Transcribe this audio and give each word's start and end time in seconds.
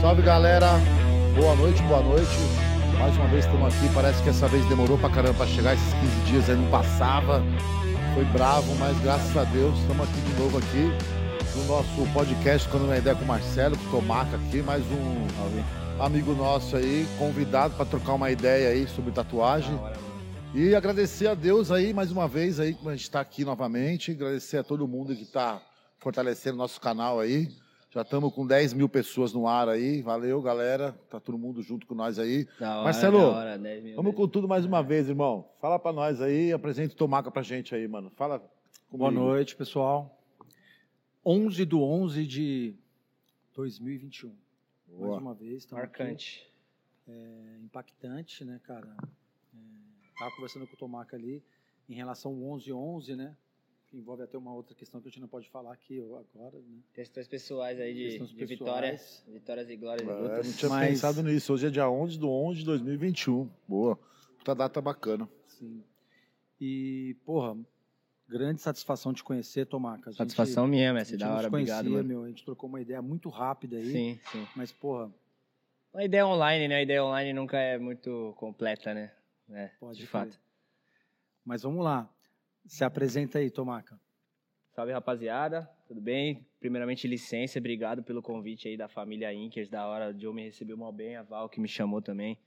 Salve 0.00 0.22
galera, 0.22 0.66
boa 1.36 1.54
noite, 1.56 1.82
boa 1.82 2.00
noite. 2.00 2.30
Mais 2.98 3.14
uma 3.16 3.26
vez 3.28 3.44
estamos 3.44 3.74
aqui. 3.74 3.94
Parece 3.94 4.22
que 4.22 4.30
essa 4.30 4.48
vez 4.48 4.66
demorou 4.66 4.96
pra 4.96 5.10
caramba 5.10 5.34
pra 5.34 5.46
chegar. 5.46 5.74
Esses 5.74 5.92
15 5.92 6.20
dias 6.24 6.48
aí 6.48 6.56
não 6.56 6.70
passava. 6.70 7.42
Foi 8.14 8.24
bravo, 8.24 8.74
mas 8.76 8.98
graças 9.02 9.36
a 9.36 9.44
Deus 9.44 9.78
estamos 9.78 10.08
aqui 10.08 10.20
de 10.22 10.40
novo 10.40 10.56
aqui 10.56 10.90
no 11.54 11.64
nosso 11.66 12.12
podcast 12.14 12.66
Quando 12.70 12.84
uma 12.84 12.96
ideia 12.96 13.14
com 13.14 13.24
o 13.24 13.28
Marcelo, 13.28 13.76
com 13.76 13.84
o 13.88 13.90
Tomaca 14.00 14.36
aqui, 14.36 14.62
mais 14.62 14.82
um 14.84 16.02
amigo 16.02 16.32
nosso 16.32 16.76
aí, 16.76 17.06
convidado 17.18 17.74
para 17.74 17.84
trocar 17.84 18.14
uma 18.14 18.30
ideia 18.30 18.70
aí 18.70 18.88
sobre 18.88 19.12
tatuagem. 19.12 19.78
E 20.54 20.74
agradecer 20.74 21.26
a 21.26 21.34
Deus 21.34 21.70
aí 21.70 21.92
mais 21.92 22.10
uma 22.10 22.26
vez 22.26 22.58
aí, 22.58 22.74
a 22.86 22.90
gente 22.92 23.02
está 23.02 23.20
aqui 23.20 23.44
novamente. 23.44 24.12
Agradecer 24.12 24.56
a 24.56 24.64
todo 24.64 24.88
mundo 24.88 25.14
que 25.14 25.24
está 25.24 25.60
fortalecendo 25.98 26.56
nosso 26.56 26.80
canal 26.80 27.20
aí. 27.20 27.50
Já 27.90 28.02
estamos 28.02 28.32
com 28.32 28.46
10 28.46 28.72
mil 28.74 28.88
pessoas 28.88 29.32
no 29.32 29.48
ar 29.48 29.68
aí. 29.68 30.00
Valeu, 30.00 30.40
galera. 30.40 30.92
Tá 31.10 31.18
todo 31.18 31.36
mundo 31.36 31.60
junto 31.60 31.88
com 31.88 31.94
nós 31.94 32.20
aí. 32.20 32.46
Hora, 32.60 32.84
Marcelo, 32.84 33.18
hora, 33.18 33.58
10 33.58 33.82
mil, 33.82 33.96
Vamos 33.96 34.12
10 34.12 34.16
com 34.16 34.28
tudo 34.28 34.46
mais 34.46 34.64
uma 34.64 34.80
vez, 34.80 35.08
irmão. 35.08 35.48
Fala 35.60 35.76
para 35.76 35.92
nós 35.92 36.20
aí, 36.20 36.52
apresenta 36.52 36.94
o 36.94 36.96
Tomaca 36.96 37.32
pra 37.32 37.42
gente 37.42 37.74
aí, 37.74 37.88
mano. 37.88 38.08
Fala 38.10 38.38
comigo. 38.38 38.98
Boa 38.98 39.10
noite, 39.10 39.56
pessoal. 39.56 40.16
11 41.26 41.64
do 41.64 41.82
11 41.82 42.24
de 42.28 42.76
2021. 43.56 44.32
Boa. 44.86 45.08
Mais 45.08 45.22
uma 45.22 45.34
vez, 45.34 45.64
aqui. 45.64 45.74
Marcante. 45.74 46.52
É 47.08 47.58
impactante, 47.60 48.44
né, 48.44 48.60
cara? 48.62 48.96
É, 49.52 49.58
tava 50.16 50.30
conversando 50.36 50.64
com 50.68 50.74
o 50.74 50.78
Tomaca 50.78 51.16
ali 51.16 51.42
em 51.88 51.94
relação 51.94 52.30
ao 52.30 52.56
11-11, 52.56 53.16
né? 53.16 53.36
Que 53.90 53.96
envolve 53.96 54.22
até 54.22 54.38
uma 54.38 54.54
outra 54.54 54.74
questão 54.74 55.00
que 55.00 55.08
a 55.08 55.10
gente 55.10 55.20
não 55.20 55.26
pode 55.26 55.48
falar 55.50 55.72
aqui 55.72 56.00
agora, 56.00 56.24
né? 56.34 56.50
Questões 56.94 57.26
pessoais 57.26 57.80
aí 57.80 57.92
de, 57.92 58.04
Questões 58.10 58.28
de 58.30 58.36
pessoais. 58.36 58.58
vitórias. 58.60 59.24
Vitórias 59.26 59.68
e 59.70 59.76
glórias 59.76 60.06
de 60.06 60.12
É, 60.12 60.42
não 60.44 60.52
tinha 60.52 60.68
Mas- 60.68 60.88
pensado 60.90 61.22
nisso. 61.24 61.52
Hoje 61.52 61.66
é 61.66 61.70
dia 61.70 61.90
11 61.90 62.16
do 62.18 62.30
11 62.30 62.60
de 62.60 62.64
2021. 62.66 63.50
Boa. 63.66 63.96
Puta 64.38 64.54
data 64.54 64.80
bacana. 64.80 65.28
Sim. 65.48 65.82
E, 66.60 67.16
porra, 67.24 67.56
grande 68.28 68.60
satisfação 68.60 69.12
de 69.12 69.24
conhecer, 69.24 69.66
Tomaca. 69.66 70.12
Satisfação 70.12 70.68
minha, 70.68 70.94
gente 71.04 71.16
Da 71.16 71.34
hora, 71.34 71.50
conhecia, 71.50 71.74
obrigado, 71.78 71.90
mano. 71.92 72.08
meu. 72.08 72.22
A 72.24 72.28
gente 72.28 72.44
trocou 72.44 72.68
uma 72.68 72.80
ideia 72.80 73.02
muito 73.02 73.28
rápida 73.28 73.76
aí. 73.76 73.90
Sim, 73.90 74.20
sim. 74.30 74.46
Mas, 74.54 74.70
porra, 74.70 75.12
A 75.92 76.04
ideia 76.04 76.24
online, 76.24 76.68
né? 76.68 76.76
A 76.76 76.82
ideia 76.82 77.04
online 77.04 77.32
nunca 77.32 77.58
é 77.58 77.76
muito 77.76 78.32
completa, 78.36 78.94
né? 78.94 79.10
É, 79.50 79.66
Pode 79.80 79.98
de 79.98 80.06
fato. 80.06 80.38
mas 81.44 81.62
vamos 81.64 81.84
lá. 81.84 82.08
Se 82.70 82.84
apresenta 82.84 83.40
aí, 83.40 83.50
Tomaca. 83.50 84.00
Salve, 84.70 84.92
rapaziada. 84.92 85.68
Tudo 85.88 86.00
bem? 86.00 86.46
Primeiramente, 86.60 87.08
licença. 87.08 87.58
Obrigado 87.58 88.00
pelo 88.00 88.22
convite 88.22 88.68
aí 88.68 88.76
da 88.76 88.86
família 88.86 89.34
Inkers. 89.34 89.68
Da 89.68 89.88
hora 89.88 90.14
de 90.14 90.24
eu 90.24 90.32
me 90.32 90.44
receber 90.44 90.76
mal 90.76 90.92
bem. 90.92 91.16
A 91.16 91.24
Val 91.24 91.48
que 91.48 91.60
me 91.60 91.66
chamou 91.66 92.00
também. 92.00 92.38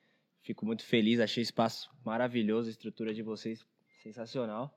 Fico 0.42 0.66
muito 0.66 0.86
feliz. 0.86 1.20
Achei 1.20 1.44
espaço 1.44 1.92
maravilhoso. 2.06 2.70
A 2.70 2.72
estrutura 2.72 3.14
de 3.14 3.22
vocês 3.22 3.66
sensacional. 4.02 4.74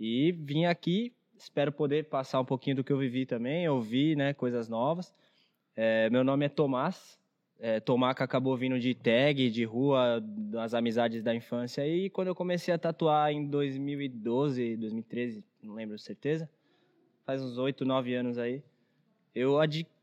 E 0.00 0.32
vim 0.32 0.64
aqui. 0.64 1.14
Espero 1.38 1.70
poder 1.70 2.08
passar 2.08 2.40
um 2.40 2.44
pouquinho 2.44 2.74
do 2.74 2.82
que 2.82 2.92
eu 2.92 2.98
vivi 2.98 3.24
também. 3.24 3.68
Ouvir, 3.68 4.16
né? 4.16 4.34
Coisas 4.34 4.68
novas. 4.68 5.14
É, 5.76 6.10
meu 6.10 6.24
nome 6.24 6.46
é 6.46 6.48
Tomás. 6.48 7.21
É, 7.64 7.78
Tomaca 7.78 8.24
acabou 8.24 8.56
vindo 8.56 8.76
de 8.80 8.92
tag, 8.92 9.48
de 9.48 9.62
rua, 9.62 10.20
das 10.20 10.74
amizades 10.74 11.22
da 11.22 11.32
infância. 11.32 11.86
E 11.86 12.10
quando 12.10 12.26
eu 12.26 12.34
comecei 12.34 12.74
a 12.74 12.78
tatuar 12.78 13.30
em 13.30 13.46
2012, 13.46 14.76
2013, 14.78 15.44
não 15.62 15.74
lembro 15.74 15.96
certeza, 15.96 16.50
faz 17.24 17.40
uns 17.40 17.58
8, 17.58 17.84
9 17.84 18.14
anos 18.16 18.36
aí, 18.36 18.64
eu 19.32 19.58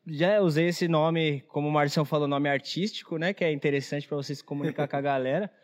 já 0.07 0.39
usei 0.39 0.67
esse 0.67 0.87
nome, 0.87 1.41
como 1.49 1.67
o 1.67 1.71
Marcião 1.71 2.05
falou, 2.05 2.29
nome 2.29 2.47
artístico, 2.47 3.17
né? 3.17 3.33
Que 3.33 3.43
é 3.43 3.51
interessante 3.51 4.07
para 4.07 4.15
você 4.15 4.33
se 4.33 4.43
comunicar 4.43 4.87
com 4.87 4.95
a 4.95 5.01
galera. 5.01 5.51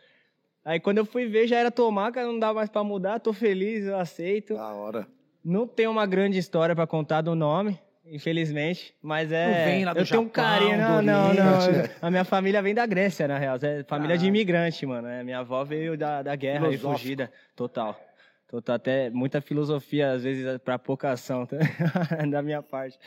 Aí 0.65 0.79
quando 0.79 0.97
eu 0.97 1.05
fui 1.05 1.27
ver, 1.27 1.47
já 1.47 1.57
era 1.59 1.69
Tomaca, 1.69 2.25
não 2.25 2.39
dá 2.39 2.51
mais 2.51 2.69
para 2.69 2.83
mudar, 2.83 3.19
tô 3.19 3.31
feliz, 3.31 3.85
eu 3.85 3.97
aceito. 3.97 4.55
Da 4.55 4.73
hora. 4.73 5.07
Não 5.43 5.67
tem 5.67 5.85
uma 5.85 6.07
grande 6.07 6.39
história 6.39 6.75
para 6.75 6.87
contar 6.87 7.21
do 7.21 7.35
nome, 7.35 7.79
infelizmente, 8.07 8.93
mas 9.01 9.31
é. 9.31 9.47
Não 9.47 9.71
vem 9.71 9.85
lá 9.85 9.93
do 9.93 9.99
eu 9.99 10.05
tenho 10.05 10.21
um 10.21 10.29
carinho, 10.29 10.77
não, 10.77 11.01
não, 11.01 11.33
não. 11.33 11.59
A 12.01 12.11
minha 12.11 12.23
família 12.23 12.61
vem 12.61 12.73
da 12.73 12.85
Grécia, 12.85 13.27
na 13.27 13.37
real. 13.37 13.57
É 13.61 13.83
família 13.83 14.17
de 14.17 14.23
Caralho. 14.23 14.27
imigrante, 14.27 14.85
mano. 14.85 15.07
É, 15.07 15.23
minha 15.23 15.39
avó 15.39 15.63
veio 15.63 15.97
da, 15.97 16.21
da 16.21 16.35
guerra 16.35 16.69
e 16.69 16.77
fugida. 16.77 17.31
Total. 17.55 17.99
Total. 18.47 18.75
Até 18.75 19.09
muita 19.09 19.41
filosofia, 19.41 20.11
às 20.11 20.23
vezes, 20.23 20.57
para 20.59 20.77
pouca 20.77 21.11
ação 21.11 21.45
tá? 21.45 21.57
da 22.29 22.41
minha 22.41 22.61
parte. 22.61 22.99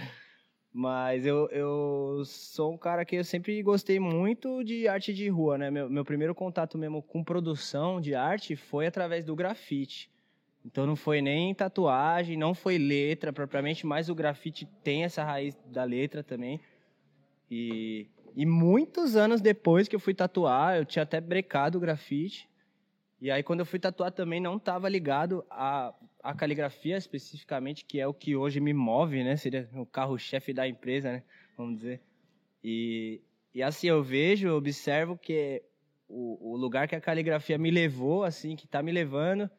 Mas 0.72 1.24
eu, 1.24 1.48
eu 1.50 2.22
sou 2.24 2.74
um 2.74 2.78
cara 2.78 3.04
que 3.04 3.16
eu 3.16 3.24
sempre 3.24 3.60
gostei 3.62 3.98
muito 3.98 4.62
de 4.62 4.86
arte 4.86 5.14
de 5.14 5.28
rua, 5.28 5.56
né? 5.56 5.70
Meu, 5.70 5.88
meu 5.88 6.04
primeiro 6.04 6.34
contato 6.34 6.76
mesmo 6.76 7.02
com 7.02 7.24
produção 7.24 8.00
de 8.00 8.14
arte 8.14 8.54
foi 8.54 8.86
através 8.86 9.24
do 9.24 9.34
grafite. 9.34 10.10
Então 10.64 10.86
não 10.86 10.96
foi 10.96 11.22
nem 11.22 11.54
tatuagem, 11.54 12.36
não 12.36 12.54
foi 12.54 12.78
letra 12.78 13.32
propriamente, 13.32 13.86
mas 13.86 14.08
o 14.08 14.14
grafite 14.14 14.66
tem 14.82 15.04
essa 15.04 15.24
raiz 15.24 15.56
da 15.66 15.84
letra 15.84 16.22
também. 16.22 16.60
E, 17.50 18.06
e 18.34 18.44
muitos 18.44 19.16
anos 19.16 19.40
depois 19.40 19.88
que 19.88 19.96
eu 19.96 20.00
fui 20.00 20.14
tatuar, 20.14 20.76
eu 20.76 20.84
tinha 20.84 21.02
até 21.02 21.20
brecado 21.20 21.78
o 21.78 21.80
grafite. 21.80 22.48
E 23.20 23.30
aí 23.30 23.42
quando 23.42 23.60
eu 23.60 23.66
fui 23.66 23.78
tatuar 23.78 24.12
também 24.12 24.40
não 24.40 24.56
estava 24.56 24.88
ligado 24.88 25.44
à, 25.50 25.94
à 26.22 26.34
caligrafia 26.34 26.96
especificamente, 26.96 27.84
que 27.84 27.98
é 27.98 28.06
o 28.06 28.14
que 28.14 28.36
hoje 28.36 28.60
me 28.60 28.72
move, 28.72 29.24
né? 29.24 29.36
Seria 29.36 29.68
o 29.74 29.86
carro-chefe 29.86 30.52
da 30.52 30.68
empresa, 30.68 31.12
né? 31.12 31.22
Vamos 31.56 31.76
dizer. 31.76 32.00
E, 32.62 33.20
e 33.54 33.62
assim, 33.62 33.88
eu 33.88 34.02
vejo, 34.02 34.48
eu 34.48 34.56
observo 34.56 35.16
que 35.16 35.62
o, 36.08 36.52
o 36.52 36.56
lugar 36.56 36.88
que 36.88 36.94
a 36.94 37.00
caligrafia 37.00 37.58
me 37.58 37.70
levou, 37.70 38.24
assim, 38.24 38.56
que 38.56 38.64
está 38.64 38.82
me 38.82 38.92
levando, 38.92 39.50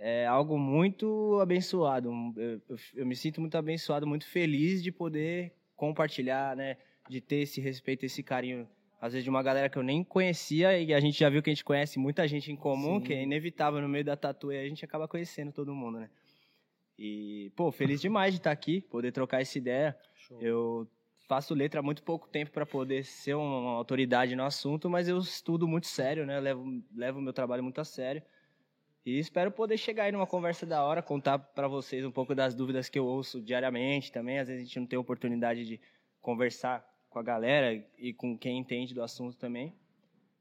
é 0.00 0.26
algo 0.26 0.58
muito 0.58 1.38
abençoado. 1.40 2.10
Eu, 2.36 2.60
eu, 2.68 2.76
eu 2.96 3.06
me 3.06 3.14
sinto 3.14 3.38
muito 3.40 3.56
abençoado, 3.56 4.06
muito 4.06 4.26
feliz 4.26 4.82
de 4.82 4.90
poder 4.90 5.52
compartilhar, 5.76 6.56
né? 6.56 6.78
De 7.08 7.20
ter 7.20 7.42
esse 7.42 7.60
respeito, 7.60 8.06
esse 8.06 8.22
carinho, 8.22 8.66
às 8.98 9.12
vezes 9.12 9.24
de 9.24 9.30
uma 9.30 9.42
galera 9.42 9.68
que 9.68 9.76
eu 9.76 9.82
nem 9.82 10.02
conhecia 10.02 10.78
e 10.78 10.94
a 10.94 11.00
gente 11.00 11.18
já 11.18 11.28
viu 11.28 11.42
que 11.42 11.50
a 11.50 11.52
gente 11.52 11.64
conhece 11.64 11.98
muita 11.98 12.26
gente 12.26 12.50
em 12.50 12.56
comum, 12.56 12.98
Sim. 12.98 13.04
que 13.04 13.12
é 13.12 13.22
inevitável 13.22 13.80
no 13.82 13.88
meio 13.88 14.04
da 14.04 14.16
tatu 14.16 14.50
e 14.50 14.58
a 14.58 14.66
gente 14.66 14.82
acaba 14.84 15.06
conhecendo 15.06 15.52
todo 15.52 15.74
mundo, 15.74 16.00
né? 16.00 16.08
E, 16.98 17.52
pô, 17.54 17.70
feliz 17.70 18.00
demais 18.00 18.32
de 18.32 18.40
estar 18.40 18.50
aqui, 18.50 18.80
poder 18.80 19.12
trocar 19.12 19.42
essa 19.42 19.58
ideia. 19.58 19.96
Eu 20.40 20.88
faço 21.28 21.54
letra 21.54 21.80
há 21.80 21.82
muito 21.82 22.02
pouco 22.02 22.26
tempo 22.26 22.50
para 22.50 22.64
poder 22.64 23.04
ser 23.04 23.34
uma 23.34 23.72
autoridade 23.72 24.34
no 24.34 24.44
assunto, 24.44 24.88
mas 24.88 25.08
eu 25.08 25.18
estudo 25.18 25.68
muito 25.68 25.86
sério, 25.86 26.24
né? 26.24 26.40
Levo, 26.40 26.82
levo 26.94 27.18
o 27.18 27.22
meu 27.22 27.32
trabalho 27.32 27.62
muito 27.62 27.80
a 27.80 27.84
sério. 27.84 28.22
E 29.04 29.18
espero 29.18 29.50
poder 29.50 29.78
chegar 29.78 30.04
aí 30.04 30.12
numa 30.12 30.26
conversa 30.26 30.66
da 30.66 30.84
hora, 30.84 31.02
contar 31.02 31.38
para 31.38 31.66
vocês 31.66 32.04
um 32.04 32.10
pouco 32.10 32.34
das 32.34 32.54
dúvidas 32.54 32.88
que 32.88 32.98
eu 32.98 33.06
ouço 33.06 33.40
diariamente 33.40 34.12
também. 34.12 34.38
Às 34.38 34.48
vezes 34.48 34.62
a 34.62 34.66
gente 34.66 34.80
não 34.80 34.86
tem 34.86 34.98
oportunidade 34.98 35.64
de 35.64 35.80
conversar 36.20 36.86
com 37.08 37.18
a 37.18 37.22
galera 37.22 37.82
e 37.98 38.12
com 38.12 38.36
quem 38.36 38.58
entende 38.58 38.94
do 38.94 39.02
assunto 39.02 39.36
também. 39.36 39.74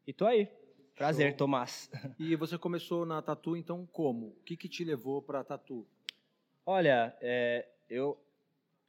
E 0.06 0.12
tô 0.12 0.26
aí. 0.26 0.48
Prazer, 0.96 1.30
Show. 1.30 1.38
Tomás. 1.38 1.90
E 2.20 2.36
você 2.36 2.58
começou 2.58 3.06
na 3.06 3.22
tatu, 3.22 3.56
então 3.56 3.88
como? 3.94 4.28
O 4.28 4.44
que, 4.44 4.58
que 4.58 4.68
te 4.68 4.84
levou 4.84 5.22
pra 5.22 5.44
tatu? 5.44 5.88
Olha, 6.66 7.16
é, 7.22 7.66
eu, 7.90 8.20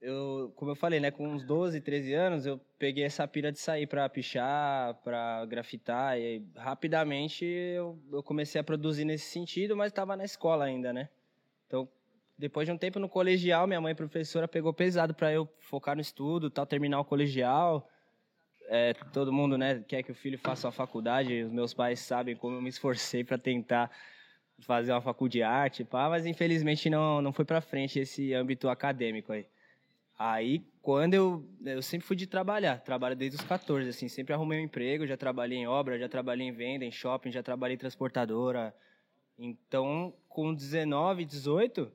eu, 0.00 0.52
como 0.56 0.70
eu 0.70 0.74
falei, 0.76 0.98
né, 0.98 1.10
com 1.10 1.28
uns 1.28 1.44
12, 1.44 1.80
13 1.80 2.14
anos, 2.14 2.46
eu 2.46 2.58
peguei 2.78 3.04
essa 3.04 3.26
pira 3.28 3.52
de 3.52 3.58
sair 3.58 3.86
para 3.86 4.08
pichar, 4.08 4.94
para 5.04 5.44
grafitar, 5.44 6.18
e 6.18 6.42
rapidamente 6.56 7.44
eu, 7.44 7.98
eu 8.10 8.22
comecei 8.22 8.60
a 8.60 8.64
produzir 8.64 9.04
nesse 9.04 9.26
sentido, 9.26 9.76
mas 9.76 9.88
estava 9.88 10.16
na 10.16 10.24
escola 10.24 10.64
ainda, 10.64 10.92
né? 10.92 11.08
Então, 11.66 11.86
depois 12.38 12.66
de 12.66 12.72
um 12.72 12.78
tempo 12.78 12.98
no 12.98 13.08
colegial, 13.08 13.66
minha 13.66 13.80
mãe 13.80 13.94
professora 13.94 14.48
pegou 14.48 14.72
pesado 14.72 15.12
para 15.12 15.30
eu 15.30 15.46
focar 15.58 15.94
no 15.94 16.00
estudo, 16.00 16.50
tal, 16.50 16.64
terminar 16.64 17.00
o 17.00 17.04
colegial. 17.04 17.86
É, 18.68 18.94
todo 19.12 19.32
mundo, 19.32 19.58
né, 19.58 19.84
quer 19.86 20.02
que 20.02 20.12
o 20.12 20.14
filho 20.14 20.38
faça 20.38 20.66
uma 20.66 20.72
faculdade. 20.72 21.42
Os 21.42 21.52
meus 21.52 21.74
pais 21.74 22.00
sabem 22.00 22.34
como 22.34 22.56
eu 22.56 22.62
me 22.62 22.70
esforcei 22.70 23.22
para 23.22 23.36
tentar 23.36 23.90
fazer 24.60 24.92
uma 24.92 25.02
faculdade 25.02 25.32
de 25.32 25.42
arte, 25.42 25.84
pá, 25.84 26.08
mas 26.08 26.24
infelizmente 26.24 26.88
não, 26.88 27.20
não 27.20 27.32
foi 27.32 27.44
para 27.44 27.60
frente 27.60 27.98
esse 27.98 28.32
âmbito 28.32 28.68
acadêmico 28.68 29.32
aí. 29.32 29.46
Aí, 30.22 30.62
quando 30.82 31.14
eu, 31.14 31.48
eu 31.64 31.80
sempre 31.80 32.06
fui 32.06 32.14
de 32.14 32.26
trabalhar, 32.26 32.82
trabalho 32.82 33.16
desde 33.16 33.38
os 33.38 33.42
14, 33.42 33.88
assim, 33.88 34.06
sempre 34.06 34.34
arrumei 34.34 34.60
um 34.60 34.64
emprego, 34.64 35.06
já 35.06 35.16
trabalhei 35.16 35.56
em 35.56 35.66
obra, 35.66 35.98
já 35.98 36.10
trabalhei 36.10 36.46
em 36.46 36.52
venda, 36.52 36.84
em 36.84 36.92
shopping, 36.92 37.32
já 37.32 37.42
trabalhei 37.42 37.74
em 37.74 37.78
transportadora. 37.78 38.74
Então, 39.38 40.12
com 40.28 40.52
19, 40.52 41.24
18, 41.24 41.90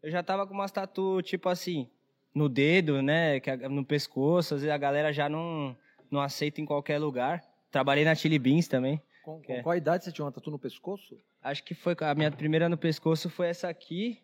eu 0.00 0.10
já 0.12 0.22
tava 0.22 0.46
com 0.46 0.54
umas 0.54 0.70
tatu, 0.70 1.20
tipo 1.22 1.48
assim, 1.48 1.90
no 2.32 2.48
dedo, 2.48 3.02
né, 3.02 3.40
no 3.68 3.84
pescoço, 3.84 4.54
às 4.54 4.60
vezes 4.60 4.72
a 4.72 4.78
galera 4.78 5.12
já 5.12 5.28
não, 5.28 5.76
não 6.08 6.20
aceita 6.20 6.60
em 6.60 6.64
qualquer 6.64 7.00
lugar. 7.00 7.42
Trabalhei 7.72 8.04
na 8.04 8.14
Chili 8.14 8.38
Beans 8.38 8.68
também. 8.68 9.02
Com, 9.24 9.40
Que 9.40 9.54
é? 9.54 9.56
com 9.56 9.62
qual 9.64 9.76
idade 9.76 10.04
você 10.04 10.12
tinha 10.12 10.24
uma 10.24 10.30
tatu 10.30 10.52
no 10.52 10.58
pescoço? 10.60 11.18
Acho 11.42 11.64
que 11.64 11.74
foi 11.74 11.96
a 11.98 12.14
minha 12.14 12.30
primeira 12.30 12.68
no 12.68 12.78
pescoço 12.78 13.28
foi 13.28 13.48
essa 13.48 13.68
aqui. 13.68 14.22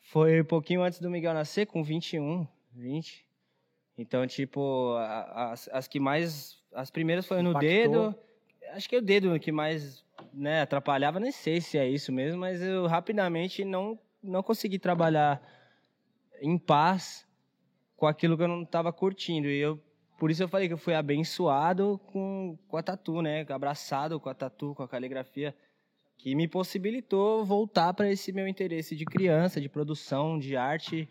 Foi 0.00 0.42
um 0.42 0.44
pouquinho 0.44 0.80
antes 0.80 1.00
do 1.00 1.10
Miguel 1.10 1.34
nascer, 1.34 1.66
com 1.66 1.82
21, 1.82 2.46
20. 2.74 3.24
Então, 3.96 4.26
tipo, 4.26 4.96
as, 4.96 5.68
as 5.72 5.88
que 5.88 6.00
mais. 6.00 6.58
As 6.72 6.90
primeiras 6.90 7.26
foi 7.26 7.42
no 7.42 7.50
Impactou. 7.50 7.70
dedo. 7.70 8.14
Acho 8.72 8.88
que 8.88 8.96
é 8.96 8.98
o 8.98 9.02
dedo 9.02 9.38
que 9.38 9.52
mais 9.52 10.04
né, 10.32 10.62
atrapalhava, 10.62 11.20
nem 11.20 11.30
sei 11.30 11.60
se 11.60 11.78
é 11.78 11.88
isso 11.88 12.12
mesmo, 12.12 12.40
mas 12.40 12.60
eu 12.60 12.86
rapidamente 12.86 13.64
não, 13.64 13.98
não 14.22 14.42
consegui 14.42 14.78
trabalhar 14.78 15.40
em 16.40 16.58
paz 16.58 17.26
com 17.96 18.06
aquilo 18.06 18.36
que 18.36 18.42
eu 18.42 18.48
não 18.48 18.62
estava 18.62 18.92
curtindo. 18.92 19.48
E 19.48 19.58
eu, 19.58 19.80
por 20.18 20.30
isso 20.30 20.42
eu 20.42 20.48
falei 20.48 20.66
que 20.66 20.74
eu 20.74 20.78
fui 20.78 20.94
abençoado 20.94 22.00
com, 22.06 22.58
com 22.66 22.76
a 22.76 22.82
tatu, 22.82 23.22
né? 23.22 23.46
Abraçado 23.48 24.18
com 24.18 24.28
a 24.28 24.34
tatu, 24.34 24.74
com 24.74 24.82
a 24.82 24.88
caligrafia, 24.88 25.54
que 26.16 26.34
me 26.34 26.48
possibilitou 26.48 27.44
voltar 27.44 27.94
para 27.94 28.10
esse 28.10 28.32
meu 28.32 28.48
interesse 28.48 28.96
de 28.96 29.04
criança, 29.04 29.60
de 29.60 29.68
produção, 29.68 30.38
de 30.38 30.56
arte, 30.56 31.08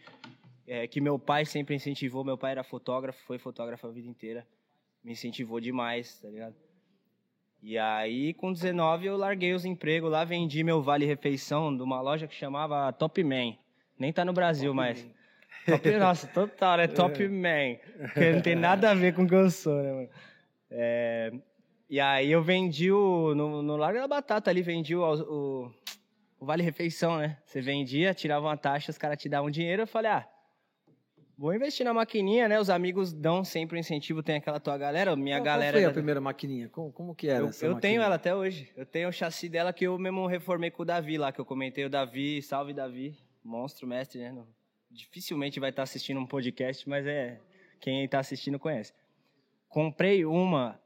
é, 0.67 0.87
que 0.87 1.01
meu 1.01 1.19
pai 1.19 1.45
sempre 1.45 1.75
incentivou. 1.75 2.23
Meu 2.23 2.37
pai 2.37 2.51
era 2.51 2.63
fotógrafo, 2.63 3.21
foi 3.25 3.37
fotógrafo 3.37 3.87
a 3.87 3.91
vida 3.91 4.07
inteira, 4.07 4.47
me 5.03 5.11
incentivou 5.11 5.59
demais, 5.59 6.19
tá 6.19 6.29
ligado? 6.29 6.55
E 7.61 7.77
aí, 7.77 8.33
com 8.33 8.51
19, 8.51 9.05
eu 9.05 9.15
larguei 9.15 9.53
os 9.53 9.63
empregos 9.63 10.11
lá, 10.11 10.25
vendi 10.25 10.63
meu 10.65 10.81
vale 10.81 11.05
refeição 11.05 11.75
de 11.75 11.81
uma 11.81 12.01
loja 12.01 12.27
que 12.27 12.35
chamava 12.35 12.91
Top 12.91 13.23
Man. 13.23 13.55
Nem 13.97 14.11
tá 14.11 14.25
no 14.25 14.33
Brasil, 14.33 14.73
mas. 14.73 15.07
Top, 15.65 15.89
nossa, 15.97 16.27
total, 16.27 16.77
né? 16.77 16.87
Top 16.91 17.25
Man. 17.25 17.77
Que 18.13 18.31
não 18.33 18.41
tem 18.41 18.55
nada 18.55 18.91
a 18.91 18.93
ver 18.93 19.15
com 19.15 19.23
o 19.23 19.27
que 19.27 19.33
eu 19.33 19.49
sou, 19.49 19.81
né, 19.81 19.93
mano? 19.93 20.09
É, 20.69 21.31
e 21.89 22.01
aí 22.01 22.29
eu 22.29 22.41
vendi 22.41 22.91
o. 22.91 23.33
No, 23.33 23.61
no 23.61 23.77
Largo 23.77 23.99
da 23.99 24.07
Batata 24.09 24.49
ali, 24.49 24.61
vendi 24.61 24.93
o, 24.93 25.01
o, 25.01 25.71
o 26.39 26.45
Vale 26.45 26.63
Refeição, 26.63 27.17
né? 27.17 27.37
Você 27.45 27.61
vendia, 27.61 28.13
tirava 28.13 28.45
uma 28.45 28.57
taxa, 28.57 28.91
os 28.91 28.97
caras 28.97 29.17
te 29.17 29.29
davam 29.29 29.49
dinheiro. 29.49 29.83
Eu 29.83 29.87
falei, 29.87 30.11
ah, 30.11 30.27
vou 31.37 31.53
investir 31.53 31.85
na 31.85 31.93
maquininha, 31.93 32.47
né? 32.47 32.59
Os 32.59 32.69
amigos 32.69 33.11
dão 33.13 33.43
sempre 33.43 33.77
um 33.77 33.79
incentivo, 33.79 34.21
tem 34.23 34.35
aquela 34.35 34.59
tua 34.59 34.77
galera, 34.77 35.15
minha 35.15 35.37
Qual- 35.37 35.45
galera. 35.45 35.71
Qual 35.73 35.81
foi 35.81 35.85
a 35.85 35.87
da- 35.89 35.93
primeira 35.93 36.21
maquininha? 36.21 36.69
Como, 36.69 36.91
como 36.91 37.15
que 37.15 37.27
era 37.27 37.39
eu, 37.39 37.47
essa 37.47 37.65
eu 37.65 37.73
maquininha? 37.73 37.81
tenho 37.81 38.01
ela 38.05 38.15
até 38.15 38.35
hoje. 38.35 38.71
Eu 38.75 38.85
tenho 38.85 39.09
o 39.09 39.11
chassi 39.11 39.49
dela 39.49 39.73
que 39.73 39.85
eu 39.85 39.97
mesmo 39.97 40.25
reformei 40.27 40.69
com 40.71 40.83
o 40.83 40.85
Davi 40.85 41.17
lá, 41.17 41.31
que 41.31 41.39
eu 41.41 41.45
comentei. 41.45 41.85
O 41.85 41.89
Davi, 41.89 42.41
salve 42.41 42.73
Davi, 42.73 43.17
monstro, 43.43 43.87
mestre, 43.87 44.19
né? 44.21 44.35
Dificilmente 44.91 45.59
vai 45.59 45.69
estar 45.71 45.83
assistindo 45.83 46.19
um 46.19 46.25
podcast, 46.27 46.87
mas 46.87 47.05
é 47.07 47.39
quem 47.79 48.03
está 48.05 48.19
assistindo 48.19 48.59
conhece. 48.59 48.93
Comprei 49.67 50.23
uma 50.23 50.79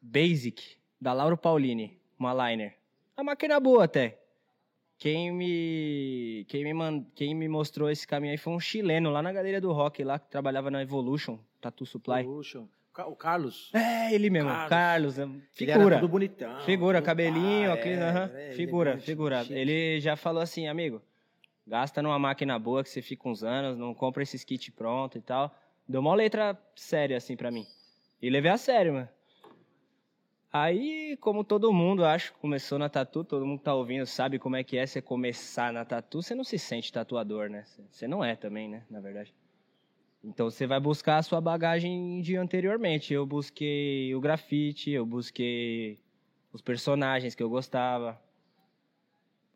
Basic 0.00 0.76
da 1.00 1.12
Lauro 1.12 1.36
Paulini, 1.36 2.00
uma 2.18 2.32
liner. 2.50 2.74
A 3.16 3.22
máquina 3.22 3.60
boa 3.60 3.84
até. 3.84 4.18
Quem 4.98 5.30
me, 5.30 6.44
quem, 6.48 6.64
me 6.64 6.74
man, 6.74 7.04
quem 7.14 7.32
me 7.32 7.48
mostrou 7.48 7.88
esse 7.88 8.06
caminho 8.06 8.32
aí 8.32 8.36
foi 8.36 8.52
um 8.52 8.58
chileno 8.58 9.10
lá 9.10 9.22
na 9.22 9.32
galeria 9.32 9.60
do 9.60 9.70
rock, 9.72 10.02
lá 10.02 10.18
que 10.18 10.28
trabalhava 10.28 10.72
na 10.72 10.82
Evolution, 10.82 11.38
Tattoo 11.60 11.86
Supply. 11.86 12.20
Evolution. 12.20 12.66
O 13.06 13.14
Carlos. 13.14 13.70
É, 13.72 14.12
ele 14.12 14.28
mesmo, 14.28 14.48
Carlos. 14.48 14.68
Carlos, 14.68 15.18
é 15.20 15.22
Ele 15.22 15.42
figura. 15.52 16.00
tudo 16.00 16.08
bonitão. 16.08 16.60
Figura, 16.62 17.00
cabelinho, 17.00 17.68
pá, 17.68 17.74
aquele, 17.74 17.94
é, 17.94 18.02
aham, 18.02 18.30
é, 18.34 18.52
figura, 18.54 18.90
elegante, 18.90 19.06
figura. 19.06 19.42
chique. 19.44 19.54
Ele 19.54 20.00
já 20.00 20.16
falou 20.16 20.42
assim, 20.42 20.66
amigo, 20.66 21.00
gasta 21.64 22.02
numa 22.02 22.18
máquina 22.18 22.58
boa 22.58 22.82
que 22.82 22.90
você 22.90 23.00
fica 23.00 23.28
uns 23.28 23.44
anos, 23.44 23.78
não 23.78 23.94
compra 23.94 24.24
esses 24.24 24.42
kits 24.42 24.70
pronto 24.70 25.16
e 25.16 25.20
tal. 25.20 25.56
Deu 25.86 26.00
uma 26.00 26.12
letra 26.12 26.60
séria 26.74 27.16
assim 27.16 27.36
pra 27.36 27.52
mim. 27.52 27.64
E 28.20 28.28
levei 28.28 28.50
a 28.50 28.58
sério, 28.58 28.94
mano. 28.94 29.08
Aí, 30.62 31.16
como 31.20 31.44
todo 31.44 31.72
mundo, 31.72 32.04
acho, 32.04 32.32
começou 32.34 32.78
na 32.78 32.88
tatu, 32.88 33.22
todo 33.22 33.46
mundo 33.46 33.58
que 33.58 33.64
tá 33.64 33.74
ouvindo 33.74 34.04
sabe 34.06 34.38
como 34.38 34.56
é 34.56 34.64
que 34.64 34.76
é 34.76 34.84
você 34.84 35.00
começar 35.00 35.72
na 35.72 35.84
tatu, 35.84 36.20
você 36.20 36.34
não 36.34 36.42
se 36.42 36.58
sente 36.58 36.92
tatuador, 36.92 37.48
né? 37.48 37.64
Você 37.90 38.08
não 38.08 38.24
é 38.24 38.34
também, 38.34 38.68
né, 38.68 38.82
na 38.90 39.00
verdade. 39.00 39.32
Então 40.22 40.50
você 40.50 40.66
vai 40.66 40.80
buscar 40.80 41.18
a 41.18 41.22
sua 41.22 41.40
bagagem 41.40 42.20
de 42.22 42.36
anteriormente. 42.36 43.14
Eu 43.14 43.24
busquei 43.24 44.12
o 44.14 44.20
grafite, 44.20 44.90
eu 44.90 45.06
busquei 45.06 46.00
os 46.52 46.60
personagens 46.60 47.36
que 47.36 47.42
eu 47.42 47.48
gostava. 47.48 48.20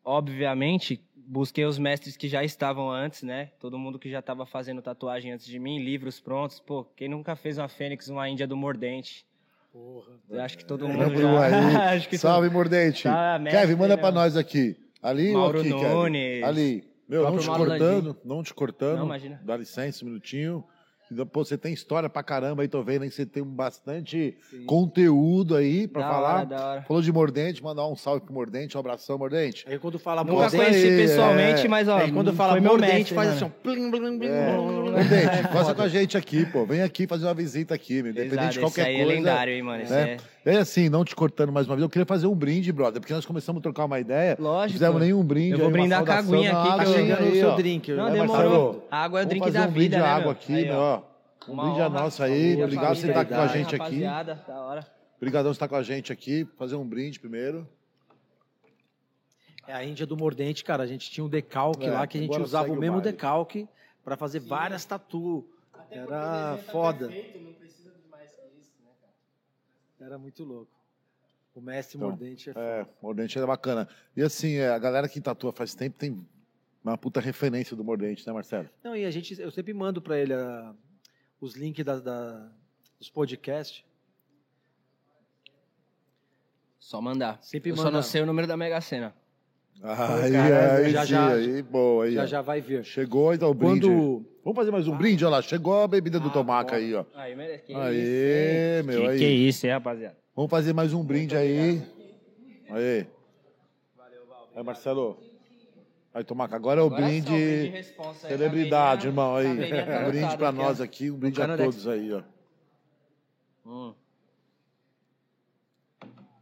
Obviamente, 0.05 1.01
busquei 1.17 1.65
os 1.65 1.79
mestres 1.79 2.17
que 2.17 2.29
já 2.29 2.45
estavam 2.45 2.91
antes, 2.91 3.25
né? 3.25 3.47
Todo 3.59 3.79
mundo 3.79 3.99
que 3.99 4.09
já 4.09 4.21
estava 4.21 4.47
fazendo 4.47 4.81
tatuagem 4.81 5.33
antes 5.33 5.47
de 5.47 5.59
mim, 5.59 5.79
livros 5.79 6.21
prontos. 6.21 6.61
Pô, 6.61 6.85
quem 6.85 7.09
nunca 7.09 7.35
fez 7.35 7.59
uma 7.59 7.69
Fênix, 7.69 8.09
uma 8.09 8.29
Índia 8.29 8.47
do 8.47 8.57
Mordente? 8.57 9.27
Porra. 9.73 10.13
Eu 10.29 10.41
acho 10.43 10.59
que 10.59 10.65
todo 10.67 10.87
mundo 10.87 10.99
Vamos 10.99 11.21
já... 11.21 11.45
aí. 11.47 11.77
acho 11.97 12.09
que 12.09 12.19
Salve, 12.19 12.51
Mordente. 12.51 13.05
Tá, 13.05 13.41
Kevin, 13.51 13.75
manda 13.75 13.97
né, 13.97 13.97
pra 13.97 14.11
mano? 14.11 14.21
nós 14.21 14.37
aqui. 14.37 14.77
Ali 15.03 15.33
Mauro 15.33 15.59
ou 15.59 15.65
aqui, 15.65 15.73
Kevin? 15.73 15.95
Nunes. 15.95 16.45
Ali. 16.45 16.85
Meu, 17.09 17.25
não 17.25 17.39
te 17.39 17.47
cortando, 17.47 18.17
não 18.25 18.43
te 18.43 18.55
cortando. 18.55 18.99
Não, 18.99 19.07
imagina. 19.07 19.41
Dá 19.45 19.57
licença 19.57 20.05
um 20.05 20.09
minutinho. 20.09 20.65
Então, 21.13 21.27
Pô, 21.27 21.45
você 21.45 21.57
tem 21.59 21.73
história 21.73 22.09
pra 22.09 22.23
caramba 22.23 22.63
aí, 22.63 22.69
tô 22.69 22.83
vendo 22.83 23.03
aí 23.03 23.09
que 23.09 23.15
você 23.15 23.25
tem 23.27 23.43
bastante 23.45 24.37
Sim. 24.51 24.65
conteúdo 24.65 25.57
aí 25.57 25.87
pra 25.87 26.03
da 26.03 26.09
falar. 26.09 26.35
Hora, 26.39 26.47
da 26.47 26.67
hora. 26.67 26.83
Falou 26.83 27.03
de 27.03 27.13
Mordente, 27.13 27.63
mandar 27.63 27.87
um 27.87 27.97
salve 27.97 28.21
pro 28.25 28.33
Mordente, 28.35 28.77
um 28.77 28.81
abração, 28.81 29.19
Mordente. 29.19 29.65
Aí 29.69 29.79
quando 29.79 29.99
fala 29.99 30.23
Nunca 30.23 30.35
Mordente, 30.43 30.57
conheci 30.65 30.87
aí, 30.89 30.97
pessoalmente, 30.97 31.67
é. 31.67 31.69
mas 31.69 31.89
ó, 31.89 31.97
aí 31.99 32.13
quando 32.13 32.33
fala 32.33 32.61
mordente, 32.61 32.93
mestre, 32.95 33.15
faz 33.15 33.29
mano. 33.31 33.47
assim, 33.47 33.53
plim, 33.63 33.87
É. 33.87 33.91
blim, 33.91 34.19
blim, 34.19 34.29
Mordente, 34.31 35.43
faça 35.53 35.65
Foda. 35.65 35.75
com 35.75 35.83
a 35.83 35.89
gente 35.89 36.17
aqui, 36.17 36.45
pô. 36.47 36.65
Vem 36.67 36.83
aqui 36.83 37.07
fazer 37.07 37.27
uma 37.27 37.35
visita 37.35 37.75
aqui, 37.75 38.03
meu. 38.03 38.11
independente 38.13 38.35
Exato, 38.41 38.53
de 38.55 38.61
qualquer 38.61 38.81
esse 38.83 38.91
aí 38.91 38.97
coisa. 38.97 39.13
é 39.13 39.15
lendário, 39.17 39.53
hein, 39.55 39.63
mano. 39.63 39.85
Né? 39.89 40.17
é... 40.19 40.33
Aí, 40.45 40.57
assim, 40.57 40.89
não 40.89 41.05
te 41.05 41.15
cortando 41.15 41.53
mais 41.53 41.69
uma 41.69 41.77
vez, 41.77 41.83
eu 41.85 41.89
queria 41.89 42.05
fazer 42.05 42.27
um 42.27 42.35
brinde, 42.35 42.73
brother, 42.73 43.01
porque 43.01 43.15
nós 43.15 43.25
começamos 43.25 43.61
a 43.61 43.63
trocar 43.63 43.85
uma 43.85 44.01
ideia. 44.01 44.37
Não 44.41 44.47
Lógico. 44.51 44.73
fizemos 44.73 45.01
nenhum 45.01 45.23
brinde. 45.23 45.53
Eu 45.53 45.59
vou 45.61 45.71
brindar 45.71 46.05
com 46.05 46.11
a 46.11 46.19
aguinha 46.19 46.53
aqui, 46.59 46.71
que 46.73 46.77
Tá 46.79 46.85
eu- 46.85 46.93
chegando 46.95 47.29
o 47.29 47.33
seu 47.33 47.49
ó. 47.51 47.55
drink. 47.55 47.93
Não, 47.93 48.05
né, 48.07 48.11
demorou. 48.13 48.35
Marcelo? 48.37 48.83
A 48.91 49.05
água 49.05 49.21
é 49.21 49.23
o 49.23 49.27
Vamos 49.27 49.29
drink 49.31 49.45
fazer 49.45 49.59
da 49.59 49.65
um 49.65 49.71
brinde 49.71 49.85
vida, 49.89 49.97
de 49.99 50.03
né, 50.03 50.09
água 50.09 50.23
meu? 50.23 50.31
aqui, 50.33 50.55
Aí, 50.57 50.65
meu, 50.65 50.75
ó. 50.79 51.02
Um 51.49 51.57
brinde 51.57 51.81
a 51.81 51.89
nossa 51.89 52.25
aí. 52.25 52.63
Obrigado 52.63 53.01
por 53.01 53.09
estar 53.09 53.25
com 53.25 53.35
a 53.35 53.47
gente 53.49 53.75
aqui. 53.75 53.79
rapaziada, 53.79 54.35
da 54.47 54.61
hora. 54.61 54.87
Obrigado 55.17 55.45
por 55.47 55.51
estar 55.53 55.69
com 55.69 55.77
a 55.77 55.83
gente 55.83 56.13
aqui. 56.13 56.45
Fazer 56.57 56.77
um 56.77 56.87
brinde 56.87 57.19
primeiro. 57.21 57.69
É 59.67 59.73
a 59.73 59.85
Índia 59.85 60.07
do 60.07 60.17
Mordente, 60.17 60.65
cara. 60.65 60.83
A 60.83 60.87
gente 60.87 61.11
tinha 61.11 61.25
um 61.25 61.29
decalque 61.29 61.87
É, 61.87 61.91
lá 61.91 62.07
que 62.07 62.19
a 62.19 62.21
gente 62.21 62.41
usava 62.41 62.69
o 62.71 62.73
o 62.75 62.77
mesmo 62.77 62.97
baile. 62.97 63.13
decalque 63.13 63.69
pra 64.05 64.17
fazer 64.17 64.41
várias 64.41 64.85
tatu. 64.85 65.47
Era 65.91 66.59
foda. 66.71 67.11
Era 70.01 70.19
muito 70.19 70.43
louco. 70.45 70.71
O 71.55 71.61
mestre 71.61 71.97
Então, 71.97 72.09
Mordente 72.09 72.51
é 72.51 72.53
foda. 72.55 72.65
É, 72.67 72.87
Mordente 73.01 73.39
é 73.39 73.47
bacana. 73.47 73.89
E 74.17 74.23
assim, 74.23 74.55
é, 74.57 74.69
a 74.71 74.79
galera 74.79 75.09
que 75.09 75.21
tatua 75.21 75.53
faz 75.53 75.75
tempo 75.75 75.99
tem 75.99 76.19
uma 76.83 76.97
puta 76.99 77.21
referência 77.21 77.77
do 77.77 77.85
Mordente, 77.85 78.27
né, 78.27 78.33
Marcelo? 78.33 78.69
Não, 78.83 78.97
e 78.97 79.05
a 79.05 79.11
gente, 79.11 79.41
eu 79.41 79.51
sempre 79.51 79.73
mando 79.73 80.01
pra 80.03 80.19
ele 80.19 80.33
ah, 80.35 80.75
os 81.43 81.55
links 81.57 81.85
da, 81.85 81.99
da- 81.99 82.49
dos 82.99 83.11
podcasts. 83.11 83.85
Só 86.79 87.01
mandar. 87.01 87.39
Sempre 87.43 87.71
eu 87.71 87.77
só 87.77 87.85
manda. 87.85 87.97
não 87.97 88.03
sei 88.03 88.23
o 88.23 88.27
número 88.27 88.47
da 88.47 88.57
Mega 88.57 88.81
Sena. 88.81 89.15
Aí, 89.83 90.37
aí, 90.37 90.91
já, 90.93 91.03
sim, 91.03 91.09
já- 91.09 91.29
aí, 91.33 91.63
boa, 91.63 92.05
aí. 92.05 92.15
Já 92.15 92.23
ó. 92.23 92.27
já 92.27 92.41
vai 92.43 92.61
ver. 92.61 92.85
Chegou 92.85 93.35
então 93.35 93.51
o 93.51 93.55
brinde. 93.55 93.87
Quando 93.87 94.27
Vamos 94.45 94.57
fazer 94.57 94.71
mais 94.73 94.89
um 94.89 94.97
brinde, 94.97 95.25
olha 95.25 95.37
lá. 95.37 95.43
Chegou 95.43 95.83
a 95.83 95.89
bebida 95.89 96.19
do 96.21 96.29
Ah, 96.29 96.33
Tomaca 96.33 96.73
bom. 96.73 96.77
aí, 96.77 96.95
ó. 96.95 97.05
Aí, 97.15 97.35
merece. 97.37 97.65
Que 97.65 97.75
Aê, 97.75 98.79
isso, 98.81 98.87
meu, 98.87 99.01
que, 99.03 99.07
aí. 99.09 99.19
que 99.19 99.25
isso, 99.27 99.67
hein, 99.67 99.73
rapaziada? 99.73 100.17
Vamos 100.35 100.51
fazer 100.51 100.73
mais 100.73 100.93
um 100.93 101.03
brinde 101.05 101.37
aí. 101.37 101.83
Aí. 102.71 103.07
Aí, 104.55 104.63
Marcelo. 104.65 105.17
Aí, 106.15 106.23
Tomaca, 106.25 106.55
agora 106.55 106.81
é 106.81 106.83
o 106.85 106.87
Agora 106.87 107.03
brinde. 107.07 107.27
só, 107.27 107.33
brinde 107.33 107.69
responsa 107.69 108.29
Celebridade, 108.29 109.07
irmão, 109.07 109.35
aí. 109.35 109.45
tá 109.47 109.51
Um 109.53 109.57
brinde 110.11 110.27
aqui, 110.27 110.53
nós 110.57 110.81
aqui, 110.81 111.11
um 111.11 111.17
brinde 111.19 111.41
a 111.41 111.57
todos 111.57 111.89
aí, 111.89 112.13
ó. 112.13 112.23
Hum. 113.65 113.95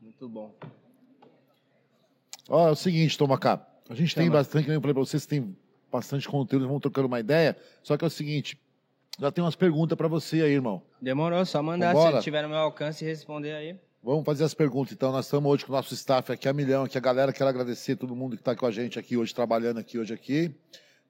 Muito 0.00 0.29
bom. 0.29 0.53
Ó, 2.49 2.69
é 2.69 2.71
o 2.73 2.75
seguinte, 2.75 3.17
Tomacá. 3.17 3.65
A 3.89 3.95
gente 3.95 4.15
tem 4.15 4.25
Chama. 4.27 4.39
bastante, 4.39 4.65
como 4.65 4.77
eu 4.77 4.81
falei 4.81 4.95
pra 4.95 5.03
vocês, 5.05 5.25
tem 5.25 5.57
bastante 5.91 6.29
conteúdo, 6.29 6.67
vamos 6.67 6.83
trocando 6.83 7.07
uma 7.07 7.21
ideia. 7.21 7.57
Só 7.83 7.97
que 7.97 8.05
é 8.05 8.09
o 8.09 8.11
seguinte, 8.11 8.61
já 9.21 9.31
tem 9.31 9.43
umas 9.43 9.55
perguntas 9.55 9.97
pra 9.97 10.09
você 10.09 10.43
aí, 10.43 10.53
irmão. 10.53 10.83
Demorou, 11.00 11.45
só 11.47 11.62
mandar 11.62 11.95
Vambora? 11.95 12.17
se 12.17 12.25
tiver 12.25 12.43
no 12.43 12.49
meu 12.49 12.59
alcance 12.59 13.05
e 13.05 13.09
responder 13.09 13.53
aí. 13.53 13.77
Vamos 14.02 14.25
fazer 14.25 14.45
as 14.45 14.54
perguntas, 14.54 14.92
então. 14.92 15.12
Nós 15.12 15.26
estamos 15.26 15.50
hoje 15.52 15.66
com 15.66 15.73
o 15.73 15.76
nosso 15.76 15.92
staff 15.92 16.33
aqui 16.33 16.49
a 16.49 16.54
milhão, 16.54 16.85
aqui 16.85 16.97
a 16.97 17.00
galera. 17.00 17.33
Quero 17.35 17.50
agradecer 17.50 17.97
todo 17.97 18.16
mundo 18.16 18.35
que 18.35 18.40
está 18.40 18.57
com 18.57 18.64
a 18.64 18.71
gente 18.71 18.99
aqui 18.99 19.14
hoje, 19.16 19.35
trabalhando 19.35 19.78
aqui 19.78 19.99
hoje 19.99 20.14
aqui, 20.14 20.54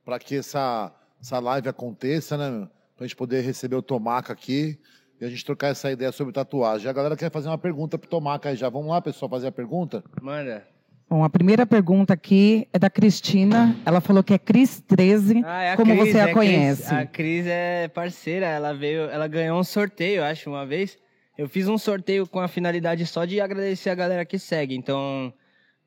para 0.04 0.18
que 0.18 0.36
essa, 0.36 0.92
essa 1.20 1.38
live 1.38 1.68
aconteça, 1.68 2.36
né? 2.36 2.68
Para 2.96 3.04
a 3.04 3.06
gente 3.06 3.14
poder 3.16 3.42
receber 3.42 3.76
o 3.76 3.82
Tomaca 3.82 4.32
aqui 4.32 4.76
e 5.20 5.24
a 5.24 5.30
gente 5.30 5.44
trocar 5.44 5.68
essa 5.68 5.90
ideia 5.90 6.10
sobre 6.10 6.32
tatuagem. 6.32 6.90
A 6.90 6.92
galera 6.92 7.16
quer 7.16 7.30
fazer 7.30 7.48
uma 7.48 7.58
pergunta 7.58 7.96
pro 7.96 8.10
Tomaca 8.10 8.48
aí 8.48 8.56
já. 8.56 8.68
Vamos 8.68 8.88
lá, 8.88 9.00
pessoal, 9.00 9.30
fazer 9.30 9.46
a 9.46 9.52
pergunta? 9.52 10.02
Manda. 10.20 10.66
Bom, 11.08 11.22
a 11.22 11.30
primeira 11.30 11.64
pergunta 11.64 12.12
aqui 12.12 12.66
é 12.72 12.78
da 12.78 12.90
Cristina. 12.90 13.76
Ela 13.86 14.00
falou 14.00 14.22
que 14.22 14.34
é 14.34 14.38
Cris 14.38 14.80
13. 14.80 15.42
Ah, 15.44 15.62
é 15.62 15.72
a 15.72 15.76
Como 15.76 15.96
Cris, 15.96 16.12
você 16.12 16.18
é 16.18 16.22
a 16.22 16.24
Cris. 16.24 16.34
conhece? 16.34 16.94
A 16.94 17.06
Cris 17.06 17.46
é 17.46 17.88
parceira, 17.88 18.46
ela 18.46 18.72
veio, 18.72 19.02
ela 19.02 19.28
ganhou 19.28 19.58
um 19.60 19.64
sorteio, 19.64 20.24
acho, 20.24 20.50
uma 20.50 20.66
vez. 20.66 20.98
Eu 21.40 21.48
fiz 21.48 21.66
um 21.68 21.78
sorteio 21.78 22.26
com 22.26 22.38
a 22.38 22.46
finalidade 22.46 23.06
só 23.06 23.24
de 23.24 23.40
agradecer 23.40 23.88
a 23.88 23.94
galera 23.94 24.26
que 24.26 24.38
segue. 24.38 24.76
Então, 24.76 25.32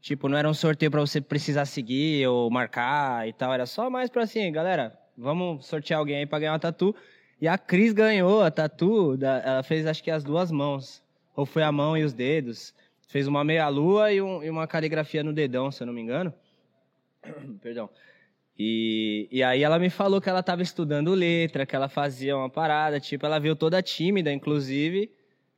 tipo, 0.02 0.28
não 0.28 0.36
era 0.36 0.50
um 0.50 0.54
sorteio 0.54 0.90
pra 0.90 1.00
você 1.00 1.22
precisar 1.22 1.66
seguir 1.66 2.28
ou 2.28 2.50
marcar 2.50 3.28
e 3.28 3.34
tal, 3.34 3.54
era 3.54 3.68
só 3.68 3.88
mais 3.88 4.10
pra 4.10 4.24
assim, 4.24 4.52
galera, 4.52 4.98
vamos 5.16 5.68
sortear 5.68 6.00
alguém 6.00 6.16
aí 6.16 6.26
pra 6.26 6.40
ganhar 6.40 6.54
uma 6.54 6.60
tatu. 6.60 6.96
E 7.40 7.48
a 7.48 7.56
Cris 7.56 7.94
ganhou 7.94 8.42
a 8.42 8.50
tatu, 8.50 9.16
ela 9.22 9.62
fez 9.62 9.86
acho 9.86 10.04
que 10.04 10.10
as 10.10 10.24
duas 10.24 10.50
mãos. 10.50 11.04
Ou 11.36 11.46
foi 11.46 11.62
a 11.62 11.72
mão 11.72 11.96
e 11.96 12.04
os 12.04 12.14
dedos. 12.14 12.74
Fez 13.08 13.28
uma 13.28 13.44
meia-lua 13.44 14.12
e, 14.12 14.24
um, 14.24 14.42
e 14.42 14.50
uma 14.50 14.66
caligrafia 14.66 15.24
no 15.24 15.32
dedão, 15.32 15.72
se 15.72 15.84
eu 15.84 15.86
não 15.86 15.94
me 15.94 16.02
engano. 16.02 16.34
Perdão. 17.62 17.92
E, 18.58 19.28
e 19.32 19.44
aí 19.44 19.62
ela 19.62 19.78
me 19.78 19.92
falou 19.92 20.20
que 20.20 20.30
ela 20.30 20.40
estava 20.40 20.64
estudando 20.64 21.14
letra, 21.14 21.64
que 21.64 21.76
ela 21.76 21.88
fazia 21.88 22.36
uma 22.36 22.50
parada, 22.50 23.00
tipo, 23.00 23.24
ela 23.24 23.38
veio 23.38 23.56
toda 23.56 23.84
tímida, 23.84 24.34
inclusive, 24.34 25.12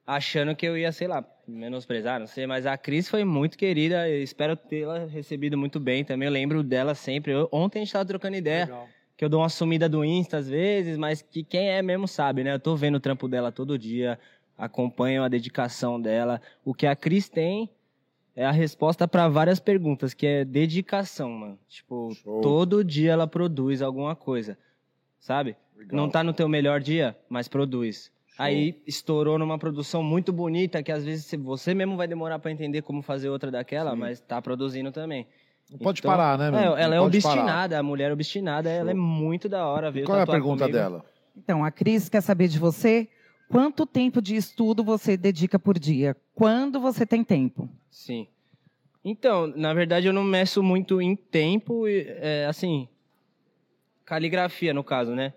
achando 0.05 0.55
que 0.55 0.65
eu 0.65 0.77
ia, 0.77 0.91
sei 0.91 1.07
lá, 1.07 1.25
menosprezar, 1.47 2.19
não 2.19 2.27
sei, 2.27 2.45
mas 2.45 2.65
a 2.65 2.77
Cris 2.77 3.09
foi 3.09 3.23
muito 3.23 3.57
querida, 3.57 4.09
espero 4.09 4.55
tê-la 4.55 5.05
recebido 5.05 5.57
muito 5.57 5.79
bem 5.79 6.03
também, 6.03 6.27
eu 6.27 6.31
lembro 6.31 6.63
dela 6.63 6.93
sempre. 6.93 7.31
Eu, 7.31 7.49
ontem 7.51 7.79
a 7.79 7.81
gente 7.81 7.89
estava 7.89 8.05
trocando 8.05 8.35
ideia, 8.35 8.65
Legal. 8.65 8.87
que 9.17 9.25
eu 9.25 9.29
dou 9.29 9.41
uma 9.41 9.49
sumida 9.49 9.89
do 9.89 10.03
Insta 10.03 10.37
às 10.37 10.47
vezes, 10.47 10.97
mas 10.97 11.21
que 11.21 11.43
quem 11.43 11.69
é 11.69 11.81
mesmo 11.81 12.07
sabe, 12.07 12.43
né? 12.43 12.53
Eu 12.53 12.59
tô 12.59 12.75
vendo 12.75 12.95
o 12.95 12.99
trampo 12.99 13.27
dela 13.27 13.51
todo 13.51 13.77
dia, 13.77 14.19
acompanho 14.57 15.23
a 15.23 15.27
dedicação 15.27 15.99
dela. 15.99 16.41
O 16.63 16.73
que 16.73 16.87
a 16.87 16.95
Cris 16.95 17.29
tem 17.29 17.69
é 18.35 18.45
a 18.45 18.51
resposta 18.51 19.07
para 19.07 19.27
várias 19.27 19.59
perguntas, 19.59 20.13
que 20.13 20.27
é 20.27 20.45
dedicação, 20.45 21.31
mano. 21.31 21.59
Tipo, 21.67 22.13
Show. 22.13 22.41
todo 22.41 22.83
dia 22.83 23.11
ela 23.13 23.27
produz 23.27 23.81
alguma 23.81 24.15
coisa, 24.15 24.57
sabe? 25.19 25.55
Legal. 25.75 25.95
Não 25.95 26.09
tá 26.09 26.23
no 26.23 26.33
teu 26.33 26.47
melhor 26.47 26.79
dia, 26.79 27.17
mas 27.29 27.47
produz. 27.47 28.11
Show. 28.35 28.45
Aí 28.45 28.81
estourou 28.85 29.37
numa 29.39 29.57
produção 29.57 30.03
muito 30.03 30.33
bonita, 30.33 30.83
que 30.83 30.91
às 30.91 31.03
vezes 31.05 31.31
você- 31.41 31.73
mesmo 31.73 31.95
vai 31.95 32.07
demorar 32.07 32.37
para 32.39 32.51
entender 32.51 32.81
como 32.81 33.01
fazer 33.01 33.29
outra 33.29 33.49
daquela, 33.49 33.91
Sim. 33.91 33.97
mas 33.97 34.19
tá 34.19 34.41
produzindo 34.41 34.91
também. 34.91 35.25
Não 35.71 35.79
pode 35.79 35.99
Então, 35.99 36.11
parar, 36.11 36.37
né, 36.37 36.51
meu? 36.51 36.59
É, 36.59 36.65
Não 36.65 36.77
ela 36.77 36.95
é 36.95 36.99
obstinada, 36.99 37.69
parar. 37.69 37.79
a 37.79 37.83
mulher 37.83 38.11
obstinada, 38.11 38.69
ela 38.69 38.91
é 38.91 38.93
Show. 38.93 39.01
muito 39.03 39.47
da 39.49 39.65
hora, 39.67 39.89
viu? 39.89 40.05
qual 40.05 40.19
é 40.19 40.23
a 40.23 40.27
pergunta 40.27 40.67
dela? 40.67 41.03
Então, 41.35 41.63
a 41.65 41.71
Cris 41.71 42.07
quer 42.09 42.21
saber 42.21 42.47
de 42.47 42.59
você 42.59 43.07
quanto 43.49 43.85
tempo 43.85 44.21
de 44.21 44.35
estudo 44.35 44.83
você 44.83 45.15
dedica 45.17 45.57
por 45.57 45.79
dia? 45.79 46.15
Quando 46.33 46.79
você 46.79 47.05
tem 47.05 47.23
tempo? 47.23 47.69
Sim. 47.89 48.27
Então, 49.03 49.47
na 49.47 49.73
verdade, 49.73 50.07
eu 50.07 50.13
não 50.13 50.23
meço 50.23 50.61
muito 50.61 51.01
em 51.01 51.15
tempo, 51.15 51.87
e, 51.87 52.05
é, 52.19 52.45
assim, 52.47 52.87
caligrafia, 54.05 54.73
no 54.73 54.83
caso, 54.83 55.13
né? 55.15 55.33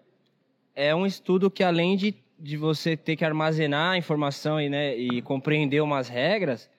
É 0.75 0.95
um 0.95 1.05
estudo 1.07 1.51
que, 1.51 1.63
além 1.65 1.97
de, 1.97 2.15
de 2.39 2.57
você 2.57 2.97
ter 2.97 3.17
que 3.17 3.25
armazenar 3.25 3.93
a 3.93 3.99
informação 3.99 4.61
e, 4.61 4.69
né, 4.69 4.97
e 4.97 5.21
compreender 5.23 5.81
umas 5.83 6.09
regras, 6.09 6.71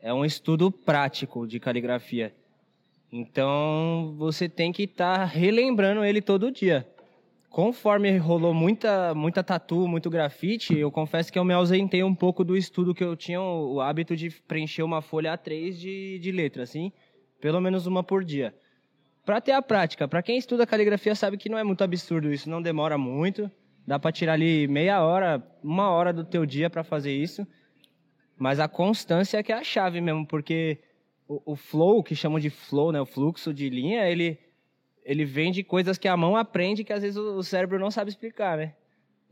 é 0.00 0.12
um 0.12 0.24
estudo 0.24 0.70
prático 0.70 1.46
de 1.46 1.60
caligrafia. 1.60 2.34
Então, 3.12 4.14
você 4.16 4.48
tem 4.48 4.72
que 4.72 4.84
estar 4.84 5.24
relembrando 5.24 6.04
ele 6.04 6.20
todo 6.20 6.50
dia. 6.50 6.86
Conforme 7.48 8.16
rolou 8.18 8.52
muita, 8.52 9.14
muita 9.14 9.42
tatu, 9.42 9.88
muito 9.88 10.10
grafite, 10.10 10.76
eu 10.76 10.90
confesso 10.90 11.32
que 11.32 11.38
eu 11.38 11.44
me 11.44 11.54
ausentei 11.54 12.02
um 12.02 12.14
pouco 12.14 12.44
do 12.44 12.56
estudo 12.56 12.94
que 12.94 13.02
eu 13.02 13.16
tinha 13.16 13.40
o, 13.40 13.80
hábito 13.80 14.14
de 14.14 14.30
preencher 14.46 14.82
uma 14.82 15.00
folha 15.00 15.36
A3 15.36 15.72
de, 15.72 16.18
de 16.18 16.30
letra, 16.30 16.62
assim, 16.62 16.92
pelo 17.40 17.60
menos 17.60 17.86
uma 17.86 18.02
por 18.04 18.22
dia. 18.22 18.54
Pra 19.24 19.40
ter 19.40 19.52
a 19.52 19.62
prática, 19.62 20.06
pra 20.06 20.22
quem 20.22 20.36
estuda 20.36 20.66
caligrafia 20.66 21.14
sabe 21.14 21.38
que 21.38 21.48
não 21.48 21.58
é 21.58 21.64
muito 21.64 21.82
absurdo 21.82 22.32
isso, 22.32 22.50
não 22.50 22.60
demora 22.60 22.98
muito, 22.98 23.50
dá 23.88 23.98
pra 23.98 24.12
tirar 24.12 24.34
ali 24.34 24.68
meia 24.68 25.02
hora, 25.02 25.42
uma 25.64 25.88
hora 25.88 26.12
do 26.12 26.22
teu 26.22 26.44
dia 26.44 26.68
pra 26.68 26.84
fazer 26.84 27.10
isso. 27.10 27.46
Mas 28.36 28.60
a 28.60 28.68
constância 28.68 29.38
é 29.38 29.42
que 29.42 29.50
é 29.50 29.56
a 29.56 29.64
chave 29.64 29.98
mesmo, 30.02 30.26
porque 30.26 30.78
o, 31.26 31.52
o 31.52 31.56
flow, 31.56 32.02
que 32.02 32.14
chamam 32.14 32.38
de 32.38 32.50
flow, 32.50 32.92
né, 32.92 33.00
o 33.00 33.06
fluxo 33.06 33.52
de 33.52 33.70
linha, 33.70 34.06
ele 34.08 34.38
ele 35.02 35.24
vem 35.24 35.50
de 35.50 35.64
coisas 35.64 35.96
que 35.96 36.06
a 36.06 36.14
mão 36.18 36.36
aprende 36.36 36.84
que 36.84 36.92
às 36.92 37.00
vezes 37.00 37.16
o 37.16 37.42
cérebro 37.42 37.78
não 37.78 37.90
sabe 37.90 38.10
explicar, 38.10 38.58
né? 38.58 38.74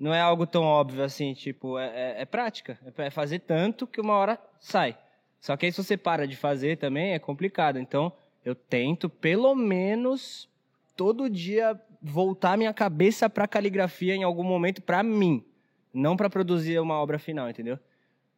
Não 0.01 0.15
é 0.15 0.23
algo 0.23 0.47
tão 0.47 0.63
óbvio 0.63 1.05
assim, 1.05 1.35
tipo, 1.35 1.79
é, 1.79 1.89
é- 1.89 2.23
é 2.23 2.25
prática. 2.25 2.79
É 2.97 3.11
fazer 3.11 3.41
tanto 3.41 3.87
que 3.87 4.01
uma 4.01 4.15
hora 4.15 4.39
sai. 4.59 4.97
Só 5.39 5.55
que 5.55 5.67
aí 5.67 5.73
se 5.73 5.85
você 5.85 5.95
para 5.99 6.27
de 6.27 6.35
fazer 6.35 6.79
também 6.79 7.13
é 7.13 7.19
complicado. 7.19 7.79
Então, 7.79 8.11
eu 8.43 8.55
tento, 8.55 9.11
pelo 9.11 9.55
menos, 9.55 10.49
todo 10.97 11.29
dia 11.29 11.79
voltar 12.11 12.57
minha 12.57 12.73
cabeça 12.73 13.29
para 13.29 13.47
caligrafia 13.49 14.15
em 14.15 14.23
algum 14.23 14.45
momento 14.45 14.81
para 14.83 15.03
mim. 15.03 15.45
Não 15.93 16.17
para 16.17 16.31
produzir 16.31 16.79
uma 16.81 16.95
obra 16.95 17.19
final, 17.19 17.49
entendeu? 17.49 17.79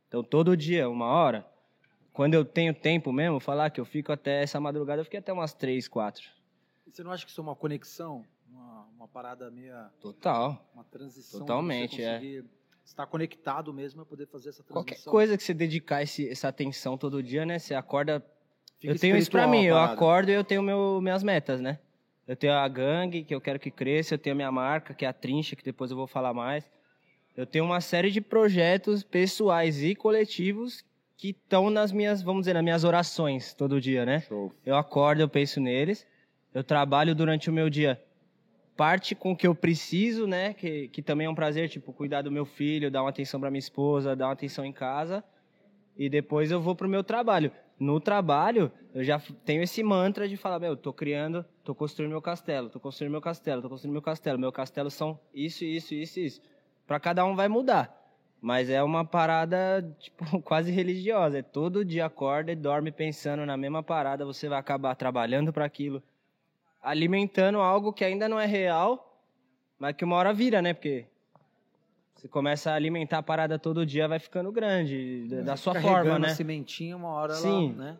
Então, 0.06 0.22
todo 0.22 0.56
dia, 0.56 0.88
uma 0.88 1.06
hora. 1.06 1.46
Quando 2.12 2.34
eu 2.34 2.44
tenho 2.44 2.72
tempo 2.74 3.12
mesmo, 3.12 3.38
falar 3.38 3.70
que 3.70 3.80
eu 3.80 3.84
fico 3.84 4.10
até 4.10 4.42
essa 4.42 4.58
madrugada, 4.58 5.00
eu 5.00 5.04
fiquei 5.04 5.20
até 5.20 5.32
umas 5.32 5.52
três, 5.54 5.86
quatro. 5.86 6.24
Você 6.90 7.02
não 7.02 7.12
acha 7.12 7.24
que 7.24 7.30
isso 7.30 7.40
é 7.40 7.44
uma 7.44 7.54
conexão? 7.54 8.24
Uma, 8.50 8.86
uma 8.96 9.08
parada 9.08 9.50
meia. 9.50 9.90
Total. 10.00 10.66
Uma 10.74 10.84
transição? 10.84 11.40
Totalmente, 11.40 11.96
você 11.96 12.02
é. 12.02 12.42
Estar 12.84 13.06
conectado 13.06 13.72
mesmo 13.72 14.00
é 14.00 14.04
poder 14.04 14.26
fazer 14.26 14.48
essa 14.48 14.62
transição. 14.62 14.72
Qualquer 14.72 15.10
coisa 15.10 15.36
que 15.36 15.42
você 15.42 15.52
dedicar 15.52 16.02
esse- 16.02 16.26
essa 16.28 16.48
atenção 16.48 16.96
todo 16.96 17.22
dia, 17.22 17.44
né? 17.44 17.58
Você 17.58 17.74
acorda. 17.74 18.24
Fica 18.80 18.94
eu 18.94 18.98
tenho 18.98 19.14
isso 19.16 19.24
espiritual 19.24 19.50
mim, 19.50 19.66
a 19.66 19.68
eu 19.68 19.76
acordo 19.78 20.30
e 20.30 20.32
eu 20.34 20.42
tenho 20.42 20.62
meu, 20.62 20.98
minhas 21.02 21.22
metas, 21.22 21.60
né? 21.60 21.78
Eu 22.28 22.36
tenho 22.36 22.52
a 22.52 22.68
gangue, 22.68 23.24
que 23.24 23.34
eu 23.34 23.40
quero 23.40 23.58
que 23.58 23.70
cresça, 23.70 24.14
eu 24.14 24.18
tenho 24.18 24.34
a 24.34 24.36
minha 24.36 24.52
marca, 24.52 24.92
que 24.92 25.06
é 25.06 25.08
a 25.08 25.14
Trincha, 25.14 25.56
que 25.56 25.64
depois 25.64 25.90
eu 25.90 25.96
vou 25.96 26.06
falar 26.06 26.34
mais. 26.34 26.70
Eu 27.34 27.46
tenho 27.46 27.64
uma 27.64 27.80
série 27.80 28.10
de 28.10 28.20
projetos 28.20 29.02
pessoais 29.02 29.82
e 29.82 29.94
coletivos 29.94 30.84
que 31.16 31.30
estão 31.30 31.70
nas 31.70 31.90
minhas, 31.90 32.20
vamos 32.20 32.42
dizer, 32.42 32.52
nas 32.52 32.62
minhas 32.62 32.84
orações 32.84 33.54
todo 33.54 33.80
dia, 33.80 34.04
né? 34.04 34.20
Show. 34.20 34.52
Eu 34.66 34.76
acordo, 34.76 35.22
eu 35.22 35.28
penso 35.28 35.58
neles. 35.58 36.06
Eu 36.52 36.62
trabalho 36.62 37.14
durante 37.14 37.48
o 37.48 37.52
meu 37.52 37.70
dia. 37.70 37.98
Parte 38.76 39.14
com 39.14 39.32
o 39.32 39.36
que 39.36 39.46
eu 39.46 39.54
preciso, 39.54 40.26
né? 40.26 40.52
Que, 40.52 40.88
que 40.88 41.00
também 41.00 41.26
é 41.26 41.30
um 41.30 41.34
prazer, 41.34 41.70
tipo, 41.70 41.94
cuidar 41.94 42.20
do 42.20 42.30
meu 42.30 42.44
filho, 42.44 42.90
dar 42.90 43.02
uma 43.02 43.10
atenção 43.10 43.40
para 43.40 43.50
minha 43.50 43.58
esposa, 43.58 44.14
dar 44.14 44.26
uma 44.26 44.32
atenção 44.34 44.66
em 44.66 44.72
casa. 44.72 45.24
E 45.96 46.10
depois 46.10 46.50
eu 46.50 46.60
vou 46.60 46.76
pro 46.76 46.88
meu 46.88 47.02
trabalho. 47.02 47.50
No 47.78 48.00
trabalho, 48.00 48.72
eu 48.92 49.04
já 49.04 49.20
tenho 49.44 49.62
esse 49.62 49.82
mantra 49.84 50.28
de 50.28 50.36
falar, 50.36 50.58
meu, 50.58 50.76
tô 50.76 50.92
criando, 50.92 51.44
tô 51.62 51.74
construindo 51.74 52.10
meu 52.10 52.20
castelo, 52.20 52.68
tô 52.68 52.80
construindo 52.80 53.12
meu 53.12 53.20
castelo, 53.20 53.62
tô 53.62 53.68
construindo 53.68 53.92
meu 53.92 54.02
castelo. 54.02 54.38
Meu 54.38 54.50
castelo 54.50 54.90
são 54.90 55.18
isso, 55.32 55.64
isso, 55.64 55.94
isso, 55.94 56.18
isso. 56.18 56.42
Para 56.86 56.98
cada 56.98 57.24
um 57.24 57.36
vai 57.36 57.46
mudar. 57.46 57.94
Mas 58.40 58.68
é 58.68 58.82
uma 58.82 59.04
parada, 59.04 59.82
tipo, 59.98 60.42
quase 60.42 60.72
religiosa. 60.72 61.38
É 61.38 61.42
todo 61.42 61.84
dia 61.84 62.06
acorda 62.06 62.50
e 62.50 62.56
dorme 62.56 62.90
pensando 62.90 63.46
na 63.46 63.56
mesma 63.56 63.82
parada, 63.82 64.24
você 64.24 64.48
vai 64.48 64.58
acabar 64.58 64.96
trabalhando 64.96 65.52
para 65.52 65.64
aquilo, 65.64 66.02
alimentando 66.82 67.60
algo 67.60 67.92
que 67.92 68.04
ainda 68.04 68.28
não 68.28 68.40
é 68.40 68.46
real, 68.46 69.22
mas 69.78 69.94
que 69.94 70.04
uma 70.04 70.16
hora 70.16 70.32
vira, 70.32 70.60
né? 70.60 70.74
Porque 70.74 71.06
você 72.18 72.26
começa 72.26 72.72
a 72.72 72.74
alimentar 72.74 73.18
a 73.18 73.22
parada 73.22 73.58
todo 73.60 73.86
dia, 73.86 74.08
vai 74.08 74.18
ficando 74.18 74.50
grande, 74.50 75.28
da- 75.28 75.42
da 75.42 75.56
sua 75.56 75.72
Carregando 75.74 75.98
forma, 76.04 76.16
a 76.16 76.18
né? 76.18 76.28
sementinha, 76.30 76.96
uma 76.96 77.10
hora 77.10 77.34
Sim. 77.34 77.74
ela, 77.76 77.84
né? 77.92 77.98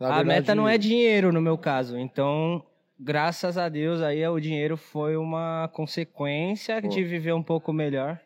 Na 0.00 0.08
a 0.08 0.16
verdade, 0.16 0.28
meta 0.28 0.54
não 0.54 0.68
é 0.68 0.76
dinheiro 0.76 1.32
no 1.32 1.40
meu 1.40 1.56
caso, 1.56 1.96
então 1.96 2.62
graças 2.98 3.56
a 3.56 3.68
Deus 3.68 4.02
aí 4.02 4.26
o 4.26 4.40
dinheiro 4.40 4.76
foi 4.76 5.16
uma 5.16 5.70
consequência 5.72 6.82
Pô. 6.82 6.88
de 6.88 7.04
viver 7.04 7.32
um 7.34 7.42
pouco 7.42 7.72
melhor. 7.72 8.20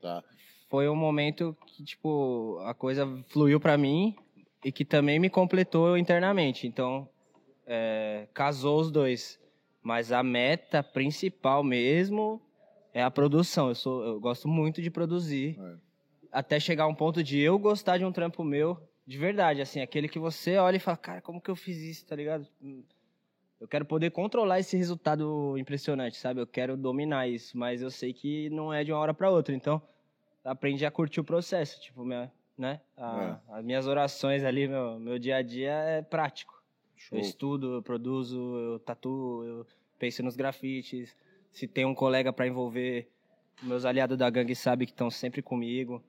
Tá. 0.00 0.22
Foi 0.70 0.88
um 0.88 0.96
momento 0.96 1.56
que 1.66 1.84
tipo 1.84 2.58
a 2.64 2.72
coisa 2.72 3.06
fluiu 3.28 3.60
pra 3.60 3.76
mim 3.76 4.16
e 4.64 4.70
que 4.72 4.84
também 4.84 5.18
me 5.18 5.28
completou 5.28 5.98
internamente. 5.98 6.66
Então 6.66 7.08
é, 7.66 8.26
casou 8.32 8.80
os 8.80 8.90
dois, 8.90 9.38
mas 9.82 10.12
a 10.12 10.22
meta 10.22 10.82
principal 10.82 11.62
mesmo 11.64 12.40
é 12.94 13.02
a 13.02 13.10
produção. 13.10 13.68
Eu 13.68 13.74
sou 13.74 14.04
eu 14.04 14.20
gosto 14.20 14.46
muito 14.48 14.80
de 14.82 14.90
produzir 14.90 15.58
É. 15.60 15.74
até 16.30 16.60
chegar 16.60 16.84
a 16.84 16.88
um 16.88 16.94
ponto 16.94 17.22
de 17.22 17.38
eu 17.40 17.58
gostar 17.58 17.98
de 17.98 18.04
um 18.04 18.12
trampo 18.12 18.42
meu 18.44 18.78
de 19.04 19.18
verdade, 19.18 19.60
assim, 19.60 19.80
aquele 19.80 20.08
que 20.08 20.18
você 20.18 20.56
olha 20.58 20.76
e 20.76 20.80
fala, 20.80 20.96
cara, 20.96 21.20
como 21.20 21.40
que 21.40 21.50
eu 21.50 21.56
fiz 21.56 21.76
isso, 21.78 22.06
tá 22.06 22.14
ligado? 22.14 22.46
Hum, 22.62 22.84
Eu 23.60 23.66
quero 23.68 23.84
poder 23.84 24.10
controlar 24.10 24.58
esse 24.60 24.76
resultado 24.76 25.56
impressionante, 25.58 26.16
sabe? 26.16 26.40
Eu 26.40 26.46
quero 26.46 26.76
dominar 26.76 27.28
isso, 27.28 27.56
mas 27.58 27.82
eu 27.82 27.90
sei 27.90 28.12
que 28.12 28.48
não 28.50 28.72
é 28.72 28.82
de 28.84 28.92
uma 28.92 29.00
hora 29.00 29.12
para 29.14 29.30
outra, 29.30 29.54
então 29.54 29.80
aprendi 30.44 30.84
a 30.86 30.90
curtir 30.90 31.20
o 31.20 31.24
processo, 31.24 31.80
tipo, 31.80 32.04
minha, 32.04 32.32
né? 32.58 32.80
A- 32.96 33.38
As 33.48 33.64
minhas 33.64 33.86
orações 33.86 34.42
ali, 34.44 34.66
meu, 34.68 34.98
meu 35.00 35.18
dia 35.18 35.36
a 35.36 35.42
dia 35.42 35.72
é 35.72 36.02
prático. 36.02 36.61
Show. 37.08 37.18
Eu 37.18 37.22
estudo, 37.22 37.74
eu 37.74 37.82
produzo, 37.82 38.38
eu 38.38 38.78
tatuo, 38.78 39.44
eu 39.44 39.66
penso 39.98 40.22
nos 40.22 40.36
grafites. 40.36 41.14
Se 41.50 41.66
tem 41.66 41.84
um 41.84 41.94
colega 41.94 42.32
para 42.32 42.46
envolver, 42.46 43.08
meus 43.62 43.84
aliados 43.84 44.16
da 44.16 44.30
gangue 44.30 44.54
sabem 44.54 44.86
que 44.86 44.92
estão 44.92 45.10
sempre 45.10 45.42
comigo. 45.42 46.02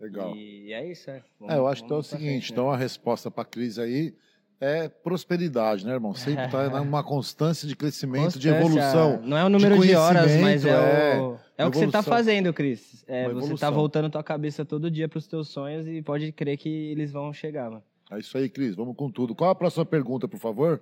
Legal. 0.00 0.34
E 0.36 0.72
é 0.72 0.86
isso, 0.90 1.10
é. 1.10 1.22
É, 1.48 1.56
eu 1.56 1.66
acho 1.66 1.82
que 1.82 1.86
é 1.86 1.86
o 1.86 1.96
vamos 1.96 2.06
seguinte, 2.06 2.28
frente, 2.28 2.50
né? 2.50 2.52
então 2.52 2.70
a 2.70 2.76
resposta 2.76 3.30
para 3.30 3.42
a 3.42 3.46
crise 3.46 3.80
aí 3.80 4.14
é 4.60 4.88
prosperidade, 4.88 5.86
né, 5.86 5.92
irmão? 5.92 6.14
Sempre 6.14 6.48
tá 6.48 6.68
numa 6.68 7.02
constância 7.04 7.66
de 7.68 7.76
crescimento, 7.76 8.38
de 8.38 8.50
Constância, 8.50 8.50
evolução. 8.50 9.22
Não 9.22 9.36
é 9.38 9.44
o 9.44 9.48
número 9.48 9.78
de, 9.78 9.94
horas, 9.94 10.30
mas 10.40 10.64
é, 10.64 10.72
conhecimento, 10.72 11.22
o, 11.22 11.38
é 11.56 11.66
o 11.66 11.70
que 11.70 11.78
você 11.78 11.84
tá 11.84 11.98
evolução. 11.98 12.02
fazendo, 12.02 12.52
Cris. 12.52 13.04
É, 13.06 13.24
você 13.24 13.34
tá 13.34 13.44
evolução. 13.44 13.72
voltando 13.72 14.10
tua 14.10 14.24
cabeça 14.24 14.64
todo 14.64 14.90
dia 14.90 15.08
pros 15.08 15.26
teus 15.26 15.48
sonhos 15.48 15.86
e 15.86 16.02
pode 16.02 16.32
crer 16.32 16.56
que 16.58 16.68
eles 16.68 17.12
vão 17.12 17.32
chegar, 17.32 17.70
mano. 17.70 17.82
É 18.10 18.18
isso 18.18 18.36
aí, 18.38 18.48
Cris. 18.48 18.74
Vamos 18.74 18.96
com 18.96 19.10
tudo. 19.10 19.34
Qual 19.34 19.50
a 19.50 19.54
próxima 19.54 19.84
pergunta, 19.84 20.28
por 20.28 20.38
favor? 20.38 20.80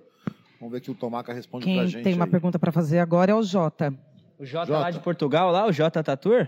Vamos 0.59 0.71
ver 0.73 0.81
que 0.81 0.91
o 0.91 0.95
Tomaca 0.95 1.33
responde 1.33 1.65
pra 1.65 1.73
Quem 1.73 1.87
gente. 1.87 2.03
tem 2.03 2.13
uma 2.13 2.25
aí. 2.25 2.31
pergunta 2.31 2.57
para 2.59 2.71
fazer 2.71 2.99
agora 2.99 3.31
é 3.31 3.35
o 3.35 3.43
Jota. 3.43 3.93
O 4.39 4.45
Jota, 4.45 4.67
Jota. 4.67 4.79
lá 4.79 4.91
de 4.91 4.99
Portugal, 4.99 5.51
lá, 5.51 5.65
o 5.65 5.71
Jota 5.71 6.03
Tatur? 6.03 6.47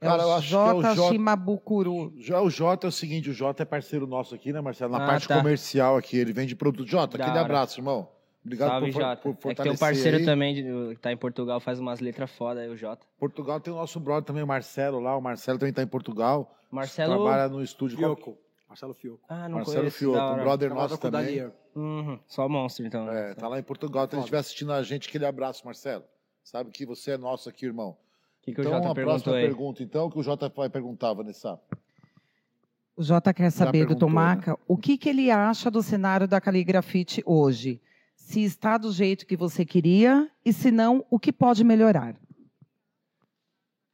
Cara, 0.00 0.22
é 0.22 0.24
eu 0.24 0.28
o 0.28 0.32
acho 0.34 0.48
que 0.48 0.54
é 0.54 0.58
o 0.58 0.82
Jota 0.82 0.94
Jota- 0.94 1.12
Shimabukuro. 1.12 2.12
Já 2.18 2.40
o 2.40 2.48
Jota 2.50 2.86
é 2.86 2.88
o 2.88 2.92
seguinte, 2.92 3.30
o 3.30 3.32
Jota 3.32 3.62
é 3.62 3.66
parceiro 3.66 4.06
nosso 4.06 4.34
aqui, 4.34 4.52
né, 4.52 4.60
Marcelo? 4.60 4.92
Na 4.92 5.02
Ah, 5.04 5.06
parte 5.06 5.26
tá. 5.26 5.36
comercial 5.38 5.96
aqui, 5.96 6.16
ele 6.16 6.32
vende 6.32 6.54
produto. 6.54 6.88
Jota, 6.88 7.18
Da 7.18 7.24
aquele 7.24 7.38
hora. 7.38 7.46
abraço, 7.46 7.80
irmão. 7.80 8.08
Obrigado 8.44 8.70
Salve, 8.70 8.92
por, 8.92 9.00
Jota. 9.02 9.16
por 9.16 9.28
é 9.30 9.32
que 9.34 9.40
tem 9.40 9.50
um 9.50 9.54
fortalecer 9.76 9.78
parceiro 9.78 10.16
aí. 10.18 10.24
também 10.24 10.54
de- 10.54 10.94
que 10.94 11.00
tá 11.00 11.12
em 11.12 11.16
Portugal, 11.16 11.58
faz 11.60 11.80
umas 11.80 11.98
letras 12.00 12.30
foda 12.30 12.60
aí, 12.60 12.68
o 12.68 12.76
Jota. 12.76 13.04
Portugal 13.18 13.60
tem 13.60 13.72
o 13.72 13.76
nosso 13.76 13.98
brother 13.98 14.24
também, 14.24 14.42
o 14.42 14.46
Marcelo 14.46 15.00
lá. 15.00 15.16
O 15.16 15.20
Marcelo 15.20 15.58
também 15.58 15.72
tá 15.72 15.82
em 15.82 15.86
Portugal. 15.86 16.54
Marcelo. 16.70 17.14
Trabalha 17.24 17.48
no 17.48 17.62
estúdio. 17.62 17.98
Fioco. 17.98 18.38
Marcelo 18.68 18.94
Fioco. 18.94 19.24
Ah, 19.28 19.48
não 19.48 19.56
Marcelo 19.56 19.78
conheço. 19.78 19.98
Fioco, 19.98 20.18
da 20.18 20.32
um 20.32 20.36
brother 20.36 20.74
nosso 20.74 20.98
também. 20.98 21.50
Uhum, 21.74 22.18
só 22.26 22.48
monstro, 22.48 22.86
então. 22.86 23.10
É, 23.10 23.34
tá 23.34 23.48
lá 23.48 23.58
em 23.58 23.62
Portugal. 23.62 24.06
Se 24.06 24.14
ele 24.14 24.20
estiver 24.20 24.38
assistindo 24.38 24.72
a 24.72 24.82
gente, 24.82 25.08
aquele 25.08 25.24
abraço, 25.24 25.64
Marcelo. 25.64 26.04
Sabe 26.44 26.70
que 26.70 26.84
você 26.84 27.12
é 27.12 27.18
nosso 27.18 27.48
aqui, 27.48 27.66
irmão. 27.66 27.90
O 27.90 27.96
que, 28.42 28.54
que 28.54 28.60
então, 28.60 28.72
o 28.72 28.76
Jota 28.76 28.90
a 28.90 28.94
próxima 28.94 29.36
aí? 29.36 29.44
pergunta, 29.46 29.82
então, 29.82 30.10
que 30.10 30.18
o 30.18 30.22
Jota 30.22 30.48
vai 30.48 30.68
perguntar, 30.68 31.12
Vanessa. 31.12 31.60
O 32.96 33.02
Jota 33.02 33.32
quer 33.32 33.50
saber 33.50 33.84
do 33.84 33.88
perguntou, 33.88 34.08
né? 34.08 34.14
Tomaca 34.14 34.58
o 34.66 34.76
que, 34.76 34.98
que 34.98 35.08
ele 35.08 35.30
acha 35.30 35.70
do 35.70 35.82
cenário 35.82 36.26
da 36.26 36.40
Caligrafite 36.40 37.22
hoje. 37.24 37.80
Se 38.16 38.42
está 38.42 38.76
do 38.76 38.92
jeito 38.92 39.26
que 39.26 39.36
você 39.36 39.64
queria 39.64 40.30
e 40.44 40.52
se 40.52 40.70
não, 40.70 41.04
o 41.08 41.18
que 41.18 41.32
pode 41.32 41.62
melhorar? 41.64 42.16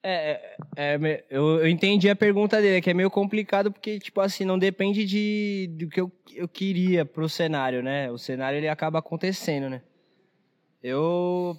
É, 0.06 0.56
é, 0.76 0.94
é, 0.94 1.24
eu, 1.30 1.60
eu 1.60 1.66
entendi 1.68 2.10
a 2.10 2.14
pergunta 2.16 2.60
dele, 2.60 2.82
que 2.82 2.90
é 2.90 2.94
meio 2.94 3.10
complicado 3.10 3.72
porque, 3.72 3.98
tipo 3.98 4.20
assim, 4.20 4.44
não 4.44 4.58
depende 4.58 5.02
de, 5.06 5.66
do 5.78 5.88
que 5.88 5.98
eu, 5.98 6.12
eu 6.34 6.46
queria 6.46 7.06
pro 7.06 7.26
cenário, 7.26 7.82
né? 7.82 8.10
O 8.10 8.18
cenário, 8.18 8.58
ele 8.58 8.68
acaba 8.68 8.98
acontecendo, 8.98 9.70
né? 9.70 9.80
Eu, 10.82 11.56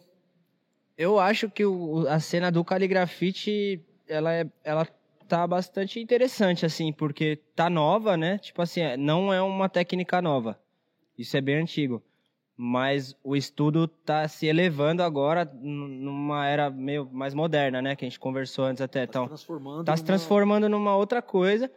eu 0.95 1.19
acho 1.19 1.49
que 1.49 1.65
o- 1.65 2.07
a 2.07 2.19
cena 2.19 2.51
do 2.51 2.63
Caligrafite, 2.63 3.83
ela, 4.07 4.31
é, 4.31 4.45
ela 4.63 4.87
tá 5.27 5.47
bastante 5.47 5.99
interessante, 5.99 6.67
assim, 6.67 6.93
porque 6.93 7.37
tá 7.55 7.67
nova, 7.67 8.15
né? 8.15 8.37
Tipo 8.37 8.61
assim, 8.61 8.81
é, 8.81 8.95
não 8.95 9.33
é 9.33 9.41
uma 9.41 9.67
técnica 9.67 10.21
nova. 10.21 10.59
Isso 11.17 11.35
é 11.35 11.41
bem 11.41 11.55
antigo. 11.55 12.03
Mas 12.57 13.15
o 13.21 13.35
estudo 13.35 13.85
tá 13.87 14.27
se 14.29 14.45
elevando 14.47 15.03
agora 15.03 15.43
numa 15.61 16.47
era 16.47 16.69
meio 16.69 17.09
mais 17.11 17.33
moderna, 17.33 17.81
né? 17.81 17.95
Que 17.95 18.05
a 18.05 18.07
gente 18.07 18.19
conversou 18.19 18.63
antes 18.65 18.81
até. 18.81 19.05
Tá 19.05 19.09
Então, 19.09 19.23
se 19.23 19.29
transformando. 19.29 19.83
tá 19.83 19.95
se 19.97 20.01
numa- 20.03 20.07
transformando 20.07 20.69
numa 20.69 20.95
outra 20.95 21.21
coisa. 21.21 21.69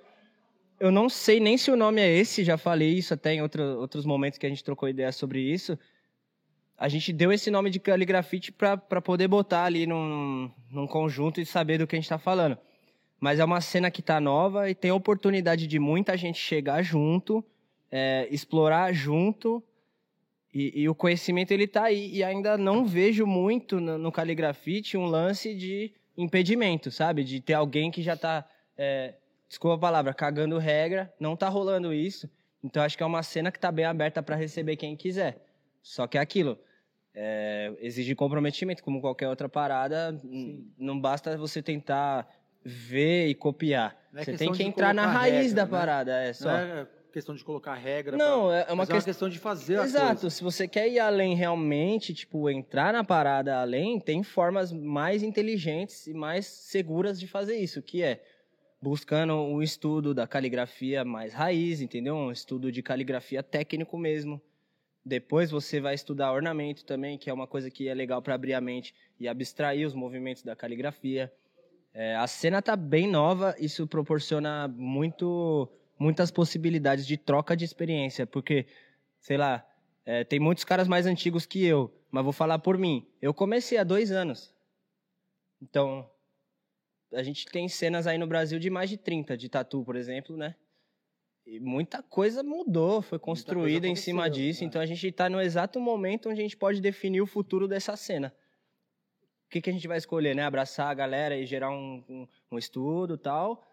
Eu 0.79 0.93
não 0.93 1.09
sei 1.09 1.41
nem 1.41 1.59
se 1.59 1.73
o 1.73 1.77
nome 1.77 2.01
é 2.01 2.09
esse, 2.09 2.45
já 2.45 2.57
falei 2.57 2.91
isso 2.95 3.13
até 3.13 3.35
em 3.35 3.43
outro, 3.43 3.61
outros 3.81 4.05
momentos 4.07 4.39
que 4.39 4.47
a 4.47 4.49
gente 4.49 4.63
trocou 4.63 4.89
ideia 4.89 5.11
sobre 5.11 5.41
isso. 5.41 5.77
A 6.77 6.89
gente 6.89 7.13
deu 7.13 7.33
esse 7.33 7.51
nome 7.51 7.71
de 7.71 7.81
caligrafite 7.81 8.53
para 8.53 8.77
poder 9.03 9.27
botar 9.27 9.65
ali 9.65 9.85
num, 9.85 10.49
num 10.71 10.87
conjunto 10.87 11.41
e 11.41 11.45
saber 11.47 11.79
do 11.79 11.89
que 11.89 11.97
a 11.97 11.99
gente 11.99 12.05
está 12.05 12.19
falando. 12.19 12.57
Mas 13.19 13.41
é 13.41 13.45
uma 13.45 13.61
cena 13.61 13.91
que 13.91 14.01
tá 14.01 14.21
nova 14.21 14.71
e 14.71 14.77
tem 14.77 14.93
a 14.93 14.95
oportunidade 14.95 15.67
de 15.67 15.81
muita 15.81 16.17
gente 16.17 16.39
chegar 16.39 16.81
junto, 16.85 17.45
é, 17.91 18.29
explorar 18.31 18.93
junto. 18.93 19.61
E, 20.53 20.83
e 20.83 20.89
o 20.89 20.95
conhecimento 20.95 21.51
ele 21.53 21.67
tá 21.67 21.85
aí. 21.85 22.11
E 22.15 22.25
ainda 22.25 22.57
não 22.57 22.87
vejo 22.87 23.27
muito 23.27 23.81
no, 23.81 23.99
no 23.99 24.13
caligrafite 24.13 24.97
um 24.97 25.07
lance 25.07 25.55
de 25.55 25.93
impedimento, 26.17 26.91
sabe? 26.91 27.23
De 27.23 27.41
ter 27.41 27.55
alguém 27.55 27.91
que 27.91 28.03
já 28.03 28.17
tá, 28.17 28.49
é, 28.77 29.15
desculpa 29.49 29.77
a 29.77 29.79
palavra, 29.79 30.15
cagando 30.15 30.59
regra. 30.59 31.13
Não 31.21 31.37
tá 31.37 31.49
rolando 31.49 31.93
isso. 31.93 32.29
Então 32.63 32.83
acho 32.83 32.97
que 32.97 33.03
é 33.03 33.07
uma 33.07 33.23
cena 33.23 33.53
que 33.53 33.59
tá 33.61 33.71
bem 33.71 33.85
aberta 33.85 34.23
para 34.23 34.37
receber 34.37 34.77
quem 34.77 34.97
quiser. 34.97 35.45
Só 35.83 36.07
que 36.07 36.19
é 36.19 36.21
aquilo. 36.21 36.59
é, 37.15 37.73
exige 37.81 38.15
comprometimento, 38.15 38.83
como 38.83 39.01
qualquer 39.01 39.29
outra 39.29 39.49
parada. 39.49 40.21
Não 40.79 40.99
basta 41.01 41.37
você 41.37 41.63
tentar 41.63 42.29
ver 42.65 43.29
e 43.29 43.35
copiar. 43.35 43.97
É 44.15 44.25
você 44.25 44.37
tem 44.37 44.53
que 44.53 44.63
entrar 44.63 44.95
na 44.95 45.07
raiz 45.07 45.49
regra, 45.49 45.55
da 45.57 45.65
né? 45.65 45.71
parada. 45.71 46.23
É 46.23 46.33
só. 46.33 46.51
É 46.51 46.87
questão 47.19 47.35
de 47.35 47.45
colocar 47.45 47.75
regra. 47.75 48.17
Não, 48.17 48.47
pra- 48.47 48.57
é 48.59 48.61
é 48.61 48.73
uma 48.73 48.77
mas 48.77 48.91
é 48.91 48.95
uma 48.95 49.03
questão. 49.03 49.29
de 49.29 49.39
fazer 49.39 49.81
Exato, 49.81 50.21
coisa. 50.23 50.31
se 50.31 50.43
você 50.43 50.67
quer 50.69 50.89
ir 50.89 50.99
além 50.99 51.35
realmente, 51.35 52.15
tipo, 52.15 52.49
entrar 52.49 52.93
na 52.93 53.03
parada 53.05 53.59
além, 53.61 53.99
tem 54.01 54.23
formas 54.23 54.73
mais 54.73 55.23
inteligentes 55.23 56.07
e 56.07 56.15
mais 56.15 56.47
seguras 56.47 57.19
de 57.19 57.27
fazer 57.27 57.57
isso, 57.59 57.83
que 57.83 58.03
é 58.03 58.23
buscando 58.81 59.35
um 59.35 59.61
estudo 59.61 60.15
da 60.15 60.27
caligrafia 60.27 61.05
mais 61.05 61.33
raiz, 61.35 61.81
entendeu? 61.81 62.15
Um 62.15 62.31
estudo 62.31 62.71
de 62.71 62.83
caligrafia 62.83 63.43
técnico 63.43 63.99
mesmo. 63.99 64.41
Depois 65.05 65.51
você 65.51 65.81
vai 65.81 65.95
estudar 65.95 66.33
ornamento 66.33 66.85
também, 66.85 67.19
que 67.19 67.29
é 67.31 67.33
uma 67.33 67.47
coisa 67.47 67.71
que 67.71 67.89
é 67.89 67.95
legal 67.95 68.21
para 68.23 68.35
abrir 68.35 68.55
a 68.55 68.61
mente 68.61 68.95
e 69.19 69.27
abstrair 69.27 69.87
os 69.87 69.95
movimentos 69.95 70.43
da 70.43 70.55
caligrafia. 70.55 71.33
É, 71.95 72.15
a 72.15 72.27
cena 72.27 72.61
tá 72.63 72.77
bem 72.77 73.09
nova, 73.09 73.55
isso 73.59 73.87
proporciona 73.87 74.69
muito, 74.69 75.67
muitas 75.99 76.31
possibilidades 76.31 77.07
de 77.07 77.17
troca 77.17 77.57
de 77.57 77.65
experiência, 77.65 78.27
porque, 78.27 78.67
sei 79.21 79.37
lá, 79.37 79.67
é, 80.05 80.25
tem 80.25 80.39
muitos 80.39 80.65
caras 80.65 80.89
mais 80.89 81.07
antigos 81.07 81.45
que 81.45 81.65
eu, 81.65 81.93
mas 82.11 82.25
vou 82.25 82.33
falar 82.33 82.59
por 82.59 82.79
mim. 82.79 83.07
Eu 83.21 83.35
comecei 83.35 83.77
há 83.79 83.85
dois 83.85 84.11
anos. 84.11 84.55
Então, 85.61 86.09
a 87.13 87.23
gente 87.23 87.47
tem 87.47 87.69
cenas 87.69 88.07
aí 88.07 88.19
no 88.19 88.27
Brasil 88.27 88.59
de 88.59 88.71
mais 88.71 88.91
de 88.91 88.97
30 88.97 89.37
de 89.37 89.49
tatu, 89.49 89.85
por 89.85 89.97
exemplo, 89.97 90.37
né? 90.37 90.55
E 91.47 91.59
muita 91.59 92.03
coisa 92.03 92.43
mudou, 92.43 93.01
foi 93.01 93.19
construída 93.19 93.89
em 93.89 93.97
cima 93.97 94.29
disso. 94.29 94.61
né? 94.61 94.67
Então 94.69 94.83
a 94.83 94.87
gente 94.87 95.07
está 95.07 95.31
no 95.31 95.41
exato 95.41 95.81
momento 95.81 96.29
onde 96.29 96.41
a 96.41 96.43
gente 96.43 96.57
pode 96.57 96.79
definir 96.79 97.23
o 97.23 97.27
futuro 97.27 97.67
dessa 97.67 97.97
cena. 97.97 98.35
O 99.47 99.49
que, 99.49 99.63
que 99.63 99.71
a 99.71 99.73
gente 99.73 99.89
vai 99.89 99.97
escolher, 99.97 100.37
né? 100.37 100.43
Abraçar 100.43 100.91
a 100.91 100.95
galera 100.95 101.35
e 101.35 101.47
gerar 101.47 101.71
um, 101.71 102.05
um, 102.07 102.29
um 102.53 102.59
estudo 102.59 103.17
tal? 103.17 103.65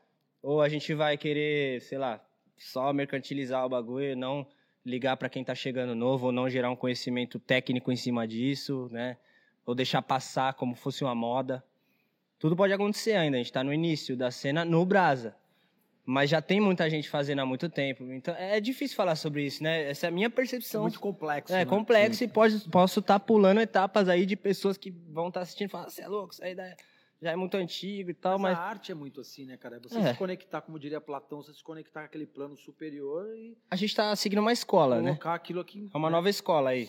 Ou 0.45 0.61
a 0.61 0.69
gente 0.69 0.93
vai 0.93 1.17
querer, 1.17 1.81
sei 1.81 1.97
lá, 1.97 2.21
só 2.55 2.93
mercantilizar 2.93 3.65
o 3.65 3.69
bagulho 3.69 4.11
e 4.11 4.15
não 4.15 4.45
ligar 4.85 5.17
para 5.17 5.27
quem 5.27 5.41
está 5.41 5.55
chegando 5.55 5.95
novo, 5.95 6.27
ou 6.27 6.31
não 6.31 6.47
gerar 6.47 6.69
um 6.69 6.75
conhecimento 6.75 7.39
técnico 7.39 7.91
em 7.91 7.95
cima 7.95 8.27
disso, 8.27 8.87
né? 8.91 9.17
Ou 9.65 9.73
deixar 9.73 10.03
passar 10.03 10.53
como 10.53 10.75
fosse 10.75 11.03
uma 11.03 11.15
moda. 11.15 11.63
Tudo 12.37 12.55
pode 12.55 12.71
acontecer 12.71 13.13
ainda, 13.13 13.37
a 13.37 13.39
gente 13.39 13.47
está 13.47 13.63
no 13.63 13.73
início 13.73 14.15
da 14.15 14.29
cena 14.29 14.63
no 14.63 14.85
Brasa. 14.85 15.35
Mas 16.05 16.29
já 16.29 16.39
tem 16.39 16.59
muita 16.61 16.87
gente 16.91 17.09
fazendo 17.09 17.39
há 17.39 17.45
muito 17.47 17.67
tempo. 17.67 18.03
Então 18.13 18.35
é 18.35 18.59
difícil 18.61 18.95
falar 18.95 19.15
sobre 19.15 19.43
isso, 19.43 19.63
né? 19.63 19.89
Essa 19.89 20.05
é 20.05 20.09
a 20.09 20.11
minha 20.11 20.27
É 20.27 20.29
percepção. 20.29 20.83
muito 20.83 20.99
complexo. 20.99 21.51
É 21.55 21.59
né? 21.59 21.65
complexo 21.65 22.23
e 22.23 22.27
pode, 22.27 22.59
posso 22.69 22.99
estar 22.99 23.19
pulando 23.19 23.59
etapas 23.59 24.07
aí 24.07 24.27
de 24.27 24.35
pessoas 24.35 24.77
que 24.77 24.91
vão 24.91 25.29
estar 25.29 25.41
assistindo 25.41 25.69
e 25.69 25.71
falar, 25.71 25.89
você 25.89 26.03
é 26.03 26.07
louco, 26.07 26.33
isso 26.33 26.43
aí 26.43 26.53
da- 26.53 26.75
já 27.25 27.31
é 27.31 27.35
muito 27.35 27.57
antigo 27.57 28.11
e 28.11 28.13
tal, 28.13 28.37
Mas, 28.37 28.51
mas. 28.55 28.59
a 28.59 28.69
arte 28.69 28.91
é 28.91 28.95
muito 28.95 29.19
assim, 29.19 29.45
né, 29.47 29.57
cara? 29.57 29.79
Você 29.79 29.97
É. 29.97 30.13
se 30.13 30.17
conectar, 30.19 30.61
como 30.61 30.77
diria 30.77 31.01
Platão, 31.01 31.41
você 31.41 31.51
se 31.55 31.63
conectar 31.63 32.01
com 32.01 32.05
aquele 32.05 32.27
plano 32.27 32.55
superior 32.55 33.25
e 33.35 33.57
A 33.71 33.75
gente 33.75 33.89
está 33.89 34.15
seguindo 34.15 34.37
uma 34.39 34.53
escola, 34.53 35.01
né? 35.01 35.09
colocar 35.09 35.33
aquilo 35.33 35.59
aqui. 35.59 35.89
É 35.91 35.97
uma 35.97 36.09
nova 36.11 36.29
escola 36.29 36.69
aí. 36.69 36.87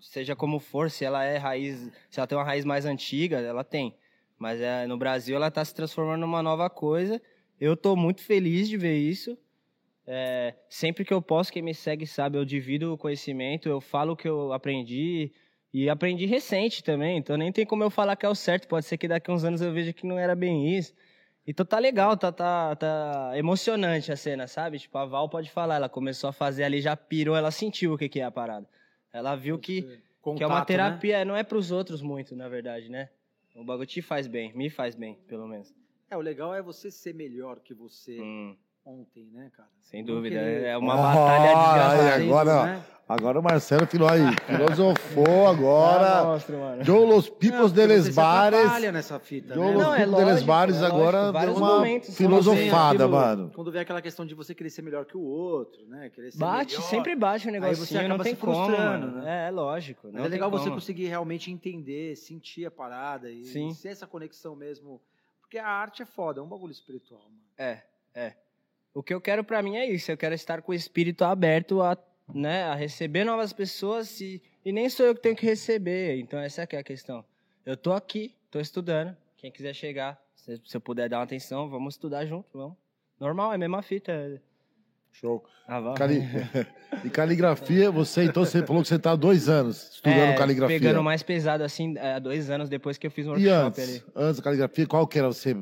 Seja 0.00 0.34
como 0.34 0.58
for, 0.58 0.90
se 0.90 1.04
ela 1.04 1.22
é 1.22 1.36
raiz, 1.36 1.90
se 2.08 2.18
ela 2.18 2.26
tem 2.26 2.36
uma 2.38 2.44
raiz 2.44 2.64
mais 2.64 2.86
antiga, 2.86 3.40
ela 3.40 3.62
tem. 3.62 3.94
Mas 4.38 4.58
é, 4.58 4.86
no 4.86 4.96
Brasil 4.96 5.36
ela 5.36 5.48
está 5.48 5.62
se 5.62 5.74
transformando 5.74 6.22
numa 6.22 6.42
nova 6.42 6.70
coisa. 6.70 7.20
Eu 7.60 7.74
estou 7.74 7.94
muito 7.94 8.22
feliz 8.22 8.70
de 8.70 8.78
ver 8.78 8.96
isso. 8.96 9.36
É, 10.06 10.54
sempre 10.68 11.04
que 11.04 11.12
eu 11.12 11.20
posso, 11.20 11.52
quem 11.52 11.60
me 11.62 11.74
segue 11.74 12.06
sabe, 12.06 12.38
eu 12.38 12.44
divido 12.44 12.94
o 12.94 12.98
conhecimento, 12.98 13.68
eu 13.68 13.82
falo 13.82 14.14
o 14.14 14.16
que 14.16 14.26
eu 14.26 14.50
aprendi. 14.52 15.30
E 15.72 15.88
aprendi 15.88 16.26
recente 16.26 16.84
também, 16.84 17.16
então 17.16 17.36
nem 17.36 17.50
tem 17.50 17.64
como 17.64 17.82
eu 17.82 17.90
falar 17.90 18.14
que 18.14 18.26
é 18.26 18.28
o 18.28 18.34
certo. 18.34 18.68
Pode 18.68 18.84
ser 18.84 18.98
que 18.98 19.08
daqui 19.08 19.30
a 19.30 19.34
uns 19.34 19.42
anos 19.42 19.62
eu 19.62 19.72
veja 19.72 19.92
que 19.92 20.06
não 20.06 20.18
era 20.18 20.34
bem 20.34 20.76
isso. 20.76 20.94
Então 21.46 21.66
tá 21.66 21.78
legal, 21.78 22.16
tá, 22.16 22.30
tá, 22.30 22.76
tá 22.76 23.32
emocionante 23.34 24.12
a 24.12 24.16
cena, 24.16 24.46
sabe? 24.46 24.78
Tipo, 24.78 24.98
a 24.98 25.06
Val 25.06 25.28
pode 25.28 25.50
falar, 25.50 25.76
ela 25.76 25.88
começou 25.88 26.28
a 26.28 26.32
fazer 26.32 26.64
ali, 26.64 26.80
já 26.80 26.96
pirou, 26.96 27.34
ela 27.34 27.50
sentiu 27.50 27.94
o 27.94 27.98
que, 27.98 28.08
que 28.08 28.20
é 28.20 28.24
a 28.24 28.30
parada. 28.30 28.68
Ela 29.12 29.34
viu 29.34 29.58
que, 29.58 29.82
Contato, 30.20 30.38
que 30.38 30.44
é 30.44 30.46
uma 30.46 30.60
né? 30.60 30.64
terapia, 30.64 31.24
não 31.24 31.36
é 31.36 31.42
pros 31.42 31.72
outros 31.72 32.00
muito, 32.00 32.36
na 32.36 32.48
verdade, 32.48 32.88
né? 32.88 33.08
O 33.56 33.64
bagulho 33.64 33.86
te 33.86 34.00
faz 34.00 34.26
bem, 34.26 34.54
me 34.54 34.70
faz 34.70 34.94
bem, 34.94 35.18
pelo 35.26 35.46
menos. 35.48 35.74
É, 36.08 36.16
o 36.16 36.20
legal 36.20 36.54
é 36.54 36.62
você 36.62 36.90
ser 36.90 37.14
melhor 37.14 37.58
que 37.60 37.74
você 37.74 38.20
Hum, 38.20 38.56
ontem, 38.84 39.28
né, 39.32 39.50
cara? 39.56 39.68
sem 39.80 40.02
Não 40.04 40.14
dúvida, 40.14 40.36
querer- 40.36 40.64
é 40.64 40.76
uma 40.76 40.94
Oh, 40.94 40.96
batalha 40.96 41.54
desgastante. 41.54 42.12
aí, 42.22 42.28
agora- 42.28 42.64
né? 42.66 42.84
Agora 43.08 43.40
o 43.40 43.42
Marcelo 43.42 43.86
filou 43.86 44.08
aí. 44.08 44.22
Filosofou 44.46 45.46
agora. 45.46 46.20
Ah, 46.20 46.24
monstro, 46.24 46.56
mano. 46.58 46.82
Joe 46.82 47.04
Los 47.06 47.28
Pipos 47.28 47.58
Não, 47.58 47.68
deles 47.70 48.08
Bares. 48.14 48.92
nessa 48.92 49.18
fita, 49.18 49.52
Joe 49.54 49.66
né? 49.66 49.72
Los 49.74 49.82
Não, 49.82 49.94
é 49.94 50.04
Pipos 50.06 50.16
deles 50.24 50.42
Bares 50.44 50.76
é 50.76 50.80
lógico, 50.80 50.96
agora 50.98 51.22
deu 51.24 51.32
vários 51.32 51.56
uma 51.58 51.74
momentos, 51.74 52.06
são 52.08 52.16
filosofada, 52.16 53.04
Aquilo- 53.04 53.10
mano. 53.10 53.50
Quando 53.54 53.70
vem 53.72 53.82
aquela 53.82 54.00
questão 54.00 54.24
de 54.24 54.34
você 54.34 54.54
querer 54.54 54.70
ser 54.70 54.80
melhor 54.82 55.04
que 55.04 55.16
o 55.16 55.20
outro, 55.20 55.84
né? 55.88 56.08
Querer 56.10 56.30
ser 56.30 56.38
Bate, 56.38 56.74
melhor. 56.76 56.88
sempre 56.88 57.14
bate 57.14 57.46
o 57.46 57.48
Aí 57.48 57.52
negocinho, 57.60 57.86
você 57.86 57.94
não 57.94 58.06
acaba 58.06 58.24
tem 58.24 58.34
se 58.34 58.40
como, 58.40 58.54
frustrando, 58.54 59.06
mano. 59.08 59.22
né? 59.22 59.44
É, 59.44 59.48
é 59.48 59.50
lógico. 59.50 60.00
Mas 60.04 60.14
não 60.14 60.24
é 60.24 60.28
legal 60.28 60.48
tem 60.50 60.58
você 60.58 60.64
como. 60.66 60.76
conseguir 60.76 61.06
realmente 61.08 61.50
entender, 61.50 62.16
sentir 62.16 62.64
a 62.64 62.70
parada 62.70 63.30
e 63.30 63.44
Sim. 63.44 63.74
ser 63.74 63.88
essa 63.88 64.06
conexão 64.06 64.56
mesmo. 64.56 65.02
Porque 65.42 65.58
a 65.58 65.66
arte 65.68 66.00
é 66.02 66.06
foda, 66.06 66.40
é 66.40 66.42
um 66.42 66.48
bagulho 66.48 66.72
espiritual, 66.72 67.20
mano. 67.24 67.42
É, 67.58 67.82
é. 68.14 68.32
O 68.94 69.02
que 69.02 69.14
eu 69.14 69.20
quero 69.20 69.42
pra 69.42 69.62
mim 69.62 69.76
é 69.76 69.86
isso. 69.90 70.10
Eu 70.10 70.16
quero 70.16 70.34
estar 70.34 70.60
com 70.62 70.72
o 70.72 70.74
espírito 70.74 71.24
aberto 71.24 71.80
a, 71.82 71.96
né, 72.34 72.64
a 72.64 72.74
receber 72.74 73.24
novas 73.24 73.52
pessoas 73.52 74.20
e 74.20 74.42
E 74.64 74.70
nem 74.72 74.88
sou 74.88 75.06
eu 75.06 75.14
que 75.14 75.20
tenho 75.22 75.34
que 75.36 75.46
receber, 75.46 76.18
então 76.20 76.38
essa 76.38 76.66
que 76.66 76.76
é 76.76 76.78
a 76.78 76.84
questão. 76.84 77.24
Eu 77.66 77.76
tô 77.76 77.92
aqui, 77.92 78.34
tô 78.50 78.60
estudando. 78.60 79.16
Quem 79.36 79.50
quiser 79.50 79.74
chegar, 79.74 80.20
se, 80.36 80.60
se 80.64 80.76
eu 80.76 80.80
puder 80.80 81.08
dar 81.08 81.18
uma 81.18 81.24
atenção, 81.24 81.68
vamos 81.68 81.94
estudar 81.94 82.24
junto, 82.26 82.46
vamos. 82.52 82.76
Normal, 83.18 83.52
é 83.52 83.54
a 83.56 83.58
mesma 83.58 83.82
fita. 83.82 84.40
Show. 85.12 85.44
Ah. 85.66 85.94
Cali... 85.96 86.22
e 87.04 87.10
caligrafia, 87.10 87.90
você 87.90 88.24
então 88.24 88.44
você 88.44 88.64
falou 88.64 88.82
que 88.82 88.88
você 88.88 88.96
está 88.96 89.12
há 89.12 89.16
dois 89.16 89.48
anos 89.48 89.94
estudando 89.94 90.30
É, 90.30 90.34
caligrafia. 90.36 90.78
Pegando 90.78 91.02
mais 91.02 91.22
pesado, 91.22 91.62
assim, 91.64 91.98
há 91.98 92.18
dois 92.18 92.50
anos 92.50 92.68
depois 92.68 92.96
que 92.98 93.06
eu 93.06 93.10
fiz 93.10 93.26
um 93.26 93.36
E 93.36 93.48
workshop 93.48 93.66
antes, 93.66 93.88
ali. 93.88 94.04
antes 94.16 94.36
da 94.38 94.42
caligrafia, 94.42 94.86
qual 94.86 95.06
que 95.06 95.18
era 95.18 95.28
você? 95.28 95.56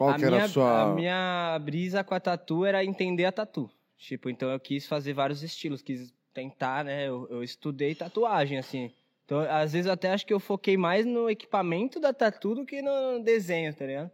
Qual 0.00 0.08
a, 0.08 0.14
que 0.14 0.24
era 0.24 0.30
minha, 0.30 0.44
a 0.44 0.48
sua. 0.48 0.82
a 0.82 0.94
minha 0.94 1.58
brisa 1.62 2.02
com 2.02 2.14
a 2.14 2.20
tatu 2.20 2.64
era 2.64 2.82
entender 2.82 3.26
a 3.26 3.32
tatu. 3.32 3.70
Tipo, 3.98 4.30
então 4.30 4.48
eu 4.48 4.58
quis 4.58 4.86
fazer 4.86 5.12
vários 5.12 5.42
estilos, 5.42 5.82
quis 5.82 6.10
tentar, 6.32 6.86
né? 6.86 7.06
Eu, 7.06 7.28
eu 7.28 7.42
estudei 7.42 7.94
tatuagem, 7.94 8.56
assim. 8.56 8.90
Então, 9.26 9.40
às 9.40 9.74
vezes, 9.74 9.84
eu 9.84 9.92
até 9.92 10.10
acho 10.10 10.24
que 10.24 10.32
eu 10.32 10.40
foquei 10.40 10.74
mais 10.74 11.04
no 11.04 11.28
equipamento 11.28 12.00
da 12.00 12.14
tatu 12.14 12.54
do 12.54 12.64
que 12.64 12.80
no 12.80 13.22
desenho, 13.22 13.74
tá 13.74 13.84
ligado? 13.84 14.10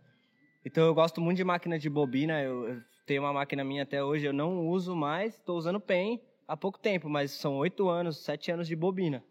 Então, 0.64 0.84
eu 0.84 0.92
gosto 0.92 1.20
muito 1.20 1.36
de 1.36 1.44
máquina 1.44 1.78
de 1.78 1.88
bobina. 1.88 2.42
Eu, 2.42 2.68
eu 2.68 2.82
tenho 3.06 3.22
uma 3.22 3.32
máquina 3.32 3.62
minha 3.62 3.84
até 3.84 4.02
hoje, 4.02 4.26
eu 4.26 4.32
não 4.32 4.66
uso 4.66 4.96
mais. 4.96 5.34
Estou 5.34 5.56
usando 5.56 5.78
pen 5.78 6.20
há 6.48 6.56
pouco 6.56 6.80
tempo, 6.80 7.08
mas 7.08 7.30
são 7.30 7.56
oito 7.58 7.88
anos, 7.88 8.18
sete 8.24 8.50
anos 8.50 8.66
de 8.66 8.74
bobina. 8.74 9.22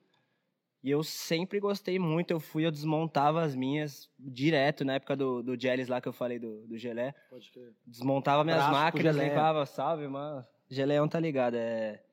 E 0.86 0.92
eu 0.92 1.02
sempre 1.04 1.60
gostei 1.60 1.98
muito. 1.98 2.30
Eu 2.30 2.40
fui, 2.40 2.64
eu 2.64 2.70
desmontava 2.70 3.42
as 3.42 3.56
minhas 3.56 4.08
direto, 4.20 4.86
na 4.86 4.94
época 4.94 5.16
do, 5.16 5.42
do 5.42 5.60
Jellies 5.60 5.88
lá 5.88 6.00
que 6.00 6.08
eu 6.08 6.14
falei 6.14 6.38
do, 6.38 6.68
do 6.68 6.78
gelé. 6.78 7.16
Pode 7.28 7.50
crer. 7.50 7.74
Desmontava 7.88 8.44
minhas 8.44 8.70
máquinas, 8.70 9.16
limpava, 9.18 9.66
salve, 9.66 10.08
mano. 10.08 10.46
Geleão 10.70 11.08
tá 11.08 11.20
ligado, 11.20 11.56
é. 11.56 12.04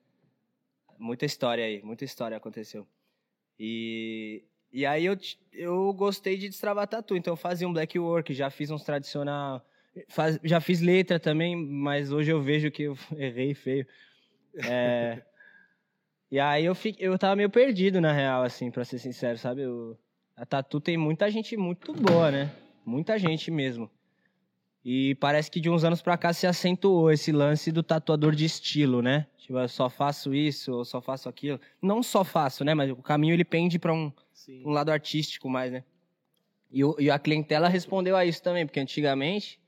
Muita 0.97 1.23
história 1.23 1.63
aí, 1.63 1.83
muita 1.83 2.03
história 2.03 2.35
aconteceu. 2.35 2.87
E, 3.59 4.43
e 4.71 4.87
aí 4.87 5.05
eu, 5.05 5.15
eu 5.51 5.93
gostei 5.93 6.35
de 6.35 6.49
destravar 6.49 6.87
tatu, 6.87 7.15
então 7.15 7.33
eu 7.33 7.37
fazia 7.37 7.67
um 7.67 7.73
black 7.73 7.99
work, 7.99 8.33
já 8.33 8.49
fiz 8.49 8.71
uns 8.71 8.83
tradicional. 8.83 9.63
faz- 10.09 10.39
já 10.43 10.59
fiz 10.59 10.81
letra 10.81 11.19
também, 11.19 11.55
mas 11.55 12.11
hoje 12.11 12.31
eu 12.31 12.41
vejo 12.41 12.71
que 12.71 12.81
eu 12.83 12.97
errei 13.15 13.53
feio. 13.53 13.85
É, 14.67 15.21
e 16.33 16.39
aí 16.39 16.65
eu, 16.65 16.73
fi, 16.73 16.95
eu 16.97 17.15
tava 17.19 17.35
meio 17.35 17.47
perdido, 17.49 18.01
na 18.01 18.11
real, 18.11 18.41
assim, 18.41 18.71
pra 18.71 18.83
ser 18.83 18.97
sincero, 18.97 19.37
sabe? 19.37 19.61
Eu- 19.61 19.95
a 20.35 20.43
tatu 20.45 20.81
tem 20.81 20.97
muita 20.97 21.29
gente 21.29 21.55
muito 21.55 21.93
boa, 21.93 22.31
né? 22.31 22.51
Muita 22.83 23.19
gente 23.19 23.51
mesmo. 23.51 23.87
E 24.83 25.13
parece 25.15 25.51
que 25.51 25.59
de 25.61 25.69
uns 25.69 25.83
anos 25.83 26.01
pra 26.01 26.17
cá 26.17 26.33
se 26.33 26.47
acentuou 26.47 27.11
esse 27.11 27.31
lance 27.31 27.71
do 27.71 27.83
tatuador 27.83 28.33
de 28.33 28.45
estilo, 28.45 28.99
né? 29.01 29.27
Tipo, 29.37 29.59
eu 29.59 29.67
só 29.69 29.91
faço 29.91 30.33
isso, 30.33 30.73
ou 30.73 30.83
só 30.83 30.99
faço 30.99 31.29
aquilo. 31.29 31.59
Não 31.79 32.01
só 32.01 32.23
faço, 32.23 32.65
né? 32.65 32.73
Mas 32.73 32.89
o 32.89 32.95
caminho 32.95 33.35
ele 33.35 33.45
pende 33.45 33.77
pra 33.77 33.93
um, 33.93 34.11
um 34.65 34.71
lado 34.71 34.89
artístico 34.91 35.47
mais, 35.47 35.71
né? 35.71 35.83
E, 36.71 36.83
o- 36.83 36.95
e 36.99 37.11
a 37.11 37.19
clientela 37.19 37.69
respondeu 37.69 38.17
a 38.17 38.25
isso 38.25 38.41
também, 38.41 38.65
porque 38.65 38.79
antigamente 38.79 39.59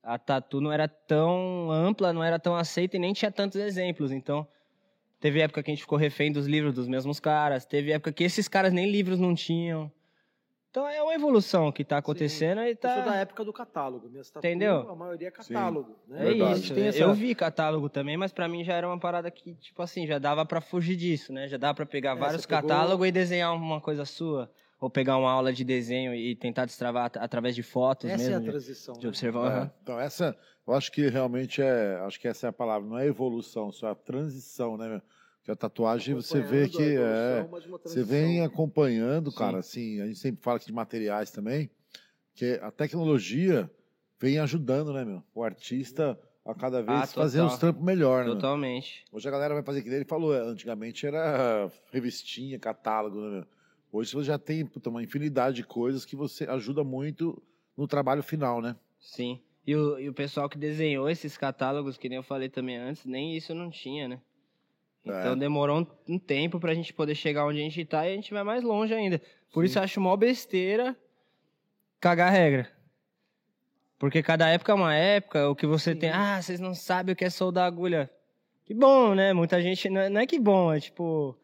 a 0.00 0.16
tatu 0.16 0.60
não 0.60 0.70
era 0.70 0.86
tão 0.86 1.72
ampla, 1.72 2.12
não 2.12 2.22
era 2.22 2.38
tão 2.38 2.54
aceita 2.54 2.96
e 2.96 3.00
nem 3.00 3.12
tinha 3.12 3.32
tantos 3.32 3.60
exemplos. 3.60 4.12
Então, 4.12 4.46
teve 5.20 5.40
época 5.40 5.62
que 5.62 5.70
a 5.70 5.74
gente 5.74 5.82
ficou 5.82 5.98
refém 5.98 6.30
dos 6.32 6.46
livros 6.46 6.74
dos 6.74 6.88
mesmos 6.88 7.18
caras, 7.20 7.64
teve 7.64 7.92
época 7.92 8.12
que 8.12 8.24
esses 8.24 8.48
caras 8.48 8.72
nem 8.72 8.90
livros 8.90 9.18
não 9.18 9.34
tinham. 9.34 9.90
Então 10.70 10.86
é 10.86 11.02
uma 11.02 11.14
evolução 11.14 11.72
que 11.72 11.82
tá 11.82 11.96
acontecendo 11.96 12.60
e 12.60 12.70
Eu 12.72 12.76
sou 12.80 12.90
da 13.02 13.04
tá. 13.04 13.16
época 13.16 13.42
do 13.44 13.52
catálogo. 13.54 14.08
Minhas 14.10 14.30
tatu, 14.30 14.46
Entendeu? 14.46 14.88
A 14.90 14.94
maioria 14.94 15.28
é 15.28 15.30
catálogo. 15.30 15.96
Né? 16.06 16.38
É. 16.38 16.42
A 16.44 16.52
isso. 16.52 16.74
tem 16.74 16.86
essa- 16.88 16.98
Eu 16.98 17.14
vi 17.14 17.34
catálogo 17.34 17.88
também, 17.88 18.16
mas 18.18 18.32
pra 18.32 18.46
mim 18.46 18.62
já 18.62 18.74
era 18.74 18.86
uma 18.86 18.98
parada 19.00 19.30
que, 19.30 19.54
tipo 19.54 19.80
assim, 19.82 20.06
já 20.06 20.18
dava 20.18 20.44
pra 20.44 20.60
fugir 20.60 20.94
disso, 20.94 21.32
né? 21.32 21.48
Já 21.48 21.56
dava 21.56 21.74
pra 21.74 21.86
pegar 21.86 22.12
É, 22.12 22.16
vários 22.16 22.44
pegou- 22.44 22.62
catálogos 22.68 23.08
e 23.08 23.10
desenhar 23.10 23.54
uma 23.54 23.80
coisa 23.80 24.04
sua. 24.04 24.50
Ou 24.80 24.88
pegar 24.90 25.16
uma 25.16 25.30
aula 25.32 25.52
de 25.52 25.64
desenho 25.64 26.14
e 26.14 26.36
tentar 26.36 26.66
destravar 26.66 27.06
at- 27.06 27.16
através 27.16 27.54
de 27.56 27.62
fotos 27.64 28.08
Essa 28.08 28.22
é 28.22 28.26
a 28.26 28.28
mesmo. 28.28 28.44
de- 28.44 28.50
transição. 28.50 28.94
de 28.94 29.02
né? 29.04 29.08
observar. 29.08 29.66
É. 29.66 29.70
Então, 29.82 29.98
essa, 29.98 30.36
eu 30.68 30.74
acho 30.74 30.92
que 30.92 31.08
realmente 31.08 31.62
é. 31.62 31.96
Acho 32.06 32.20
que 32.20 32.28
essa 32.28 32.46
é 32.46 32.50
a 32.50 32.52
palavra, 32.52 32.88
não 32.88 32.98
é 32.98 33.06
evolução, 33.06 33.72
só 33.72 33.88
é 33.88 33.90
a 33.92 33.94
transição, 33.94 34.76
né? 34.76 34.88
meu? 34.88 35.02
Que 35.42 35.50
a 35.50 35.56
tatuagem 35.56 36.14
você 36.14 36.42
vê 36.42 36.68
que 36.68 36.82
evolução, 36.82 37.06
é. 37.06 37.88
Você 37.88 38.04
vem 38.04 38.42
acompanhando, 38.42 39.30
Sim. 39.30 39.36
cara, 39.38 39.58
assim, 39.58 40.00
a 40.02 40.06
gente 40.06 40.18
sempre 40.18 40.42
fala 40.42 40.58
aqui 40.58 40.66
de 40.66 40.72
materiais 40.72 41.30
também, 41.30 41.70
que 42.34 42.60
a 42.62 42.70
tecnologia 42.70 43.70
vem 44.20 44.38
ajudando, 44.38 44.92
né, 44.92 45.04
meu? 45.04 45.22
O 45.34 45.42
artista 45.42 46.20
a 46.44 46.54
cada 46.54 46.82
vez 46.82 47.00
Ah, 47.02 47.06
fazer 47.06 47.38
total. 47.38 47.54
os 47.54 47.60
trampos 47.60 47.82
melhor, 47.82 48.20
né? 48.20 48.24
meu? 48.26 48.34
Totalmente. 48.34 49.04
Hoje 49.10 49.26
a 49.26 49.30
galera 49.30 49.54
vai 49.54 49.62
fazer 49.62 49.82
que 49.82 49.88
ele 49.88 50.04
falou, 50.04 50.34
é, 50.34 50.40
antigamente 50.40 51.06
era 51.06 51.70
revistinha, 51.90 52.58
catálogo, 52.58 53.18
né, 53.20 53.30
meu? 53.36 53.46
Hoje 53.90 54.12
você 54.12 54.24
já 54.24 54.38
tem 54.38 54.66
puta, 54.66 54.90
uma 54.90 55.02
infinidade 55.02 55.56
de 55.56 55.64
coisas 55.64 56.04
que 56.04 56.14
você 56.14 56.44
ajuda 56.44 56.84
muito 56.84 57.42
no 57.74 57.88
trabalho 57.88 58.22
final, 58.22 58.60
né? 58.60 58.76
Sim. 59.00 59.40
E 59.68 59.76
o, 59.76 59.98
e 59.98 60.08
o 60.08 60.14
pessoal 60.14 60.48
que 60.48 60.56
desenhou 60.56 61.10
esses 61.10 61.36
catálogos, 61.36 61.98
que 61.98 62.08
nem 62.08 62.16
eu 62.16 62.22
falei 62.22 62.48
também 62.48 62.78
antes, 62.78 63.04
nem 63.04 63.36
isso 63.36 63.54
não 63.54 63.68
tinha, 63.68 64.08
né? 64.08 64.18
Então 65.04 65.34
É. 65.34 65.36
demorou 65.36 65.80
um, 65.80 66.14
um 66.14 66.18
tempo 66.18 66.58
pra 66.58 66.72
gente 66.72 66.90
poder 66.94 67.14
chegar 67.14 67.44
onde 67.44 67.58
a 67.58 67.62
gente 67.62 67.84
tá 67.84 68.08
e 68.08 68.12
a 68.12 68.14
gente 68.14 68.32
vai 68.32 68.42
mais 68.42 68.62
longe 68.64 68.94
ainda. 68.94 69.20
Por 69.52 69.66
isso 69.66 69.78
eu 69.78 69.82
acho 69.82 70.00
mó 70.00 70.16
besteira 70.16 70.96
cagar 72.00 72.32
regra. 72.32 72.72
Porque 73.98 74.22
cada 74.22 74.48
época 74.48 74.72
é 74.72 74.74
uma 74.74 74.94
época, 74.94 75.50
o 75.50 75.54
que 75.54 75.66
você 75.66 75.92
Sim. 75.92 75.98
tem, 75.98 76.10
ah, 76.12 76.40
vocês 76.40 76.58
não 76.58 76.74
sabem 76.74 77.12
o 77.12 77.16
que 77.16 77.26
é 77.26 77.28
soldar 77.28 77.66
agulha. 77.66 78.10
Que 78.64 78.72
bom, 78.72 79.14
né? 79.14 79.34
Muita 79.34 79.60
gente, 79.60 79.90
não 79.90 80.00
é, 80.00 80.08
não 80.08 80.20
é 80.22 80.26
que 80.26 80.40
bom, 80.40 80.72
é 80.72 80.80
tipo... 80.80 81.36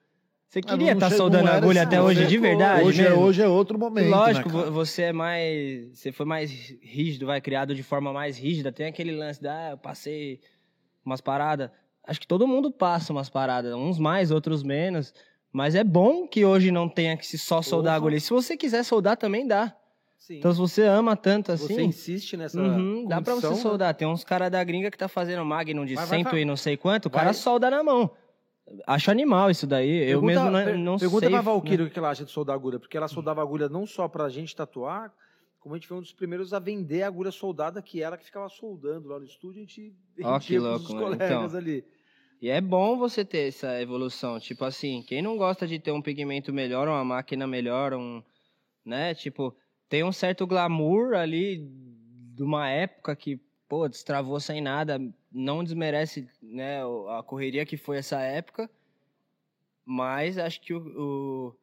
Você 0.55 0.61
não 0.71 0.79
queria 0.79 0.93
estar 0.93 1.11
che- 1.11 1.17
soldando 1.17 1.49
agulha 1.51 1.81
assim, 1.83 1.87
até 1.89 2.01
hoje, 2.03 2.21
Você- 2.23 2.27
de 2.29 2.39
verdade 2.39 2.85
hoje, 2.85 3.05
é, 3.07 3.13
hoje 3.13 3.43
é 3.43 3.49
outro 3.49 3.79
momento, 3.79 4.09
Lógico, 4.11 4.49
né, 4.49 4.55
cara? 4.55 4.67
vo- 4.67 4.73
você 4.73 5.03
é 5.03 5.13
mais. 5.13 5.89
Você 5.99 6.13
foi 6.13 6.25
mais 6.27 6.51
rígido, 6.83 7.27
vai, 7.27 7.41
criado 7.41 7.75
de 7.75 7.83
forma 7.83 8.13
mais 8.13 8.39
rígida. 8.39 8.71
Tem 8.73 8.87
aquele 8.87 9.13
lance 9.13 9.43
da, 9.43 9.53
ah, 9.53 9.71
eu 9.73 9.79
passei 9.79 10.41
umas 11.05 11.21
paradas. 11.21 11.71
Acho 12.07 12.21
que 12.21 12.27
todo 12.27 12.47
mundo 12.47 12.71
passa 12.71 13.13
umas 13.13 13.29
paradas, 13.29 13.75
uns 13.75 13.99
mais, 13.99 14.31
outros 14.31 14.63
menos. 14.63 15.13
Mas 15.53 15.75
é 15.75 15.83
bom 15.85 16.27
que 16.27 16.45
hoje 16.45 16.71
não 16.71 16.89
tenha 16.89 17.17
que 17.17 17.27
se 17.27 17.39
só 17.39 17.63
soldar 17.63 17.93
Porra. 17.93 17.97
agulha. 17.97 18.17
E 18.17 18.21
se 18.21 18.31
você 18.31 18.57
quiser 18.57 18.83
soldar, 18.85 19.17
também 19.17 19.47
dá. 19.47 19.75
Sim. 20.19 20.39
Então, 20.39 20.53
se 20.53 20.59
você 20.59 20.83
ama 20.83 21.15
tanto 21.17 21.57
você 21.57 21.73
assim. 21.75 21.83
insiste 21.85 22.37
nessa. 22.37 22.61
uhum, 22.61 23.07
dá 23.07 23.21
pra 23.21 23.35
você 23.35 23.49
né? 23.51 23.55
soldar. 23.57 23.95
Tem 23.95 24.09
uns 24.09 24.25
caras 24.25 24.51
da 24.51 24.63
gringa 24.65 24.91
que 24.91 24.97
tá 24.99 25.07
fazendo 25.09 25.45
Magnum 25.45 25.85
de 25.85 25.95
Vai, 25.95 26.07
vai, 26.07 26.19
cento 26.19 26.31
vai. 26.31 26.41
e 26.41 26.45
não 26.45 26.57
sei 26.57 26.77
quanto, 26.77 27.07
o 27.07 27.11
Vai. 27.11 27.21
cara 27.23 27.33
solda 27.33 27.71
na 27.71 27.83
mão. 27.83 28.11
Acho 28.87 29.11
animal 29.11 29.51
isso 29.51 29.67
daí. 29.67 29.91
eu 30.11 30.21
Pergunta- 30.21 30.51
mesmo 30.51 30.75
não, 30.79 30.79
não 30.93 30.99
Pergunta 30.99 31.21
sei. 31.27 31.29
pra 31.31 31.39
né? 31.39 31.45
Valkyrie 31.45 31.87
o 31.87 31.91
que 31.91 31.99
ela 31.99 32.11
acha 32.11 32.25
de 32.25 32.31
soldar 32.31 32.55
agulha, 32.57 32.79
porque 32.79 32.97
ela 32.97 33.09
soldava 33.09 33.43
agulha 33.43 33.69
não 33.69 33.87
só 33.87 34.09
pra 34.09 34.29
gente 34.29 34.57
tatuar, 34.57 35.13
como 35.61 35.75
a 35.75 35.79
gente 35.79 35.87
foi 35.87 35.97
um 35.99 36.01
dos 36.01 36.13
primeiros 36.13 36.53
a 36.55 36.59
vender 36.59 37.03
a 37.03 37.07
agulha 37.07 37.31
soldada, 37.31 37.83
que 37.83 38.03
ela 38.03 38.17
que 38.17 38.25
ficava 38.25 38.49
soldando 38.49 39.09
lá 39.09 39.19
no 39.19 39.25
estúdio, 39.27 39.59
a 39.59 39.65
gente 39.67 39.95
Ó, 40.23 40.39
que 40.39 40.59
louco, 40.59 40.93
né? 40.95 41.01
colegas 41.01 41.31
Então. 41.31 41.57
ali. 41.59 41.85
E 42.41 42.51
é 42.51 42.61
bom 42.61 42.99
você 42.99 43.25
ter 43.25 43.49
essa 43.49 43.81
evolução. 43.81 44.39
Tipo 44.39 44.65
assim, 44.67 45.03
quem 45.07 45.23
não 45.23 45.37
gosta 45.37 45.67
de 45.67 45.79
ter 45.79 45.93
um 45.93 46.03
pigmento 46.03 46.53
melhor, 46.53 46.87
uma 46.89 47.05
máquina 47.05 47.47
melhor, 47.47 47.95
um. 47.95 48.23
Né? 48.85 49.15
Tipo, 49.15 49.55
tem 49.89 50.05
um 50.05 50.13
certo 50.13 50.47
glamour 50.47 51.15
ali 51.15 51.67
de 52.35 52.43
uma 52.43 52.69
época 52.69 53.17
que, 53.17 53.41
pô, 53.67 53.89
destravou 53.89 54.39
sem 54.41 54.61
nada. 54.61 54.99
Não 55.37 55.65
desmerece 55.65 56.29
né, 56.41 56.81
a 57.19 57.23
correria 57.23 57.67
que 57.67 57.77
foi 57.77 57.97
essa 57.99 58.21
época. 58.21 58.71
Mas 59.85 60.39
acho 60.39 60.61
que 60.61 60.73
o, 60.73 60.79
o- 61.49 61.57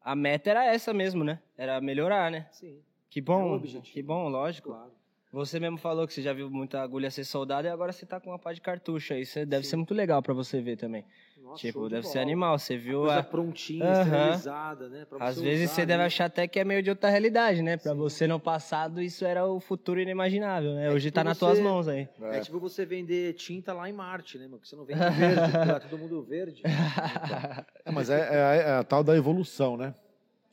a 0.00 0.14
meta 0.14 0.50
era 0.50 0.64
essa 0.64 0.94
mesmo, 0.94 1.24
né? 1.24 1.40
Era 1.58 1.80
melhorar, 1.80 2.30
né? 2.30 2.46
Sim, 2.52 2.80
Que 3.10 3.18
É 3.18 3.22
bom, 3.22 3.54
objetivo. 3.54 3.92
que 3.92 4.02
bom, 4.02 4.28
lógico. 4.28 4.70
claro. 4.70 4.92
Você 5.32 5.58
mesmo 5.60 5.76
falou 5.76 6.06
que 6.06 6.14
você 6.14 6.22
já 6.22 6.32
viu 6.32 6.48
muita 6.48 6.80
agulha 6.80 7.10
ser 7.10 7.24
soldada 7.24 7.66
e 7.68 7.70
agora 7.70 7.92
você 7.92 8.06
tá 8.06 8.18
com 8.20 8.30
uma 8.30 8.38
pá 8.38 8.52
de 8.52 8.60
cartucho 8.60 9.12
aí. 9.12 9.22
Isso 9.22 9.44
deve 9.44 9.64
Sim. 9.64 9.70
ser 9.70 9.76
muito 9.76 9.92
legal 9.92 10.22
pra 10.22 10.32
você 10.32 10.62
ver 10.62 10.76
também. 10.76 11.04
Nossa, 11.46 11.60
tipo, 11.60 11.84
de 11.84 11.90
deve 11.94 12.06
ser 12.08 12.18
animal. 12.18 12.58
Você 12.58 12.76
viu 12.76 13.00
Coisa 13.02 13.18
a... 13.18 13.22
prontinha, 13.22 13.84
Aham. 13.86 14.02
esterilizada, 14.02 14.88
né? 14.88 15.04
pra 15.04 15.24
Às 15.24 15.36
você 15.36 15.42
vezes 15.42 15.64
usar 15.66 15.74
você 15.74 15.86
deve 15.86 16.02
ali. 16.02 16.06
achar 16.06 16.24
até 16.24 16.48
que 16.48 16.58
é 16.58 16.64
meio 16.64 16.82
de 16.82 16.90
outra 16.90 17.08
realidade, 17.08 17.62
né? 17.62 17.76
Pra 17.76 17.92
Sim. 17.92 17.98
você 17.98 18.26
no 18.26 18.40
passado 18.40 19.00
isso 19.00 19.24
era 19.24 19.46
o 19.46 19.60
futuro 19.60 20.00
inimaginável, 20.00 20.74
né? 20.74 20.86
É 20.86 20.90
Hoje 20.90 21.06
tipo 21.08 21.14
tá 21.14 21.22
nas 21.24 21.38
você- 21.38 21.44
tuas 21.46 21.60
mãos 21.60 21.86
aí. 21.88 22.08
É 22.20 22.40
tipo 22.40 22.58
você 22.58 22.84
vender 22.84 23.34
tinta 23.34 23.72
lá 23.72 23.88
em 23.88 23.92
Marte, 23.92 24.38
né, 24.38 24.48
meu? 24.48 24.58
Que 24.58 24.68
você 24.68 24.74
não 24.74 24.84
vende 24.84 24.98
verde, 25.16 25.52
lá 25.72 25.80
todo 25.80 25.98
mundo 25.98 26.22
verde. 26.24 26.62
É, 27.84 27.90
mas 27.92 28.10
é, 28.10 28.18
é 28.18 28.42
a- 28.42 28.54
é 28.54 28.72
a 28.78 28.84
tal 28.84 29.04
da 29.04 29.16
evolução, 29.16 29.76
né? 29.76 29.94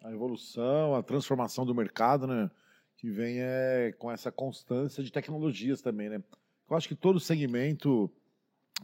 A 0.03 0.11
evolução, 0.11 0.95
a 0.95 1.01
transformação 1.01 1.65
do 1.65 1.73
mercado, 1.73 2.27
né? 2.27 2.49
Que 2.97 3.09
vem 3.09 3.37
é, 3.39 3.93
com 3.97 4.11
essa 4.11 4.31
constância 4.31 5.03
de 5.03 5.11
tecnologias 5.11 5.81
também, 5.81 6.09
né? 6.09 6.21
Eu 6.69 6.77
acho 6.77 6.87
que 6.87 6.95
todo 6.95 7.19
segmento 7.19 8.09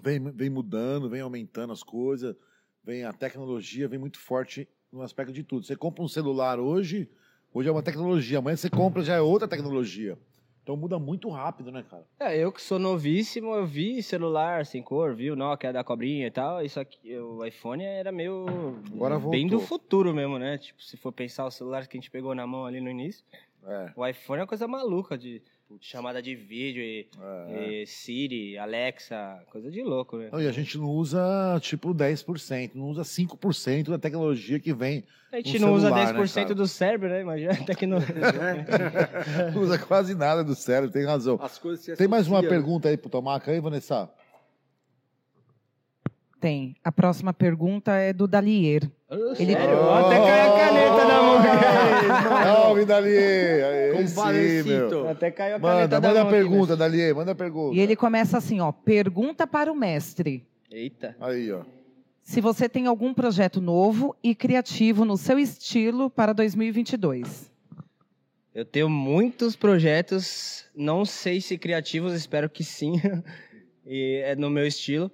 vem, 0.02 0.20
vem 0.32 0.50
mudando, 0.50 1.10
vem 1.10 1.22
aumentando 1.22 1.74
as 1.74 1.84
coisas, 1.84 2.36
vem 2.84 3.04
a 3.04 3.14
tecnologia, 3.14 3.88
vem 3.88 4.00
muito 4.00 4.20
forte 4.20 4.68
no 4.92 5.02
aspecto 5.02 5.32
de 5.32 5.44
tudo. 5.44 5.66
Você 5.66 5.76
compra 5.76 6.04
um 6.04 6.08
celular 6.08 6.60
hoje, 6.60 7.10
hoje 7.54 7.70
é 7.70 7.72
uma 7.72 7.84
tecnologia, 7.84 8.40
amanhã 8.40 8.56
você 8.56 8.70
compra 8.70 9.04
já 9.04 9.16
é 9.16 9.22
outra 9.22 9.48
tecnologia. 9.48 10.18
Então 10.62 10.78
muda 10.78 11.00
muito 11.00 11.30
rápido, 11.30 11.72
né, 11.72 11.84
cara? 11.90 12.06
É, 12.20 12.38
eu 12.38 12.52
que 12.52 12.62
sou 12.62 12.78
novíssimo, 12.78 13.56
eu 13.56 13.66
vi 13.66 14.04
celular 14.04 14.68
sem 14.68 14.84
cor, 14.84 15.16
vi 15.16 15.32
o 15.32 15.36
Nokia 15.36 15.74
da 15.74 15.84
cobrinha 15.84 16.28
e 16.28 16.32
tal. 16.32 16.64
Isso 16.64 16.80
aqui, 16.80 17.18
o 17.18 17.44
iPhone 17.44 17.84
era 17.84 18.12
meio. 18.12 18.46
Agora 18.94 19.18
bem 19.18 19.48
do 19.48 19.60
futuro 19.60 20.14
mesmo, 20.14 20.38
né? 20.38 20.60
Tipo, 20.60 20.84
se 20.84 20.96
for 20.96 21.12
pensar 21.12 21.48
os 21.48 21.56
celulares 21.56 21.88
que 21.88 21.98
a 21.98 22.00
gente 22.00 22.12
pegou 22.12 22.36
na 22.36 22.46
mão 22.46 22.66
ali 22.66 22.80
no 22.80 22.90
início, 22.90 23.26
É. 23.66 23.92
o 23.96 24.06
iPhone 24.06 24.40
é 24.40 24.42
uma 24.44 24.48
coisa 24.48 24.68
maluca 24.68 25.18
de 25.18 25.42
chamada 25.80 26.22
de 26.22 26.36
vídeo 26.36 26.82
e, 26.82 27.08
é. 27.48 27.82
e 27.82 27.86
Siri, 27.86 28.58
Alexa, 28.58 29.44
coisa 29.52 29.70
de 29.70 29.84
louco, 29.84 30.18
né? 30.18 30.30
Não, 30.32 30.42
e 30.42 30.48
a 30.48 30.52
gente 30.52 30.78
não 30.78 30.88
usa, 30.90 31.60
tipo, 31.62 31.94
10%, 31.94 32.72
não 32.74 32.90
usa 32.90 33.04
5% 33.04 33.90
da 33.90 34.00
tecnologia 34.00 34.60
que 34.60 34.74
vem. 34.74 35.04
A 35.32 35.38
gente 35.38 35.60
não 35.60 35.74
usa 35.74 35.90
celular, 35.90 36.14
né, 36.14 36.20
10% 36.22 36.34
cara? 36.34 36.56
do 36.56 36.68
cérebro, 36.68 37.10
né? 37.10 37.22
Imagina 37.22 37.54
até 37.54 37.76
que 37.76 37.86
não. 37.86 38.00
Não 39.54 39.62
usa 39.62 39.78
quase 39.78 40.16
nada 40.16 40.44
do 40.44 40.56
cérebro, 40.56 40.92
tem 40.92 41.06
razão. 41.06 41.38
As 41.42 41.58
coisas 41.58 41.86
se 41.86 41.96
Tem 41.96 42.08
mais 42.08 42.28
uma 42.28 42.42
né? 42.42 42.50
pergunta 42.50 42.90
aí 42.90 42.98
pro 42.98 43.10
Tomaca 43.10 43.52
aí, 43.52 43.60
Vanessa? 43.60 44.10
Tem. 46.40 46.76
A 46.84 46.92
próxima 46.92 47.34
pergunta 47.34 47.94
é 47.94 48.12
do 48.12 48.28
Dalier. 48.28 48.90
Ele- 49.10 49.54
Sério? 49.54 49.90
Até 49.92 50.18
caiu 50.18 50.54
a 50.54 50.60
caneta 50.60 51.06
da 51.08 51.22
mão. 51.24 52.44
Salve, 52.44 52.86
Dalier! 52.86 53.66
Aí 53.66 53.92
Com 53.94 54.08
sim, 54.08 54.14
valecito. 54.16 54.68
meu. 54.70 55.10
Até 55.10 55.32
caiu 55.32 55.56
a 55.56 55.60
caneta 55.60 55.82
Manda, 55.82 55.88
da 56.00 56.08
manda 56.08 56.20
a 56.22 56.24
mão 56.24 56.32
aqui, 56.34 56.40
pergunta, 56.42 56.78
Dalier, 56.78 57.16
manda 57.16 57.32
a 57.32 57.36
pergunta. 57.36 57.76
E 57.76 57.80
ele 57.80 57.96
começa 57.96 58.38
assim, 58.38 58.60
ó. 58.60 58.72
Pergunta 58.72 59.48
para 59.48 59.72
o 59.72 59.76
mestre. 59.76 60.46
Eita. 60.72 61.16
Aí, 61.20 61.52
ó. 61.52 61.62
Se 62.22 62.40
você 62.40 62.70
tem 62.70 62.86
algum 62.86 63.12
projeto 63.12 63.60
novo 63.60 64.16
e 64.24 64.36
criativo 64.36 65.04
no 65.04 65.18
seu 65.18 65.40
estilo 65.40 66.10
para 66.12 66.32
2022. 66.32 67.50
Eu 68.54 68.64
tenho 68.66 68.90
muitos 68.90 69.56
projetos, 69.56 70.66
não 70.76 71.06
sei 71.06 71.42
se 71.42 71.58
criativos, 71.58 72.14
espero 72.14 72.48
que 72.50 72.64
sim, 72.64 72.94
e 73.86 74.22
é 74.24 74.36
no 74.36 74.50
meu 74.50 74.68
estilo. 74.68 75.10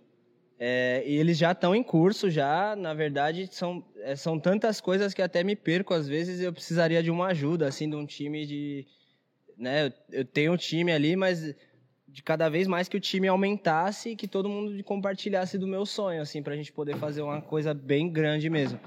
É, 0.58 1.04
e 1.06 1.16
eles 1.16 1.38
já 1.38 1.52
estão 1.52 1.76
em 1.76 1.84
curso, 1.84 2.30
já, 2.30 2.76
na 2.76 2.94
verdade, 2.94 3.48
são, 3.52 3.84
é, 3.98 4.16
são 4.16 4.40
tantas 4.40 4.80
coisas 4.80 5.14
que 5.14 5.22
até 5.22 5.44
me 5.44 5.56
perco, 5.56 5.94
às 5.94 6.08
vezes 6.08 6.40
eu 6.40 6.54
precisaria 6.54 7.04
de 7.04 7.12
uma 7.12 7.28
ajuda, 7.28 7.68
assim, 7.68 7.90
de 7.90 7.96
um 7.96 8.06
time 8.06 8.46
de... 8.46 8.86
Né, 9.58 9.88
eu, 9.88 9.94
eu 10.20 10.26
tenho 10.26 10.54
um 10.54 10.58
time 10.58 10.92
ali, 10.92 11.16
mas 11.16 11.54
de 12.08 12.24
cada 12.24 12.48
vez 12.48 12.66
mais 12.66 12.88
que 12.88 12.96
o 12.96 13.00
time 13.00 13.28
aumentasse 13.28 14.12
e 14.12 14.16
que 14.16 14.28
todo 14.28 14.48
mundo 14.48 14.82
compartilhasse 14.86 15.58
do 15.58 15.68
meu 15.68 15.86
sonho, 15.86 16.22
assim, 16.22 16.42
pra 16.42 16.56
gente 16.56 16.72
poder 16.72 16.96
fazer 16.98 17.22
uma 17.22 17.42
coisa 17.42 17.74
bem 17.74 18.10
grande 18.10 18.50
mesmo. 18.50 18.80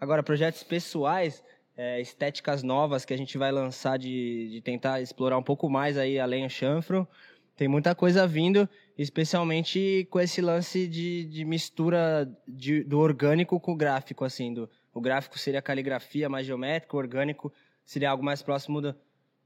Agora, 0.00 0.22
projetos 0.22 0.62
pessoais, 0.62 1.42
é, 1.76 2.00
estéticas 2.00 2.62
novas 2.62 3.04
que 3.04 3.12
a 3.12 3.16
gente 3.16 3.36
vai 3.36 3.50
lançar 3.50 3.98
de, 3.98 4.48
de 4.50 4.60
tentar 4.60 5.00
explorar 5.00 5.36
um 5.36 5.42
pouco 5.42 5.68
mais 5.68 5.98
aí 5.98 6.18
além 6.18 6.46
do 6.46 6.50
chanfro. 6.50 7.08
Tem 7.56 7.66
muita 7.66 7.94
coisa 7.94 8.24
vindo, 8.26 8.68
especialmente 8.96 10.06
com 10.10 10.20
esse 10.20 10.40
lance 10.40 10.86
de, 10.86 11.24
de 11.24 11.44
mistura 11.44 12.30
de- 12.46 12.82
do 12.84 12.98
orgânico 12.98 13.58
com 13.60 13.72
o 13.72 13.76
gráfico, 13.76 14.24
assim. 14.24 14.54
Do, 14.54 14.68
o 14.94 15.00
gráfico 15.00 15.38
seria 15.38 15.60
caligrafia 15.62 16.28
mais 16.28 16.46
geométrica, 16.46 16.96
o 16.96 16.98
orgânico 16.98 17.52
seria 17.84 18.10
algo 18.10 18.24
mais 18.24 18.42
próximo 18.42 18.80
do, 18.80 18.94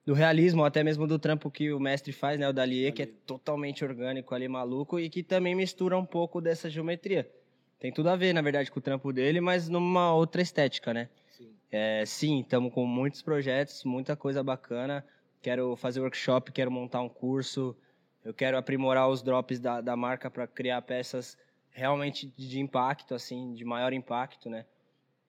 do 0.07 0.15
realismo, 0.15 0.61
ou 0.61 0.67
até 0.67 0.83
mesmo 0.83 1.07
do 1.07 1.19
trampo 1.19 1.51
que 1.51 1.73
o 1.73 1.81
mestre 1.81 2.13
faz, 2.13 2.39
né? 2.39 2.49
O 2.49 2.53
Dalier, 2.53 2.93
que 2.93 3.03
é 3.03 3.07
totalmente 3.07 3.85
orgânico 3.85 4.35
ali, 4.35 4.49
maluco, 4.49 4.99
e 4.99 5.09
que 5.11 5.23
também 5.23 5.55
mistura 5.55 5.99
um 5.99 6.07
pouco 6.07 6.41
dessa 6.41 6.71
geometria. 6.71 7.31
Tem 7.79 7.93
tudo 7.93 8.11
a 8.11 8.17
ver, 8.17 8.33
na 8.33 8.43
verdade, 8.43 8.71
com 8.71 8.79
o 8.79 8.83
trampo 8.83 9.13
dele, 9.13 9.41
mas 9.41 9.69
numa 9.69 10.15
outra 10.15 10.43
estética, 10.43 10.93
né? 10.93 11.09
Sim. 11.37 11.51
É, 11.73 12.05
sim, 12.07 12.41
estamos 12.41 12.73
com 12.73 12.85
muitos 12.87 13.23
projetos, 13.23 13.85
muita 13.85 14.15
coisa 14.15 14.43
bacana. 14.43 15.05
Quero 15.41 15.75
fazer 15.77 16.01
workshop, 16.01 16.53
quero 16.53 16.71
montar 16.71 17.01
um 17.01 17.09
curso. 17.09 17.75
Eu 18.25 18.35
quero 18.35 18.57
aprimorar 18.57 19.09
os 19.09 19.23
drops 19.23 19.59
da, 19.59 19.81
da 19.81 19.97
marca 19.97 20.31
para 20.31 20.47
criar 20.47 20.83
peças 20.83 21.39
realmente 21.71 22.27
de 22.37 22.61
impacto, 22.61 23.15
assim, 23.15 23.55
de 23.55 23.65
maior 23.65 23.93
impacto, 23.93 24.51
né? 24.51 24.65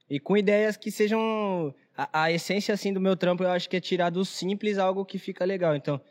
E 0.09 0.19
com 0.19 0.35
ideias 0.35 0.75
que 0.75 0.91
sejam 0.91 1.73
a, 1.95 2.23
a 2.23 2.31
essência 2.31 2.73
assim 2.73 2.91
do 2.91 2.99
meu 2.99 3.15
trampo, 3.15 3.43
eu 3.43 3.49
acho 3.49 3.69
que 3.69 3.77
é 3.77 3.79
tirar 3.79 4.09
do 4.09 4.25
simples 4.25 4.77
algo 4.77 5.05
que 5.05 5.17
fica 5.17 5.45
legal. 5.45 5.73
Então, 5.73 6.01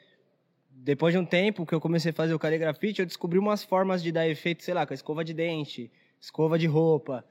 depois 0.70 1.12
de 1.12 1.18
um 1.18 1.24
tempo 1.26 1.66
que 1.66 1.74
eu 1.74 1.80
comecei 1.80 2.10
a 2.10 2.14
fazer 2.14 2.32
o 2.32 2.38
caligrafite, 2.38 3.00
eu 3.00 3.06
descobri 3.06 3.38
umas 3.38 3.62
formas 3.62 4.02
de 4.02 4.10
dar 4.10 4.26
efeito, 4.26 4.64
sei 4.64 4.72
lá, 4.72 4.86
com 4.86 4.94
a 4.94 4.94
escova 4.94 5.22
de 5.22 5.34
dente, 5.34 5.92
escova 6.18 6.58
de 6.58 6.66
roupa, 6.66 7.22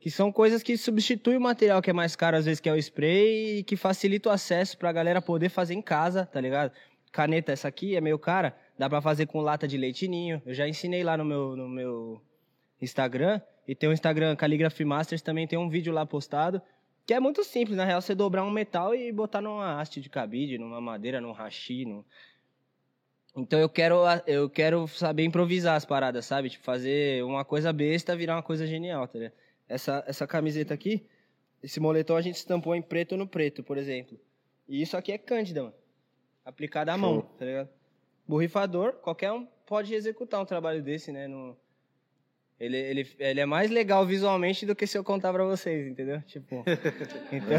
que 0.00 0.10
são 0.10 0.32
coisas 0.32 0.62
que 0.62 0.78
substituem 0.78 1.36
o 1.36 1.40
material 1.40 1.82
que 1.82 1.90
é 1.90 1.92
mais 1.92 2.16
caro 2.16 2.36
às 2.36 2.46
vezes 2.46 2.60
que 2.60 2.68
é 2.68 2.72
o 2.72 2.76
spray 2.76 3.58
e 3.58 3.62
que 3.62 3.76
facilita 3.76 4.30
o 4.30 4.32
acesso 4.32 4.78
pra 4.78 4.92
galera 4.92 5.20
poder 5.20 5.50
fazer 5.50 5.74
em 5.74 5.82
casa, 5.82 6.24
tá 6.24 6.40
ligado? 6.40 6.72
Caneta 7.14 7.52
essa 7.52 7.68
aqui 7.68 7.94
é 7.94 8.00
meio 8.00 8.18
cara, 8.18 8.56
dá 8.76 8.90
pra 8.90 9.00
fazer 9.00 9.26
com 9.26 9.40
lata 9.40 9.68
de 9.68 9.78
leitinho. 9.78 10.42
Eu 10.44 10.52
já 10.52 10.68
ensinei 10.68 11.04
lá 11.04 11.16
no 11.16 11.24
meu 11.24 11.54
no 11.54 11.68
meu 11.68 12.20
Instagram 12.82 13.40
e 13.68 13.74
tem 13.74 13.88
o 13.88 13.92
Instagram 13.92 14.34
Calligraphy 14.34 14.84
Masters 14.84 15.22
também 15.22 15.46
tem 15.46 15.56
um 15.56 15.68
vídeo 15.68 15.92
lá 15.92 16.04
postado 16.04 16.60
que 17.06 17.12
é 17.12 17.20
muito 17.20 17.44
simples, 17.44 17.76
na 17.76 17.84
real, 17.84 18.00
você 18.00 18.14
dobrar 18.14 18.42
um 18.44 18.50
metal 18.50 18.94
e 18.94 19.12
botar 19.12 19.40
numa 19.40 19.80
haste 19.80 20.00
de 20.00 20.08
cabide, 20.08 20.58
numa 20.58 20.80
madeira, 20.80 21.20
num 21.20 21.32
hashi, 21.32 21.84
num... 21.84 22.02
Então 23.36 23.60
eu 23.60 23.68
quero, 23.68 23.96
eu 24.26 24.48
quero 24.48 24.88
saber 24.88 25.24
improvisar 25.24 25.76
as 25.76 25.84
paradas, 25.84 26.24
sabe? 26.24 26.48
Tipo, 26.48 26.64
fazer 26.64 27.22
uma 27.24 27.44
coisa 27.44 27.72
besta 27.72 28.16
virar 28.16 28.36
uma 28.36 28.42
coisa 28.42 28.66
genial, 28.66 29.06
tá 29.06 29.18
ligado? 29.18 29.34
Essa, 29.68 30.02
essa 30.06 30.26
camiseta 30.26 30.72
aqui, 30.72 31.04
esse 31.62 31.78
moletom 31.78 32.16
a 32.16 32.22
gente 32.22 32.36
estampou 32.36 32.74
em 32.74 32.82
preto 32.82 33.16
no 33.16 33.26
preto, 33.26 33.62
por 33.62 33.76
exemplo. 33.76 34.18
E 34.66 34.80
isso 34.80 34.96
aqui 34.96 35.12
é 35.12 35.18
cândida, 35.18 35.62
mano. 35.62 35.74
Aplicada 36.44 36.92
à 36.92 36.96
mão, 36.96 37.22
tá 37.22 37.44
ligado? 37.44 37.68
Borrifador, 38.26 38.92
qualquer 38.94 39.32
um 39.32 39.46
pode 39.66 39.94
executar 39.94 40.40
um 40.40 40.44
trabalho 40.44 40.82
desse, 40.82 41.10
né? 41.10 41.26
No... 41.26 41.56
Ele, 42.60 42.76
ele, 42.76 43.10
ele 43.18 43.40
é 43.40 43.46
mais 43.46 43.70
legal 43.70 44.06
visualmente 44.06 44.64
do 44.64 44.76
que 44.76 44.86
se 44.86 44.96
eu 44.96 45.02
contar 45.02 45.32
pra 45.32 45.44
vocês, 45.44 45.86
entendeu? 45.88 46.22
Tipo. 46.22 46.64
Então, 47.32 47.58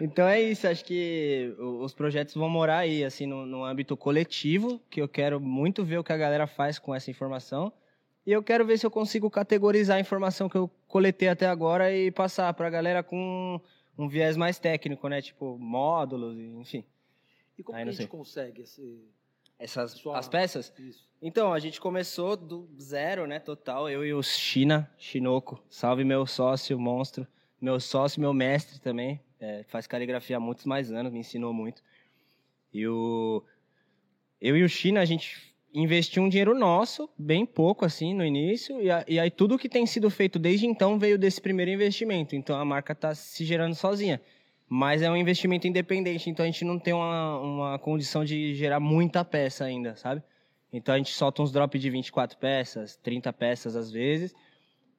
então 0.00 0.28
é 0.28 0.40
isso, 0.40 0.66
acho 0.66 0.84
que 0.84 1.54
os 1.58 1.92
projetos 1.92 2.34
vão 2.34 2.48
morar 2.48 2.78
aí, 2.78 3.04
assim, 3.04 3.26
no, 3.26 3.44
no 3.44 3.64
âmbito 3.64 3.96
coletivo, 3.96 4.80
que 4.88 5.02
eu 5.02 5.08
quero 5.08 5.40
muito 5.40 5.84
ver 5.84 5.98
o 5.98 6.04
que 6.04 6.12
a 6.12 6.16
galera 6.16 6.46
faz 6.46 6.78
com 6.78 6.94
essa 6.94 7.10
informação. 7.10 7.72
E 8.24 8.32
eu 8.32 8.42
quero 8.42 8.64
ver 8.64 8.78
se 8.78 8.86
eu 8.86 8.90
consigo 8.90 9.28
categorizar 9.28 9.96
a 9.96 10.00
informação 10.00 10.48
que 10.48 10.56
eu 10.56 10.70
coletei 10.86 11.28
até 11.28 11.46
agora 11.46 11.94
e 11.94 12.10
passar 12.10 12.52
pra 12.54 12.70
galera 12.70 13.02
com 13.02 13.60
um 13.98 14.08
viés 14.08 14.36
mais 14.36 14.58
técnico, 14.58 15.08
né? 15.08 15.20
Tipo, 15.20 15.58
módulos, 15.58 16.38
enfim. 16.38 16.84
E 17.58 17.62
como 17.62 17.76
Aí 17.76 17.84
que 17.84 17.88
a 17.88 17.92
gente 17.92 17.98
sei. 18.02 18.06
consegue 18.08 18.62
esse... 18.62 19.04
Essas 19.58 19.92
Sua- 19.92 20.18
as 20.18 20.28
peças? 20.28 20.72
Isso. 20.78 21.08
Então, 21.20 21.52
a 21.52 21.58
gente 21.60 21.80
começou 21.80 22.36
do 22.36 22.68
zero, 22.80 23.26
né, 23.28 23.38
total. 23.38 23.88
Eu 23.88 24.04
e 24.04 24.12
o 24.12 24.22
China, 24.22 24.90
Chinoco. 24.98 25.62
Salve 25.70 26.02
meu 26.04 26.26
sócio, 26.26 26.76
monstro. 26.80 27.26
Meu 27.60 27.78
sócio, 27.78 28.20
meu 28.20 28.32
mestre 28.34 28.80
também. 28.80 29.20
É, 29.38 29.62
faz 29.68 29.86
caligrafia 29.86 30.36
há 30.36 30.40
muitos 30.40 30.64
mais 30.64 30.90
anos, 30.90 31.12
me 31.12 31.20
ensinou 31.20 31.52
muito. 31.52 31.80
E 32.72 32.86
o... 32.88 33.44
Eu 34.40 34.56
e 34.56 34.64
o 34.64 34.68
China, 34.68 35.00
a 35.00 35.04
gente 35.04 35.54
investiu 35.72 36.22
um 36.24 36.28
dinheiro 36.28 36.58
nosso, 36.58 37.08
bem 37.16 37.46
pouco, 37.46 37.84
assim, 37.84 38.12
no 38.14 38.24
início. 38.24 38.80
E, 38.82 38.90
a- 38.90 39.04
e 39.06 39.20
aí 39.20 39.30
tudo 39.30 39.56
que 39.58 39.68
tem 39.68 39.86
sido 39.86 40.10
feito 40.10 40.40
desde 40.40 40.66
então 40.66 40.98
veio 40.98 41.16
desse 41.16 41.40
primeiro 41.40 41.70
investimento. 41.70 42.34
Então, 42.34 42.58
a 42.58 42.64
marca 42.64 42.92
está 42.94 43.14
se 43.14 43.44
gerando 43.44 43.76
sozinha. 43.76 44.20
Mas 44.74 45.02
é 45.02 45.10
um 45.10 45.16
investimento 45.18 45.68
independente, 45.68 46.30
então 46.30 46.42
a 46.42 46.46
gente 46.46 46.64
não 46.64 46.78
tem 46.78 46.94
uma, 46.94 47.38
uma 47.40 47.78
condição 47.78 48.24
de 48.24 48.54
gerar 48.54 48.80
muita 48.80 49.22
peça 49.22 49.66
ainda, 49.66 49.96
sabe? 49.96 50.22
Então 50.72 50.94
a 50.94 50.96
gente 50.96 51.12
solta 51.12 51.42
uns 51.42 51.52
drops 51.52 51.78
de 51.78 51.90
24 51.90 52.38
peças, 52.38 52.96
30 52.96 53.30
peças 53.34 53.76
às 53.76 53.90
vezes, 53.90 54.34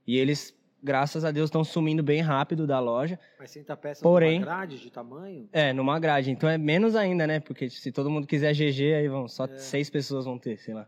e 0.05 0.15
eles, 0.15 0.55
graças 0.83 1.25
a 1.25 1.31
Deus, 1.31 1.47
estão 1.47 1.63
sumindo 1.63 2.03
bem 2.03 2.21
rápido 2.21 2.67
da 2.67 2.79
loja. 2.79 3.19
Mas 3.39 3.49
60 3.49 3.75
peças 3.75 4.03
Porém- 4.03 4.41
numa 4.41 4.45
grade 4.45 4.79
de 4.79 4.91
tamanho? 4.91 5.49
É, 5.51 5.73
numa 5.73 5.99
grade, 5.99 6.29
então 6.29 6.47
é 6.47 6.55
menos 6.55 6.95
ainda, 6.95 7.25
né? 7.25 7.39
Porque 7.39 7.67
se 7.67 7.91
todo 7.91 8.11
mundo 8.11 8.27
quiser 8.27 8.53
GG, 8.53 8.93
aí 8.93 9.07
vão, 9.07 9.27
só 9.27 9.45
É. 9.45 9.57
seis 9.57 9.89
pessoas 9.89 10.25
vão 10.25 10.37
ter, 10.37 10.59
sei 10.59 10.75
lá. 10.75 10.87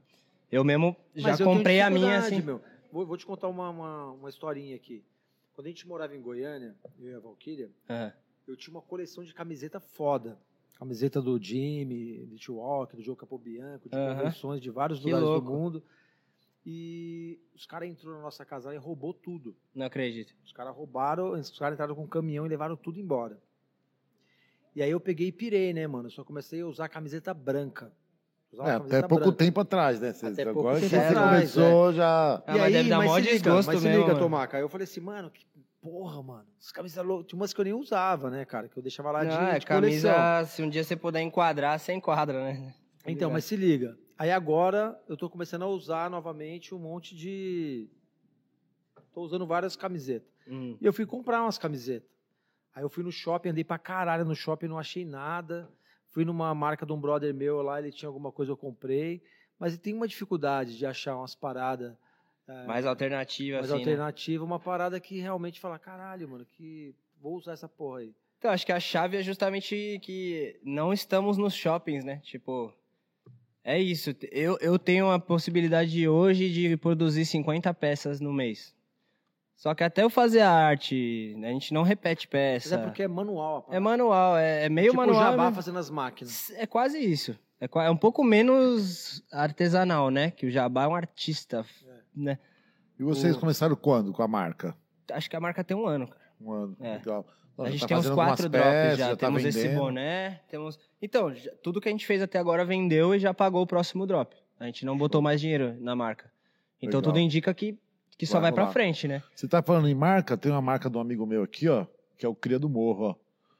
Eu 0.52 0.64
mesmo 0.64 0.96
já 1.16 1.30
Mas 1.30 1.40
eu 1.40 1.48
tenho 1.48 1.58
comprei 1.58 1.82
a 1.82 1.90
minha, 1.90 2.20
assim. 2.20 2.40
Meu. 2.40 2.62
Vou, 2.92 3.04
vou 3.04 3.18
te 3.18 3.26
contar 3.26 3.48
uma, 3.48 3.68
uma, 3.68 4.12
uma 4.12 4.30
historinha 4.30 4.76
aqui. 4.76 5.04
Quando 5.56 5.66
a 5.66 5.70
gente 5.72 5.88
morava 5.88 6.16
em 6.16 6.22
Goiânia, 6.22 6.76
eu 7.00 7.14
e 7.14 7.16
a 7.16 7.20
Valkyria, 7.20 7.72
Aham. 7.90 8.14
Eu 8.48 8.56
tinha 8.56 8.74
uma 8.74 8.82
coleção 8.82 9.24
de 9.24 9.34
camiseta 9.34 9.80
foda. 9.80 10.38
Camiseta 10.78 11.22
do 11.22 11.42
Jimmy, 11.42 12.26
do 12.26 12.38
T-Walk, 12.38 12.96
do 12.98 13.02
Joe 13.02 13.16
Capobianco, 13.16 13.88
de 13.90 13.96
convenções 13.96 14.62
de 14.62 14.70
vários 14.70 15.00
Que 15.00 15.06
lugares 15.06 15.28
louco. 15.28 15.46
do 15.48 15.52
mundo. 15.54 15.84
E 16.66 17.40
os 17.56 17.66
caras 17.66 17.88
entraram 17.90 18.18
na 18.18 18.24
nossa 18.24 18.44
casa 18.44 18.74
e 18.74 18.78
roubou 18.78 19.14
tudo. 19.14 19.56
Não 19.74 19.86
acredito. 19.86 20.34
Os 20.44 20.52
caras 20.52 20.76
roubaram, 20.76 21.32
os 21.32 21.58
caras 21.58 21.76
entraram 21.76 21.96
com 21.96 22.04
um 22.04 22.08
caminhão 22.08 22.46
e 22.46 22.50
levaram 22.50 22.76
tudo 22.76 23.00
embora. 23.00 23.40
E 24.76 24.82
aí 24.82 24.90
eu 24.92 25.00
peguei 25.00 25.28
e 25.28 25.32
pirei, 25.32 25.74
né, 25.74 25.88
mano? 25.88 26.08
Eu 26.08 26.12
só 26.12 26.24
comecei 26.24 26.62
a 26.62 26.68
usar 26.68 26.90
camiseta 26.90 27.34
branca. 27.34 27.94
É, 28.60 28.72
até 28.72 29.02
pouco 29.02 29.26
branca. 29.26 29.38
tempo 29.38 29.60
atrás, 29.60 30.00
né? 30.00 30.14
Você- 30.14 30.28
Até 30.28 30.44
pouco 30.46 30.60
agora 30.62 30.80
tempo 30.80 30.90
você 30.90 30.96
atrás, 30.98 31.54
começou 31.54 31.94
já. 31.94 32.36
Ah, 32.48 32.58
mas 32.58 32.74
deve 32.74 32.90
dar 32.90 33.04
mó 33.04 33.16
se 33.16 33.22
liga, 33.32 33.54
mas 33.54 33.66
se 33.66 33.88
mesmo, 33.88 34.04
liga. 34.08 34.20
Tomaca. 34.20 34.58
Aí 34.58 34.64
eu 34.64 34.70
falei 34.70 34.86
assim, 34.86 35.02
mano, 35.02 35.30
que 35.30 35.46
porra, 35.86 36.24
mano, 36.24 36.48
as 36.60 36.72
camisas 36.72 37.06
loucas. 37.06 37.28
Tinha 37.28 37.40
umas 37.40 37.54
que 37.54 37.62
eu 37.62 37.66
nem 37.66 37.74
usava, 37.74 38.32
né, 38.32 38.44
cara? 38.44 38.68
Que 38.68 38.76
eu 38.76 38.82
deixava 38.82 39.12
lá 39.12 39.24
de, 39.24 39.30
Não, 39.30 39.48
é 39.48 39.60
de 39.60 39.68
coleção. 39.68 40.12
camisa, 40.12 40.46
se 40.48 40.64
um 40.64 40.70
dia 40.70 40.84
você 40.84 40.96
puder 40.96 41.22
enquadrar, 41.22 41.80
você 41.80 41.94
enquadra, 41.94 42.44
né? 42.44 42.74
Então, 43.06 43.30
mas 43.30 43.46
se 43.46 43.56
liga. 43.56 43.96
Aí 44.18 44.32
agora 44.32 45.00
eu 45.08 45.16
tô 45.16 45.30
começando 45.30 45.62
a 45.62 45.68
usar 45.68 46.10
novamente 46.10 46.74
um 46.74 46.80
monte 46.80 47.16
de. 47.16 47.88
Tô 49.14 49.22
usando 49.22 49.46
várias 49.46 49.76
camisetas. 49.76 50.28
Hum. 50.48 50.76
E 50.82 50.86
eu 50.86 50.92
fui 50.92 51.06
comprar 51.06 51.44
umas 51.44 51.60
camisetas. 51.60 52.10
Aí 52.74 52.84
eu 52.84 52.90
fui 52.90 53.04
no 53.04 53.12
shopping, 53.12 53.50
andei 53.50 53.64
pra 53.64 53.78
caralho 53.78 54.26
no 54.26 54.36
shopping, 54.36 54.68
não 54.68 54.80
achei 54.80 55.06
nada. 55.06 55.70
Fui 56.10 56.26
numa 56.26 56.54
marca 56.56 56.84
de 56.84 56.94
um 56.94 57.00
brother 57.00 57.32
meu 57.32 57.62
lá, 57.62 57.78
ele 57.78 57.92
tinha 57.92 58.10
alguma 58.10 58.32
coisa, 58.32 58.52
eu 58.52 58.58
comprei. 58.58 59.22
Mas 59.60 59.78
tem 59.78 59.94
uma 59.94 60.08
dificuldade 60.08 60.76
de 60.78 60.86
achar 60.86 61.16
umas 61.16 61.36
paradas 61.36 61.96
é, 62.48 62.66
Mais 62.66 62.86
alternativa, 62.86 63.58
mais 63.60 63.72
assim, 63.72 63.84
né? 63.84 63.92
alternativa, 63.92 64.44
uma 64.44 64.60
parada 64.60 65.00
que 65.00 65.20
realmente 65.20 65.60
fala, 65.60 65.80
caralho, 65.80 66.30
mano, 66.30 66.46
que 66.46 66.94
vou 67.22 67.36
usar 67.36 67.54
essa 67.54 67.68
porra 67.68 68.00
aí. 68.00 68.14
Então, 68.38 68.52
acho 68.52 68.66
que 68.66 68.72
a 68.72 68.80
chave 68.80 69.18
é 69.18 69.24
justamente 69.24 70.00
que 70.04 70.60
não 70.64 70.94
estamos 70.94 71.38
nos 71.38 71.54
shoppings, 71.56 72.04
né? 72.06 72.20
Tipo, 72.24 72.72
é 73.64 73.80
isso. 73.80 74.16
Eu, 74.32 74.58
eu 74.62 74.78
tenho 74.78 75.10
a 75.10 75.18
possibilidade 75.18 76.08
hoje 76.08 76.52
de 76.52 76.78
produzir 76.78 77.26
50 77.26 77.74
peças 77.74 78.20
no 78.22 78.32
mês. 78.32 78.76
Só 79.56 79.74
que 79.74 79.84
até 79.84 80.04
eu 80.04 80.10
fazer 80.10 80.42
a 80.42 80.52
arte, 80.52 81.34
a 81.42 81.48
gente 81.48 81.74
não 81.74 81.82
repete 81.82 82.28
Mas 82.28 82.32
peça. 82.32 82.76
é 82.76 82.78
porque 82.78 83.04
é 83.04 83.08
manual. 83.08 83.66
É 83.72 83.80
manual, 83.80 84.38
é, 84.38 84.66
é 84.66 84.70
meio 84.70 84.90
tipo 84.92 84.98
manual. 84.98 85.24
jabá 85.24 85.46
mas- 85.46 85.56
fazendo 85.56 85.80
as 85.80 85.90
máquinas. 85.90 86.52
É 86.52 86.68
quase 86.68 87.00
isso. 87.00 87.36
É, 87.60 87.68
é 87.86 87.90
um 87.90 87.96
pouco 87.98 88.22
menos 88.24 89.24
artesanal, 89.32 90.12
né? 90.12 90.30
Que 90.30 90.46
o 90.46 90.52
Jabá 90.52 90.84
é 90.84 90.88
um 90.88 90.94
artista, 90.96 91.66
né? 92.16 92.38
E 93.00 93.04
vocês 93.04 93.36
O- 93.36 93.40
começaram 93.40 93.76
quando 93.76 94.12
com 94.14 94.24
a 94.24 94.28
marca? 94.28 94.76
Acho 95.12 95.30
que 95.30 95.36
a 95.36 95.40
marca 95.40 95.64
tem 95.64 95.76
um 95.76 95.86
ano, 95.86 96.08
cara. 96.08 96.22
Um 96.42 96.52
ano. 96.52 96.78
É. 96.80 96.94
Legal. 96.98 97.26
A 97.58 97.66
Já 97.66 97.72
gente 97.72 97.82
tá 97.82 97.88
tem 97.88 97.98
uns 97.98 98.10
quatro 98.10 98.50
drops 98.50 98.70
peças, 98.70 98.98
já. 99.00 99.10
tá 99.16 99.16
temos 99.28 99.46
esse 99.46 99.62
vendendo. 99.62 99.80
boné, 99.80 100.42
temos... 100.50 100.78
Então, 101.02 101.34
já- 101.34 101.52
tudo 101.64 101.80
que 101.80 101.88
a 101.88 101.92
gente 101.92 102.06
fez 102.06 102.22
até 102.22 102.38
agora 102.38 102.66
vendeu 102.66 103.16
e 103.16 103.20
já 103.20 103.34
pagou 103.34 103.62
o 103.62 103.68
próximo 103.68 104.06
drop. 104.06 104.36
A 104.60 104.66
gente 104.66 104.86
não 104.86 104.98
botou 104.98 105.22
mais 105.22 105.40
dinheiro 105.40 105.76
na 105.80 105.96
marca. 105.96 106.30
Então 106.82 107.00
Legal. 107.00 107.14
tudo 107.14 107.20
indica 107.20 107.54
que, 107.54 107.78
que 108.18 108.26
só 108.26 108.34
Vai 108.34 108.44
vai 108.44 108.52
pra 108.54 108.64
rolar. 108.64 108.74
frente, 108.74 109.08
né? 109.08 109.24
Você 109.34 109.48
tá 109.48 109.62
falando 109.62 109.88
em 109.88 109.96
marca? 109.96 110.36
Tem 110.38 110.52
uma 110.52 110.62
marca 110.62 110.90
de 110.90 110.98
um 110.98 111.00
amigo 111.02 111.26
meu 111.26 111.44
aqui, 111.44 111.70
ó, 111.70 111.86
que 112.18 112.26
é 112.26 112.30
o 112.30 112.36
Cria 112.36 112.60
do 112.60 112.68
Morro, 112.68 113.06
ó. 113.12 113.16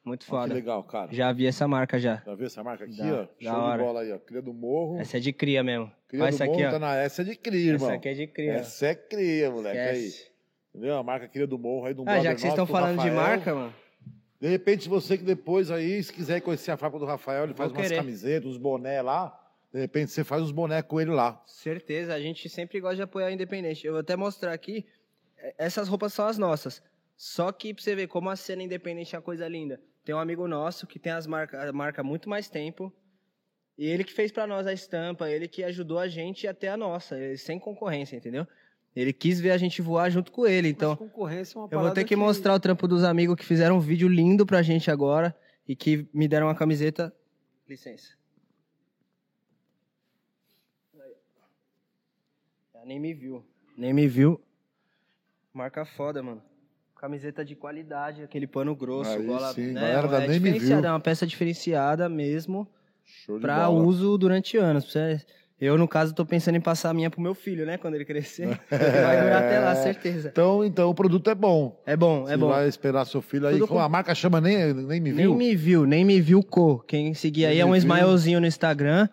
Muito 0.06 0.22
Ó, 0.22 0.26
que 0.26 0.30
foda. 0.30 0.54
legal, 0.54 0.84
cara. 0.84 1.12
Já 1.12 1.32
vi 1.34 1.48
essa 1.48 1.68
marca 1.68 2.00
já. 2.00 2.22
Já 2.26 2.36
viu 2.36 2.46
essa 2.46 2.64
marca 2.64 2.86
aqui, 2.86 2.96
Da- 2.98 3.06
ó? 3.06 3.22
da 3.24 3.28
Show 3.40 3.54
hora. 3.60 3.78
de 3.80 3.84
bola 3.84 4.02
aí, 4.02 4.12
ó. 4.14 4.20
Cria 4.20 4.42
do 4.42 4.54
Morro. 4.54 5.00
Essa 5.00 5.18
é 5.18 5.20
de 5.20 5.34
cria 5.34 5.64
mesmo. 5.64 5.92
Cria 6.08 6.22
Olha 6.22 6.32
do 6.32 6.36
essa 6.36 6.46
Morro 6.46 6.58
aqui, 6.58 6.66
ó. 6.68 6.72
tá 6.72 6.80
na 6.80 6.96
essa 6.96 7.22
é 7.24 7.26
de 7.26 7.36
cria, 7.36 7.72
irmão. 7.74 7.88
Essa 7.90 7.96
aqui 7.98 8.10
é 8.10 8.14
de 8.14 8.28
cria. 8.28 8.54
Essa 8.54 8.86
é 8.88 8.96
cria, 8.96 9.50
moleque. 9.52 9.78
Aí. 9.80 10.06
Esquece. 10.06 10.32
Entendeu? 10.76 10.98
A 10.98 11.04
marca 11.04 11.28
Cria 11.28 11.48
do 11.48 11.58
Morro 11.58 11.86
aí 11.88 11.94
do 11.94 12.04
Ah, 12.06 12.20
já 12.20 12.34
que 12.36 12.42
vocês 12.42 12.52
estão 12.54 12.66
do 12.66 12.72
falando 12.72 13.00
de 13.02 13.08
Rafael. 13.10 13.16
marca, 13.16 13.56
mano. 13.56 13.74
De 14.42 14.48
repente, 14.50 14.88
você 14.90 15.18
que 15.18 15.24
depois 15.24 15.72
aí, 15.72 16.04
se 16.04 16.12
quiser 16.14 16.42
conhecer 16.42 16.70
a 16.72 16.78
fábrica 16.78 17.00
do 17.00 17.06
Rafael, 17.10 17.46
ele 17.46 17.54
faz 17.54 17.72
Vou 17.72 17.80
umas 17.80 17.88
querer. 17.88 18.00
camisetas, 18.02 18.50
uns 18.52 18.58
boné 18.58 19.02
lá. 19.02 19.42
De 19.74 19.80
repente, 19.80 20.12
você 20.12 20.24
faz 20.24 20.42
uns 20.44 20.52
boné 20.52 20.82
com 20.82 21.00
ele 21.02 21.12
lá. 21.12 21.42
Certeza, 21.46 22.14
a 22.14 22.20
gente 22.20 22.48
sempre 22.50 22.80
gosta 22.82 22.98
de 22.98 23.02
apoiar 23.02 23.28
o 23.28 23.32
independente. 23.32 23.88
Eu 23.88 23.94
vou 23.94 24.02
até 24.02 24.16
mostrar 24.16 24.52
aqui. 24.54 24.86
eh, 25.38 25.56
Essas 25.58 25.88
roupas 25.88 26.14
são 26.14 26.28
as 26.28 26.38
nossas. 26.38 26.84
Só 27.18 27.50
que 27.54 27.74
pra 27.74 27.82
você 27.82 27.96
ver 27.96 28.08
como 28.08 28.30
a 28.30 28.36
cena 28.36 28.62
independente 28.62 29.16
é 29.16 29.18
uma 29.18 29.24
coisa 29.24 29.48
linda. 29.48 29.80
Tem 30.06 30.14
um 30.14 30.20
amigo 30.20 30.48
nosso 30.48 30.86
que 30.86 31.00
tem 31.00 31.12
as 31.12 31.26
marca, 31.26 31.68
a 31.68 31.74
marca 31.74 32.02
há 32.02 32.04
muito 32.04 32.30
mais 32.30 32.48
tempo. 32.48 32.94
E 33.76 33.88
ele 33.88 34.04
que 34.04 34.14
fez 34.14 34.32
pra 34.32 34.46
nós 34.46 34.68
a 34.68 34.72
estampa, 34.72 35.30
ele 35.30 35.48
que 35.48 35.64
ajudou 35.64 35.98
a 35.98 36.08
gente 36.08 36.48
até 36.48 36.70
a 36.70 36.78
nossa, 36.78 37.18
sem 37.36 37.60
concorrência, 37.60 38.16
entendeu? 38.16 38.48
Ele 38.96 39.12
quis 39.12 39.42
ver 39.42 39.52
a 39.52 39.58
gente 39.58 39.82
voar 39.82 40.10
junto 40.10 40.32
com 40.32 40.48
ele. 40.48 40.70
Então, 40.70 40.92
Mas 40.92 41.00
concorrência 41.00 41.58
é 41.58 41.60
uma 41.60 41.68
eu 41.70 41.80
vou 41.80 41.92
ter 41.92 42.06
que 42.06 42.16
mostrar 42.16 42.54
o 42.54 42.60
trampo 42.60 42.88
dos 42.88 43.04
amigos 43.04 43.36
que 43.36 43.44
fizeram 43.44 43.78
um 43.78 43.82
vídeo 43.82 44.08
lindo 44.08 44.46
pra 44.46 44.62
gente 44.62 44.90
agora 44.90 45.36
e 45.68 45.76
que 45.76 46.08
me 46.14 46.28
deram 46.28 46.48
uma 46.48 46.56
camiseta. 46.56 47.14
Licença. 47.68 48.14
Ela 52.74 52.86
nem 52.86 53.00
me 53.00 53.14
viu. 53.14 53.44
Nem 53.76 53.92
me 53.92 54.08
viu. 54.08 54.40
Marca 55.52 55.84
foda, 55.84 56.22
mano. 56.22 56.42
Camiseta 57.00 57.44
de 57.46 57.56
qualidade, 57.56 58.24
aquele 58.24 58.48
pano 58.48 58.76
grosso. 58.76 59.12
Aí 59.12 59.24
gola, 59.24 59.54
sim, 59.54 59.72
né? 59.74 59.82
galera 59.82 60.08
da 60.08 60.24
é 60.24 60.28
Nem 60.28 60.40
Me 60.40 60.58
Viu. 60.58 60.80
É 60.80 60.90
uma 60.90 61.00
peça 61.00 61.28
diferenciada 61.28 62.08
mesmo 62.10 62.68
Show 63.04 63.40
bola. 63.40 63.70
uso 63.70 64.18
durante 64.18 64.58
anos. 64.58 64.92
Eu, 65.60 65.78
no 65.78 65.88
caso, 65.88 66.14
tô 66.14 66.26
pensando 66.26 66.56
em 66.56 66.62
passar 66.62 66.90
a 66.90 66.94
minha 66.94 67.10
pro 67.10 67.22
meu 67.22 67.34
filho, 67.34 67.66
né? 67.66 67.78
Quando 67.78 67.96
ele 67.96 68.04
crescer. 68.04 68.48
Vai 68.70 69.22
durar 69.22 69.44
até 69.44 69.60
lá, 69.60 69.76
certeza. 69.76 70.30
Então, 70.30 70.66
então, 70.66 70.90
o 70.90 70.94
produto 70.96 71.30
é 71.30 71.36
bom. 71.36 71.82
É 71.86 71.96
bom, 71.96 72.24
é 72.24 72.32
Você 72.32 72.38
bom. 72.38 72.48
vai 72.50 72.68
esperar 72.68 73.06
seu 73.06 73.22
filho 73.22 73.48
aí. 73.48 73.54
Tudo 73.54 73.68
com- 73.70 73.80
A 73.80 73.88
marca 73.88 74.14
chama 74.14 74.42
nem, 74.42 74.74
nem 74.74 75.00
me 75.00 75.12
viu? 75.12 75.30
Nem 75.30 75.36
me 75.38 75.56
viu, 75.56 75.86
nem 75.86 76.04
me 76.06 76.20
viu 76.20 76.44
co. 76.44 76.80
Quem 76.80 77.14
seguir 77.14 77.46
aí 77.46 77.54
Nem 77.56 77.62
é 77.62 77.66
um. 77.66 77.76
Smilezinho 77.76 78.42
no 78.42 78.48
Instagram. 78.48 79.08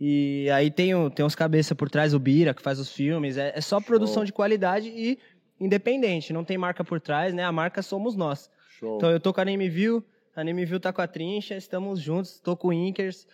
E 0.00 0.48
aí 0.50 0.70
tem, 0.70 0.92
tem 1.10 1.24
uns 1.26 1.34
cabeça 1.34 1.74
por 1.74 1.90
trás, 1.90 2.14
o 2.14 2.18
Bira, 2.20 2.54
que 2.54 2.62
faz 2.62 2.78
os 2.78 2.92
filmes. 2.92 3.36
É, 3.36 3.52
é 3.56 3.60
só 3.60 3.80
produção 3.80 4.24
de 4.24 4.32
qualidade 4.32 4.88
e 4.88 5.18
independente. 5.60 6.32
Não 6.32 6.44
tem 6.44 6.58
marca 6.58 6.84
por 6.84 7.00
trás, 7.00 7.34
né? 7.34 7.44
A 7.44 7.52
marca 7.52 7.82
somos 7.82 8.16
nós. 8.16 8.50
Show. 8.78 8.96
Então 8.96 9.10
eu 9.10 9.20
tô 9.20 9.32
com 9.32 9.40
a 9.40 9.44
Nem 9.44 9.58
Viu, 9.68 10.04
a 10.34 10.44
Nem 10.44 10.54
Viu 10.64 10.78
tá 10.78 10.92
com 10.92 11.02
a 11.02 11.06
Trincha, 11.06 11.56
estamos 11.56 12.00
juntos, 12.00 12.38
tô 12.40 12.56
com 12.56 12.68
o 12.68 12.72
Inkers. 12.72 13.26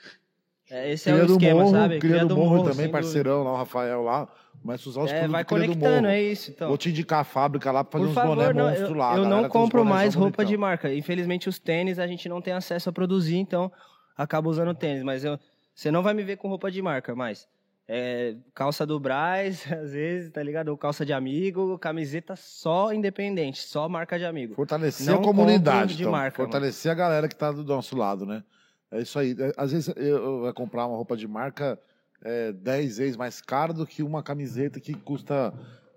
É, 0.71 0.93
esse 0.93 1.05
Cria 1.05 1.21
é 1.21 1.23
o 1.25 1.27
do 1.27 1.33
esquema, 1.35 1.61
Morro, 1.61 1.71
sabe? 1.73 1.99
Cria 1.99 2.25
do 2.25 2.37
Morro, 2.37 2.59
também, 2.63 2.75
sem 2.75 2.89
parceirão 2.89 3.43
lá, 3.45 3.53
o 3.53 3.57
Rafael 3.57 4.03
lá. 4.03 4.27
Começa 4.63 4.89
a 4.89 4.91
usar 4.91 5.01
os 5.03 5.11
dúvida. 5.11 5.27
É, 5.27 5.29
vai 5.29 5.45
do 5.45 5.47
Cria 5.47 5.61
do 5.61 5.67
conectando, 5.67 6.03
Morro. 6.03 6.07
é 6.07 6.23
isso. 6.23 6.51
Então. 6.51 6.69
Vou 6.69 6.79
te 6.79 6.89
indicar 6.89 7.21
a 7.21 7.25
fábrica 7.25 7.71
lá 7.71 7.85
pra 7.85 7.93
fazer 7.93 8.05
Por 8.05 8.11
uns 8.11 8.15
favor, 8.15 8.37
boné 8.37 8.53
não, 8.55 8.71
monstro 8.71 8.87
eu, 8.87 8.95
lá. 8.95 9.17
Eu 9.17 9.25
não 9.27 9.49
compro 9.49 9.85
mais 9.85 10.15
roupa 10.15 10.39
bonitão. 10.39 10.45
de 10.47 10.57
marca. 10.57 10.95
Infelizmente, 10.95 11.49
os 11.49 11.59
tênis 11.59 11.99
a 11.99 12.07
gente 12.07 12.29
não 12.29 12.41
tem 12.41 12.55
acesso 12.55 12.89
a 12.89 12.93
produzir, 12.93 13.37
então 13.37 13.71
acaba 14.17 14.49
usando 14.49 14.75
tênis. 14.75 15.03
Mas 15.03 15.23
eu, 15.23 15.39
você 15.75 15.91
não 15.91 16.03
vai 16.03 16.15
me 16.15 16.23
ver 16.23 16.39
com 16.39 16.49
roupa 16.49 16.71
de 16.71 16.81
marca 16.81 17.15
mais. 17.15 17.47
É, 17.87 18.37
calça 18.55 18.87
do 18.87 18.99
Braz, 18.99 19.64
às 19.73 19.92
vezes, 19.92 20.31
tá 20.31 20.42
ligado? 20.42 20.68
Ou 20.68 20.77
calça 20.79 21.05
de 21.05 21.12
amigo, 21.12 21.79
camiseta 21.79 22.35
só 22.35 22.92
independente, 22.92 23.61
só 23.61 23.88
marca 23.88 24.18
de 24.18 24.25
amigo. 24.25 24.55
Fortalecer 24.55 25.07
Não 25.12 25.20
a 25.20 25.25
comunidade, 25.25 25.97
de 25.97 26.03
então. 26.03 26.12
marca, 26.12 26.37
Fortalecer 26.37 26.90
a 26.90 26.94
galera 26.94 27.29
que 27.29 27.37
tá 27.37 27.53
do 27.53 27.64
nosso 27.64 27.97
lado, 27.97 28.25
né? 28.25 28.42
É 28.90 29.01
isso 29.03 29.18
aí. 29.18 29.37
É, 29.38 29.53
Às 29.57 29.73
vezes 29.73 29.88
eu, 29.97 30.05
eu 30.16 30.40
vou 30.40 30.55
comprar 30.55 30.87
uma 30.87 30.97
roupa 30.97 31.16
de 31.16 31.29
marca 31.29 31.79
é, 32.23 32.53
10 32.53 32.97
vezes 32.99 33.16
mais 33.16 33.40
cara 33.42 33.73
do 33.73 33.87
que 33.87 34.03
uma 34.03 34.23
camiseta 34.23 34.81
que 34.81 34.94
custa 34.94 35.53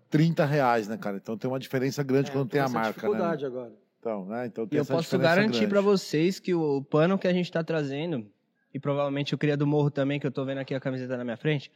30 0.09 0.45
reais, 0.45 0.87
né, 0.89 0.97
cara? 0.97 1.15
Então 1.17 1.37
tem 1.37 1.49
uma 1.49 1.59
diferença 1.59 2.03
grande 2.03 2.29
É, 2.31 2.33
quando 2.33 2.49
tem 2.49 2.59
a 2.59 2.67
marca, 2.67 2.87
né? 2.89 2.93
dificuldade 2.95 3.45
agora. 3.45 3.71
Então, 3.99 4.25
né? 4.25 4.45
Então 4.45 4.65
E 4.65 4.67
tem 4.67 4.77
eu 4.77 4.81
essa 4.81 4.93
posso 4.93 5.17
garantir 5.17 5.67
pra 5.69 5.79
vocês 5.79 6.37
que 6.39 6.53
o 6.53 6.81
pano 6.81 7.17
que 7.17 7.27
a 7.27 7.33
gente 7.33 7.49
tá 7.51 7.63
trazendo, 7.63 8.25
e 8.77 8.79
provavelmente 8.79 9.33
o 9.33 9.37
Cria 9.39 9.57
do 9.57 9.65
Morro 9.65 9.89
também, 9.89 10.19
que 10.19 10.27
eu 10.27 10.31
tô 10.31 10.45
vendo 10.45 10.59
aqui 10.59 10.75
a 10.75 10.79
camiseta 10.79 11.17
na 11.17 11.23
minha 11.23 11.35
frente, 11.35 11.71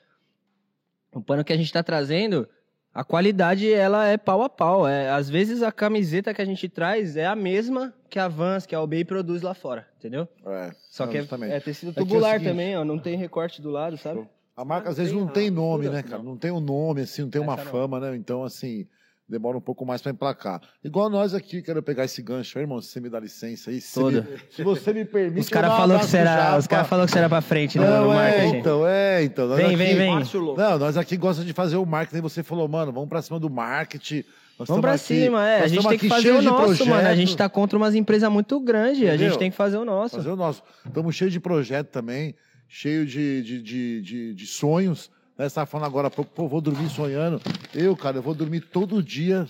o 1.11 1.19
pano 1.21 1.43
que 1.43 1.51
a 1.51 1.57
gente 1.57 1.73
tá 1.73 1.81
trazendo, 1.81 2.47
a 2.93 3.03
qualidade 3.03 3.71
ela 3.73 4.05
é 4.05 4.17
pau 4.17 4.43
a 4.43 4.49
pau. 4.49 4.87
É, 4.87 5.09
às 5.09 5.29
vezes 5.29 5.63
a 5.63 5.71
camiseta 5.71 6.33
que 6.33 6.41
a 6.41 6.45
gente 6.45 6.69
traz 6.69 7.17
é 7.17 7.25
a 7.25 7.35
mesma 7.35 7.93
que 8.09 8.19
a 8.19 8.27
Vans, 8.27 8.65
que 8.65 8.75
a 8.75 8.81
OBI 8.81 9.03
produz 9.03 9.41
lá 9.41 9.53
fora, 9.53 9.87
entendeu? 9.97 10.27
É, 10.45 10.71
Só 10.89 11.07
que 11.07 11.17
é, 11.17 11.27
é 11.49 11.59
tecido 11.59 11.89
é 11.89 11.91
o 11.91 11.95
tubular 11.95 12.33
seguinte- 12.33 12.49
também, 12.49 12.77
ó, 12.77 12.85
não 12.85 12.99
tem 12.99 13.17
recorte 13.17 13.61
do 13.61 13.71
lado, 13.71 13.97
sabe? 13.97 14.27
A 14.55 14.63
marca 14.63 14.89
às 14.89 14.97
Não 14.97 15.03
vezes 15.03 15.13
tem 15.17 15.25
não 15.25 15.33
tem 15.33 15.49
nome, 15.49 15.89
né, 15.89 16.03
cara? 16.03 16.17
não. 16.17 16.31
Não 16.31 16.37
tem 16.37 16.51
um 16.51 16.59
nome, 16.59 17.01
assim, 17.01 17.23
não 17.23 17.29
tem 17.29 17.41
uma 17.41 17.57
fama, 17.57 17.99
né? 17.99 18.15
Então, 18.15 18.43
assim, 18.43 18.87
demora 19.31 19.57
um 19.57 19.61
pouco 19.61 19.85
mais 19.85 20.01
pra 20.01 20.11
emplacar. 20.11 20.61
Igual 20.83 21.09
nós 21.09 21.33
aqui, 21.33 21.61
quero 21.61 21.81
pegar 21.81 22.03
esse 22.05 22.21
gancho 22.21 22.57
aí, 22.59 22.63
irmão, 22.63 22.81
se 22.81 22.89
você 22.89 22.99
me 22.99 23.09
dá 23.09 23.19
licença 23.19 23.71
aí. 23.71 23.79
Se, 23.81 23.87
você 23.93 23.99
Toda. 23.99 24.21
me- 24.21 24.37
se 24.51 24.63
você 24.63 24.93
me 24.93 25.05
permite. 25.05 25.39
Os 25.39 25.49
caras 25.49 25.71
falou 25.71 25.97
que 25.99 26.05
Japa. 26.07 26.57
os 26.57 26.67
cara 26.67 26.83
falou 26.83 27.05
que 27.05 27.11
você 27.11 27.17
era 27.17 27.29
pra 27.29 27.41
frente 27.41 27.79
no, 27.79 27.85
Não, 27.85 28.05
no 28.05 28.11
é, 28.11 28.15
marketing. 28.15 28.57
então, 28.57 28.85
é, 28.87 29.23
então. 29.23 29.47
Nós 29.47 29.57
Vem, 29.57 29.65
aqui- 29.67 29.75
vem, 29.77 29.95
vem. 29.95 30.11
Não, 30.57 30.77
nós 30.77 30.97
aqui 30.97 31.17
gostamos 31.17 31.47
de 31.47 31.53
fazer 31.53 31.77
o 31.77 31.85
marketing. 31.85 32.21
Você 32.21 32.43
falou, 32.43 32.67
mano, 32.67 32.91
vamos 32.91 33.09
pra 33.09 33.21
cima 33.21 33.39
do 33.39 33.49
marketing. 33.49 34.23
Nós 34.59 34.67
Vamos 34.67 34.81
pra 34.81 34.91
aqui- 34.93 35.03
cima, 35.05 35.47
é. 35.47 35.61
A 35.63 35.67
gente 35.67 35.87
tem 35.87 35.97
que 35.97 36.07
fazer 36.07 36.31
o 36.31 36.41
nosso, 36.41 36.85
mano. 36.85 37.07
A 37.07 37.15
gente 37.15 37.35
tá 37.35 37.49
contra 37.49 37.75
umas 37.77 37.95
empresas 37.95 38.29
muito 38.31 38.59
grandes. 38.59 39.09
A 39.09 39.17
gente 39.17 39.37
tem 39.39 39.49
que 39.49 39.57
fazer 39.57 39.77
o 39.77 39.85
nosso. 39.85 40.17
Fazer 40.17 40.29
o 40.29 40.35
nosso. 40.35 40.61
Estamos 40.85 41.15
cheios 41.15 41.33
de 41.33 41.39
projeto 41.39 41.87
também, 41.87 42.35
cheio 42.67 43.05
de, 43.05 43.41
de, 43.41 43.61
de, 43.61 44.01
de, 44.01 44.33
de 44.35 44.45
sonhos. 44.45 45.09
Né? 45.41 45.49
Você 45.49 45.53
estava 45.53 45.65
falando 45.65 45.87
agora 45.87 46.07
há 46.07 46.11
pouco, 46.11 46.31
pô, 46.33 46.47
vou 46.47 46.61
dormir 46.61 46.87
sonhando. 46.89 47.41
Eu, 47.73 47.95
cara, 47.97 48.17
eu 48.17 48.21
vou 48.21 48.35
dormir 48.35 48.61
todo 48.61 49.01
dia 49.01 49.47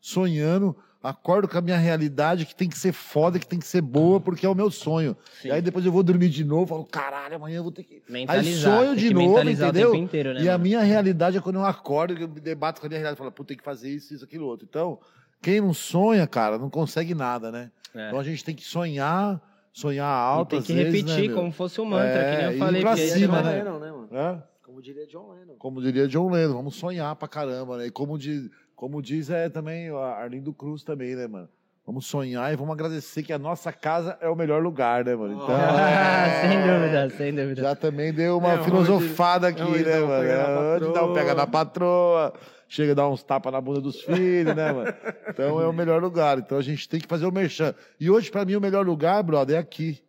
sonhando. 0.00 0.76
Acordo 1.02 1.48
com 1.48 1.58
a 1.58 1.60
minha 1.60 1.76
realidade, 1.76 2.46
que 2.46 2.54
tem 2.54 2.68
que 2.68 2.78
ser 2.78 2.92
foda, 2.92 3.36
que 3.40 3.46
tem 3.46 3.58
que 3.58 3.66
ser 3.66 3.80
boa, 3.80 4.20
porque 4.20 4.46
é 4.46 4.48
o 4.48 4.54
meu 4.54 4.70
sonho. 4.70 5.16
Sim. 5.40 5.48
E 5.48 5.50
aí 5.50 5.60
depois 5.60 5.84
eu 5.84 5.90
vou 5.90 6.04
dormir 6.04 6.28
de 6.28 6.44
novo, 6.44 6.66
falo, 6.68 6.84
caralho, 6.84 7.34
amanhã 7.34 7.56
eu 7.56 7.64
vou 7.64 7.72
ter 7.72 7.82
que. 7.82 8.00
Mentalizar. 8.08 8.72
sonho 8.78 8.90
tem 8.94 9.08
de 9.08 9.12
novo, 9.14 9.40
entendeu? 9.40 9.96
inteiro, 9.96 10.32
né? 10.32 10.42
e 10.42 10.48
a 10.48 10.52
mano? 10.52 10.62
minha 10.62 10.80
realidade 10.80 11.36
é 11.36 11.40
quando 11.40 11.56
eu 11.56 11.64
acordo, 11.64 12.14
eu 12.16 12.28
me 12.28 12.38
debato 12.40 12.80
com 12.80 12.86
a 12.86 12.88
minha 12.88 13.00
realidade. 13.00 13.18
Falo, 13.18 13.32
pô, 13.32 13.42
tem 13.42 13.56
que 13.56 13.64
fazer 13.64 13.90
isso, 13.90 14.14
isso, 14.14 14.24
aquilo, 14.24 14.46
outro. 14.46 14.64
Então, 14.70 15.00
quem 15.42 15.60
não 15.60 15.74
sonha, 15.74 16.24
cara, 16.24 16.56
não 16.56 16.70
consegue 16.70 17.16
nada, 17.16 17.50
né? 17.50 17.72
É. 17.92 18.06
Então 18.06 18.20
a 18.20 18.22
gente 18.24 18.44
tem 18.44 18.54
que 18.54 18.62
sonhar, 18.64 19.42
sonhar 19.72 20.06
E 20.06 20.36
alto. 20.36 20.50
tem 20.50 20.58
às 20.60 20.66
que 20.66 20.72
vezes, 20.72 21.00
repetir 21.02 21.30
né, 21.30 21.34
como 21.34 21.50
fosse 21.50 21.80
um 21.80 21.84
mantra, 21.84 22.06
É, 22.06 22.30
que 22.36 22.42
nem 22.42 22.50
e 22.50 22.52
eu 22.54 22.58
falei. 22.60 22.80
pra 22.80 22.92
aí 22.92 23.08
cima, 23.10 23.42
vai- 23.42 23.54
né? 23.56 23.64
Lennon, 23.64 23.78
né, 23.80 23.90
mano? 23.90 24.08
É? 24.12 24.51
Como 24.72 24.80
diria 24.80 25.06
John 25.06 25.28
Lennon. 25.32 25.54
Como 25.58 25.82
diria 25.82 26.08
John 26.08 26.30
Lennon, 26.30 26.54
vamos 26.54 26.76
sonhar 26.76 27.14
pra 27.14 27.28
caramba, 27.28 27.76
né? 27.76 27.86
E 27.88 27.90
como, 27.90 28.16
de, 28.16 28.50
como 28.74 29.02
diz 29.02 29.28
é 29.28 29.50
também 29.50 29.90
o 29.90 29.98
Arlindo 29.98 30.50
Cruz 30.54 30.82
também, 30.82 31.14
né, 31.14 31.26
mano? 31.26 31.46
Vamos 31.86 32.06
sonhar 32.06 32.50
e 32.50 32.56
vamos 32.56 32.72
agradecer 32.72 33.22
que 33.22 33.34
a 33.34 33.38
nossa 33.38 33.70
casa 33.70 34.16
é 34.22 34.30
o 34.30 34.34
melhor 34.34 34.62
lugar, 34.62 35.04
né, 35.04 35.14
mano? 35.14 35.34
Então, 35.34 35.50
é, 35.54 36.40
sem 36.40 36.58
dúvida, 36.62 37.10
sem 37.10 37.34
dúvida. 37.34 37.60
Já 37.62 37.74
também 37.76 38.14
deu 38.14 38.38
uma 38.38 38.52
É 38.52 38.54
onde- 38.54 38.64
filosofada 38.64 39.48
aqui, 39.48 39.60
onde 39.60 39.84
né, 39.84 40.00
mano? 40.00 40.22
pega 40.22 40.36
na 40.48 40.60
onde 40.60 40.80
dá 40.80 40.88
um 40.88 40.92
patroa. 40.94 41.14
pega 41.14 41.34
na 41.34 41.46
patroa, 41.46 42.32
chega 42.66 42.92
a 42.92 42.94
dar 42.94 43.08
uns 43.10 43.22
tapas 43.22 43.52
na 43.52 43.60
bunda 43.60 43.80
dos 43.82 44.00
filhos, 44.00 44.56
né, 44.56 44.72
mano? 44.72 44.94
Então 45.28 45.60
é 45.60 45.66
o 45.68 45.72
melhor 45.74 46.00
lugar. 46.00 46.38
Então 46.38 46.56
a 46.56 46.62
gente 46.62 46.88
tem 46.88 46.98
que 46.98 47.06
fazer 47.06 47.26
o 47.26 47.30
merchan. 47.32 47.74
E 48.00 48.08
hoje, 48.10 48.30
pra 48.30 48.42
mim, 48.42 48.56
o 48.56 48.60
melhor 48.60 48.86
lugar, 48.86 49.22
brother, 49.22 49.56
é 49.56 49.58
aqui. 49.58 50.02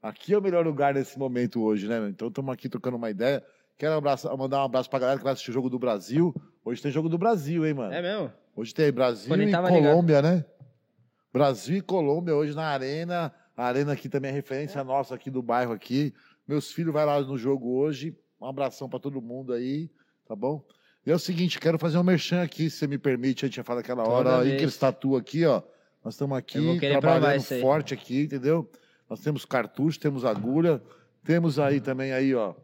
Aqui 0.00 0.34
é 0.34 0.38
o 0.38 0.42
melhor 0.42 0.64
lugar 0.64 0.94
nesse 0.94 1.18
momento 1.18 1.60
hoje, 1.64 1.88
né? 1.88 1.98
meu? 1.98 2.10
Então 2.10 2.28
estamos 2.28 2.52
aqui 2.52 2.68
trocando 2.68 2.96
uma 2.96 3.10
ideia. 3.10 3.42
Quero 3.76 4.00
mandar 4.38 4.62
um 4.62 4.64
abraço 4.64 4.88
pra 4.88 4.98
galera 4.98 5.18
que 5.18 5.24
vai 5.24 5.32
assistir 5.32 5.50
o 5.50 5.54
Jogo 5.54 5.68
do 5.68 5.78
Brasil. 5.78 6.34
Hoje 6.64 6.80
tem 6.80 6.92
Jogo 6.92 7.08
do 7.08 7.18
Brasil, 7.18 7.66
hein, 7.66 7.74
mano? 7.74 7.92
É 7.92 8.00
mesmo? 8.00 8.32
Hoje 8.54 8.72
tem 8.72 8.92
Brasil 8.92 9.34
e 9.34 9.50
tava 9.50 9.68
ligado. 9.68 9.90
Colômbia, 9.90 10.22
né? 10.22 10.44
Brasil 11.32 11.78
e 11.78 11.80
Colômbia 11.80 12.36
hoje 12.36 12.54
na 12.54 12.66
Arena. 12.66 13.34
A 13.56 13.66
Arena 13.66 13.92
aqui 13.92 14.08
também 14.08 14.30
é 14.30 14.34
referência 14.34 14.82
nossa 14.84 15.14
aqui 15.16 15.28
do 15.28 15.42
bairro 15.42 15.72
aqui. 15.72 16.14
Meus 16.46 16.70
filhos 16.70 16.92
vai 16.92 17.04
lá 17.04 17.20
no 17.20 17.36
jogo 17.36 17.76
hoje. 17.76 18.16
Um 18.40 18.46
abração 18.46 18.88
pra 18.88 19.00
todo 19.00 19.20
mundo 19.20 19.52
aí, 19.52 19.90
tá 20.26 20.36
bom? 20.36 20.64
E 21.04 21.10
é 21.10 21.14
o 21.14 21.18
seguinte, 21.18 21.58
quero 21.58 21.78
fazer 21.78 21.98
um 21.98 22.02
merchan 22.02 22.42
aqui, 22.42 22.70
se 22.70 22.78
você 22.78 22.86
me 22.86 22.96
permite. 22.96 23.44
A 23.44 23.48
gente 23.48 23.54
tinha 23.54 23.64
falado 23.64 23.82
aquela 23.82 24.04
Toda 24.04 24.14
hora. 24.14 24.38
Aí 24.38 24.50
vez. 24.50 24.62
eles 24.62 24.76
tatuam 24.76 25.16
aqui, 25.16 25.44
ó. 25.44 25.62
Nós 26.04 26.14
estamos 26.14 26.36
aqui 26.38 26.78
trabalhando 27.00 27.42
forte 27.60 27.92
aqui, 27.92 28.22
entendeu? 28.22 28.70
Nós 29.10 29.20
temos 29.20 29.44
cartucho, 29.44 29.98
temos 29.98 30.24
agulha, 30.24 30.80
temos 31.24 31.58
aí 31.58 31.80
também 31.80 32.12
aí, 32.12 32.34
ó, 32.34 32.54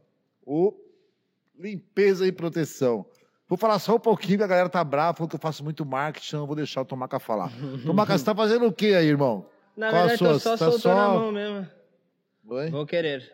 o 0.44 0.74
limpeza 1.60 2.26
e 2.26 2.32
proteção. 2.32 3.04
Vou 3.48 3.58
falar 3.58 3.78
só 3.78 3.96
um 3.96 4.00
pouquinho, 4.00 4.38
que 4.38 4.44
a 4.44 4.46
galera 4.46 4.68
tá 4.68 4.82
brava, 4.82 5.16
falou 5.16 5.28
que 5.28 5.36
eu 5.36 5.40
faço 5.40 5.62
muito 5.64 5.84
marketing, 5.84 6.36
eu 6.36 6.46
vou 6.46 6.56
deixar 6.56 6.80
o 6.82 6.84
Tomaca 6.84 7.18
falar. 7.18 7.50
Tomaca, 7.84 8.16
você 8.16 8.24
tá 8.24 8.34
fazendo 8.34 8.66
o 8.66 8.72
quê 8.72 8.94
aí, 8.96 9.06
irmão? 9.08 9.46
Na 9.76 9.90
Qual 9.90 10.02
a 10.04 10.06
verdade, 10.06 10.18
sua? 10.18 10.32
tô 10.34 10.38
só 10.38 10.50
Tá 10.52 10.70
soltando 10.70 10.80
só- 10.80 10.90
a 11.00 11.08
mão 11.08 11.32
mesmo. 11.32 11.66
Oi? 12.48 12.70
Vou 12.70 12.86
querer. 12.86 13.32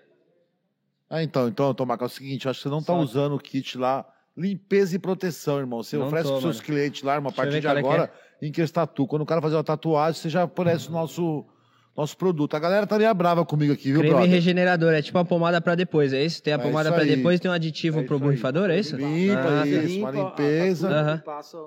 Ah, 1.09 1.23
então, 1.23 1.47
então, 1.49 1.73
Tomaca, 1.73 2.05
é 2.05 2.07
o 2.07 2.09
seguinte, 2.09 2.47
eu 2.47 2.51
acho 2.51 2.59
que 2.61 2.65
você 2.65 2.69
não 2.69 2.83
tá 2.83 2.93
usando 2.95 3.35
o 3.37 3.39
kit 3.39 3.79
lá, 3.79 4.05
limpeza 4.37 4.97
e 4.97 4.99
proteção, 4.99 5.59
irmão. 5.59 5.83
Você 5.83 5.97
Não 5.97 6.07
oferece 6.07 6.25
tô, 6.29 6.33
pros 6.33 6.43
seus 6.43 6.57
mano. 6.57 6.67
clientes 6.67 7.03
lá, 7.03 7.15
irmão, 7.15 7.31
a 7.31 7.35
partir 7.35 7.61
de 7.61 7.67
é 7.67 7.71
agora, 7.71 8.13
em 8.43 8.51
que 8.51 8.67
tatu. 8.67 9.07
Quando 9.07 9.23
o 9.23 9.27
cara 9.27 9.41
fazer 9.41 9.55
uma 9.57 9.63
tatuagem, 9.65 10.21
você 10.21 10.29
já 10.29 10.45
oferece 10.45 10.89
o 10.89 10.93
nosso, 10.93 11.47
nosso 11.97 12.17
produto. 12.17 12.55
A 12.55 12.59
galera 12.61 12.87
tá 12.87 12.99
meio 12.99 13.15
brava 13.15 13.45
comigo 13.45 13.73
aqui, 13.73 13.85
viu, 13.93 14.01
Creme 14.01 14.11
brother? 14.15 14.31
regenerador, 14.31 14.93
é 14.93 15.03
tipo 15.03 15.17
uma 15.19 15.25
pomada 15.25 15.61
pra 15.61 15.75
depois, 15.75 16.13
é 16.13 16.25
isso? 16.25 16.43
Tem 16.43 16.53
a 16.53 16.57
É 16.57 16.59
pomada 16.63 16.89
isso 16.91 16.95
pra 16.95 17.05
aí. 17.05 17.17
depois, 17.17 17.41
tem 17.41 17.51
um 17.51 17.55
aditivo 17.55 18.01
É 18.01 18.03
pro 18.03 18.17
aí. 18.17 18.21
borrifador, 18.23 18.71
é 18.71 18.79
isso? 18.79 18.97
Limpa 18.97 19.63
Ah, 19.63 19.67
isso, 19.67 19.87
Limpa 19.89 20.11
uma 20.11 20.23
a 20.23 20.25
limpeza. 20.31 20.89
Aham. 20.89 21.17
e 21.17 21.25
passa 21.25 21.59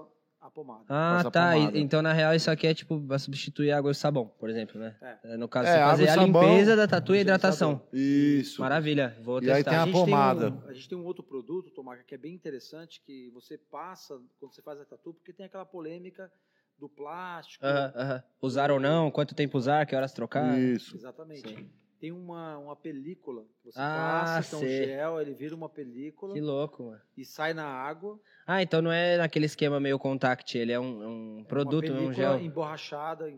a 0.41 0.49
pomada. 0.49 0.83
Ah, 0.87 1.13
Passa 1.15 1.27
a 1.27 1.31
tá. 1.31 1.51
pomada. 1.53 1.77
E- 1.77 1.81
Então, 1.81 2.01
na 2.01 2.13
real, 2.13 2.33
isso 2.33 2.49
aqui 2.49 2.65
é 2.67 2.73
tipo, 2.73 2.99
vai 2.99 3.19
substituir 3.19 3.71
água 3.71 3.91
e 3.91 3.95
sabão, 3.95 4.31
por 4.39 4.49
exemplo, 4.49 4.79
né? 4.79 4.95
É. 5.01 5.33
É, 5.33 5.37
No 5.37 5.47
caso, 5.47 5.67
É, 5.67 5.73
você 5.73 5.79
fazer 5.79 6.03
e 6.03 6.07
a 6.07 6.13
sabão, 6.15 6.25
limpeza 6.43 6.75
da 6.75 6.87
tatu 6.87 7.13
e 7.13 7.17
a 7.17 7.21
hidratação. 7.21 7.81
Isso. 7.91 8.61
Maravilha, 8.61 9.17
vou 9.21 9.41
E 9.43 9.49
aí 9.51 9.55
testar. 9.63 9.69
tem 9.71 9.79
a 9.79 9.81
A 9.81 9.85
gente, 9.85 9.93
tem 9.95 10.05
pomada. 10.05 10.49
um, 10.49 10.67
a 10.69 10.73
gente 10.73 10.89
tem 10.89 10.97
um 10.97 11.03
outro 11.05 11.23
produto, 11.23 11.69
Tomaca, 11.71 12.03
que 12.07 12.15
é 12.15 12.17
bem 12.17 12.33
interessante, 12.33 13.01
que 13.05 13.29
você 13.33 13.57
passa 13.57 14.17
quando 14.39 14.53
você 14.53 14.61
faz 14.61 14.79
a 14.79 14.85
tatu, 14.85 15.13
porque 15.13 15.33
tem 15.33 15.45
aquela 15.45 15.65
polêmica 15.65 16.31
do 16.79 16.87
plástico. 16.89 17.65
Aham, 17.65 17.91
aham. 17.95 18.23
Usar 18.41 18.71
ou 18.71 18.79
não, 18.79 19.11
quanto 19.11 19.35
tempo 19.35 19.57
usar, 19.57 19.85
que 19.85 19.95
horas 19.95 20.13
trocar. 20.13 20.57
Isso. 20.57 20.95
Exatamente. 20.95 21.67
Tem 21.99 22.11
uma, 22.13 22.57
uma 22.57 22.75
película 22.77 23.43
que 23.43 23.65
você 23.65 23.77
Ah, 23.77 23.93
passa, 23.93 24.47
então 24.47 24.59
sei. 24.61 24.85
gel, 24.85 25.19
ele 25.19 25.33
vira 25.33 25.53
uma 25.53 25.67
película 25.67 26.33
Que 26.33 26.39
louco, 26.39 26.83
mano. 26.83 27.01
e 27.17 27.25
sai 27.25 27.53
na 27.53 27.65
água. 27.65 28.17
Ah, 28.47 28.63
então 28.63 28.81
não 28.81 28.91
é 28.91 29.17
naquele 29.17 29.45
esquema 29.45 29.79
meio 29.81 29.99
contact, 29.99 30.57
ele 30.57 30.71
é 30.71 30.79
um, 30.79 31.39
um 31.39 31.43
produto, 31.43 31.89
uma 31.91 32.01
não 32.01 32.07
um 32.09 32.13
gel. 32.13 32.39
emborrachada, 32.39 33.29
em 33.29 33.37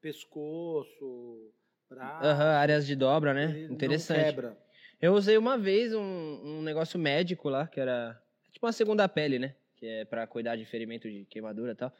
pescoço, 0.00 1.52
braço. 1.88 2.24
Aham, 2.24 2.50
áreas 2.56 2.86
de 2.86 2.96
dobra, 2.96 3.34
né? 3.34 3.50
ele 3.50 3.68
não 3.68 3.74
Interessante. 3.74 4.24
quebra. 4.24 4.58
Eu 5.00 5.12
usei 5.12 5.36
uma 5.36 5.56
vez 5.58 5.94
um, 5.94 6.00
um 6.00 6.62
negócio 6.62 6.98
médico 6.98 7.48
lá, 7.48 7.66
que 7.66 7.78
era 7.78 8.20
tipo 8.52 8.64
uma 8.66 8.72
segunda 8.72 9.08
pele, 9.08 9.38
né? 9.38 9.54
Que 9.76 9.86
é 9.86 10.04
pra 10.04 10.26
cuidar 10.26 10.56
de 10.56 10.64
ferimento 10.64 11.08
de 11.08 11.24
queimadura 11.26 11.72
e 11.72 11.74
tal. 11.76 11.92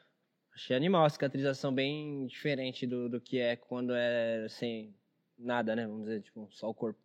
Achei 0.53 0.75
animal, 0.75 1.05
a 1.05 1.09
cicatrização 1.09 1.73
bem 1.73 2.25
diferente 2.27 2.85
do, 2.85 3.07
do 3.07 3.21
que 3.21 3.39
é 3.39 3.55
quando 3.55 3.93
é 3.95 4.47
sem 4.49 4.93
nada, 5.37 5.75
né? 5.75 5.87
Vamos 5.87 6.03
dizer, 6.05 6.21
tipo, 6.21 6.47
só 6.51 6.69
o 6.69 6.73
corpo. 6.73 6.99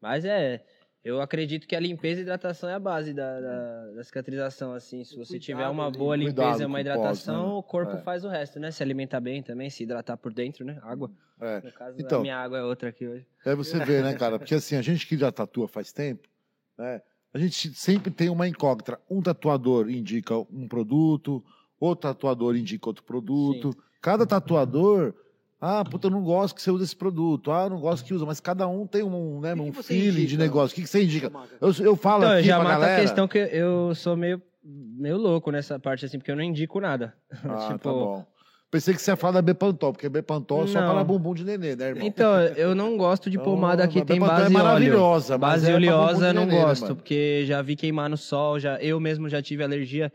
Mas 0.00 0.24
é, 0.24 0.64
eu 1.04 1.20
acredito 1.20 1.66
que 1.66 1.76
a 1.76 1.80
limpeza 1.80 2.20
e 2.20 2.22
hidratação 2.22 2.68
é 2.68 2.74
a 2.74 2.78
base 2.80 3.12
da, 3.12 3.40
da, 3.40 3.86
da 3.92 4.04
cicatrização, 4.04 4.72
assim. 4.72 5.04
Se 5.04 5.16
você 5.16 5.32
cuidado 5.34 5.44
tiver 5.44 5.68
uma 5.68 5.90
boa 5.90 6.16
limpeza 6.16 6.62
e 6.62 6.66
uma 6.66 6.78
pós, 6.78 6.80
hidratação, 6.80 7.46
né? 7.46 7.52
o 7.54 7.62
corpo 7.62 7.96
É. 7.96 8.00
faz 8.00 8.24
o 8.24 8.28
resto, 8.28 8.58
né? 8.58 8.70
Se 8.72 8.82
alimentar 8.82 9.20
bem 9.20 9.42
também, 9.42 9.70
se 9.70 9.84
hidratar 9.84 10.16
por 10.16 10.32
dentro, 10.32 10.64
né? 10.64 10.80
Água. 10.82 11.10
É. 11.40 11.60
No 11.60 11.72
caso, 11.72 12.00
Então. 12.00 12.18
a 12.18 12.22
minha 12.22 12.36
água 12.36 12.58
é 12.58 12.62
outra 12.62 12.88
aqui 12.88 13.06
hoje. 13.06 13.26
Aí 13.44 13.54
você 13.54 13.78
vê, 13.84 14.02
né, 14.02 14.14
cara? 14.14 14.38
Porque 14.38 14.54
assim, 14.54 14.76
a 14.76 14.82
gente 14.82 15.06
que 15.06 15.16
já 15.16 15.30
tatua 15.30 15.68
faz 15.68 15.92
tempo, 15.92 16.28
né? 16.76 17.00
A 17.34 17.38
gente 17.38 17.72
sempre 17.74 18.10
tem 18.10 18.28
uma 18.28 18.46
incógnita. 18.46 19.00
Um 19.08 19.22
tatuador 19.22 19.88
indica 19.88 20.36
um 20.36 20.68
produto, 20.68 21.42
outro 21.86 22.08
tatuador 22.08 22.56
indica 22.56 22.88
outro 22.88 23.02
produto. 23.04 23.70
Cada 24.00 24.26
tatuador, 24.26 25.14
ah, 25.60 25.84
puta, 25.84 26.08
eu 26.08 26.10
não 26.10 26.22
gosto 26.22 26.54
que 26.54 26.62
você 26.62 26.70
use 26.70 26.84
esse 26.84 26.96
produto. 26.96 27.50
Ah, 27.52 27.64
eu 27.64 27.70
não 27.70 27.80
gosto 27.80 28.04
que 28.04 28.12
usa, 28.14 28.26
mas 28.26 28.40
cada 28.40 28.66
um 28.66 28.86
tem 28.86 29.02
um, 29.02 29.40
né, 29.40 29.54
que 29.54 29.60
um 29.60 29.70
que 29.72 29.82
feeling 29.82 30.12
de 30.12 30.22
indica? 30.22 30.42
negócio. 30.42 30.72
O 30.72 30.74
que, 30.76 30.82
que 30.82 30.88
você 30.88 31.02
indica? 31.04 31.30
Eu, 31.60 31.72
eu 31.80 31.96
falo 31.96 32.24
Então, 32.24 32.36
aqui 32.38 32.46
já 32.46 32.54
pra 32.56 32.64
mata 32.64 32.80
galera. 32.80 32.96
a 32.98 33.00
questão 33.02 33.28
que 33.28 33.38
eu 33.38 33.94
sou 33.94 34.16
meio, 34.16 34.42
meio 34.64 35.16
louco 35.16 35.50
nessa 35.50 35.78
parte, 35.78 36.04
assim, 36.04 36.18
porque 36.18 36.30
eu 36.30 36.36
não 36.36 36.42
indico 36.42 36.80
nada. 36.80 37.14
Ah, 37.44 37.66
tipo, 37.68 37.78
tá 37.78 37.90
bom. 37.90 38.26
Pensei 38.72 38.94
que 38.94 39.02
você 39.02 39.10
ia 39.10 39.16
falar 39.16 39.34
da 39.34 39.42
Bepantol, 39.42 39.92
porque 39.92 40.08
Bepantol 40.08 40.64
é 40.64 40.66
só 40.66 40.78
para 40.80 41.04
bumbum 41.04 41.34
de 41.34 41.44
nenê, 41.44 41.76
né, 41.76 41.88
irmão? 41.88 42.06
Então, 42.06 42.40
eu 42.40 42.74
não 42.74 42.96
gosto 42.96 43.28
de 43.28 43.36
pomada 43.44 43.86
que 43.86 43.98
Então, 43.98 44.06
tem 44.06 44.18
Bepantol 44.18 44.38
base 44.44 44.54
é 44.54 44.56
óleo. 44.56 44.64
maravilhosa, 44.64 45.36
mas 45.36 45.60
Base 45.60 45.70
é 45.70 45.74
oleosa 45.74 46.20
de 46.20 46.24
eu 46.28 46.32
não 46.34 46.46
nenê, 46.46 46.56
né, 46.58 46.64
gosto, 46.64 46.82
mano? 46.84 46.96
porque 46.96 47.44
já 47.44 47.60
vi 47.60 47.76
queimar 47.76 48.08
no 48.08 48.16
sol, 48.16 48.58
já, 48.58 48.80
eu 48.80 48.98
mesmo 48.98 49.28
já 49.28 49.42
tive 49.42 49.62
alergia. 49.62 50.10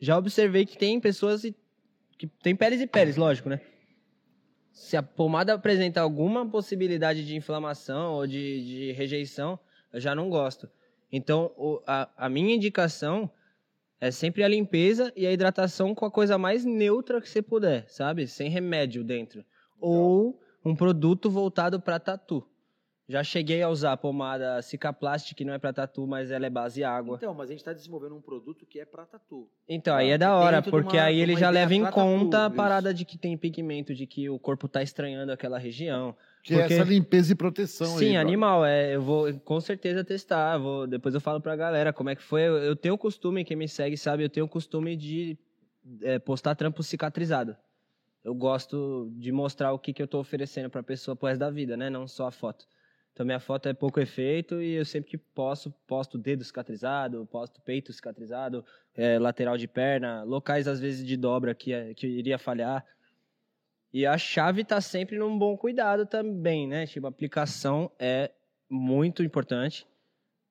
Já 0.00 0.16
observei 0.16 0.64
que 0.64 0.76
tem 0.78 0.98
pessoas 0.98 1.42
que 2.18 2.26
tem 2.42 2.56
peles 2.56 2.80
e 2.80 2.86
peles, 2.86 3.16
lógico, 3.16 3.48
né? 3.48 3.60
Se 4.72 4.96
a 4.96 5.02
pomada 5.02 5.52
apresenta 5.54 6.00
alguma 6.00 6.48
possibilidade 6.48 7.26
de 7.26 7.36
inflamação 7.36 8.14
ou 8.14 8.26
de, 8.26 8.64
de 8.64 8.92
rejeição, 8.92 9.58
eu 9.92 10.00
já 10.00 10.14
não 10.14 10.30
gosto. 10.30 10.68
Então, 11.12 11.52
o- 11.56 11.82
a, 11.86 12.08
a 12.16 12.28
minha 12.28 12.54
indicação 12.54 13.30
é 14.00 14.10
sempre 14.10 14.42
a 14.42 14.48
limpeza 14.48 15.12
e 15.14 15.26
a 15.26 15.32
hidratação 15.32 15.94
com 15.94 16.06
a 16.06 16.10
coisa 16.10 16.38
mais 16.38 16.64
neutra 16.64 17.20
que 17.20 17.28
você 17.28 17.42
puder, 17.42 17.84
sabe? 17.88 18.26
Sem 18.26 18.48
remédio 18.48 19.04
dentro. 19.04 19.44
Ou 19.78 20.40
um 20.64 20.74
produto 20.74 21.30
voltado 21.30 21.80
para 21.80 21.98
tatu. 22.00 22.46
Já 23.10 23.24
cheguei 23.24 23.60
a 23.60 23.68
usar 23.68 23.96
pomada 23.96 24.62
Cicaplast, 24.62 25.34
que 25.34 25.44
não 25.44 25.52
é 25.52 25.58
para 25.58 25.72
tatu, 25.72 26.06
mas 26.06 26.30
ela 26.30 26.46
é 26.46 26.50
base 26.50 26.84
água. 26.84 27.16
Então, 27.16 27.34
mas 27.34 27.48
a 27.48 27.52
gente 27.52 27.58
está 27.58 27.72
desenvolvendo 27.72 28.14
um 28.14 28.20
produto 28.20 28.64
que 28.64 28.78
é 28.78 28.84
para 28.84 29.04
tatu. 29.04 29.48
Então, 29.68 29.96
aí 29.96 30.12
Ah, 30.12 30.14
é 30.14 30.18
da 30.18 30.36
hora, 30.36 30.58
dentro 30.58 30.70
de 30.70 30.70
porque 30.70 30.96
uma- 30.96 31.02
aí 31.06 31.16
de 31.16 31.20
ele 31.22 31.32
uma 31.32 31.40
já 31.40 31.50
ideia 31.50 31.64
leva 31.64 31.74
em 31.74 31.80
pra 31.82 31.90
conta 31.90 32.44
a 32.44 32.46
isso. 32.46 32.54
parada 32.56 32.94
de 32.94 33.04
que 33.04 33.18
tem 33.18 33.36
pigmento, 33.36 33.92
de 33.96 34.06
que 34.06 34.30
o 34.30 34.38
corpo 34.38 34.68
tá 34.68 34.80
estranhando 34.80 35.32
aquela 35.32 35.58
região. 35.58 36.14
Que 36.44 36.54
porque- 36.54 36.72
é 36.74 36.76
essa 36.78 36.88
limpeza 36.88 37.32
e 37.32 37.34
proteção 37.34 37.88
aí. 37.88 37.98
Sim, 37.98 38.04
brother. 38.12 38.20
animal, 38.20 38.64
é, 38.64 38.94
eu 38.94 39.02
vou 39.02 39.34
com 39.40 39.60
certeza 39.60 40.04
testar, 40.04 40.56
vou, 40.58 40.86
depois 40.86 41.12
eu 41.12 41.20
falo 41.20 41.40
pra 41.40 41.56
galera 41.56 41.92
como 41.92 42.10
é 42.10 42.14
que 42.14 42.22
foi. 42.22 42.42
Eu, 42.42 42.58
eu 42.58 42.76
tenho 42.76 42.94
o 42.94 42.98
costume, 42.98 43.44
quem 43.44 43.56
me 43.56 43.66
segue 43.66 43.96
sabe, 43.96 44.22
eu 44.22 44.30
tenho 44.30 44.46
o 44.46 44.48
costume 44.48 44.94
de 44.96 45.36
é, 46.02 46.20
postar 46.20 46.54
trampo 46.54 46.80
cicatrizado. 46.84 47.56
Eu 48.22 48.34
gosto 48.36 49.10
de 49.16 49.32
mostrar 49.32 49.72
o 49.72 49.78
que, 49.80 49.92
que 49.92 50.00
eu 50.02 50.06
tô 50.06 50.20
oferecendo 50.20 50.70
pra 50.70 50.82
pessoa 50.82 51.16
pro 51.16 51.26
resto 51.26 51.40
da 51.40 51.50
vida, 51.50 51.76
né? 51.76 51.90
Não 51.90 52.06
só 52.06 52.28
a 52.28 52.30
foto. 52.30 52.66
Então 53.12 53.26
minha 53.26 53.40
foto 53.40 53.68
é 53.68 53.74
pouco 53.74 54.00
efeito 54.00 54.62
e 54.62 54.72
eu 54.74 54.84
sempre 54.84 55.10
que 55.10 55.18
posso, 55.18 55.70
posto 55.86 56.16
dedo 56.16 56.44
cicatrizado, 56.44 57.26
posto 57.26 57.60
peito 57.60 57.92
cicatrizado, 57.92 58.64
é, 58.94 59.18
lateral 59.18 59.56
de 59.58 59.66
perna, 59.68 60.22
locais 60.22 60.66
às 60.68 60.80
vezes 60.80 61.04
de 61.06 61.16
dobra 61.16 61.54
que, 61.54 61.72
é- 61.72 61.92
que 61.94 62.06
iria 62.06 62.38
falhar. 62.38 62.84
E 63.92 64.06
a 64.06 64.16
chave 64.16 64.64
tá 64.64 64.80
sempre 64.80 65.18
num 65.18 65.36
bom 65.36 65.56
cuidado 65.56 66.06
também, 66.06 66.66
né? 66.66 66.86
Tipo, 66.86 67.06
a 67.06 67.10
aplicação 67.10 67.90
é 67.98 68.30
muito 68.68 69.22
importante, 69.22 69.84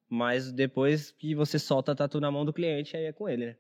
mas 0.10 0.52
depois 0.52 1.10
que 1.12 1.34
você 1.34 1.58
solta 1.58 1.94
a 1.94 1.96
tatu 1.96 2.20
na 2.20 2.30
mão 2.30 2.44
do 2.44 2.52
cliente, 2.52 2.98
aí 2.98 3.06
é 3.06 3.14
com 3.14 3.30
ele, 3.30 3.46
né? 3.46 3.56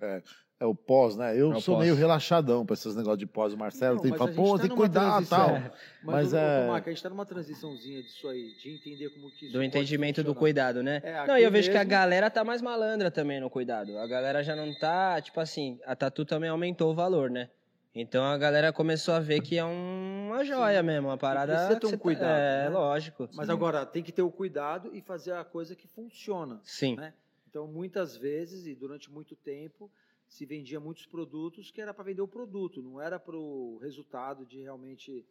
É 0.00 0.22
o 0.62 0.74
pós, 0.74 1.16
né? 1.16 1.38
Eu 1.38 1.52
É 1.52 1.60
sou 1.60 1.74
pós. 1.76 1.84
meio 1.84 1.96
relaxadão 1.96 2.64
pra 2.64 2.74
esses 2.74 2.94
negócios 2.94 3.18
de 3.18 3.26
pós. 3.26 3.52
O 3.52 3.56
Marcelo 3.58 3.96
Não, 3.96 4.02
tem 4.02 4.12
que 4.12 4.18
falar, 4.18 4.32
pô, 4.32 4.54
tá 4.56 4.60
tem 4.62 4.70
que 4.70 4.76
cuidar 4.76 5.22
e 5.22 5.26
tal. 5.26 5.50
Mas, 5.50 5.72
Mas 6.02 6.32
o, 6.32 6.36
é- 6.36 6.68
a 6.70 6.76
gente 6.78 6.92
está 6.94 7.10
numa 7.10 7.26
transiçãozinha 7.26 8.02
disso 8.02 8.28
aí, 8.28 8.54
de 8.54 8.70
entender 8.70 9.10
como 9.10 9.30
que 9.30 9.46
isso 9.46 9.52
Do 9.52 9.62
entendimento 9.62 10.22
do 10.22 10.34
cuidado, 10.34 10.82
né? 10.82 11.00
É, 11.02 11.26
Não, 11.26 11.36
e 11.38 11.42
eu 11.42 11.50
vejo 11.50 11.70
que 11.70 11.76
a 11.76 11.80
mesmo- 11.80 11.90
galera 11.90 12.30
tá 12.30 12.44
mais 12.44 12.62
malandra 12.62 13.10
também 13.10 13.40
no 13.40 13.50
cuidado. 13.50 13.98
A 13.98 14.06
galera 14.06 14.42
já 14.42 14.54
não 14.54 14.72
tá, 14.78 15.20
tipo 15.20 15.40
assim, 15.40 15.78
a 15.84 15.94
tatu 15.96 16.24
também 16.24 16.48
aumentou 16.48 16.92
o 16.92 16.94
valor, 16.94 17.30
né? 17.30 17.48
Então 17.96 18.24
a 18.24 18.36
galera 18.38 18.72
começou 18.72 19.14
a 19.14 19.20
ver 19.20 19.40
que 19.40 19.56
é 19.58 19.64
um- 19.64 20.26
uma 20.28 20.44
joia 20.44 20.82
mesmo, 20.82 21.08
uma 21.08 21.16
parada. 21.18 21.52
precisa 21.52 21.74
ter 21.74 21.80
que 21.80 21.86
um 21.86 21.90
tá- 21.90 21.98
cuidado, 21.98 22.26
É, 22.40 22.62
né? 22.64 22.68
lógico. 22.70 23.28
Mas 23.34 23.46
Sim. 23.46 23.52
agora, 23.52 23.84
tem 23.86 24.02
que 24.02 24.10
ter 24.10 24.22
o 24.22 24.30
cuidado 24.32 24.90
e 24.94 25.00
fazer 25.00 25.32
a 25.32 25.44
coisa 25.44 25.76
que 25.76 25.86
funciona. 25.88 26.60
Sim. 26.64 26.96
né? 26.96 27.12
Então, 27.48 27.68
muitas 27.68 28.16
vezes 28.16 28.66
e 28.66 28.74
durante 28.74 29.08
muito 29.12 29.36
tempo, 29.36 29.88
se 30.34 30.44
vendia 30.44 30.80
muitos 30.80 31.06
produtos 31.06 31.70
que 31.70 31.80
era 31.80 31.94
para 31.94 32.02
vender 32.02 32.20
o 32.22 32.26
produto, 32.26 32.82
não 32.82 33.00
era 33.00 33.20
para 33.20 33.36
o 33.36 33.78
resultado 33.80 34.44
de 34.44 34.60
realmente 34.62 35.24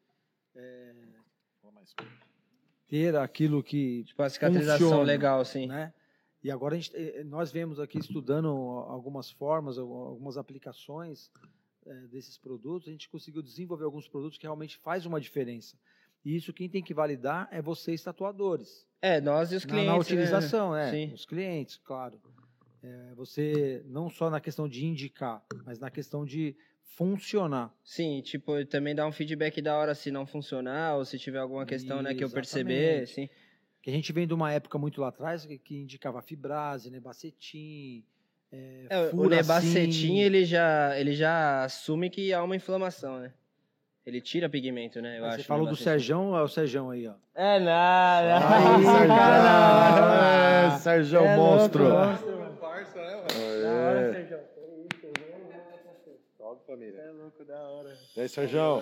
é, 0.55 0.93
ter 2.87 3.15
aquilo 3.15 3.61
que 3.63 4.03
Tipo, 4.05 4.23
a 4.23 4.29
cicatrização 4.29 4.77
Funciona, 4.87 5.03
legal, 5.03 5.43
sim. 5.43 5.67
né? 5.67 5.93
E 6.41 6.51
agora 6.51 6.75
a 6.75 6.77
gente, 6.77 6.95
eh, 6.95 7.23
nós 7.23 7.51
vemos 7.51 7.79
aqui 7.79 7.97
estudando 7.97 8.47
algumas 8.47 9.29
formas, 9.31 9.77
al- 9.77 9.91
algumas 9.91 10.37
aplicações 10.37 11.29
eh, 11.85 12.07
desses 12.07 12.37
produtos, 12.37 12.87
a 12.87 12.91
gente 12.91 13.09
conseguiu 13.09 13.41
desenvolver 13.41 13.85
alguns 13.85 14.07
produtos 14.07 14.37
que 14.37 14.45
realmente 14.45 14.77
faz 14.77 15.05
uma 15.05 15.19
diferença. 15.19 15.77
E 16.23 16.35
isso 16.35 16.53
quem 16.53 16.69
tem 16.69 16.81
que 16.83 16.93
validar 16.93 17.47
é 17.51 17.61
vocês 17.61 18.01
tatuadores. 18.03 18.85
É, 19.01 19.19
nós 19.19 19.51
e 19.51 19.55
os 19.57 19.65
Na- 19.65 19.69
clientes. 19.71 19.87
na, 19.87 19.93
né? 19.95 19.99
utilização, 19.99 20.75
é, 20.75 20.91
Sim. 20.91 21.13
os 21.13 21.25
clientes, 21.25 21.77
claro. 21.77 22.21
É, 22.83 23.13
você 23.15 23.81
não 23.85 24.09
só 24.09 24.29
na 24.29 24.41
questão 24.41 24.67
de 24.67 24.85
indicar, 24.85 25.41
mas 25.65 25.79
na 25.79 25.89
questão 25.89 26.25
de 26.25 26.55
funcionar. 26.83 27.73
Sim, 27.83 28.21
tipo, 28.21 28.63
também 28.65 28.93
dar 28.93 29.07
um 29.07 29.11
feedback 29.11 29.61
da 29.61 29.77
hora 29.77 29.95
se 29.95 30.11
não 30.11 30.25
funcionar, 30.25 30.95
ou 30.97 31.05
se 31.05 31.17
tiver 31.17 31.39
alguma 31.39 31.65
questão, 31.65 32.01
né, 32.01 32.13
que 32.13 32.23
eu 32.23 32.29
perceber, 32.29 33.07
sim. 33.07 33.29
Que 33.81 33.89
a 33.89 33.93
gente 33.93 34.11
vem 34.13 34.27
de 34.27 34.33
uma 34.33 34.51
época 34.51 34.77
muito 34.77 35.01
lá 35.01 35.07
atrás 35.09 35.45
que, 35.45 35.57
que 35.57 35.75
indicava 35.75 36.21
fibrase, 36.21 36.89
nebacetim, 36.91 38.03
é, 38.51 38.85
É, 38.89 39.09
o 39.13 39.27
nebacetim, 39.27 40.19
ele 40.19 40.45
já, 40.45 40.97
ele 40.99 41.13
já 41.13 41.63
assume 41.63 42.09
que 42.09 42.31
há 42.33 42.43
uma 42.43 42.55
inflamação, 42.55 43.19
né? 43.19 43.33
Ele 44.05 44.19
tira 44.19 44.49
pigmento, 44.49 45.01
né, 45.01 45.17
eu 45.19 45.23
Aí 45.23 45.29
acho. 45.29 45.37
Você 45.39 45.43
falou 45.47 45.65
do. 45.65 45.75
Serjão, 45.77 46.35
é 46.37 46.43
o 46.43 46.47
Serjão 46.47 46.89
aí, 46.89 47.07
ó. 47.07 47.13
É 47.33 47.59
nada. 47.59 48.37
Aí, 48.37 48.83
Sérgio. 48.83 49.07
Cara, 49.07 49.39
É, 50.63 51.33
É 51.33 51.37
monstro. 51.37 51.83
louco, 51.83 51.97
monstro, 52.07 52.37
mano. 52.39 52.57
Parça, 52.57 52.99
né, 53.01 53.15
mano? 53.15 53.27
Da 53.27 53.69
hora, 53.71 53.99
É. 53.99 54.13
Sérgio. 54.13 54.39
Salve, 56.37 56.61
família. 56.73 56.99
É 57.01 57.11
louco, 57.11 57.45
da 57.45 57.61
hora. 57.61 57.95
E 58.17 58.21
aí, 58.21 58.29
Sérgio? 58.29 58.81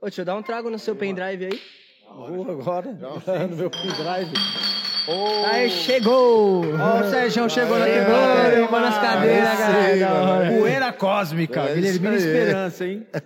Ô, 0.00 0.06
deixa 0.06 0.22
eu 0.22 0.24
dar 0.24 0.36
um 0.36 0.42
trago 0.42 0.68
no 0.68 0.78
seu 0.78 0.96
pendrive 0.96 1.46
aí. 1.46 1.62
Vou 2.08 2.50
agora, 2.50 2.90
no 3.48 3.56
meu 3.56 3.70
pendrive. 3.70 4.34
Aí, 5.46 5.70
chegou! 5.70 6.62
Ó, 6.64 7.00
o 7.00 7.10
Serjão 7.10 7.48
chegou 7.48 7.78
na 7.78 7.86
quebrada, 7.86 8.34
mano. 8.34 8.50
derrubando 8.50 8.86
as 8.86 8.98
cadeiras, 8.98 9.58
galera. 10.00 10.58
Poeira 10.58 10.92
cósmica, 10.92 11.60
É 11.60 11.74
Guilhermina. 11.74 12.16
Esperança, 12.16 12.86
hein? 12.86 13.06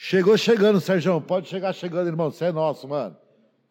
Chegou 0.00 0.38
chegando, 0.38 0.80
Sérgio. 0.80 1.20
Pode 1.20 1.48
chegar 1.48 1.72
chegando, 1.72 2.06
irmão. 2.06 2.30
Você 2.30 2.46
é 2.46 2.52
nosso, 2.52 2.86
mano. 2.86 3.16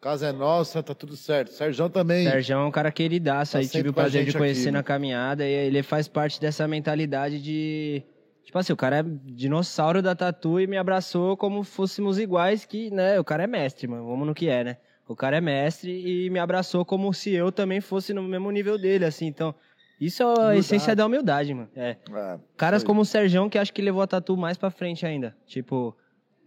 Casa 0.00 0.28
é 0.28 0.32
nossa, 0.32 0.80
tá 0.82 0.94
tudo 0.94 1.16
certo. 1.16 1.50
Sérgio 1.52 1.88
também. 1.88 2.24
Sérgio 2.28 2.54
é 2.54 2.58
um 2.64 2.70
cara 2.70 2.90
queridaço, 2.92 3.52
Tá 3.52 3.58
aí 3.58 3.66
tive 3.68 3.88
o 3.88 3.92
prazer 3.92 4.24
de 4.24 4.32
conhecer 4.32 4.62
aqui, 4.62 4.70
na 4.70 4.78
mano. 4.78 4.84
caminhada 4.84 5.44
e 5.44 5.50
ele 5.52 5.82
faz 5.82 6.06
parte 6.06 6.40
dessa 6.40 6.68
mentalidade 6.68 7.42
de. 7.42 8.02
Tipo 8.44 8.58
assim, 8.58 8.72
o 8.72 8.76
cara 8.76 9.00
é 9.00 9.02
dinossauro 9.02 10.00
da 10.00 10.14
tatu 10.14 10.58
e 10.60 10.66
me 10.66 10.76
abraçou 10.78 11.36
como 11.36 11.62
fôssemos 11.64 12.18
iguais, 12.18 12.64
que, 12.64 12.90
né, 12.90 13.18
o 13.20 13.24
cara 13.24 13.42
é 13.44 13.46
mestre, 13.46 13.86
mano, 13.86 14.06
vamos 14.06 14.26
no 14.26 14.34
que 14.34 14.48
é, 14.48 14.64
né? 14.64 14.76
O 15.06 15.14
cara 15.16 15.36
é 15.36 15.40
mestre 15.40 15.90
e 15.90 16.30
me 16.30 16.38
abraçou 16.38 16.84
como 16.84 17.12
se 17.12 17.34
eu 17.34 17.50
também 17.52 17.80
fosse 17.80 18.14
no 18.14 18.22
mesmo 18.22 18.50
nível 18.50 18.78
dele, 18.78 19.04
assim, 19.04 19.26
então. 19.26 19.54
Isso 20.00 20.22
é 20.22 20.26
a 20.26 20.28
Humildade. 20.28 20.58
essência 20.60 20.94
da 20.96 21.04
humildade, 21.06 21.52
mano. 21.52 21.68
É. 21.74 21.96
É, 22.14 22.38
Caras 22.56 22.84
como 22.84 23.00
o 23.00 23.04
Serjão 23.04 23.50
que 23.50 23.58
acho 23.58 23.72
que 23.72 23.82
levou 23.82 24.00
a 24.00 24.06
tatu 24.06 24.36
mais 24.36 24.56
pra 24.56 24.70
frente 24.70 25.04
ainda. 25.04 25.36
Tipo, 25.44 25.94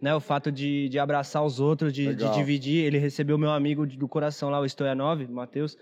né, 0.02 0.12
o 0.12 0.20
fato 0.20 0.50
de, 0.50 0.88
de 0.88 0.98
abraçar 0.98 1.44
os 1.44 1.60
outros, 1.60 1.92
de, 1.92 2.12
de 2.12 2.28
dividir. 2.34 2.84
Ele 2.84 2.98
recebeu 2.98 3.38
meu 3.38 3.52
amigo 3.52 3.86
do 3.86 4.08
coração 4.08 4.50
lá, 4.50 4.58
o 4.58 4.66
Stoianov, 4.66 5.24
o 5.24 5.30
Matheus. 5.32 5.78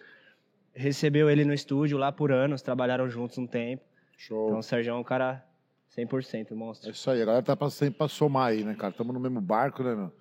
Recebeu 0.74 1.30
ele 1.30 1.42
no 1.42 1.54
estúdio 1.54 1.96
lá 1.96 2.12
por 2.12 2.30
anos, 2.30 2.60
trabalharam 2.60 3.08
juntos 3.08 3.38
um 3.38 3.46
tempo. 3.46 3.82
Show. 4.18 4.48
Então 4.48 4.58
o 4.58 4.62
Serjão 4.62 4.98
é 4.98 5.00
um 5.00 5.04
cara 5.04 5.42
100% 5.96 6.48
É 6.50 6.54
monstro. 6.54 6.90
isso 6.90 7.10
aí, 7.10 7.22
a 7.22 7.24
galera 7.24 7.42
tá 7.42 7.56
pra, 7.56 7.70
sempre 7.70 7.96
pra 7.96 8.08
somar 8.08 8.48
aí, 8.48 8.62
né, 8.62 8.74
cara? 8.74 8.90
Estamos 8.90 9.14
no 9.14 9.18
mesmo 9.18 9.40
barco, 9.40 9.82
né, 9.82 9.94
meu? 9.94 10.12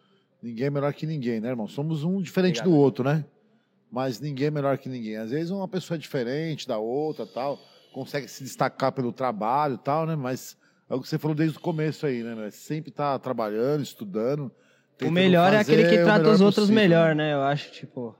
Ninguém 0.41 0.68
é 0.68 0.70
melhor 0.70 0.93
que 0.93 1.06
ninguém, 1.06 1.41
né, 1.41 1.50
irmão? 1.50 1.68
Somos 1.68 2.06
um 2.06 2.22
diferente 2.22 2.62
Obrigado. 2.62 2.74
do 2.74 2.82
outro, 2.82 3.04
né? 3.04 3.26
Mas 3.91 4.22
ninguém 4.22 4.47
é 4.47 4.52
melhor 4.52 4.78
que 4.78 4.88
ninguém. 4.88 5.18
Às 5.18 5.32
vezes 5.32 5.52
uma 5.52 5.68
pessoa 5.68 5.97
é 5.97 6.00
diferente 6.00 6.66
da 6.66 6.78
outra 6.78 7.26
tal, 7.28 7.60
consegue 7.91 8.30
se 8.30 8.43
destacar 8.43 8.93
pelo 8.93 9.12
trabalho 9.12 9.76
e 9.76 9.80
tal, 9.80 10.06
né? 10.06 10.16
Mas 10.16 10.58
é 10.90 10.96
o 10.96 11.02
que 11.02 11.08
você 11.08 11.18
falou 11.18 11.36
desde 11.36 11.58
o 11.58 11.62
começo 11.62 12.06
aí, 12.06 12.24
né? 12.24 12.34
meu? 12.36 12.52
Sempre 12.52 12.92
tá 12.92 13.18
trabalhando, 13.20 13.84
estudando. 13.84 14.52
O 15.02 15.12
melhor 15.12 15.54
é 15.54 15.60
aquele 15.60 15.88
que 15.88 16.04
trata 16.04 16.30
os 16.30 16.42
outros 16.42 16.66
possível, 16.66 16.76
melhor, 16.76 17.16
né? 17.16 17.34
Eu 17.34 17.42
acho, 17.42 17.72
tipo, 17.72 18.16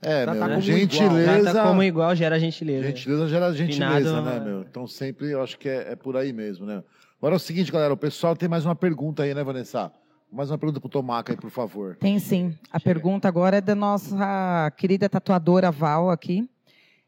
É, 0.00 0.24
Trata 0.24 0.48
meu, 0.48 0.60
gentileza. 0.60 1.42
trata 1.52 1.62
como 1.68 1.82
igual, 1.82 2.14
gera 2.14 2.38
gentileza. 2.38 2.86
Gentileza 2.88 3.28
gera 3.28 3.52
gentileza, 3.52 4.08
Finado, 4.08 4.22
né, 4.22 4.36
é. 4.36 4.40
meu? 4.40 4.60
Então 4.62 4.86
sempre 4.86 5.30
eu 5.30 5.42
acho 5.42 5.58
que 5.58 5.68
é, 5.68 5.92
é 5.92 5.96
por 5.96 6.16
aí 6.16 6.32
mesmo, 6.32 6.64
né? 6.66 6.82
Agora 7.18 7.34
é 7.34 7.36
o 7.36 7.40
seguinte, 7.40 7.72
galera, 7.72 7.92
o 7.92 7.96
pessoal 7.96 8.36
tem 8.36 8.48
mais 8.48 8.64
uma 8.66 8.74
pergunta 8.74 9.22
aí, 9.22 9.34
né, 9.34 9.42
Vanessa? 9.42 9.90
Mais 10.30 10.50
uma 10.50 10.58
pergunta 10.58 10.80
pro 10.80 10.88
Tomaca 10.88 11.32
aí, 11.32 11.36
por 11.38 11.50
favor. 11.50 11.96
Tem 11.96 12.18
sim. 12.18 12.54
A 12.70 12.80
pergunta 12.80 13.28
agora 13.28 13.58
é 13.58 13.60
da 13.60 13.74
nossa 13.74 14.70
querida 14.76 15.08
tatuadora 15.08 15.70
Val 15.70 16.10
aqui. 16.10 16.48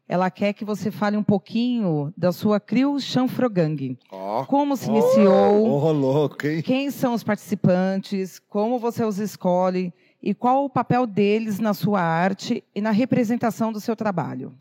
Ela 0.09 0.31
quer 0.31 0.53
que 0.53 0.63
você 0.63 0.89
fale 0.89 1.17
um 1.17 1.23
pouquinho 1.23 2.13
da 2.15 2.31
sua 2.31 2.59
Crio 2.61 2.97
Chanfrogang. 2.99 3.97
Ó, 4.09 4.45
Como 4.45 4.77
se 4.77 4.87
iniciou, 4.89 5.67
ô, 5.69 5.91
louco, 5.91 6.47
hein? 6.47 6.61
quem 6.61 6.89
são 6.89 7.13
os 7.13 7.23
participantes, 7.23 8.39
como 8.49 8.79
você 8.79 9.03
os 9.03 9.17
escolhe 9.19 9.93
e 10.23 10.33
qual 10.33 10.63
o 10.63 10.69
papel 10.69 11.05
deles 11.05 11.59
na 11.59 11.73
sua 11.73 12.01
arte 12.01 12.63
e 12.73 12.79
na 12.79 12.91
representação 12.91 13.71
do 13.71 13.81
seu 13.81 13.95
trabalho. 13.95 14.53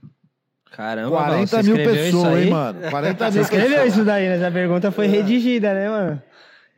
Caramba, 0.72 1.10
Val, 1.10 1.24
40 1.26 1.46
você 1.46 1.62
mil 1.62 1.76
escreveu 1.76 2.04
pessoas, 2.04 2.42
hein, 2.44 2.50
mano? 2.50 2.90
40 2.90 3.24
Você 3.24 3.30
mil 3.34 3.42
escreveu 3.42 3.68
pessoas. 3.70 3.92
isso 3.94 4.04
daí, 4.04 4.28
né? 4.28 4.36
Essa 4.36 4.50
pergunta 4.50 4.90
foi 4.90 5.06
redigida, 5.06 5.72
né, 5.72 5.88
mano? 5.88 6.22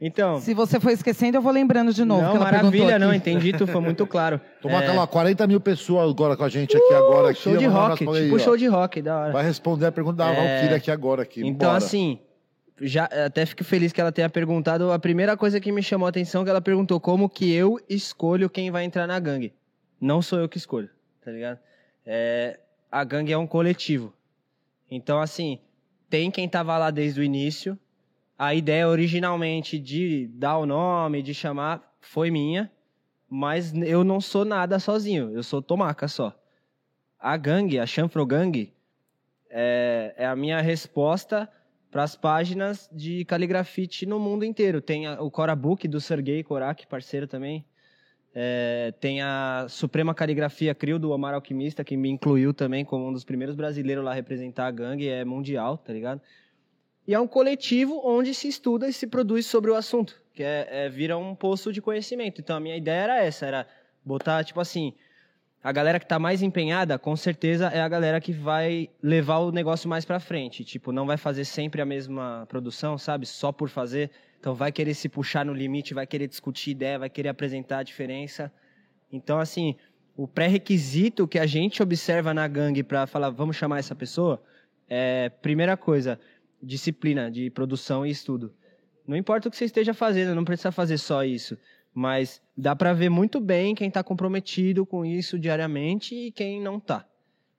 Então. 0.01 0.41
Se 0.41 0.55
você 0.55 0.79
for 0.79 0.91
esquecendo, 0.91 1.37
eu 1.39 1.43
vou 1.43 1.51
lembrando 1.53 1.93
de 1.93 2.05
novo. 2.05 2.23
não, 2.23 2.31
que 2.31 2.37
ela 2.37 2.51
perguntou 2.51 2.81
maravilha, 2.81 2.99
não, 3.05 3.13
entendi, 3.13 3.53
tu 3.53 3.67
foi 3.67 3.81
muito 3.81 4.07
claro. 4.07 4.41
Tomaca 4.63 4.93
É. 4.93 4.97
lá, 4.97 5.07
40 5.07 5.47
mil 5.49 5.61
pessoas 5.61 6.09
agora 6.09 6.37
com 6.37 6.45
a 6.45 6.49
gente 6.49 6.77
aqui 6.77 6.95
agora. 6.95 7.31
Aqui, 7.31 7.41
show 7.41 7.55
ó, 7.55 7.57
de 7.57 7.67
rock, 7.67 7.99
tipo 7.99 8.13
aí, 8.13 8.33
ó. 8.33 8.39
show 8.39 8.57
de 8.57 8.67
rock, 8.69 9.03
da 9.03 9.19
hora. 9.19 9.33
Vai 9.33 9.45
responder 9.45 9.87
a 9.87 9.93
pergunta 9.93 10.19
da 10.19 10.31
É. 10.33 10.35
Valkyria 10.37 10.77
aqui 10.77 10.91
agora. 10.91 11.23
Aqui. 11.23 11.41
Então, 11.45 11.71
Bora. 11.71 11.79
assim, 11.79 12.21
já 12.81 13.07
até 13.07 13.45
fico 13.45 13.65
feliz 13.65 13.93
que 13.93 14.01
ela 14.01 14.13
tenha 14.13 14.31
perguntado. 14.31 14.93
A 14.93 14.99
primeira 15.01 15.37
coisa 15.37 15.59
que 15.59 15.73
me 15.73 15.83
chamou 15.83 16.07
a 16.07 16.11
atenção 16.11 16.43
é 16.43 16.45
que 16.45 16.51
ela 16.51 16.61
perguntou 16.61 17.01
como 17.01 17.29
que 17.29 17.53
eu 17.53 17.81
escolho 17.89 18.49
quem 18.49 18.71
vai 18.71 18.85
entrar 18.85 19.07
na 19.07 19.19
gangue. 19.19 19.53
Não 20.01 20.23
sou 20.23 20.39
eu 20.39 20.49
que 20.49 20.59
escolho, 20.59 20.89
tá 21.25 21.33
ligado? 21.33 21.59
É, 22.07 22.61
a 22.91 23.03
gangue 23.03 23.33
é 23.33 23.37
um 23.39 23.49
coletivo. 23.49 24.13
Então, 24.89 25.21
assim, 25.21 25.59
tem 26.09 26.31
quem 26.31 26.49
tava 26.49 26.79
lá 26.79 26.93
desde 26.93 27.21
o 27.21 27.25
início. 27.25 27.77
A 28.39 28.55
ideia 28.55 28.89
originalmente 28.89 29.79
de 29.79 30.29
dar 30.29 30.59
o 30.59 30.65
nome, 30.67 31.23
de 31.23 31.35
chamar, 31.35 31.93
foi 32.01 32.31
minha. 32.31 32.71
Mas 33.29 33.75
eu 33.75 34.05
não 34.05 34.21
sou 34.21 34.45
nada 34.45 34.79
sozinho. 34.79 35.31
Eu 35.35 35.43
sou 35.43 35.61
Tomaca 35.61 36.07
só. 36.09 36.33
A 37.19 37.37
gangue, 37.37 37.79
a 37.79 37.85
Chanfro 37.85 38.25
Gang, 38.25 38.73
é, 39.51 40.15
é 40.17 40.27
a 40.27 40.37
minha 40.37 40.61
resposta 40.61 41.49
para 41.91 42.05
as 42.05 42.15
páginas 42.15 42.89
de 42.93 43.25
caligrafite 43.25 44.07
no 44.07 44.21
mundo 44.21 44.45
inteiro. 44.45 44.81
Tem 44.81 45.07
a- 45.07 45.21
o 45.21 45.31
Cora 45.31 45.57
Book 45.57 45.89
do 45.89 46.01
Sergei 46.01 46.43
Korak, 46.45 46.87
parceiro 46.87 47.27
também. 47.27 47.65
É, 48.35 48.95
tem 49.01 49.21
a 49.21 49.67
Suprema 49.69 50.15
Caligrafia 50.15 50.75
Crio 50.75 50.99
do 50.99 51.11
Omar 51.11 51.35
Alquimista, 51.35 51.83
que 51.83 51.97
me 51.97 52.09
incluiu 52.09 52.55
também 52.55 52.85
como 52.85 53.09
um 53.09 53.13
dos 53.13 53.25
primeiros 53.25 53.57
brasileiros 53.57 54.05
lá 54.05 54.13
a 54.13 54.15
representar 54.15 54.67
a 54.67 54.71
gangue, 54.71 55.09
é 55.09 55.25
mundial, 55.25 55.77
tá 55.77 55.93
ligado? 55.93 56.21
E 57.09 57.15
é 57.15 57.19
um 57.19 57.27
coletivo 57.27 58.03
onde 58.05 58.35
se 58.35 58.49
estuda 58.49 58.87
e 58.87 58.93
se 58.93 59.07
produz 59.07 59.47
sobre 59.47 59.71
o 59.71 59.75
assunto, 59.75 60.15
que 60.35 60.43
é, 60.43 60.69
é 60.71 60.89
vira 60.91 61.17
um 61.17 61.35
poço 61.35 61.73
de 61.73 61.81
conhecimento. 61.81 62.39
Então 62.39 62.55
a 62.55 62.61
minha 62.61 62.77
ideia 62.77 63.05
era 63.05 63.25
essa, 63.25 63.47
era 63.47 63.67
botar, 64.05 64.45
tipo 64.45 64.61
assim, 64.61 64.93
a 65.65 65.73
galera 65.73 65.99
que 65.99 66.07
tá 66.07 66.19
mais 66.19 66.43
empenhada, 66.43 66.99
com 66.99 67.17
certeza 67.17 67.69
é 67.69 67.81
a 67.81 67.89
galera 67.89 68.21
que 68.21 68.31
vai 68.31 68.91
levar 69.03 69.39
o 69.39 69.51
negócio 69.51 69.89
mais 69.89 70.05
pra 70.05 70.21
frente. 70.21 70.63
Tipo, 70.67 70.93
não 70.93 71.07
vai 71.07 71.17
fazer 71.17 71.47
sempre 71.47 71.81
a 71.81 71.87
mesma 71.87 72.45
produção, 72.47 72.99
sabe? 72.99 73.25
Só 73.25 73.53
por 73.53 73.71
fazer. 73.71 74.11
Então 74.39 74.55
vai 74.55 74.71
querer 74.71 74.93
se 74.93 75.09
puxar 75.09 75.47
no 75.47 75.55
limite, 75.55 75.95
vai 75.95 76.07
querer 76.07 76.29
discutir 76.29 76.73
ideia, 76.73 76.99
vai 76.99 77.09
querer 77.09 77.31
apresentar 77.31 77.79
a 77.79 77.83
diferença. 77.83 78.53
Então, 79.11 79.41
assim, 79.41 79.77
o 80.15 80.29
pré-requisito 80.29 81.27
que 81.27 81.39
a 81.39 81.47
gente 81.47 81.83
observa 81.83 82.35
na 82.35 82.47
gangue 82.47 82.83
pra 82.83 83.07
falar, 83.07 83.31
vamos 83.31 83.57
chamar 83.57 83.79
essa 83.79 83.95
pessoa, 83.95 84.43
é, 84.91 85.31
primeira 85.41 85.75
coisa, 85.75 86.21
disciplina 86.63 87.31
de 87.31 87.51
produção 87.51 88.05
e 88.05 88.11
estudo. 88.11 88.53
Não 89.07 89.17
importa 89.17 89.49
o 89.49 89.51
que 89.51 89.57
você 89.57 89.65
esteja 89.65 89.95
fazendo, 89.95 90.35
não 90.35 90.45
precisa 90.45 90.71
fazer 90.73 90.99
só 90.99 91.25
isso. 91.25 91.57
Mas 91.95 92.41
dá 92.57 92.77
pra 92.77 92.93
ver 92.93 93.09
muito 93.09 93.41
bem 93.41 93.75
quem 93.75 93.91
tá 93.91 94.05
comprometido 94.05 94.85
com 94.85 95.05
isso 95.05 95.39
diariamente 95.39 96.15
e 96.15 96.31
quem 96.31 96.61
não 96.61 96.79
tá. 96.79 97.07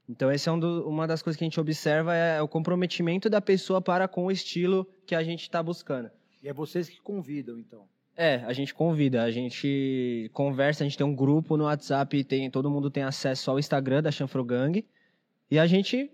Então, 0.08 0.30
essa 0.30 0.50
é 0.50 0.54
um 0.54 0.60
do- 0.60 0.88
uma 0.88 1.06
das 1.08 1.22
coisas 1.22 1.38
que 1.38 1.44
a 1.44 1.48
gente 1.48 1.60
observa 1.60 2.16
é 2.16 2.42
o 2.42 2.48
comprometimento 2.48 3.30
da 3.30 3.42
pessoa 3.42 3.82
para 3.82 4.08
com 4.08 4.26
o 4.26 4.32
estilo 4.32 4.88
que 5.06 5.14
a 5.14 5.24
gente 5.24 5.42
está 5.42 5.62
buscando. 5.62 6.10
E 6.42 6.48
é 6.48 6.54
vocês 6.54 6.88
que 6.90 7.00
convidam, 7.02 7.60
então. 7.60 7.84
É, 8.16 8.44
a 8.46 8.54
gente 8.54 8.74
convida, 8.74 9.24
a 9.24 9.32
gente 9.32 10.30
conversa, 10.34 10.84
a 10.84 10.88
gente 10.88 10.98
tem 10.98 11.06
um 11.06 11.16
grupo 11.16 11.56
no 11.56 11.66
WhatsApp, 11.66 12.24
tem, 12.24 12.50
todo 12.50 12.70
mundo 12.70 12.90
tem 12.90 13.04
acesso 13.04 13.52
ao 13.52 13.60
Instagram 13.60 14.02
da 14.02 14.12
Chanfro 14.12 14.44
Gang. 14.44 14.86
E 15.50 15.58
a 15.60 15.66
gente 15.68 16.10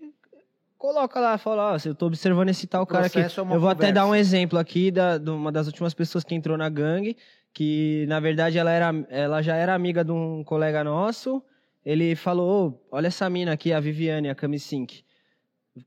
coloca 0.86 1.18
lá, 1.18 1.36
fala, 1.36 1.72
ó, 1.72 1.76
eu 1.84 1.94
tô 1.96 2.06
observando 2.06 2.48
esse 2.50 2.64
tal 2.66 2.86
cara 2.86 3.06
aqui. 3.06 3.18
é 3.18 3.26
eu 3.26 3.60
vou 3.60 3.68
até 3.68 3.90
dar 3.90 4.04
um 4.04 4.08
conversa. 4.08 4.20
exemplo 4.20 4.56
aqui 4.56 4.92
da, 4.92 5.18
de 5.18 5.30
uma 5.30 5.50
das 5.50 5.66
últimas 5.66 5.92
pessoas 5.92 6.22
que 6.22 6.32
entrou 6.32 6.56
na 6.56 6.68
gangue, 6.68 7.16
que 7.52 8.06
na 8.08 8.20
verdade 8.20 8.56
ela, 8.56 8.70
era, 8.70 8.94
ela 9.08 9.42
já 9.42 9.56
era 9.56 9.74
amiga 9.74 10.04
de 10.04 10.12
um 10.12 10.44
colega 10.44 10.84
nosso. 10.84 11.42
Ele 11.84 12.14
falou, 12.14 12.68
"Ô, 12.68 12.96
olha 12.96 13.08
essa 13.08 13.28
mina 13.28 13.52
aqui, 13.52 13.72
a 13.72 13.80
Viviane, 13.80 14.30
a 14.30 14.34
Cami 14.34 14.60
Sink. 14.60 15.04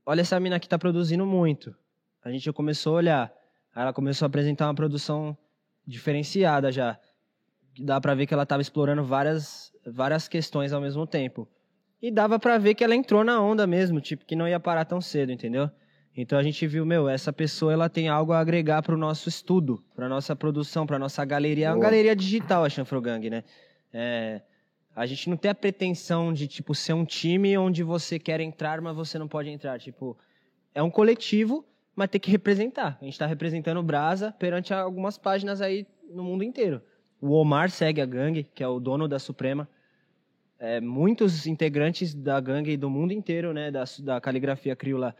Olha 0.04 0.20
essa 0.20 0.38
mina 0.38 0.56
aqui, 0.56 0.68
tá 0.68 0.78
produzindo 0.78 1.24
muito. 1.24 1.74
A 2.22 2.30
gente 2.30 2.52
começou 2.52 2.94
a 2.94 2.96
olhar. 2.96 3.32
Aí 3.74 3.82
ela 3.82 3.92
começou 3.94 4.26
a 4.26 4.28
apresentar 4.28 4.66
uma 4.66 4.74
produção 4.74 5.36
diferenciada 5.86 6.70
já. 6.70 6.98
Dá 7.78 7.98
pra 8.00 8.14
ver 8.14 8.26
que 8.26 8.34
ela 8.34 8.44
tava 8.44 8.60
explorando 8.60 9.02
várias, 9.02 9.72
várias 9.86 10.28
questões 10.28 10.72
ao 10.74 10.80
mesmo 10.80 11.06
tempo. 11.06 11.48
E 12.02 12.10
dava 12.10 12.38
pra 12.38 12.56
ver 12.58 12.74
que 12.74 12.82
ela 12.82 12.94
entrou 12.94 13.22
na 13.22 13.40
onda 13.40 13.66
mesmo, 13.66 14.00
tipo, 14.00 14.24
que 14.24 14.34
não 14.34 14.48
ia 14.48 14.58
parar 14.58 14.84
tão 14.84 15.00
cedo, 15.00 15.32
entendeu? 15.32 15.70
Então 16.16 16.38
a 16.38 16.42
gente 16.42 16.66
viu, 16.66 16.84
meu, 16.84 17.08
essa 17.08 17.32
pessoa 17.32 17.72
ela 17.72 17.88
tem 17.88 18.08
algo 18.08 18.32
a 18.32 18.40
agregar 18.40 18.82
pro 18.82 18.96
nosso 18.96 19.28
estudo, 19.28 19.82
pra 19.94 20.08
nossa 20.08 20.34
produção, 20.34 20.86
pra 20.86 20.98
nossa 20.98 21.24
galeria. 21.24 21.68
É 21.68 21.72
uma 21.72 21.78
galeria 21.78 22.16
digital, 22.16 22.64
a 22.64 22.68
Chanfrogang, 22.68 23.30
né? 23.30 23.44
É, 23.92 24.40
a 24.94 25.06
gente 25.06 25.30
não 25.30 25.36
tem 25.36 25.50
a 25.50 25.54
pretensão 25.54 26.32
de, 26.32 26.48
tipo, 26.48 26.74
ser 26.74 26.94
um 26.94 27.04
time 27.04 27.56
onde 27.56 27.82
você 27.82 28.18
quer 28.18 28.40
entrar, 28.40 28.80
mas 28.80 28.96
você 28.96 29.18
não 29.18 29.28
pode 29.28 29.50
entrar. 29.50 29.78
Tipo, 29.78 30.16
é 30.74 30.82
um 30.82 30.90
coletivo, 30.90 31.64
mas 31.94 32.08
tem 32.08 32.20
que 32.20 32.30
representar. 32.30 32.98
A 33.00 33.04
gente 33.04 33.18
tá 33.18 33.26
representando 33.26 33.78
o 33.78 33.82
Brasa 33.82 34.32
perante 34.32 34.74
algumas 34.74 35.16
páginas 35.16 35.60
aí 35.60 35.86
no 36.10 36.24
mundo 36.24 36.42
inteiro. 36.42 36.82
O 37.20 37.32
Omar 37.32 37.70
segue 37.70 38.00
a 38.00 38.06
gangue, 38.06 38.48
que 38.54 38.62
é 38.62 38.68
o 38.68 38.80
dono 38.80 39.06
da 39.06 39.18
Suprema. 39.18 39.68
É, 40.60 40.78
muitos 40.78 41.46
integrantes 41.46 42.14
da 42.14 42.38
gangue 42.38 42.76
do 42.76 42.90
mundo 42.90 43.14
inteiro, 43.14 43.54
né, 43.54 43.70
da, 43.70 43.84
da 44.00 44.20
caligrafia 44.20 44.76
crioula, 44.76 45.16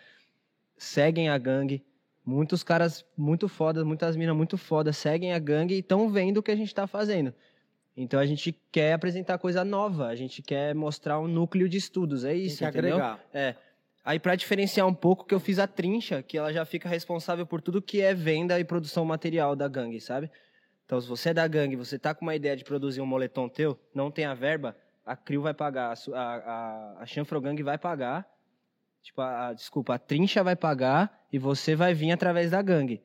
seguem 0.76 1.30
a 1.30 1.38
gangue. 1.38 1.82
Muitos 2.24 2.62
caras 2.62 3.06
muito 3.16 3.48
fodas, 3.48 3.82
muitas 3.82 4.16
minas 4.16 4.36
muito 4.36 4.58
fodas 4.58 4.98
seguem 4.98 5.32
a 5.32 5.38
gangue 5.38 5.74
e 5.74 5.78
estão 5.78 6.10
vendo 6.10 6.36
o 6.36 6.42
que 6.42 6.50
a 6.50 6.56
gente 6.56 6.68
está 6.68 6.86
fazendo. 6.86 7.34
Então 7.96 8.20
a 8.20 8.26
gente 8.26 8.54
quer 8.70 8.92
apresentar 8.92 9.38
coisa 9.38 9.64
nova, 9.64 10.08
a 10.08 10.14
gente 10.14 10.42
quer 10.42 10.74
mostrar 10.74 11.18
um 11.18 11.26
núcleo 11.26 11.68
de 11.68 11.78
estudos, 11.78 12.22
é 12.24 12.32
Tem 12.32 12.44
isso, 12.44 12.58
que 12.58 12.64
entendeu? 12.64 12.96
agregar. 12.96 13.20
É. 13.32 13.54
Aí 14.04 14.18
para 14.18 14.34
diferenciar 14.36 14.86
um 14.86 14.94
pouco 14.94 15.24
que 15.24 15.34
eu 15.34 15.40
fiz 15.40 15.58
a 15.58 15.66
trincha, 15.66 16.22
que 16.22 16.36
ela 16.36 16.52
já 16.52 16.66
fica 16.66 16.88
responsável 16.88 17.46
por 17.46 17.62
tudo 17.62 17.80
que 17.80 18.02
é 18.02 18.14
venda 18.14 18.60
e 18.60 18.64
produção 18.64 19.06
material 19.06 19.56
da 19.56 19.68
gangue, 19.68 20.00
sabe? 20.02 20.30
Então 20.84 21.00
se 21.00 21.08
você 21.08 21.30
é 21.30 21.34
da 21.34 21.48
gangue, 21.48 21.76
você 21.76 21.98
tá 21.98 22.14
com 22.14 22.26
uma 22.26 22.36
ideia 22.36 22.56
de 22.56 22.64
produzir 22.64 23.00
um 23.00 23.06
moletom 23.06 23.48
teu, 23.48 23.78
não 23.94 24.10
tem 24.10 24.26
a 24.26 24.34
verba, 24.34 24.76
a 25.10 25.16
Crio 25.16 25.42
vai 25.42 25.52
pagar, 25.52 25.92
a, 25.92 26.20
a, 26.20 27.02
a, 27.02 27.06
Chanfrogang 27.06 27.60
vai 27.64 27.76
pagar, 27.76 28.32
tipo, 29.02 29.20
a, 29.20 29.48
a- 29.48 29.52
desculpa, 29.52 29.94
a 29.94 29.98
trincha 29.98 30.44
vai 30.44 30.54
pagar 30.54 31.26
e 31.32 31.38
você 31.38 31.74
vai 31.74 31.92
vir 31.92 32.12
através 32.12 32.52
da 32.52 32.62
gangue. 32.62 33.02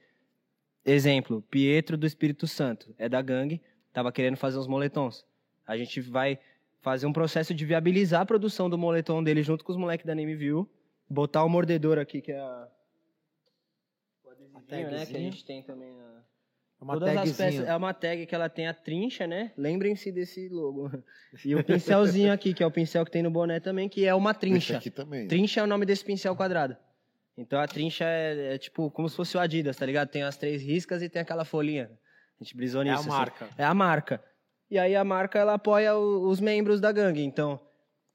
Exemplo, 0.86 1.42
Pietro 1.50 1.98
do 1.98 2.06
Espírito 2.06 2.46
Santo, 2.46 2.94
é 3.00 3.10
da 3.10 3.24
gangue, 3.24 3.60
tava 3.92 4.12
querendo 4.12 4.38
fazer 4.38 4.60
uns 4.60 4.68
moletons. 4.68 5.26
A 5.66 5.76
gente 5.76 6.00
vai 6.00 6.38
fazer 6.80 7.08
um 7.08 7.14
processo 7.14 7.56
de 7.56 7.66
viabilizar 7.66 8.22
a 8.22 8.26
produção 8.26 8.70
do 8.70 8.78
moletom 8.78 9.24
dele 9.24 9.42
junto 9.42 9.66
com 9.66 9.72
os 9.72 9.78
moleques 9.78 10.06
da 10.06 10.14
Name 10.14 10.36
View, 10.36 10.70
botar 11.10 11.44
o 11.44 11.50
mordedor 11.50 11.98
aqui, 11.98 12.22
que 12.22 12.32
é 12.32 12.38
a... 12.40 12.68
O 14.24 14.30
adesivinho, 14.30 14.92
né, 14.92 15.06
que 15.08 15.18
a 15.18 15.20
gente 15.20 15.44
tem 15.44 15.64
também 15.64 15.98
na... 15.98 16.22
É 16.80 16.84
uma 16.84 16.94
Todas 16.94 17.16
as 17.18 17.38
peças, 17.38 17.68
é 17.68 17.76
uma 17.76 17.94
tag 17.94 18.26
que 18.26 18.36
ela 18.36 18.50
tem 18.50 18.68
a 18.68 18.74
trincha, 18.74 19.26
né? 19.26 19.52
Lembrem-se 19.58 20.12
desse 20.12 20.50
logo. 20.50 20.92
E 21.44 21.56
o 21.56 21.64
pincelzinho 21.64 22.32
aqui, 22.34 22.54
que 22.54 22.62
é 22.62 22.68
o 22.68 22.72
pincel 22.72 23.06
que 23.06 23.12
tem 23.12 23.24
no 23.24 23.32
boné 23.32 23.60
também, 23.60 23.88
que 23.88 24.06
é 24.06 24.14
uma 24.14 24.32
Esse 24.32 24.40
trincha. 24.40 24.78
aqui 24.78 24.90
também. 24.92 25.28
Trincha 25.28 25.62
é 25.62 25.64
o 25.64 25.68
nome 25.68 25.86
desse 25.86 26.04
pincel 26.04 26.36
quadrado. 26.36 26.76
Então 27.38 27.60
a 27.60 27.68
trincha 27.68 28.06
é, 28.06 28.56
é 28.56 28.58
tipo 28.58 28.90
como 28.92 29.08
se 29.10 29.16
fosse 29.16 29.36
o 29.36 29.40
Adidas, 29.40 29.76
tá 29.78 29.86
ligado? 29.86 30.10
Tem 30.10 30.24
as 30.24 30.38
três 30.38 30.62
riscas 30.62 31.02
e 31.02 31.10
tem 31.10 31.22
aquela 31.22 31.44
folhinha. 31.46 31.90
A 32.40 32.44
gente 32.44 32.56
brisou 32.56 32.82
É 32.82 32.86
nisso. 32.86 32.96
a 32.98 33.00
assim. 33.00 33.10
marca. 33.10 33.50
É 33.58 33.64
a 33.64 33.74
marca. 33.74 34.24
E 34.70 34.78
aí 34.78 34.96
a 34.96 35.04
marca 35.04 35.40
ela 35.40 35.54
apoia 35.54 35.96
o- 35.96 36.28
os 36.30 36.40
membros 36.42 36.82
da 36.82 36.92
gangue. 36.92 37.24
Então, 37.24 37.60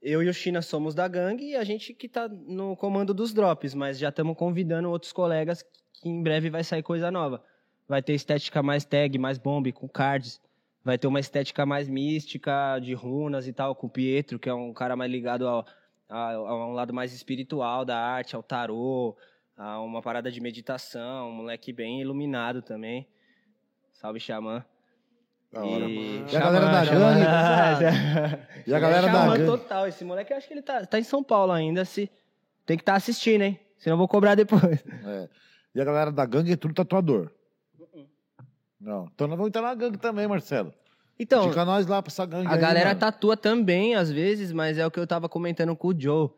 eu 0.02 0.22
e 0.22 0.28
o 0.28 0.34
China 0.34 0.60
somos 0.62 0.94
da 0.94 1.06
gangue 1.08 1.50
e 1.50 1.56
a 1.56 1.64
gente 1.64 1.94
que 1.94 2.08
tá 2.08 2.28
no 2.28 2.76
comando 2.76 3.12
dos 3.14 3.32
drops, 3.32 3.74
mas 3.74 3.98
já 3.98 4.08
estamos 4.10 4.36
convidando 4.36 4.90
outros 4.90 5.12
colegas 5.12 5.62
que 5.94 6.08
em 6.08 6.22
breve 6.22 6.50
vai 6.50 6.64
sair 6.64 6.82
coisa 6.82 7.10
nova. 7.10 7.42
Vai 7.90 8.00
ter 8.00 8.12
estética 8.12 8.62
mais 8.62 8.84
tag, 8.84 9.18
mais 9.18 9.36
bomb, 9.36 9.72
com 9.72 9.88
cards. 9.88 10.40
Vai 10.84 10.96
ter 10.96 11.08
uma 11.08 11.18
estética 11.18 11.66
mais 11.66 11.88
mística, 11.88 12.78
de 12.78 12.94
runas 12.94 13.48
e 13.48 13.52
tal, 13.52 13.74
com 13.74 13.88
o 13.88 13.90
Pietro, 13.90 14.38
que 14.38 14.48
é 14.48 14.54
um 14.54 14.72
cara 14.72 14.94
mais 14.94 15.10
ligado 15.10 15.44
ao, 15.48 15.66
a, 16.08 16.34
a 16.34 16.68
um 16.68 16.72
lado 16.72 16.94
mais 16.94 17.12
espiritual 17.12 17.84
da 17.84 17.98
arte, 17.98 18.36
ao 18.36 18.44
tarô, 18.44 19.16
a 19.56 19.80
uma 19.80 20.00
parada 20.00 20.30
de 20.30 20.40
meditação, 20.40 21.30
um 21.30 21.32
moleque 21.32 21.72
bem 21.72 22.00
iluminado 22.00 22.62
também. 22.62 23.08
Salve, 23.92 24.20
Xamã. 24.20 24.64
Da 25.52 25.64
hora. 25.64 25.84
E, 25.84 26.24
E 26.30 26.36
a 26.36 26.40
galera 26.40 26.66
da 26.66 26.84
gangue. 26.84 28.46
E 28.68 28.72
a 28.72 28.78
galera 28.78 29.06
da 29.08 29.12
Xamã 29.12 29.36
gangue. 29.36 29.46
total. 29.46 29.88
Esse 29.88 30.04
moleque, 30.04 30.32
eu 30.32 30.36
acho 30.36 30.46
que 30.46 30.54
ele 30.54 30.62
tá, 30.62 30.86
tá 30.86 30.96
em 30.96 31.02
São 31.02 31.24
Paulo 31.24 31.50
ainda. 31.50 31.84
Se... 31.84 32.08
Tem 32.64 32.76
que 32.76 32.82
estar 32.82 32.94
assistindo, 32.94 33.42
hein? 33.42 33.58
Senão 33.78 33.94
eu 33.94 33.98
vou 33.98 34.06
cobrar 34.06 34.36
depois. 34.36 34.84
É. 35.04 35.28
E 35.74 35.80
a 35.80 35.84
galera 35.84 36.12
da 36.12 36.24
gangue 36.24 36.52
é 36.52 36.56
tudo 36.56 36.72
tatuador. 36.72 37.32
Não. 38.80 39.08
Então 39.14 39.26
nós 39.26 39.36
vamos 39.36 39.48
entrar 39.48 39.62
na 39.62 39.74
gangue 39.74 39.98
também, 39.98 40.26
Marcelo. 40.26 40.72
Então, 41.18 41.48
Fica 41.50 41.64
nós 41.66 41.86
lá 41.86 42.00
pra 42.00 42.10
essa 42.10 42.24
gangue 42.24 42.46
a 42.48 42.52
aí, 42.52 42.58
galera 42.58 42.88
mano. 42.88 43.00
tatua 43.00 43.36
também, 43.36 43.94
às 43.94 44.10
vezes, 44.10 44.52
mas 44.52 44.78
é 44.78 44.86
o 44.86 44.90
que 44.90 44.98
eu 44.98 45.06
tava 45.06 45.28
comentando 45.28 45.76
com 45.76 45.88
o 45.88 45.94
Joe. 46.00 46.30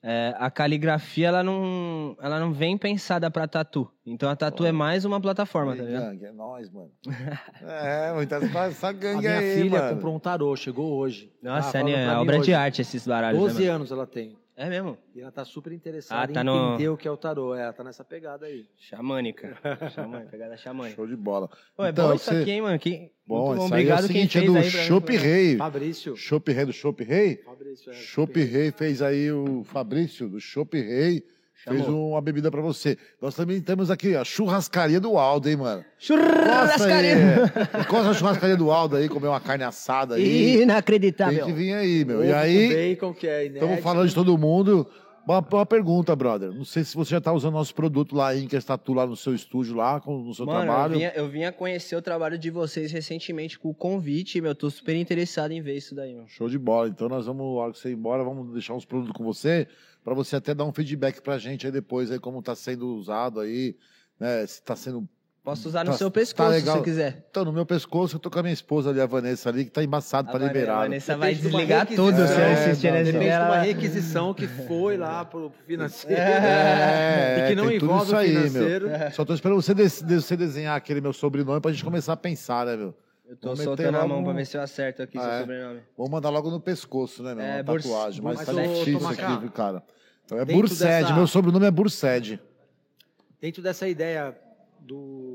É, 0.00 0.32
a 0.38 0.48
caligrafia, 0.48 1.26
ela 1.26 1.42
não, 1.42 2.16
ela 2.22 2.38
não 2.38 2.52
vem 2.52 2.78
pensada 2.78 3.28
pra 3.32 3.48
tatu. 3.48 3.90
Então 4.06 4.30
a 4.30 4.36
tatu 4.36 4.64
é 4.64 4.70
mais 4.70 5.04
uma 5.04 5.20
plataforma, 5.20 5.74
tá 5.74 5.82
ligado? 5.82 6.02
gangue, 6.04 6.24
é 6.26 6.30
nós, 6.30 6.70
mano. 6.70 6.92
é, 7.62 8.12
então 8.22 8.38
essa- 8.62 8.88
A 8.88 8.92
gangue 8.92 9.18
minha 9.26 9.38
aí, 9.38 9.54
filha 9.60 9.80
mano. 9.80 9.94
comprou 9.96 10.14
um 10.14 10.20
tarô, 10.20 10.54
chegou 10.54 10.94
hoje. 10.96 11.32
Nossa, 11.42 11.72
Tava 11.72 11.90
é, 11.90 11.92
falando 11.94 12.04
pra 12.06 12.14
mim 12.14 12.20
obra 12.22 12.34
de 12.36 12.40
hoje. 12.42 12.54
arte 12.54 12.80
esses 12.82 13.04
baralhos. 13.04 13.40
né, 13.40 13.48
12 13.48 13.62
mano? 13.64 13.74
anos 13.74 13.90
ela 13.90 14.06
tem. 14.06 14.36
É 14.60 14.68
mesmo? 14.68 14.98
E 15.14 15.20
ela 15.20 15.30
tá 15.30 15.44
super 15.44 15.72
interessada 15.72 16.20
Ah, 16.24 16.26
tá 16.34 16.40
em 16.40 16.44
no- 16.44 16.70
entender 16.74 16.88
o 16.88 16.96
que 16.96 17.06
é 17.06 17.10
o 17.10 17.16
tarô. 17.16 17.54
É, 17.54 17.62
ela 17.62 17.72
tá 17.72 17.84
nessa 17.84 18.02
pegada 18.04 18.46
aí. 18.46 18.66
Xamânica. 18.76 19.56
Xamânica, 19.94 20.30
pegada 20.32 20.56
xamânica. 20.56 20.96
Show 20.96 21.06
de 21.06 21.14
bola. 21.14 21.48
Pô, 21.76 21.84
é 21.84 21.90
Então, 21.90 22.08
bom 22.08 22.14
isso 22.14 22.24
você- 22.24 22.38
aqui, 22.42 22.50
hein, 22.50 22.62
mano? 22.62 22.76
Que... 22.76 23.12
Bom, 23.24 23.48
Muito 23.50 23.58
isso 23.58 23.66
Obrigado 23.66 23.98
aí 23.98 24.02
é 24.02 24.04
o 24.04 24.08
quem 24.08 24.28
seguinte, 24.28 24.38
é 24.38 24.60
fez 24.60 24.72
do. 24.72 24.78
Chopp 24.80 25.16
Rei. 25.16 25.56
Fabrício. 25.56 26.16
Chopp 26.16 26.50
Rei 26.52 26.64
do 26.64 26.72
Chopp 26.72 27.04
Rei. 27.04 27.36
Fabrício, 27.36 27.90
é. 27.90 27.94
Chopp 27.94 28.42
Rei 28.42 28.72
fez 28.72 29.00
aí 29.00 29.30
o 29.30 29.62
Fabrício 29.62 30.28
do 30.28 30.40
Chopp 30.40 30.76
Rei. 30.76 31.24
Fez 31.64 31.82
Chamou. 31.84 32.10
uma 32.12 32.20
bebida 32.20 32.50
pra 32.50 32.60
você. 32.60 32.96
Nós 33.20 33.34
também 33.34 33.60
temos 33.60 33.90
aqui 33.90 34.14
a 34.14 34.24
churrascaria 34.24 35.00
do 35.00 35.18
Aldo, 35.18 35.48
hein, 35.48 35.56
mano? 35.56 35.84
Churrascaria! 35.98 37.52
Encosta 37.80 38.04
na 38.08 38.14
churrascaria 38.14 38.56
do 38.56 38.70
Aldo 38.70 38.96
aí, 38.96 39.08
comer 39.08 39.28
uma 39.28 39.40
carne 39.40 39.64
assada 39.64 40.14
aí. 40.14 40.22
Tem 40.22 40.62
Inacreditável. 40.62 41.44
que 41.46 41.52
vir 41.52 41.72
aí, 41.74 42.04
meu. 42.04 42.18
Ovo 42.18 42.26
E 42.28 42.32
aí, 42.32 42.94
bacon, 42.96 43.12
que 43.12 43.26
é 43.26 43.46
inédito. 43.46 43.64
estamos 43.64 43.82
falando 43.82 44.08
de 44.08 44.14
todo 44.14 44.38
mundo. 44.38 44.86
Uma, 45.28 45.40
uma 45.52 45.66
pergunta, 45.66 46.16
brother. 46.16 46.50
Não 46.50 46.64
sei 46.64 46.82
se 46.84 46.96
você 46.96 47.10
já 47.10 47.20
tá 47.20 47.30
usando 47.34 47.52
nosso 47.52 47.74
produto 47.74 48.16
lá 48.16 48.34
em 48.34 48.48
que 48.48 48.58
Tatu 48.58 48.94
lá 48.94 49.06
no 49.06 49.14
seu 49.14 49.34
estúdio, 49.34 49.74
lá, 49.76 50.00
com- 50.00 50.22
no 50.22 50.32
seu 50.34 50.46
Mano, 50.46 50.60
eu 50.60 50.64
trabalho. 50.64 50.94
vinha, 50.94 51.12
eu 51.14 51.28
vinha 51.28 51.52
conhecer 51.52 51.94
o 51.96 52.00
trabalho 52.00 52.38
de 52.38 52.50
vocês 52.50 52.90
recentemente 52.90 53.58
com 53.58 53.68
o 53.68 53.74
convite, 53.74 54.40
meu. 54.40 54.54
Tô 54.54 54.70
super 54.70 54.96
interessado 54.96 55.52
em 55.52 55.60
ver 55.60 55.76
isso 55.76 55.94
daí, 55.94 56.14
mano. 56.14 56.26
Show 56.28 56.48
de 56.48 56.58
bola. 56.58 56.88
Então 56.88 57.10
nós 57.10 57.26
vamos, 57.26 57.42
na 57.44 57.60
hora 57.62 57.72
que 57.72 57.78
você 57.78 57.90
ir 57.90 57.92
embora, 57.92 58.24
vamos 58.24 58.50
deixar 58.54 58.72
uns 58.72 58.86
produtos 58.86 59.14
com 59.14 59.22
você, 59.22 59.68
para 60.02 60.14
você 60.14 60.36
até 60.36 60.54
dar 60.54 60.64
um 60.64 60.72
feedback 60.72 61.20
pra 61.20 61.36
gente 61.36 61.66
aí 61.66 61.72
depois, 61.72 62.10
aí, 62.10 62.18
como 62.18 62.40
tá 62.42 62.54
sendo 62.54 62.86
usado 62.96 63.40
aí, 63.40 63.76
né? 64.18 64.46
Se 64.46 64.62
tá 64.62 64.74
sendo. 64.74 65.06
Posso 65.48 65.66
usar 65.68 65.82
no 65.82 65.92
Tá- 65.92 65.96
seu 65.96 66.10
tá 66.10 66.14
pescoço 66.20 66.50
legal. 66.50 66.76
se 66.76 66.82
quiser. 66.84 67.24
Então, 67.30 67.42
no 67.42 67.52
meu 67.54 67.64
pescoço, 67.64 68.16
eu 68.16 68.20
tô 68.20 68.28
com 68.30 68.38
a 68.38 68.42
minha 68.42 68.52
esposa 68.52 68.90
ali, 68.90 69.00
a 69.00 69.06
Vanessa 69.06 69.48
ali, 69.48 69.64
que 69.64 69.70
tá 69.70 69.82
embaçado 69.82 70.28
A 70.28 70.30
pra 70.32 70.40
Vane- 70.40 70.52
liberar. 70.52 70.76
A? 70.76 70.80
Vanessa 70.82 71.16
vai 71.16 71.30
Depende 71.34 71.42
de 71.50 71.56
desligar 71.56 71.80
requisição. 71.88 72.04
tudo 72.12 72.26
se 72.28 72.32
É, 72.34 72.52
insistir 72.52 72.86
não, 72.88 72.92
nesse 72.92 73.12
Depende 73.12 73.24
de 73.24 73.30
dela. 73.30 73.46
uma 73.46 73.58
requisição 73.62 74.34
que 74.34 74.46
foi 74.46 74.98
lá 74.98 75.24
pro 75.24 75.50
financeiro. 75.66 76.20
É, 76.20 77.38
e 77.46 77.48
que 77.48 77.54
não 77.54 77.66
tem 77.68 77.78
tudo 77.78 77.90
envolve 77.92 78.04
isso 78.04 78.14
o 78.14 78.18
aí, 78.18 78.32
meu. 78.34 78.42
financeiro. 78.50 78.88
Só 79.14 79.24
tô 79.24 79.32
esperando 79.32 79.62
você, 79.62 79.72
de- 79.72 79.88
você 80.20 80.36
desenhar 80.36 80.76
aquele 80.76 81.00
meu 81.00 81.14
sobrenome 81.14 81.62
pra 81.62 81.72
gente 81.72 81.82
começar 81.82 82.12
a 82.12 82.16
pensar, 82.16 82.66
né, 82.66 82.76
meu? 82.76 82.94
Eu 83.26 83.34
tô 83.36 83.48
Vamos 83.48 83.64
soltando 83.64 83.96
a 83.96 84.06
mão 84.06 84.20
um- 84.20 84.24
pra 84.24 84.34
ver 84.34 84.44
se 84.44 84.54
eu 84.54 84.60
acerto 84.60 85.02
aqui 85.02 85.16
Ah, 85.16 85.22
seu 85.22 85.30
é? 85.30 85.40
sobrenome. 85.40 85.80
Vamos 85.96 86.12
mandar 86.12 86.28
logo 86.28 86.50
no 86.50 86.60
pescoço, 86.60 87.22
né, 87.22 87.34
meu? 87.34 87.42
É, 87.42 87.54
Uma 87.56 87.62
Burs- 87.62 87.84
tatuagem. 87.84 88.22
Mas, 88.22 88.36
Mas, 88.36 88.46
tá 88.46 88.52
difícil 88.52 88.98
Tomacá, 88.98 89.28
aqui, 89.28 89.40
viu, 89.40 89.50
cara? 89.50 89.82
Então 90.26 90.38
é 90.38 90.44
Bursed. 90.44 90.78
dessa- 90.86 91.14
Meu 91.14 91.26
sobrenome 91.26 91.64
é 91.64 91.70
Bursed. 91.70 92.38
Dentro 93.40 93.62
dessa 93.62 93.88
ideia 93.88 94.36
do. 94.80 95.27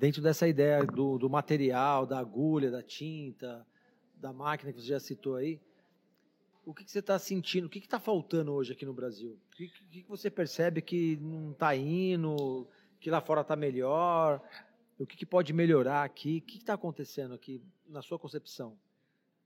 Dentro 0.00 0.22
dessa 0.22 0.48
ideia 0.48 0.82
do, 0.86 1.18
do 1.18 1.28
material, 1.28 2.06
da 2.06 2.18
agulha, 2.18 2.70
da 2.70 2.82
tinta, 2.82 3.66
da 4.16 4.32
máquina 4.32 4.72
que 4.72 4.80
você 4.80 4.86
já 4.88 4.98
citou 4.98 5.36
aí, 5.36 5.60
o 6.64 6.72
que, 6.72 6.84
que 6.84 6.90
você 6.90 7.00
está 7.00 7.18
sentindo? 7.18 7.66
O 7.66 7.68
que 7.68 7.78
está 7.80 8.00
faltando 8.00 8.50
hoje 8.50 8.72
aqui 8.72 8.86
no 8.86 8.94
Brasil? 8.94 9.32
O 9.52 9.56
que, 9.56 9.68
que, 9.68 10.02
que 10.02 10.08
você 10.08 10.30
percebe 10.30 10.80
que 10.80 11.18
não 11.20 11.50
está 11.52 11.76
indo, 11.76 12.66
que 12.98 13.10
lá 13.10 13.20
fora 13.20 13.42
está 13.42 13.54
melhor? 13.54 14.40
O 14.98 15.04
que, 15.06 15.26
pode 15.26 15.52
melhorar 15.52 16.02
aqui? 16.02 16.38
O 16.38 16.46
que 16.50 16.56
está 16.56 16.72
acontecendo 16.74 17.34
aqui, 17.34 17.60
na 17.86 18.00
sua 18.00 18.18
concepção? 18.18 18.78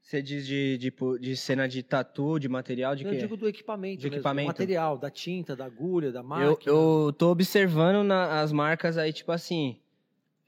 Você 0.01 0.23
diz 0.23 0.47
de, 0.47 0.79
de, 0.79 0.93
de 1.19 1.37
cena 1.37 1.67
de 1.67 1.83
tatu, 1.83 2.39
de 2.39 2.49
material, 2.49 2.95
de 2.95 3.05
eu 3.05 3.11
quê? 3.11 3.17
digo 3.17 3.37
do 3.37 3.49
equipamento, 3.49 3.99
De 4.03 4.05
mesmo, 4.05 4.11
do 4.11 4.17
equipamento. 4.19 4.47
material, 4.49 4.99
da 4.99 5.11
tinta, 5.11 5.57
da 5.57 5.65
agulha, 5.65 6.13
da 6.13 6.21
Eu, 6.21 6.25
máquina. 6.25 6.73
eu 6.73 7.13
tô 7.19 7.31
observando 7.33 8.07
na- 8.07 8.41
as 8.41 8.53
marcas 8.53 8.97
aí, 8.99 9.13
tipo 9.13 9.33
assim, 9.33 9.81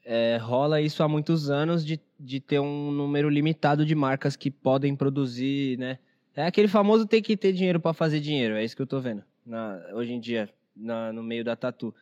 é, 0.09 0.37
rola 0.37 0.79
isso 0.81 1.03
há 1.03 1.07
muitos 1.07 1.49
anos 1.49 1.85
de, 1.85 1.99
de 2.17 2.39
ter 2.39 2.59
um 2.59 2.91
número 2.91 3.29
limitado 3.29 3.85
de 3.85 3.93
marcas 3.93 4.35
que 4.37 4.49
podem 4.49 4.95
produzir, 4.95 5.77
né? 5.77 5.99
É 6.35 6.45
aquele 6.45 6.67
famoso 6.67 7.05
ter 7.05 7.21
que 7.21 7.35
ter 7.35 7.51
dinheiro 7.51 7.79
pra 7.79 7.93
fazer 7.93 8.19
dinheiro, 8.21 8.55
é 8.55 8.63
isso 8.63 8.75
que 8.75 8.81
eu 8.81 8.87
tô 8.87 8.99
vendo 9.01 9.23
na- 9.45 9.81
hoje 9.93 10.13
em 10.13 10.19
dia, 10.19 10.49
na- 10.75 11.11
no 11.11 11.21
meio 11.21 11.43
da 11.43 11.55
tatu. 11.55 11.93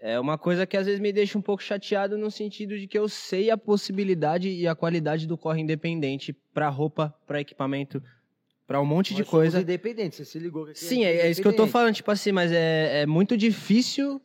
É 0.00 0.20
uma 0.20 0.36
coisa 0.36 0.66
que 0.66 0.76
às 0.76 0.84
vezes 0.86 1.00
me 1.00 1.12
deixa 1.12 1.36
um 1.38 1.42
pouco 1.42 1.62
chateado 1.62 2.16
no 2.18 2.30
sentido 2.30 2.78
de 2.78 2.86
que 2.86 2.98
eu 2.98 3.08
sei 3.08 3.50
a 3.50 3.56
possibilidade 3.56 4.50
e 4.50 4.68
a 4.68 4.74
qualidade 4.74 5.26
do 5.26 5.36
corre 5.38 5.62
independente 5.62 6.32
pra 6.52 6.68
roupa, 6.68 7.14
pra 7.26 7.40
equipamento, 7.40 8.02
pra 8.66 8.80
um 8.80 8.86
monte 8.86 9.12
de 9.14 9.20
Nós 9.20 9.28
coisa. 9.28 9.60
independentes, 9.60 10.16
você 10.16 10.24
se 10.24 10.38
ligou 10.38 10.64
que 10.64 10.70
aqui 10.70 10.80
Sim, 10.80 11.04
é, 11.04 11.16
é 11.18 11.30
isso 11.30 11.40
que 11.42 11.46
eu 11.46 11.52
tô 11.52 11.56
independente. 11.64 11.72
falando, 11.72 11.94
tipo 11.94 12.10
assim, 12.10 12.32
mas 12.32 12.50
é, 12.50 13.02
é 13.02 13.06
muito 13.06 13.36
difícil. 13.36 14.20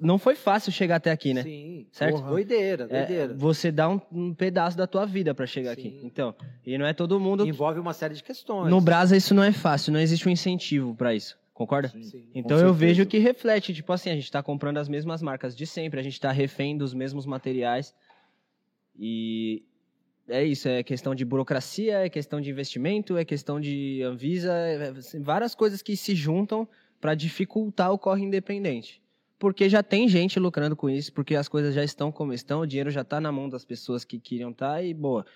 Não 0.00 0.18
foi 0.18 0.34
fácil 0.34 0.70
chegar 0.70 0.96
até 0.96 1.10
aqui, 1.10 1.32
né? 1.32 1.42
Sim, 1.42 1.86
Certo? 1.90 2.16
Porra. 2.18 2.28
doideira, 2.30 2.86
É, 2.90 2.98
doideira. 3.06 3.34
você 3.34 3.72
dá 3.72 3.88
um, 3.88 4.00
um 4.12 4.34
pedaço 4.34 4.76
da 4.76 4.86
tua 4.86 5.06
vida 5.06 5.34
pra 5.34 5.46
chegar 5.46 5.72
aqui. 5.72 5.90
Sim. 5.90 6.00
Então, 6.04 6.34
e 6.66 6.76
não 6.76 6.84
é 6.86 6.92
todo 6.92 7.18
mundo. 7.18 7.46
Envolve 7.46 7.80
uma 7.80 7.92
série 7.94 8.14
de 8.14 8.22
questões. 8.22 8.70
No 8.70 8.80
Brasa 8.80 9.16
isso 9.16 9.34
não 9.34 9.42
é 9.42 9.52
fácil, 9.52 9.92
não 9.92 10.00
existe 10.00 10.28
um 10.28 10.32
incentivo 10.32 10.94
pra 10.94 11.14
isso. 11.14 11.38
Concorda? 11.54 11.88
Sim. 11.88 12.24
Então 12.34 12.56
eu 12.58 12.72
certeza. 12.72 12.72
vejo 12.78 13.06
que 13.06 13.18
reflete, 13.18 13.74
tipo 13.74 13.92
assim, 13.92 14.08
a 14.10 14.14
gente 14.14 14.30
tá 14.30 14.42
comprando 14.42 14.78
as 14.78 14.88
mesmas 14.88 15.20
marcas 15.20 15.54
de 15.56 15.66
sempre, 15.66 16.00
a 16.00 16.02
gente 16.02 16.18
tá 16.18 16.30
refém 16.32 16.76
dos 16.76 16.94
mesmos 16.94 17.26
materiais. 17.26 17.94
E 18.98 19.62
é 20.30 20.44
isso, 20.44 20.68
é 20.68 20.82
questão 20.82 21.14
de 21.14 21.24
burocracia, 21.24 22.06
é 22.06 22.08
questão 22.08 22.40
de 22.40 22.50
investimento, 22.50 23.16
é 23.16 23.24
questão 23.24 23.60
de 23.60 24.02
Anvisa, 24.02 24.52
é, 24.52 24.88
assim, 24.90 25.20
várias 25.20 25.54
coisas 25.54 25.82
que 25.82 25.96
se 25.96 26.14
juntam 26.14 26.66
para 27.00 27.14
dificultar 27.14 27.92
o 27.92 27.98
corre 27.98 28.24
independente. 28.24 29.02
Porque 29.38 29.68
já 29.68 29.82
tem 29.82 30.08
gente 30.08 30.38
lucrando 30.38 30.76
com 30.76 30.88
isso, 30.88 31.12
porque 31.12 31.34
as 31.34 31.48
coisas 31.48 31.74
já 31.74 31.82
estão 31.82 32.12
como 32.12 32.32
estão, 32.32 32.60
o 32.60 32.66
dinheiro 32.66 32.90
já 32.90 33.02
tá 33.02 33.20
na 33.20 33.32
mão 33.32 33.48
das 33.48 33.64
pessoas 33.64 34.04
que 34.04 34.18
queriam 34.18 34.50
estar 34.50 34.84
e 34.84 34.94
boa. 34.94 35.26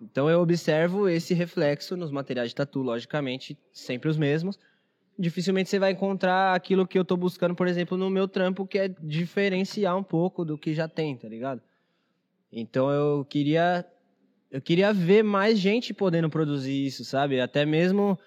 Então 0.00 0.30
eu 0.30 0.40
observo 0.40 1.08
esse 1.08 1.34
reflexo 1.34 1.96
nos 1.96 2.10
materiais 2.10 2.50
de 2.50 2.54
tatu, 2.54 2.82
logicamente, 2.82 3.58
sempre 3.72 4.08
os 4.08 4.16
mesmos. 4.16 4.58
Dificilmente 5.18 5.68
você 5.68 5.78
vai 5.78 5.92
encontrar 5.92 6.54
aquilo 6.54 6.86
que 6.86 6.98
eu 6.98 7.04
tô 7.04 7.16
buscando, 7.16 7.54
por 7.54 7.66
exemplo, 7.66 7.98
no 7.98 8.08
meu 8.08 8.28
trampo, 8.28 8.66
que 8.66 8.78
é 8.78 8.88
diferenciar 8.88 9.96
um 9.96 10.02
pouco 10.02 10.44
do 10.44 10.56
que 10.56 10.72
já 10.72 10.88
tem, 10.88 11.16
tá 11.16 11.28
ligado? 11.28 11.60
Então 12.52 12.90
eu 12.90 13.24
queria 13.24 13.86
eu 14.50 14.60
queria 14.60 14.92
ver 14.92 15.22
mais 15.22 15.58
gente 15.58 15.94
podendo 15.94 16.28
produzir 16.28 16.86
isso, 16.86 17.04
sabe? 17.04 17.40
Até 17.40 17.64
mesmo 17.64 18.18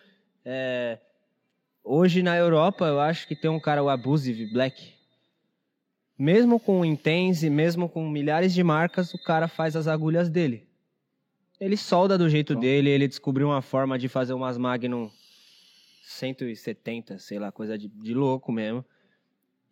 é, 0.46 0.98
hoje 1.84 2.24
na 2.24 2.38
Europa, 2.38 2.86
eu 2.86 3.00
acho 3.00 3.28
que 3.28 3.36
tem 3.36 3.52
um 3.52 3.60
cara, 3.60 3.84
o 3.84 3.90
Abusive 3.90 4.52
Black. 4.52 4.94
Mesmo 6.18 6.60
com 6.60 6.80
o 6.80 6.86
Intense, 6.86 7.50
mesmo 7.50 7.90
com 7.90 8.08
milhares 8.08 8.54
de 8.54 8.64
marcas, 8.64 9.14
o 9.14 9.22
cara 9.24 9.48
faz 9.48 9.76
as 9.76 9.88
agulhas 9.88 10.30
dele. 10.30 10.68
Ele 11.60 11.76
solda 11.76 12.18
do 12.18 12.30
jeito 12.30 12.54
Então. 12.54 12.62
dele, 12.62 12.90
ele 12.90 13.08
descobriu 13.08 13.48
uma 13.48 13.62
forma 13.62 13.98
de 13.98 14.08
fazer 14.08 14.34
umas 14.34 14.58
Magnum 14.58 15.10
170, 16.04 17.18
sei 17.20 17.40
lá, 17.40 17.52
coisa 17.52 17.78
de, 17.78 17.88
de 17.88 18.14
louco 18.14 18.52
mesmo. 18.52 18.86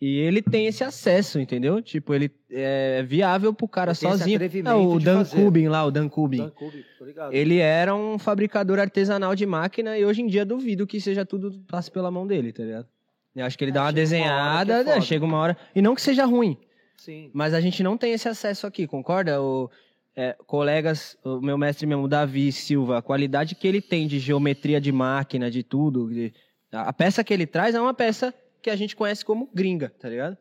E 0.02 0.18
ele 0.18 0.42
tem 0.42 0.66
esse 0.66 0.84
acesso, 0.84 1.40
entendeu? 1.40 1.80
Tipo, 1.80 2.16
ele 2.16 2.32
é 2.50 3.04
viável 3.04 3.54
pro 3.54 3.68
cara 3.68 3.94
sozinho. 3.94 4.40
É, 4.66 4.74
o 4.74 5.00
Dan 5.00 5.20
fazer. 5.24 5.36
Kubin 5.44 5.68
lá, 5.68 5.86
o 5.86 5.92
Dan 5.92 6.10
Kubin. 6.10 6.38
Dan 6.40 6.50
Kubi, 6.50 6.84
tô 6.98 7.06
ligado. 7.06 7.32
Ele 7.34 7.60
era 7.60 7.94
um 7.96 8.18
fabricador 8.18 8.80
artesanal 8.80 9.36
de 9.36 9.46
máquina 9.46 9.96
e 10.00 10.04
hoje 10.04 10.24
em 10.24 10.28
dia 10.28 10.44
duvido 10.44 10.88
que 10.88 11.00
seja 11.00 11.24
tudo 11.24 11.52
passe 11.68 11.92
pela 11.92 12.10
mão 12.10 12.26
dele, 12.26 12.52
tá 12.52 12.64
ligado? 12.64 12.88
Eu 13.36 13.46
acho 13.46 13.56
que 13.58 13.64
ele 13.64 13.70
É, 13.72 13.74
dá 13.76 13.84
uma 13.84 13.92
chega 13.94 14.04
uma 14.04 14.18
hora 14.18 14.66
que 14.66 14.72
é 14.72 14.74
desenhada, 14.74 14.84
né, 14.84 15.02
chega 15.02 15.26
uma 15.26 15.38
hora. 15.38 15.58
E 15.76 15.82
não 15.84 15.94
que 15.94 16.02
seja 16.02 16.26
ruim, 16.26 16.58
Sim. 16.98 17.30
mas 17.32 17.54
a 17.54 17.62
gente 17.62 17.84
não 17.84 17.96
tem 17.96 18.12
esse 18.12 18.28
acesso 18.28 18.66
aqui, 18.66 18.88
concorda? 18.88 19.40
O, 19.40 19.70
é, 20.16 20.36
colegas, 20.48 21.16
o 21.24 21.40
meu 21.40 21.58
mestre 21.60 21.86
mesmo, 21.86 22.08
Davi 22.08 22.52
Silva, 22.52 22.98
a 22.98 23.02
qualidade 23.04 23.54
que 23.54 23.68
ele 23.68 23.82
tem 23.82 24.08
de 24.08 24.18
geometria 24.18 24.82
de 24.82 24.92
máquina, 24.92 25.50
de 25.52 25.62
tudo. 25.62 26.10
de- 26.10 26.34
a 26.72 26.92
peça 26.92 27.24
que 27.24 27.32
ele 27.34 27.46
traz 27.46 27.76
é 27.76 27.80
uma 27.80 27.94
peça 27.94 28.34
que 28.62 28.70
a 28.70 28.76
gente 28.76 28.96
conhece 28.96 29.24
como 29.26 29.50
gringa, 29.54 29.90
tá 30.00 30.08
ligado? 30.10 30.38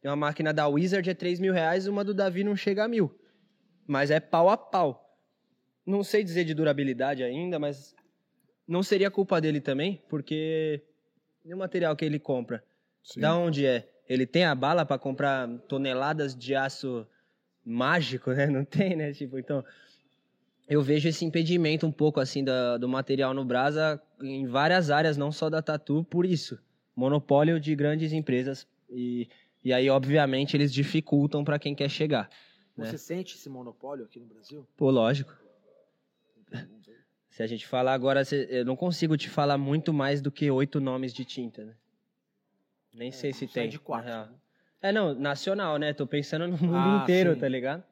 Tem 0.00 0.10
uma 0.10 0.16
máquina 0.16 0.52
da 0.52 0.66
Wizard 0.68 1.08
é 1.10 1.14
3 1.14 1.40
mil 1.40 1.52
reais, 1.52 1.86
uma 1.86 2.04
do 2.04 2.14
Davi 2.14 2.44
não 2.44 2.54
chega 2.54 2.84
a 2.84 2.88
mil. 2.88 3.12
Mas 3.86 4.10
é 4.10 4.20
pau 4.20 4.48
a 4.48 4.56
pau. 4.56 5.04
Não 5.84 6.04
sei 6.04 6.22
dizer 6.22 6.44
de 6.44 6.54
durabilidade 6.54 7.22
ainda, 7.22 7.58
mas 7.58 7.94
não 8.66 8.82
seria 8.82 9.10
culpa 9.10 9.40
dele 9.40 9.60
também, 9.60 10.02
porque 10.08 10.82
o 11.44 11.56
material 11.56 11.96
que 11.96 12.04
ele 12.04 12.18
compra? 12.18 12.62
Sim. 13.02 13.20
Da 13.20 13.34
onde 13.36 13.64
é? 13.66 13.88
Ele 14.08 14.26
tem 14.26 14.44
a 14.44 14.54
bala 14.54 14.84
para 14.84 14.98
comprar 14.98 15.48
toneladas 15.66 16.36
de 16.36 16.54
aço 16.54 17.06
mágico, 17.64 18.30
né? 18.32 18.46
Não 18.48 18.64
tem, 18.64 18.96
né? 18.96 19.12
Tipo, 19.12 19.38
então 19.38 19.64
eu 20.68 20.82
vejo 20.82 21.08
esse 21.08 21.24
impedimento 21.24 21.86
um 21.86 21.92
pouco 21.92 22.20
assim 22.20 22.44
da- 22.44 22.76
do 22.76 22.88
material 22.88 23.32
no 23.34 23.44
Brasa 23.44 24.00
em 24.22 24.46
várias 24.46 24.90
áreas, 24.90 25.16
não 25.16 25.32
só 25.32 25.48
da 25.50 25.60
Tatu, 25.62 26.04
por 26.04 26.24
isso. 26.26 26.58
Monopólio 26.98 27.60
de 27.60 27.76
grandes 27.76 28.12
empresas 28.12 28.66
e, 28.90 29.28
e 29.64 29.72
aí 29.72 29.88
obviamente 29.88 30.56
eles 30.56 30.72
dificultam 30.72 31.44
para 31.44 31.56
quem 31.56 31.72
quer 31.72 31.88
chegar. 31.88 32.28
Você 32.76 32.92
né? 32.92 32.98
sente 32.98 33.36
esse 33.36 33.48
monopólio 33.48 34.04
aqui 34.04 34.18
no 34.18 34.26
Brasil? 34.26 34.66
Pô, 34.76 34.90
lógico. 34.90 35.32
Se 37.30 37.42
a 37.42 37.46
gente 37.46 37.66
falar 37.68 37.92
agora, 37.94 38.22
eu 38.50 38.64
não 38.64 38.74
consigo 38.74 39.16
te 39.16 39.28
falar 39.28 39.56
muito 39.56 39.92
mais 39.92 40.20
do 40.20 40.30
que 40.32 40.50
oito 40.50 40.80
nomes 40.80 41.14
de 41.14 41.24
tinta, 41.24 41.64
né? 41.64 41.74
Nem 42.92 43.12
sei 43.12 43.32
se 43.32 43.46
sai 43.46 43.62
tem. 43.62 43.68
de 43.68 43.78
quatro. 43.78 44.10
né? 44.10 44.28
É, 44.82 44.90
não, 44.90 45.14
nacional, 45.14 45.76
né? 45.76 45.92
Tô 45.92 46.04
pensando 46.04 46.48
no 46.48 46.58
mundo 46.58 46.74
Ah, 46.76 47.00
inteiro, 47.02 47.34
sim. 47.34 47.40
tá 47.40 47.48
ligado? 47.48 47.84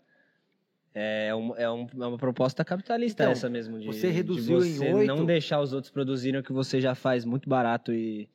É, 0.92 1.32
um- 1.32 1.54
é, 1.56 1.70
um- 1.70 1.86
é 1.86 2.06
uma 2.06 2.18
proposta 2.18 2.64
capitalista 2.64 3.22
Então, 3.22 3.32
essa 3.32 3.48
mesmo. 3.48 3.78
De, 3.78 3.86
você 3.86 4.08
de 4.08 4.12
reduziu 4.14 4.64
em 4.64 4.72
você 4.78 4.92
oito? 4.94 5.06
não 5.06 5.24
deixar 5.24 5.60
os 5.60 5.72
outros 5.72 5.92
produzirem 5.92 6.40
o 6.40 6.42
que 6.42 6.52
você 6.52 6.80
já 6.80 6.94
faz 6.96 7.24
muito 7.24 7.48
barato 7.48 7.92
e... 7.92 8.28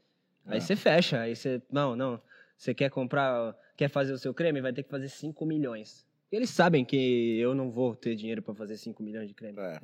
Aí 0.45 0.57
É. 0.57 0.59
você 0.59 0.75
fecha, 0.75 1.21
aí 1.21 1.35
você... 1.35 1.61
Não, 1.71 1.95
não. 1.95 2.21
Você 2.57 2.73
quer 2.73 2.89
comprar, 2.89 3.55
quer 3.75 3.89
fazer 3.89 4.13
o 4.13 4.17
seu 4.17 4.33
creme, 4.33 4.61
vai 4.61 4.71
ter 4.73 4.83
que 4.83 4.89
fazer 4.89 5.09
5 5.09 5.45
milhões. 5.45 6.05
Eles 6.31 6.49
sabem 6.49 6.85
que 6.85 7.37
eu 7.39 7.53
não 7.55 7.71
vou 7.71 7.95
ter 7.95 8.15
dinheiro 8.15 8.41
para 8.41 8.53
fazer 8.53 8.77
5 8.77 9.01
milhões 9.03 9.27
de 9.27 9.33
creme. 9.33 9.59
É. 9.59 9.79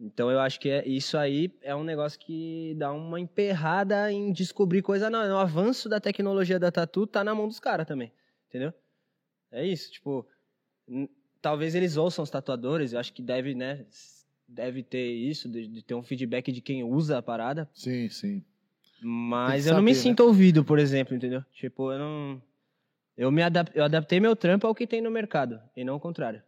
Então 0.00 0.30
eu 0.30 0.40
acho 0.40 0.58
que 0.58 0.68
é, 0.68 0.86
isso 0.88 1.16
aí 1.16 1.54
é 1.62 1.74
um 1.76 1.84
negócio 1.84 2.18
que 2.18 2.74
dá 2.76 2.92
uma 2.92 3.20
emperrada 3.20 4.10
em 4.10 4.32
descobrir 4.32 4.82
coisa 4.82 5.08
não. 5.08 5.20
O 5.34 5.38
avanço 5.38 5.88
da 5.88 6.00
tecnologia 6.00 6.58
da 6.58 6.72
tatu 6.72 7.06
tá 7.06 7.22
na 7.22 7.34
mão 7.34 7.46
dos 7.46 7.60
caras 7.60 7.86
também. 7.86 8.12
Entendeu? 8.48 8.72
É 9.52 9.64
isso, 9.66 9.92
tipo, 9.92 10.26
talvez 11.40 11.74
eles 11.74 11.96
ouçam 11.96 12.22
os 12.22 12.30
tatuadores, 12.30 12.92
eu 12.92 12.98
acho 12.98 13.12
que 13.12 13.22
deve, 13.22 13.54
né, 13.54 13.84
deve 14.48 14.82
ter 14.82 15.12
isso, 15.12 15.48
de, 15.48 15.68
de 15.68 15.82
ter 15.82 15.94
um 15.94 16.02
feedback 16.02 16.50
de 16.50 16.60
quem 16.62 16.82
usa 16.82 17.18
a 17.18 17.22
parada, 17.22 17.68
Sim, 17.74 18.08
sim. 18.08 18.42
Mas 19.02 19.66
eu 19.66 19.74
não 19.74 19.82
me 19.82 19.92
né? 19.92 19.98
sinto 19.98 20.20
ouvido, 20.20 20.64
por 20.64 20.78
exemplo, 20.78 21.14
entendeu? 21.14 21.42
Tipo, 21.52 21.92
eu 21.92 21.98
não 21.98 22.42
eu 23.16 23.30
me 23.30 23.42
adap, 23.42 23.70
eu 23.74 23.84
adaptei 23.84 24.20
meu 24.20 24.34
trampo 24.34 24.66
ao 24.66 24.74
que 24.74 24.86
tem 24.86 25.00
no 25.00 25.10
mercado 25.10 25.60
e 25.76 25.84
não 25.84 25.96
o 25.96 26.00
contrário. 26.00 26.42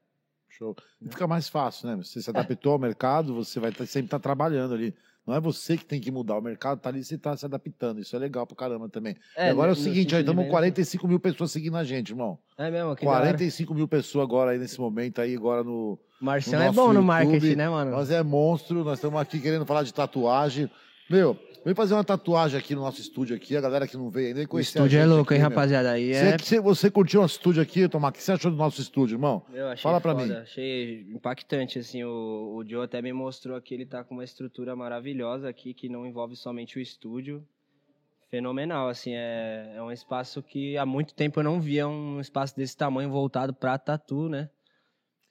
Show. 0.48 0.76
E 1.00 1.08
fica 1.08 1.26
mais 1.26 1.48
fácil, 1.48 1.88
né? 1.88 1.96
Você 1.96 2.22
se 2.22 2.30
adaptou 2.30 2.72
ao 2.72 2.78
mercado, 2.78 3.34
você 3.34 3.58
vai 3.58 3.72
tá- 3.72 3.84
sempre 3.84 4.06
estar 4.06 4.20
trabalhando 4.20 4.72
ali. 4.72 4.94
Não 5.26 5.34
é 5.34 5.40
você 5.40 5.76
que 5.76 5.84
tem 5.84 6.00
que 6.00 6.10
mudar, 6.10 6.36
o 6.36 6.42
mercado 6.42 6.78
tá 6.80 6.90
ali 6.90 7.00
e 7.00 7.04
você 7.04 7.16
tá 7.16 7.36
se 7.36 7.44
adaptando. 7.46 7.98
Isso 7.98 8.14
é 8.14 8.18
legal 8.18 8.46
pra 8.46 8.56
caramba 8.56 8.88
também. 8.88 9.16
e 9.36 9.40
agora 9.40 9.70
é 9.70 9.74
o 9.74 9.76
no 9.76 9.82
seguinte, 9.82 10.14
aí 10.14 10.20
estamos 10.20 10.42
venda, 10.42 10.50
45 10.50 11.08
mil 11.08 11.18
pessoas 11.18 11.50
seguindo 11.50 11.76
a 11.76 11.82
gente, 11.82 12.10
irmão. 12.10 12.38
É 12.58 12.70
mesmo, 12.70 12.94
que 12.94 13.04
da 13.04 13.10
hora. 13.10 13.20
45 13.20 13.74
mil 13.74 13.88
pessoas 13.88 14.22
agora 14.22 14.50
aí 14.50 14.58
nesse 14.58 14.78
momento 14.78 15.20
aí, 15.20 15.34
agora 15.34 15.64
no. 15.64 15.98
Marcião 16.20 16.60
no 16.60 16.66
é 16.66 16.70
bom 16.70 16.88
no 16.88 17.00
YouTube, 17.00 17.06
marketing, 17.06 17.56
né, 17.56 17.68
mano? 17.68 17.90
Nós 17.90 18.10
é 18.10 18.22
monstro, 18.22 18.84
nós 18.84 18.98
estamos 18.98 19.18
aqui 19.20 19.40
querendo 19.40 19.64
falar 19.64 19.82
de 19.82 19.94
tatuagem. 19.94 20.70
Meu, 21.10 21.38
vem 21.64 21.74
fazer 21.74 21.94
uma 21.94 22.04
tatuagem 22.04 22.58
aqui 22.58 22.74
no 22.74 22.82
nosso 22.82 23.00
estúdio 23.00 23.34
aqui, 23.34 23.56
a 23.56 23.60
galera 23.60 23.86
que 23.86 23.96
não 23.96 24.10
veio 24.10 24.28
ainda. 24.28 24.42
O 24.42 24.48
conhecer 24.48 24.78
a 24.78 24.82
estúdio 24.82 24.98
é 24.98 25.02
gente 25.02 25.10
louco, 25.10 25.32
hein, 25.32 25.40
aqui, 25.40 25.48
meu. 25.48 25.56
rapaziada? 25.56 25.90
Aí 25.92 26.12
Você, 26.12 26.26
é. 26.26 26.38
você, 26.38 26.60
você 26.60 26.90
curtiu 26.90 27.20
nosso 27.22 27.36
estúdio 27.36 27.62
aqui, 27.62 27.88
Tomar? 27.88 28.08
O 28.08 28.12
que 28.12 28.22
você 28.22 28.32
achou 28.32 28.50
do 28.50 28.56
nosso 28.56 28.80
estúdio, 28.80 29.14
irmão? 29.14 29.42
Eu 29.52 29.68
achei 29.68 29.82
Fala 29.82 30.00
pra 30.00 30.12
foda, 30.14 30.26
mim. 30.26 30.32
Achei 30.34 31.06
impactante, 31.10 31.78
assim, 31.78 32.04
o, 32.04 32.56
o 32.56 32.68
Joe 32.68 32.84
até 32.84 33.00
me 33.00 33.12
mostrou 33.12 33.60
que 33.60 33.72
ele 33.74 33.86
tá 33.86 34.04
com 34.04 34.14
uma 34.14 34.24
estrutura 34.24 34.76
maravilhosa 34.76 35.48
aqui, 35.48 35.72
que 35.72 35.88
não 35.88 36.06
envolve 36.06 36.36
somente 36.36 36.78
o 36.78 36.80
estúdio. 36.80 37.42
Fenomenal, 38.30 38.88
assim, 38.88 39.12
é, 39.14 39.74
é 39.76 39.82
um 39.82 39.92
espaço 39.92 40.42
que 40.42 40.76
há 40.76 40.84
muito 40.84 41.14
tempo 41.14 41.38
eu 41.38 41.44
não 41.44 41.60
via 41.60 41.86
um 41.86 42.20
espaço 42.20 42.56
desse 42.56 42.76
tamanho 42.76 43.08
voltado 43.08 43.54
pra 43.54 43.78
tatu, 43.78 44.28
né? 44.28 44.50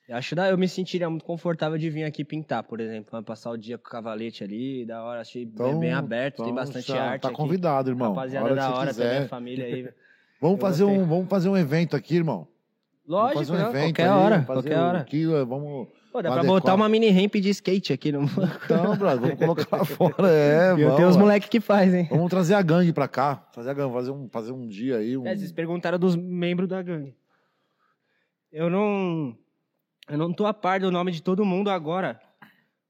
Eu 0.08 0.18
acho 0.18 0.36
da 0.36 0.49
eu 0.49 0.58
me 0.58 0.68
sentiria 0.68 1.10
muito 1.10 1.24
confortável 1.24 1.78
de 1.78 1.89
vir 1.89 2.04
aqui 2.04 2.26
pintar, 2.26 2.62
por 2.64 2.80
exemplo, 2.82 3.24
passar 3.24 3.51
o 3.51 3.58
dia 3.58 3.78
com 3.78 3.88
o 3.88 3.89
cavalete 3.89 4.43
ali, 4.43 4.86
da 4.86 5.01
hora, 5.04 5.22
achei 5.22 5.45
bem- 5.45 5.54
Então- 5.54 5.80
bem 5.80 5.93
aberto, 5.93 6.38
tem 6.38 6.45
Então, 6.45 6.56
bastante 6.56 6.88
já 6.89 7.01
arte 7.04 7.22
Tá 7.22 7.30
aqui. 7.30 7.38
convidado, 7.38 7.89
irmão. 7.89 8.10
Rapaziada 8.14 8.45
hora 8.45 8.56
da 8.56 8.74
hora 8.76 8.88
quiser. 8.89 9.10
também, 9.12 9.26
a 9.26 9.30
família 9.30 9.66
aí. 9.66 9.89
Vamos 10.41 10.58
Eu 10.58 10.62
fazer, 10.62 10.84
gostei. 10.84 11.01
um, 11.01 11.06
vamos 11.08 11.30
fazer 11.30 11.47
um 11.49 11.56
evento 11.56 11.95
aqui, 11.95 12.16
irmão. 12.18 12.45
Lógico, 13.08 13.39
fazer 13.45 13.54
um 13.54 13.72
qualquer 13.72 14.04
aí, 14.04 14.10
hora, 14.10 14.36
fazer 14.41 14.45
qualquer 14.62 14.78
hora. 14.80 15.04
quilo, 15.06 15.45
vamos... 15.45 15.88
Pô, 16.12 16.22
dá 16.22 16.32
pra 16.32 16.41
botar 16.43 16.54
adequar. 16.58 16.76
uma 16.76 16.89
mini 16.89 17.10
ramp 17.10 17.34
de 17.36 17.49
skate 17.49 17.93
aqui. 17.93 18.12
No... 18.12 18.24
Então, 18.66 18.95
brother, 18.97 19.22
vamos 19.22 19.39
colocar 19.39 19.78
lá 19.78 19.86
fora, 19.86 20.30
é, 20.30 20.72
Eu 20.74 20.78
vamos. 20.78 20.95
tenho 20.97 21.08
uns 21.08 21.18
moleques 21.18 21.47
que 21.49 21.60
fazem. 21.62 22.06
Vamos 22.10 22.30
trazer 22.30 22.56
a 22.56 22.62
gangue 22.62 22.91
pra 22.91 23.08
cá, 23.08 23.36
trazer 23.54 23.70
a 23.70 23.74
gangue, 23.74 23.93
fazer 23.93 24.12
um, 24.12 24.30
fazer 24.30 24.51
um 24.51 24.68
dia 24.68 24.97
aí, 24.97 25.18
um... 25.18 25.26
É, 25.26 25.34
vocês 25.36 25.51
perguntaram 25.54 25.97
dos 25.97 26.16
membros 26.16 26.68
da 26.68 26.82
gangue. 26.82 27.16
Eu 28.51 28.70
não. 28.70 29.36
Eu 30.10 30.18
não 30.18 30.34
tô 30.34 30.45
a 30.45 30.54
par 30.54 30.80
do 30.80 30.91
nome 30.91 31.12
de 31.12 31.22
todo 31.22 31.45
mundo 31.45 31.70
agora. 31.70 32.20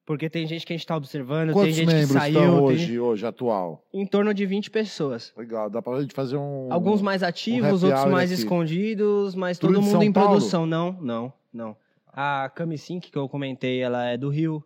Porque 0.05 0.29
tem 0.29 0.45
gente 0.45 0.65
que 0.65 0.73
a 0.73 0.75
gente 0.75 0.85
tá 0.85 0.97
observando, 0.97 1.47
tem 1.47 1.53
Quantos 1.53 1.75
gente 1.75 1.87
que 1.87 1.93
membros 1.93 2.11
saiu. 2.11 2.39
estão 2.41 2.55
tem- 2.57 2.63
hoje, 2.65 2.99
hoje, 2.99 3.25
atual? 3.25 3.85
Em 3.93 4.05
torno 4.05 4.33
de 4.33 4.45
20 4.45 4.69
pessoas. 4.69 5.33
Legal, 5.37 5.69
dá 5.69 5.81
pra 5.81 6.01
gente 6.01 6.13
fazer 6.13 6.35
um... 6.35 6.67
Alguns 6.73 7.01
mais 7.01 7.23
ativos, 7.23 7.81
happy 7.83 7.85
outros 7.93 8.11
mais 8.11 8.29
aqui. 8.29 8.41
escondidos, 8.41 9.33
mas 9.33 9.57
Tudo 9.57 9.75
todo 9.75 9.81
mundo 9.81 9.91
São 9.93 10.03
em 10.03 10.11
Paulo? 10.11 10.31
produção. 10.31 10.65
Não, 10.65 10.91
não, 10.99 11.31
não. 11.53 11.77
A 12.11 12.51
Cami 12.53 12.77
Sync, 12.77 13.09
que 13.09 13.17
eu 13.17 13.29
comentei, 13.29 13.79
ela 13.81 14.03
é 14.05 14.17
do 14.17 14.27
Rio. 14.29 14.61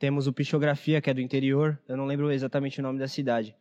Temos 0.00 0.26
o 0.26 0.32
Pichografia, 0.32 1.00
que 1.00 1.08
é 1.08 1.14
do 1.14 1.20
interior. 1.20 1.78
Eu 1.86 1.96
não 1.96 2.04
lembro 2.04 2.32
exatamente 2.32 2.80
o 2.80 2.82
nome 2.82 2.98
da 2.98 3.06
cidade. 3.06 3.54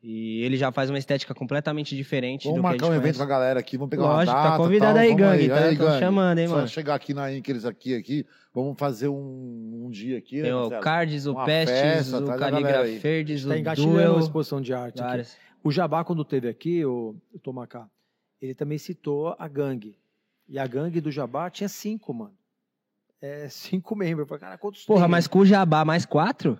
E 0.00 0.42
ele 0.44 0.56
já 0.56 0.70
faz 0.70 0.88
uma 0.90 0.98
estética 0.98 1.34
completamente 1.34 1.96
diferente 1.96 2.44
Vamos 2.44 2.58
do 2.58 2.62
que 2.62 2.66
a 2.66 2.70
marcar 2.70 2.86
gente 2.86 2.92
um 2.92 2.94
evento 2.94 3.02
conhece. 3.02 3.18
com 3.18 3.24
a 3.24 3.26
galera 3.26 3.58
aqui, 3.58 3.76
vamos 3.76 3.90
pegar 3.90 4.02
Lógico, 4.04 4.36
uma 4.36 4.42
tá 4.42 4.50
data 4.50 4.62
convidado 4.62 4.94
tal, 4.94 5.02
aí, 5.02 5.08
vamos 5.08 5.22
gangue, 5.22 5.48
tá? 5.48 5.64
Aí, 5.64 5.76
Tão 5.76 5.86
gangue. 5.86 5.98
chamando, 5.98 6.38
hein, 6.38 6.46
Só 6.48 6.54
mano? 6.54 6.68
chegar 6.68 6.94
aqui 6.94 7.14
na 7.14 7.32
Inkers 7.32 7.64
aqui, 7.64 7.94
aqui, 7.96 8.26
vamos 8.54 8.78
fazer 8.78 9.08
um, 9.08 9.82
um 9.86 9.90
dia 9.90 10.18
aqui, 10.18 10.36
né, 10.36 10.42
Tem 10.44 10.52
o 10.52 10.60
Marcelo? 10.60 10.82
Cards, 10.82 11.26
o 11.26 11.34
Pestes, 11.44 11.80
festa, 11.80 12.18
o. 12.18 12.26
Caligraferdes, 12.38 13.44
o 13.44 13.48
Está 13.48 13.58
engatilhando 13.58 14.12
uma 14.12 14.20
exposição 14.20 14.60
de 14.60 14.72
arte 14.72 15.00
aqui. 15.00 15.08
várias. 15.08 15.36
O 15.64 15.72
Jabá, 15.72 16.04
quando 16.04 16.24
teve 16.24 16.48
aqui, 16.48 16.84
o, 16.84 17.16
o 17.34 17.38
Tomacá, 17.40 17.88
ele 18.40 18.54
também 18.54 18.78
citou 18.78 19.34
a 19.36 19.48
gangue. 19.48 19.98
E 20.48 20.60
a 20.60 20.66
gangue 20.68 21.00
do 21.00 21.10
Jabá 21.10 21.50
tinha 21.50 21.68
cinco, 21.68 22.14
mano. 22.14 22.34
É, 23.20 23.48
cinco 23.50 23.96
membros. 23.96 24.20
Eu 24.20 24.26
falei, 24.26 24.40
cara, 24.42 24.56
quantos 24.58 24.84
Porra, 24.84 25.02
tem? 25.02 25.10
mas 25.10 25.26
com 25.26 25.40
o 25.40 25.44
Jabá 25.44 25.84
mais 25.84 26.06
quatro, 26.06 26.56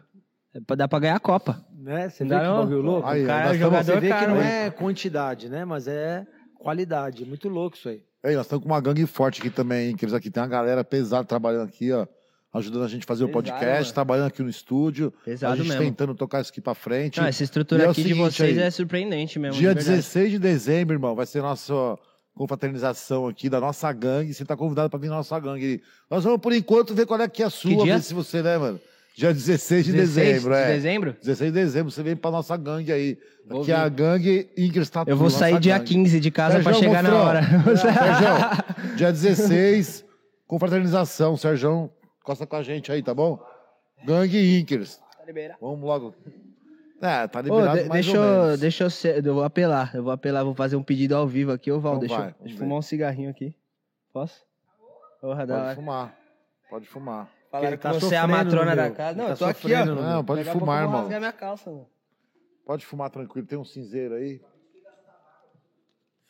dá 0.76 0.88
pra 0.88 0.98
ganhar 0.98 1.16
a 1.16 1.20
Copa. 1.20 1.64
Né? 1.78 2.08
Você 2.08 2.24
vê 2.24 2.30
Não, 2.34 2.40
que 2.40 2.62
bagulho 2.62 2.80
louco? 2.82 3.08
Aí, 3.08 3.24
o 3.24 3.26
cara 3.26 3.38
é 3.38 3.54
estamos- 3.54 3.58
jogador 3.60 3.84
Você 3.94 4.00
vê 4.00 4.14
que 4.14 4.26
não 4.26 4.34
né? 4.36 4.66
é 4.66 4.70
quantidade, 4.70 5.48
né? 5.48 5.64
Mas 5.64 5.88
é 5.88 6.26
qualidade. 6.58 7.24
Muito 7.24 7.48
louco 7.48 7.76
isso 7.76 7.88
aí. 7.88 8.02
Ei, 8.24 8.34
nós 8.34 8.46
estamos 8.46 8.64
com 8.64 8.70
uma 8.70 8.80
gangue 8.80 9.06
forte 9.06 9.40
aqui 9.40 9.48
também, 9.50 9.90
Inkers 9.92 10.12
aqui. 10.12 10.30
Tem 10.30 10.42
uma 10.42 10.48
galera 10.48 10.82
pesada 10.84 11.24
trabalhando 11.24 11.68
aqui, 11.68 11.92
ó. 11.92 12.06
Ajudando 12.52 12.84
a 12.84 12.88
gente 12.88 13.02
a 13.04 13.06
fazer 13.06 13.24
o 13.24 13.28
Pesado, 13.28 13.44
podcast, 13.44 13.82
mano. 13.84 13.94
trabalhando 13.94 14.26
aqui 14.26 14.42
no 14.42 14.48
estúdio. 14.48 15.12
a 15.20 15.24
Pesado 15.24 15.56
gente 15.56 15.68
mesmo. 15.68 15.82
tentando 15.84 16.14
tocar 16.14 16.40
isso 16.40 16.50
aqui 16.50 16.60
pra 16.62 16.74
frente. 16.74 17.20
Não, 17.20 17.26
essa 17.28 17.44
estrutura 17.44 17.84
é 17.84 17.86
o 17.86 17.90
aqui 17.90 18.02
de 18.02 18.14
vocês 18.14 18.56
aí, 18.58 18.64
é 18.64 18.70
surpreendente 18.70 19.38
mesmo. 19.38 19.58
Dia 19.60 19.68
de 19.68 19.74
verdade. 19.76 19.96
16 19.98 20.30
de 20.32 20.38
dezembro, 20.38 20.94
irmão, 20.94 21.14
vai 21.14 21.26
ser 21.26 21.42
nossa 21.42 21.72
confraternização 22.34 23.26
aqui 23.28 23.48
da 23.50 23.60
nossa 23.60 23.92
gangue. 23.92 24.32
Você 24.32 24.44
tá 24.44 24.56
convidado 24.56 24.88
pra 24.88 24.98
vir 24.98 25.08
na 25.10 25.16
nossa 25.16 25.38
gangue. 25.38 25.82
Nós 26.10 26.24
vamos, 26.24 26.40
por 26.40 26.52
enquanto, 26.52 26.94
ver 26.94 27.04
qual 27.06 27.20
é 27.20 27.28
que 27.28 27.42
é 27.42 27.46
a 27.46 27.50
sua, 27.50 27.84
ver 27.84 28.00
se 28.00 28.14
você, 28.14 28.42
né, 28.42 28.56
mano? 28.56 28.80
Dia 29.18 29.32
16 29.34 29.84
de 29.86 29.92
16 29.92 30.14
dezembro, 30.44 30.54
de 30.54 30.60
é. 30.60 30.66
dezembro? 30.74 31.12
16 31.20 31.52
de 31.52 31.58
dezembro, 31.60 31.90
você 31.90 32.02
vem 32.04 32.14
pra 32.14 32.30
nossa 32.30 32.56
gangue 32.56 32.92
aí. 32.92 33.18
Vou 33.44 33.62
Aqui 33.62 33.72
é 33.72 33.74
a 33.74 33.84
vir. 33.88 33.90
gangue 33.96 34.50
Inkers 34.56 34.88
Tatu. 34.90 35.10
Eu 35.10 35.16
vou 35.16 35.28
sair 35.28 35.58
dia 35.58 35.76
gangue. 35.76 35.88
15 35.92 36.20
de 36.20 36.30
casa 36.30 36.60
pra 36.60 36.72
Sérgio, 36.72 36.80
chegar 36.88 37.02
na 37.02 37.10
mostrou? 37.10 37.28
hora. 37.28 37.42
Sérgio, 37.76 38.96
dia 38.96 39.10
16, 39.12 40.04
confraternização. 40.46 41.36
Sérgio, 41.36 41.90
costa 42.22 42.46
com 42.46 42.54
a 42.54 42.62
gente 42.62 42.92
aí, 42.92 43.02
tá 43.02 43.12
bom? 43.12 43.40
Gangue 44.06 44.60
Inkers. 44.60 45.00
Vamos 45.60 45.80
logo. 45.82 46.14
É, 47.02 47.26
tá 47.26 47.40
Ô, 47.40 47.42
liberado 47.42 47.82
de- 47.82 47.88
mais 47.88 48.06
deixa, 48.06 48.20
ou 48.20 48.24
eu, 48.24 48.42
menos. 48.44 48.60
deixa 48.60 48.84
eu 48.84 48.90
ser, 48.90 49.26
eu 49.26 49.34
vou 49.34 49.42
apelar, 49.42 49.90
eu 49.96 50.02
vou 50.04 50.12
apelar, 50.12 50.44
vou 50.44 50.54
fazer 50.54 50.76
um 50.76 50.82
pedido 50.82 51.16
ao 51.16 51.26
vivo 51.26 51.50
aqui, 51.52 51.70
ô 51.72 51.80
Val, 51.80 51.94
Então 51.96 52.00
deixa, 52.00 52.14
eu- 52.14 52.18
vai, 52.20 52.34
deixa 52.40 52.54
eu 52.54 52.58
ver. 52.58 52.64
fumar 52.64 52.78
um 52.78 52.82
cigarrinho 52.82 53.30
aqui. 53.30 53.52
Posso? 54.12 54.40
Porra, 55.20 55.40
Pode 55.46 55.52
hora. 55.52 55.74
fumar. 55.74 56.14
Pode 56.70 56.86
fumar. 56.86 57.28
Falaram 57.58 57.76
que 57.76 57.82
tá 57.82 57.92
você 57.92 58.14
é 58.14 58.18
a 58.18 58.26
matrona 58.26 58.76
da 58.76 58.90
casa. 58.90 59.16
Não, 59.18 59.26
tá 59.26 59.32
eu 59.32 59.36
tô 59.36 59.44
aqui, 59.44 59.74
ó. 59.74 59.84
Não, 59.84 60.24
pode 60.24 60.44
Daqui 60.44 60.58
fumar, 60.58 60.82
eu 60.82 60.90
vou 60.90 61.02
irmão. 61.02 61.18
minha 61.18 61.32
calça, 61.32 61.70
mano. 61.70 61.86
Pode 62.64 62.84
fumar 62.84 63.10
tranquilo. 63.10 63.46
Tem 63.46 63.58
um 63.58 63.64
cinzeiro 63.64 64.14
aí. 64.14 64.40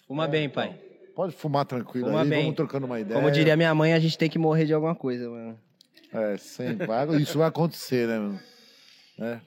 Fuma 0.07 0.27
bem, 0.27 0.49
pai. 0.49 0.79
Pode 1.15 1.35
fumar 1.35 1.65
tranquilo 1.65 2.07
Fuma 2.07 2.23
aí. 2.23 2.29
bem. 2.29 2.43
Vamos 2.43 2.57
trocando 2.57 2.87
uma 2.87 3.01
ideia. 3.01 3.19
Como 3.21 3.31
diria 3.31 3.57
minha 3.57 3.75
mãe, 3.75 3.93
a 3.93 3.99
gente 3.99 4.17
tem 4.17 4.31
que 4.31 4.39
morrer 4.39 4.65
de 4.67 4.73
alguma 4.73 4.95
coisa, 4.95 5.29
mano. 5.29 5.59
É, 6.13 6.37
sempre. 6.37 6.87
Isso 7.21 7.39
vai 7.39 7.49
acontecer, 7.49 8.07
né, 8.07 8.19
mano? 8.19 8.41
É. 9.21 9.41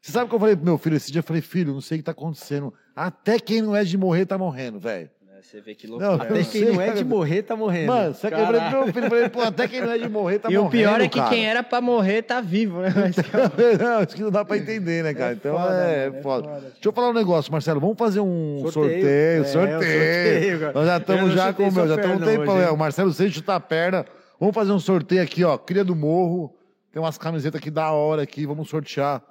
Você 0.00 0.10
sabe 0.10 0.26
o 0.26 0.28
que 0.28 0.34
eu 0.34 0.40
falei 0.40 0.56
pro 0.56 0.64
meu 0.64 0.76
filho 0.78 0.96
esse 0.96 1.12
dia? 1.12 1.20
Eu 1.20 1.22
falei, 1.22 1.40
filho, 1.40 1.72
não 1.72 1.80
sei 1.80 1.96
o 1.96 2.00
que 2.00 2.04
tá 2.04 2.10
acontecendo. 2.10 2.74
Até 2.94 3.38
quem 3.38 3.62
não 3.62 3.74
é 3.74 3.84
de 3.84 3.96
morrer 3.96 4.26
tá 4.26 4.36
morrendo, 4.36 4.80
velho. 4.80 5.08
Você 5.42 5.60
vê 5.60 5.74
que 5.74 5.86
loucura. 5.86 6.12
eu 6.12 6.14
Até 6.14 6.34
quem 6.34 6.44
sei, 6.44 6.72
não 6.72 6.80
é 6.80 6.86
cara. 6.86 6.98
de 6.98 7.04
morrer, 7.04 7.42
tá 7.42 7.56
morrendo. 7.56 7.88
Mano, 7.88 8.14
você 8.14 8.30
quebrou 8.30 8.60
pro 8.60 8.70
meu 8.70 8.92
filho. 8.92 9.08
Falei, 9.08 9.28
pô, 9.28 9.40
até 9.42 9.68
quem 9.68 9.80
não 9.80 9.90
é 9.90 9.98
de 9.98 10.08
morrer 10.08 10.38
tá 10.38 10.48
e 10.50 10.54
morrendo. 10.56 10.68
o 10.68 10.70
pior 10.70 11.00
é 11.00 11.08
que 11.08 11.18
cara. 11.18 11.30
quem 11.30 11.46
era 11.46 11.62
pra 11.62 11.80
morrer 11.80 12.22
tá 12.22 12.40
vivo, 12.40 12.80
né? 12.80 12.88
Mas- 12.96 13.78
não, 13.78 13.98
acho 13.98 14.14
que 14.14 14.22
não 14.22 14.30
dá 14.30 14.44
pra 14.44 14.56
entender, 14.56 15.02
né, 15.02 15.12
cara? 15.12 15.32
então 15.34 15.58
foda, 15.58 15.74
é, 15.74 16.06
mano, 16.06 16.18
é 16.18 16.22
foda. 16.22 16.48
foda. 16.48 16.60
Deixa 16.60 16.88
eu 16.88 16.92
falar 16.92 17.10
um 17.10 17.12
negócio, 17.12 17.52
Marcelo. 17.52 17.80
Vamos 17.80 17.98
fazer 17.98 18.20
um 18.20 18.60
sorteio. 18.70 19.44
Sorteio. 19.44 19.44
Sorteio. 19.46 19.82
É, 19.82 20.32
sorteio, 20.32 20.60
cara. 20.60 20.72
Nós 20.72 20.86
já 20.86 20.96
estamos 20.98 21.34
já 21.34 21.52
com 21.52 21.68
o 21.68 21.72
meu, 21.72 21.88
já 21.88 21.94
estamos 21.96 22.22
um 22.22 22.30
é, 22.60 22.64
hein? 22.64 22.70
o 22.70 22.76
Marcelo 22.76 23.12
sem 23.12 23.28
chutar 23.28 23.56
a 23.56 23.60
perna. 23.60 24.06
Vamos 24.38 24.54
fazer 24.54 24.72
um 24.72 24.80
sorteio 24.80 25.22
aqui, 25.22 25.44
ó. 25.44 25.58
Cria 25.58 25.84
do 25.84 25.94
Morro. 25.94 26.54
Tem 26.92 27.02
umas 27.02 27.18
camisetas 27.18 27.60
aqui 27.60 27.70
da 27.70 27.90
hora 27.90 28.22
aqui. 28.22 28.46
Vamos 28.46 28.68
sortear 28.68 29.22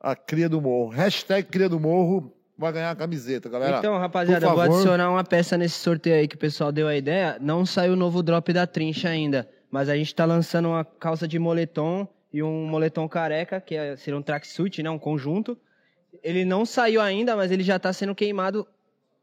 a 0.00 0.16
Cria 0.16 0.48
do 0.48 0.60
Morro. 0.60 0.90
Hashtag 0.90 1.48
Cria 1.48 1.68
do 1.68 1.78
Morro 1.78 2.32
vai 2.56 2.72
ganhar 2.72 2.90
a 2.90 2.96
camiseta, 2.96 3.48
galera. 3.48 3.78
Então, 3.78 3.98
rapaziada, 3.98 4.48
vou 4.48 4.60
adicionar 4.60 5.10
uma 5.10 5.24
peça 5.24 5.56
nesse 5.56 5.78
sorteio 5.78 6.16
aí 6.16 6.28
que 6.28 6.36
o 6.36 6.38
pessoal 6.38 6.70
deu 6.70 6.86
a 6.88 6.96
ideia. 6.96 7.36
Não 7.40 7.64
saiu 7.66 7.94
o 7.94 7.96
novo 7.96 8.22
drop 8.22 8.52
da 8.52 8.66
Trincha 8.66 9.08
ainda, 9.08 9.48
mas 9.70 9.88
a 9.88 9.96
gente 9.96 10.14
tá 10.14 10.24
lançando 10.24 10.68
uma 10.68 10.84
calça 10.84 11.26
de 11.26 11.38
moletom 11.38 12.06
e 12.32 12.42
um 12.42 12.66
moletom 12.66 13.08
careca, 13.08 13.60
que 13.60 13.74
é, 13.74 13.96
seria 13.96 14.18
um 14.18 14.22
tracksuit, 14.22 14.82
né, 14.82 14.90
um 14.90 14.98
conjunto. 14.98 15.56
Ele 16.22 16.44
não 16.44 16.64
saiu 16.64 17.00
ainda, 17.00 17.36
mas 17.36 17.50
ele 17.50 17.62
já 17.62 17.78
tá 17.78 17.92
sendo 17.92 18.14
queimado 18.14 18.66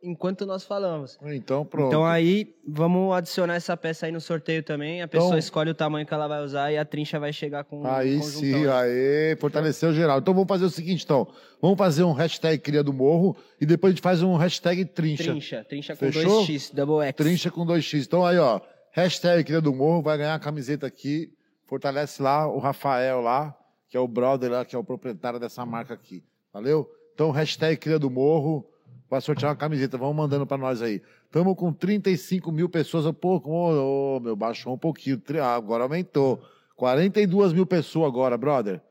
enquanto 0.02 0.46
nós 0.46 0.64
falamos. 0.64 1.18
Então, 1.26 1.66
pronto. 1.66 1.88
Então 1.88 2.06
aí, 2.06 2.56
vamos 2.68 3.14
adicionar 3.16 3.56
essa 3.56 3.76
peça 3.76 4.06
aí 4.06 4.12
no 4.12 4.22
sorteio 4.22 4.64
também. 4.64 5.02
A 5.02 5.08
pessoa 5.08 5.28
Então- 5.30 5.40
escolhe 5.40 5.70
o 5.72 5.76
tamanho 5.76 6.06
que 6.06 6.14
ela 6.14 6.28
vai 6.28 6.42
usar 6.44 6.72
e 6.72 6.78
a 6.78 6.86
trincha 6.86 7.20
vai 7.20 7.34
chegar 7.34 7.64
com 7.64 7.86
Aí 7.86 8.18
um 8.18 8.22
sim, 8.24 8.52
conjuntão. 8.54 8.78
aí, 8.78 9.36
fortaleceu 9.40 9.94
geral. 9.94 10.20
Então 10.20 10.34
vamos 10.34 10.48
fazer 10.48 10.66
o 10.66 10.70
seguinte, 10.70 11.04
então. 11.04 11.28
Vamos 11.62 11.78
fazer 11.78 12.04
um 12.04 12.14
hashtag 12.14 12.58
Cria 12.60 12.84
do 12.84 12.94
Morro 12.94 13.36
e 13.60 13.66
depois 13.66 13.92
a 13.92 13.96
gente 13.96 14.02
faz 14.04 14.24
um 14.24 14.36
hashtag 14.38 14.86
Trincha. 14.86 15.24
Trincha, 15.24 15.66
trincha 15.68 15.94
com 15.96 16.00
Fechou? 16.12 16.42
2x, 16.46 16.74
double 16.74 17.06
X. 17.08 17.16
Trincha 17.16 17.52
com 17.52 17.66
2x. 17.66 18.06
Então 18.06 18.26
aí, 18.26 18.38
ó. 18.38 18.62
Hashtag 18.92 19.44
Cria 19.44 19.62
do 19.62 19.74
Morro 19.74 20.02
vai 20.02 20.18
ganhar 20.18 20.34
a 20.36 20.40
camiseta 20.40 20.88
aqui. 20.88 21.30
Fortalece 21.68 22.22
lá 22.22 22.48
o 22.48 22.58
Rafael 22.58 23.22
lá, 23.22 23.56
que 23.90 23.96
é 23.96 24.00
o 24.00 24.08
brother 24.08 24.50
lá, 24.52 24.66
que 24.66 24.76
é 24.76 24.80
o 24.80 24.84
proprietário 24.84 25.40
dessa 25.40 25.64
marca 25.66 25.94
aqui. 25.94 26.24
Valeu? 26.52 26.90
Então, 27.14 27.30
hashtag 27.32 27.78
Cria 27.78 28.00
do 28.00 28.10
Morro 28.10 28.66
vai 29.10 29.20
sortear 29.22 29.52
uma 29.52 29.58
camiseta. 29.58 29.98
Vamos 29.98 30.16
mandando 30.16 30.46
pra 30.46 30.58
nós 30.58 30.82
aí. 30.82 31.02
Estamos 31.26 31.56
com 31.56 31.74
35 31.74 32.52
mil 32.52 32.70
pessoas. 32.70 33.06
Um 33.06 33.14
pouco, 33.14 33.50
ô, 33.50 34.18
ô, 34.18 34.20
meu, 34.20 34.36
baixou 34.36 34.74
um 34.74 34.78
pouquinho. 34.78 35.22
Ah, 35.42 35.56
Agora 35.56 35.84
aumentou. 35.84 36.42
42 36.76 37.52
mil 37.52 37.66
pessoas 37.66 38.08
agora, 38.08 38.38
brother. 38.38 38.82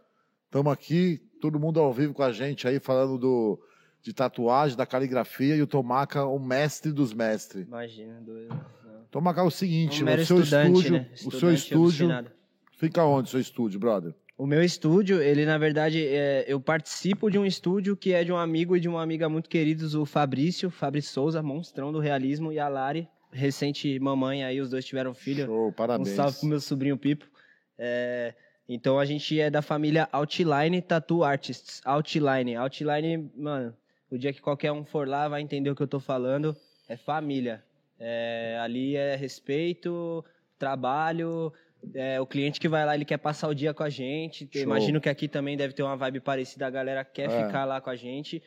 Estamos 0.45 0.73
aqui, 0.73 1.19
todo 1.41 1.59
mundo 1.59 1.81
ao 1.81 1.93
vivo 1.93 2.13
com 2.13 2.23
a 2.23 2.33
gente 2.33 2.67
aí, 2.67 2.79
falando 2.79 3.17
do, 3.19 3.59
de 4.03 4.13
tatuagem, 4.13 4.77
da 4.77 4.85
caligrafia 4.85 5.57
e 5.57 5.63
o 5.63 5.67
Tomaca, 5.67 6.25
o 6.25 6.39
mestre 6.39 6.93
dos 6.93 7.15
mestres. 7.15 7.67
Imagina, 7.67 8.21
doido. 8.21 8.59
Tomaca 9.11 9.41
é 9.41 9.45
o 9.45 9.51
seguinte, 9.51 10.03
Um 10.03 10.07
mero 10.07 10.25
seu 10.25 10.41
estúdio, 10.41 10.93
né? 10.93 11.11
o 11.25 11.31
seu 11.31 11.53
estúdio, 11.53 12.09
fica 12.77 13.05
onde 13.05 13.29
o 13.29 13.31
seu 13.31 13.41
estúdio, 13.41 13.81
brother? 13.81 14.15
O 14.39 14.47
meu 14.47 14.63
estúdio, 14.63 15.21
ele 15.21 15.45
na 15.45 15.59
verdade, 15.59 16.07
é, 16.07 16.45
eu 16.47 16.61
participo 16.61 17.29
de 17.29 17.37
um 17.37 17.45
estúdio 17.45 17.97
que 17.97 18.13
é 18.13 18.23
de 18.23 18.31
um 18.31 18.37
amigo 18.37 18.77
e 18.77 18.81
de 18.81 18.89
uma 18.89 19.03
amiga 19.03 19.29
muito 19.29 19.51
queridos, 19.51 19.97
o 19.97 20.07
Fabrício, 20.07 20.71
Fabrício 20.71 21.13
Souza, 21.13 21.43
monstrão 21.43 21.91
do 21.91 21.99
realismo, 21.99 22.53
e 22.53 22.59
a 22.61 22.69
Lari, 22.69 23.09
recente 23.33 23.99
mamãe 23.99 24.45
aí, 24.45 24.61
os 24.61 24.71
dois 24.71 24.85
tiveram 24.85 25.13
filho. 25.13 25.45
Show, 25.45 25.73
parabéns. 25.73 26.11
Um 26.11 26.15
salve 26.15 26.39
pro 26.39 26.49
meu 26.49 26.61
sobrinho 26.61 26.97
Pipo. 26.97 27.27
É, 27.77 28.33
então 28.69 29.01
a 29.01 29.05
gente 29.05 29.41
é 29.41 29.51
da 29.51 29.61
família 29.61 30.09
Outline 30.13 30.81
Tattoo 30.83 31.25
Artists. 31.25 31.81
Outline. 31.85 32.55
Outline, 32.55 33.29
mano, 33.37 33.75
o 34.09 34.17
dia 34.17 34.33
que 34.33 34.41
qualquer 34.41 34.71
um 34.71 34.85
for 34.85 35.09
lá 35.09 35.27
vai 35.27 35.43
entender 35.43 35.69
o 35.69 35.75
que 35.75 35.83
eu 35.83 35.89
tô 35.89 35.99
falando. 35.99 36.57
É 36.89 36.97
família. 36.97 37.65
É, 37.99 38.57
ali 38.63 38.95
é 38.95 39.17
respeito, 39.17 40.25
trabalho. 40.57 41.53
É, 41.95 42.21
o 42.21 42.27
cliente 42.27 42.59
que 42.61 42.69
vai 42.69 42.85
lá, 42.85 42.95
ele 42.95 43.05
quer 43.05 43.19
passar 43.19 43.49
o 43.49 43.55
dia 43.55 43.73
com 43.75 43.83
a 43.83 43.89
gente. 43.91 44.49
Show. 44.53 44.63
Imagino 44.63 45.01
que 45.01 45.09
aqui 45.09 45.29
também 45.29 45.57
deve 45.57 45.73
ter 45.75 45.83
uma 45.83 45.97
vibe 45.97 46.21
parecida. 46.21 46.67
A 46.67 46.71
galera 46.71 47.05
quer 47.05 47.31
É. 47.31 47.47
ficar 47.47 47.65
lá 47.65 47.81
com 47.81 47.91
a 47.91 47.97
gente. 47.97 48.43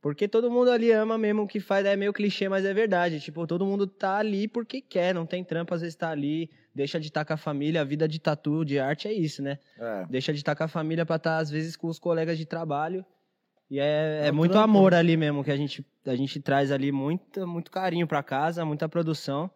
Porque 0.00 0.28
todo 0.28 0.50
mundo 0.50 0.70
ali 0.70 0.92
ama 0.92 1.16
mesmo 1.16 1.42
o 1.42 1.46
que 1.46 1.58
faz, 1.60 1.86
é 1.86 1.96
meio 1.96 2.12
clichê, 2.12 2.46
mas 2.46 2.62
é 2.66 2.74
verdade. 2.74 3.20
Tipo, 3.20 3.46
todo 3.46 3.64
mundo 3.64 3.86
tá 3.86 4.18
ali 4.18 4.46
porque 4.46 4.82
quer, 4.82 5.14
não 5.14 5.24
tem 5.24 5.42
trampo, 5.42 5.72
às 5.74 5.80
vezes 5.80 5.94
tá 5.96 6.10
ali, 6.10 6.50
deixa 6.74 7.00
de 7.00 7.06
estar 7.08 7.24
com 7.24 7.32
a 7.32 7.38
família, 7.38 7.80
a 7.80 7.84
vida 7.84 8.06
de 8.06 8.18
tatu, 8.18 8.66
de 8.66 8.78
arte 8.78 9.08
é 9.08 9.12
isso, 9.14 9.42
né? 9.42 9.58
É. 9.78 10.04
Deixa 10.10 10.30
de 10.30 10.40
estar 10.40 10.54
com 10.54 10.62
a 10.62 10.68
família 10.68 11.06
pra 11.06 11.16
estar, 11.16 11.38
às 11.38 11.48
vezes, 11.50 11.74
com 11.74 11.86
os 11.88 11.98
colegas 11.98 12.36
de 12.36 12.44
trabalho. 12.44 13.02
E 13.70 13.80
é, 13.80 14.24
É 14.24 14.26
é 14.28 14.32
muito 14.32 14.50
trampo, 14.52 14.64
amor 14.68 14.92
ali 14.92 15.16
mesmo, 15.16 15.42
que 15.42 15.50
a 15.50 15.56
gente, 15.56 15.82
a 16.04 16.14
gente 16.14 16.38
traz 16.38 16.70
ali 16.70 16.92
muito, 16.92 17.46
muito 17.46 17.70
carinho 17.70 18.06
pra 18.06 18.22
casa, 18.22 18.62
muita 18.62 18.86
produção. 18.86 19.50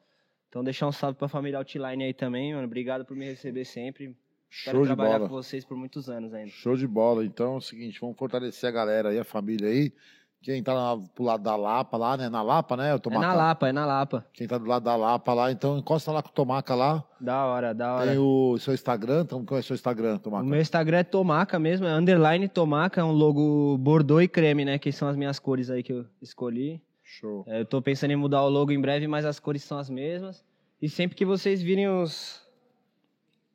Então 0.48 0.64
deixar 0.64 0.86
um 0.86 0.92
salve 0.92 1.18
pra 1.18 1.28
família 1.28 1.58
Outline 1.58 2.04
aí 2.04 2.14
também, 2.14 2.54
mano. 2.54 2.66
Obrigado 2.66 3.04
por 3.04 3.16
me 3.16 3.26
receber 3.26 3.64
sempre. 3.64 4.16
Quero 4.64 4.78
Show 4.78 4.80
de 4.82 4.86
trabalhar 4.88 5.18
bola. 5.18 5.28
com 5.28 5.34
vocês 5.34 5.64
por 5.64 5.76
muitos 5.76 6.08
anos 6.08 6.32
ainda. 6.32 6.50
Show 6.50 6.74
de 6.74 6.86
bola. 6.86 7.24
Então 7.24 7.54
é 7.54 7.56
o 7.58 7.60
seguinte, 7.60 8.00
vamos 8.00 8.16
fortalecer 8.16 8.68
a 8.68 8.72
galera 8.72 9.10
aí, 9.10 9.18
a 9.18 9.24
família 9.24 9.68
aí. 9.68 9.92
Quem 10.40 10.62
tá 10.62 10.72
lá 10.72 10.96
pro 11.14 11.24
lado 11.24 11.42
da 11.42 11.56
Lapa 11.56 11.96
lá, 11.96 12.16
né? 12.16 12.28
Na 12.28 12.40
Lapa, 12.42 12.76
né? 12.76 12.92
O 12.92 12.96
É 12.96 12.98
Tomaca? 13.00 13.26
na 13.26 13.34
Lapa, 13.34 13.68
é 13.68 13.72
na 13.72 13.84
Lapa. 13.84 14.24
Quem 14.32 14.46
tá 14.46 14.56
do 14.56 14.66
lado 14.66 14.84
da 14.84 14.94
Lapa 14.94 15.34
lá, 15.34 15.50
então 15.50 15.76
encosta 15.76 16.12
lá 16.12 16.22
com 16.22 16.28
o 16.28 16.32
Tomaca 16.32 16.76
lá. 16.76 17.04
Da 17.20 17.44
hora, 17.44 17.74
da 17.74 17.92
hora. 17.96 18.06
Tem 18.08 18.18
o 18.18 18.56
seu 18.58 18.72
Instagram, 18.72 19.22
então 19.22 19.44
qual 19.44 19.58
é 19.58 19.60
o 19.60 19.64
seu 19.64 19.74
Instagram, 19.74 20.16
Tomaca? 20.18 20.44
O 20.44 20.46
meu 20.48 20.60
Instagram 20.60 20.98
é 20.98 21.04
Tomaca 21.04 21.58
mesmo, 21.58 21.86
é 21.88 21.92
underline 21.92 22.48
Tomaca, 22.48 23.00
é 23.00 23.04
um 23.04 23.10
logo 23.10 23.76
Bordeaux 23.78 24.22
e 24.22 24.28
creme, 24.28 24.64
né? 24.64 24.78
Que 24.78 24.92
são 24.92 25.08
as 25.08 25.16
minhas 25.16 25.40
cores 25.40 25.70
aí 25.70 25.82
que 25.82 25.92
eu 25.92 26.06
escolhi. 26.22 26.80
Show. 27.08 27.42
É, 27.46 27.60
eu 27.60 27.64
tô 27.64 27.80
pensando 27.80 28.10
em 28.10 28.16
mudar 28.16 28.42
o 28.42 28.50
logo 28.50 28.70
em 28.70 28.80
breve, 28.80 29.06
mas 29.08 29.24
as 29.24 29.40
cores 29.40 29.64
são 29.64 29.78
as 29.78 29.88
mesmas. 29.88 30.44
E 30.80 30.88
sempre 30.88 31.16
que 31.16 31.24
vocês 31.24 31.62
virem 31.62 31.88
os 31.88 32.46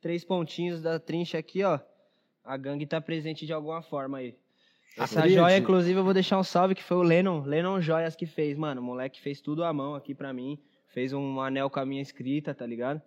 três 0.01 0.25
pontinhos 0.25 0.81
da 0.81 0.99
trincha 0.99 1.37
aqui, 1.37 1.63
ó, 1.63 1.79
a 2.43 2.57
gangue 2.57 2.87
tá 2.87 2.99
presente 2.99 3.45
de 3.45 3.53
alguma 3.53 3.83
forma 3.83 4.17
aí. 4.17 4.35
Essa 4.97 5.19
Acredite. 5.19 5.39
joia, 5.39 5.57
inclusive, 5.57 5.99
eu 5.99 6.03
vou 6.03 6.13
deixar 6.13 6.39
um 6.39 6.43
salve 6.43 6.73
que 6.73 6.83
foi 6.83 6.97
o 6.97 7.03
Lennon, 7.03 7.43
Lennon 7.43 7.79
Joias 7.79 8.15
que 8.15 8.25
fez, 8.25 8.57
mano. 8.57 8.81
O 8.81 8.83
moleque 8.83 9.21
fez 9.21 9.39
tudo 9.39 9.63
à 9.63 9.71
mão 9.71 9.93
aqui 9.93 10.15
pra 10.15 10.33
mim. 10.33 10.59
Fez 10.87 11.13
um 11.13 11.39
anel 11.39 11.69
com 11.69 11.79
a 11.79 11.85
minha 11.85 12.01
escrita, 12.01 12.53
tá 12.53 12.65
ligado? 12.65 13.01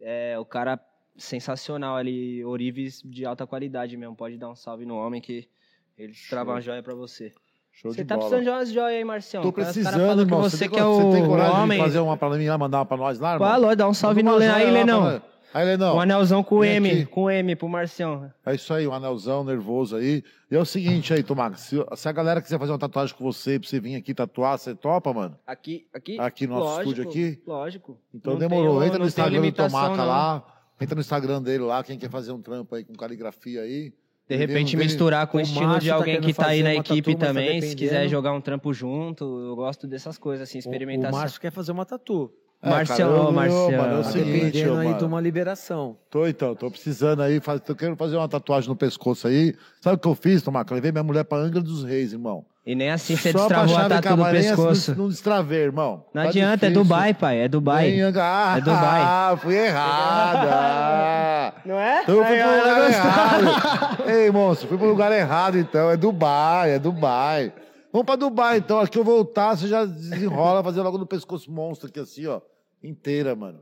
É, 0.00 0.36
o 0.38 0.44
cara 0.44 0.78
sensacional 1.16 1.96
ali, 1.96 2.44
Orives 2.44 3.00
de 3.04 3.24
alta 3.24 3.46
qualidade 3.46 3.96
mesmo. 3.96 4.16
Pode 4.16 4.36
dar 4.36 4.50
um 4.50 4.56
salve 4.56 4.84
no 4.84 4.96
homem 4.96 5.20
que 5.20 5.48
ele 5.96 6.12
trava 6.28 6.46
Show. 6.46 6.54
uma 6.54 6.60
joia 6.60 6.82
pra 6.82 6.94
você. 6.94 7.32
Show 7.74 7.92
Você 7.92 8.04
tá 8.04 8.16
bola. 8.16 8.28
precisando 8.28 8.44
de 8.44 8.50
umas 8.56 8.72
joias 8.72 8.98
aí, 8.98 9.04
Marcião. 9.04 9.42
Tô 9.42 9.52
precisando, 9.52 10.20
irmão. 10.22 10.42
que 10.44 10.50
você 10.50 10.58
tem 10.58 10.68
que 10.70 10.78
é 10.78 10.84
o 10.84 10.94
você 11.10 11.18
tem 11.18 11.26
coragem 11.28 11.56
homem. 11.60 11.78
de 11.78 11.84
fazer 11.84 11.98
uma 11.98 12.16
pra 12.16 12.30
mim 12.30 12.46
lá, 12.48 12.56
mandar 12.56 12.84
pra 12.84 12.96
nós 12.96 13.18
lá, 13.18 13.34
irmão? 13.34 13.48
Falou, 13.48 13.76
dá 13.76 13.88
um 13.88 13.94
salve 13.94 14.22
no 14.22 14.30
uma 14.30 14.38
Lenão. 14.38 14.54
Aí, 14.56 14.70
Lenão. 14.70 15.22
Aí, 15.52 15.64
Lenão. 15.64 15.96
Um 15.96 16.00
anelzão 16.00 16.42
com 16.42 16.60
Vem 16.60 16.76
M, 16.76 16.90
aqui. 16.90 17.06
com 17.06 17.30
M 17.30 17.54
pro 17.56 17.68
Marcião. 17.68 18.30
É 18.44 18.54
isso 18.54 18.72
aí, 18.74 18.86
um 18.88 18.92
anelzão 18.92 19.44
nervoso 19.44 19.96
aí. 19.96 20.22
E 20.50 20.56
é 20.56 20.58
o 20.58 20.64
seguinte 20.64 21.12
aí, 21.14 21.22
Tomaca, 21.22 21.56
se, 21.56 21.76
se 21.94 22.08
a 22.08 22.12
galera 22.12 22.40
quiser 22.42 22.58
fazer 22.58 22.72
uma 22.72 22.78
tatuagem 22.78 23.14
com 23.16 23.22
você, 23.24 23.58
pra 23.58 23.68
você 23.68 23.78
vir 23.80 23.94
aqui 23.96 24.12
tatuar, 24.14 24.58
você 24.58 24.74
topa, 24.74 25.12
mano? 25.12 25.36
Aqui, 25.46 25.86
aqui? 25.94 26.18
Aqui 26.18 26.46
no 26.46 26.54
nosso 26.54 26.66
lógico, 26.78 26.90
estúdio 26.90 27.08
aqui? 27.10 27.42
Lógico. 27.46 27.98
Então 28.12 28.32
Não 28.32 28.40
demorou. 28.40 28.74
tenho- 28.78 28.84
Entra 28.84 28.98
no 28.98 29.06
Instagram 29.06 29.40
do 29.42 29.52
Tomaca 29.52 29.96
não. 29.96 30.06
lá. 30.06 30.44
Entra 30.80 30.94
no 30.96 31.00
Instagram 31.00 31.40
dele 31.42 31.62
lá, 31.64 31.84
quem 31.84 31.98
quer 31.98 32.10
fazer 32.10 32.32
um 32.32 32.42
trampo 32.42 32.74
aí 32.74 32.82
com 32.84 32.92
caligrafia 32.94 33.60
aí. 33.62 33.92
De 34.28 34.36
repente 34.36 34.76
misturar 34.76 35.26
com 35.26 35.36
o 35.36 35.40
o 35.40 35.42
estilo 35.42 35.78
de 35.78 35.88
tá 35.88 35.94
alguém 35.94 36.14
querendo 36.14 36.26
que 36.26 36.34
tá 36.34 36.46
aí 36.46 36.62
na 36.62 36.74
equipe 36.74 37.12
tatu, 37.12 37.18
tá 37.18 37.26
também. 37.26 37.60
Se 37.60 37.76
quiser 37.76 38.08
jogar 38.08 38.32
um 38.32 38.40
trampo 38.40 38.72
junto, 38.72 39.24
eu 39.24 39.54
gosto 39.54 39.86
dessas 39.86 40.16
coisas, 40.16 40.48
assim, 40.48 40.58
O, 40.58 40.60
o 40.60 40.64
experimentação. 40.64 41.18
Márcio 41.18 41.40
quer 41.40 41.50
fazer 41.52 41.72
uma 41.72 41.84
tatu. 41.84 42.32
É, 42.64 42.70
Marcião, 42.70 42.96
cara, 42.96 43.20
eu- 43.22 43.32
mano, 43.32 43.94
é 43.96 43.98
o 43.98 44.02
Tá 44.02 44.10
seguinte, 44.10 44.62
aí 44.62 44.70
mano. 44.70 44.94
de 44.98 45.04
uma 45.04 45.20
liberação. 45.20 45.96
Tô 46.10 46.26
então, 46.26 46.54
tô 46.54 46.70
precisando 46.70 47.20
aí, 47.22 47.40
faz, 47.40 47.60
tô 47.60 47.74
querendo 47.74 47.96
fazer 47.96 48.16
uma 48.16 48.28
tatuagem 48.28 48.68
no 48.68 48.76
pescoço 48.76 49.26
aí. 49.28 49.54
Sabe 49.80 49.96
o 49.96 49.98
que 49.98 50.08
eu 50.08 50.14
fiz, 50.14 50.42
Tomaca? 50.42 50.74
Levei 50.74 50.90
minha 50.92 51.04
mulher 51.04 51.24
pra 51.24 51.38
Angra 51.38 51.60
dos 51.60 51.84
Reis, 51.84 52.12
irmão. 52.12 52.44
E 52.66 52.74
nem 52.74 52.90
assim 52.90 53.14
você 53.14 53.30
Só 53.30 53.40
destravou 53.40 53.76
a 53.76 53.88
tatu 53.90 54.00
do 54.00 54.08
camarense 54.08 54.48
pescoço. 54.48 54.90
Não, 54.92 54.98
não 55.02 55.08
destravei, 55.10 55.58
irmão. 55.64 56.04
Não 56.14 56.22
Tá 56.22 56.28
adianta, 56.30 56.64
é 56.64 56.68
difícil. 56.70 56.82
Dubai, 56.82 57.12
pai, 57.12 57.40
é 57.40 57.48
Dubai. 57.48 57.90
Nem 57.90 58.00
Angra- 58.00 58.24
Ah, 58.24 58.54
É 58.56 58.60
Dubai. 58.62 59.00
Ah, 59.04 59.36
fui 59.42 59.54
errado. 59.54 60.48
Ah. 60.50 61.52
Não 61.66 61.78
é? 61.78 62.02
Então 62.02 62.14
eu 62.16 62.24
fui 62.24 62.36
pro 62.38 62.56
lugar 62.56 62.90
errado. 62.90 64.08
Ei, 64.08 64.30
moço, 64.30 64.66
fui 64.66 64.78
pro 64.78 64.86
lugar 64.88 65.12
errado 65.12 65.58
então. 65.58 65.90
É 65.90 65.96
Dubai, 65.98 66.70
é 66.72 66.78
Dubai. 66.78 67.52
Vamos 67.92 68.06
pra 68.06 68.16
Dubai 68.16 68.56
então. 68.58 68.80
Acho 68.80 68.90
que 68.90 68.98
eu 68.98 69.04
voltar, 69.04 69.56
você 69.56 69.68
já 69.68 69.84
desenrola, 69.84 70.64
fazer 70.64 70.80
logo 70.80 70.96
no 70.96 71.06
pescoço 71.06 71.50
monstro 71.52 71.88
aqui 71.88 72.00
assim, 72.00 72.26
ó. 72.26 72.40
Inteira, 72.88 73.34
mano. 73.34 73.60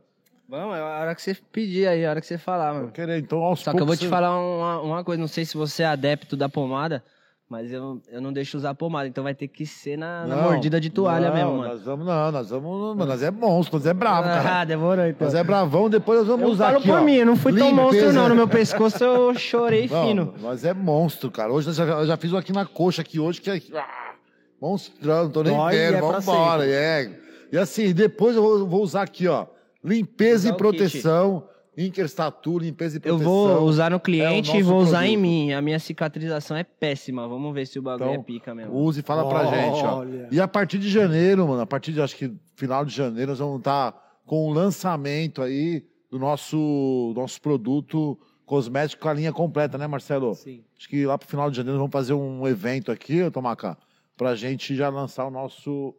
Vamos, 0.48 0.76
é 0.76 0.80
a 0.80 0.84
hora 1.00 1.14
que 1.14 1.22
você 1.22 1.34
pedir 1.50 1.86
aí, 1.86 2.04
a 2.04 2.10
hora 2.10 2.20
que 2.20 2.26
você 2.26 2.36
falar, 2.36 2.68
Eu 2.70 2.74
mano. 2.74 2.90
querer, 2.92 3.18
então, 3.18 3.38
aos 3.38 3.60
Só 3.60 3.70
que 3.70 3.76
eu 3.76 3.80
vou 3.80 3.86
poucos 3.86 4.00
te 4.00 4.04
você- 4.04 4.10
falar 4.10 4.36
uma, 4.38 4.80
uma 4.82 5.04
coisa, 5.04 5.18
não 5.20 5.28
sei 5.28 5.44
se 5.46 5.56
você 5.56 5.82
é 5.82 5.86
adepto 5.86 6.36
da 6.36 6.46
pomada, 6.48 7.02
mas 7.48 7.72
eu, 7.72 8.02
eu 8.10 8.20
não 8.20 8.32
deixo 8.32 8.56
usar 8.58 8.74
pomada, 8.74 9.08
então 9.08 9.24
vai 9.24 9.34
ter 9.34 9.48
que 9.48 9.64
ser 9.64 9.96
na, 9.96 10.26
na 10.26 10.36
Não, 10.36 10.42
mordida 10.44 10.78
de 10.80 10.90
toalha 10.90 11.28
não, 11.28 11.34
mesmo, 11.34 11.50
mano. 11.58 11.68
Nós 11.72 11.82
vamos, 11.82 12.06
não, 12.06 12.32
nós 12.32 12.50
vamos. 12.50 12.96
Mano, 12.96 13.06
nós 13.06 13.22
é 13.22 13.30
monstro, 13.30 13.78
nós 13.78 13.86
é 13.86 13.94
bravo, 13.94 14.28
cara. 14.28 14.60
Ah, 14.60 14.64
demorou 14.64 15.06
então. 15.06 15.26
Nós 15.26 15.34
é 15.34 15.42
bravão, 15.44 15.88
depois 15.88 16.18
nós 16.18 16.28
vamos 16.28 16.42
Eu 16.46 16.50
usar 16.52 16.64
falo 16.66 16.78
aqui, 16.78 16.88
por 16.88 16.98
ó. 16.98 17.02
mim, 17.02 17.14
eu 17.14 17.26
não 17.26 17.36
fui 17.36 17.52
tão 17.56 17.68
Limpeza. 17.70 17.82
monstro 17.82 18.12
não, 18.12 18.28
no 18.28 18.34
meu 18.34 18.48
pescoço 18.48 19.02
eu 19.04 19.34
chorei 19.34 19.88
Não, 19.88 20.06
fino. 20.06 20.34
Nós 20.40 20.64
é 20.66 20.74
monstro, 20.74 21.30
cara. 21.30 21.50
Hoje 21.52 21.68
eu 21.68 21.72
já, 21.74 21.84
eu 21.84 22.06
já 22.06 22.16
fiz 22.18 22.30
um 22.32 22.36
aqui 22.36 22.52
na 22.52 22.66
coxa 22.66 23.00
aqui 23.00 23.18
hoje, 23.20 23.40
que 23.40 23.50
é. 23.50 23.60
Ah, 23.74 24.12
monstrão, 24.60 25.24
não 25.24 25.30
tô 25.30 25.42
nem 25.42 25.54
Dói 25.56 25.74
e 25.74 25.78
é 25.78 25.92
pra 25.98 26.18
Vambora, 26.18 26.66
é. 26.66 27.21
E 27.52 27.58
assim, 27.58 27.92
depois 27.92 28.34
eu 28.34 28.66
vou, 28.66 28.82
usar 28.82 29.02
aqui, 29.02 29.28
ó. 29.28 29.46
Limpeza 29.84 30.48
Usar 30.48 30.54
e 30.54 30.56
proteção. 30.56 31.46
Inkerstatu, 31.76 32.58
limpeza 32.58 32.96
e 32.96 32.98
Eu 32.98 33.16
proteção. 33.16 33.30
vou 33.58 33.62
usar 33.68 33.90
no 33.90 33.96
é 33.96 34.00
cliente 34.00 34.50
o 34.52 34.56
e 34.56 34.62
vou 34.62 34.74
nosso 34.74 34.88
usar 34.88 35.06
em 35.06 35.12
produto. 35.12 35.22
mim. 35.22 35.52
A 35.52 35.62
minha 35.62 35.78
cicatrização 35.78 36.56
é 36.56 36.64
péssima. 36.64 37.28
Vamos 37.28 37.52
ver 37.54 37.66
se 37.66 37.78
o 37.78 37.82
bagulho 37.82 38.10
Então, 38.10 38.20
é 38.20 38.24
pica 38.24 38.54
mesmo. 38.54 38.74
Use 38.74 39.00
e 39.00 39.02
fala 39.02 39.28
pra 39.28 39.44
gente, 39.46 39.84
ó. 39.84 39.98
Olha. 39.98 40.28
E 40.30 40.40
a 40.40 40.48
partir 40.48 40.78
de 40.78 40.88
janeiro, 40.88 41.46
mano, 41.46 41.60
a 41.62 41.66
partir 41.66 41.92
de 41.92 42.00
acho 42.00 42.16
que 42.16 42.32
final 42.56 42.84
de 42.84 42.94
janeiro, 42.94 43.30
nós 43.30 43.38
vamos 43.38 43.58
estar 43.58 43.94
com 44.26 44.48
o 44.48 44.52
lançamento 44.52 45.42
aí 45.42 45.84
do 46.10 46.18
nosso, 46.18 47.12
nosso 47.16 47.40
produto 47.40 48.18
cosmético 48.44 49.02
com 49.02 49.08
a 49.08 49.14
linha 49.14 49.32
completa, 49.32 49.78
né, 49.78 49.86
Marcelo? 49.86 50.34
Sim. 50.34 50.62
Acho 50.78 50.88
que 50.88 51.06
lá 51.06 51.16
pro 51.16 51.28
final 51.28 51.50
de 51.50 51.56
janeiro 51.56 51.78
nós 51.78 51.82
vamos 51.82 51.92
fazer 51.92 52.12
um 52.12 52.46
evento 52.46 52.92
aqui, 52.92 53.30
Tomaca, 53.30 53.78
pra 54.16 54.34
gente 54.34 54.76
já 54.76 54.90
lançar 54.90 55.26
o 55.26 55.30
nosso 55.30 55.70
os 55.80 55.94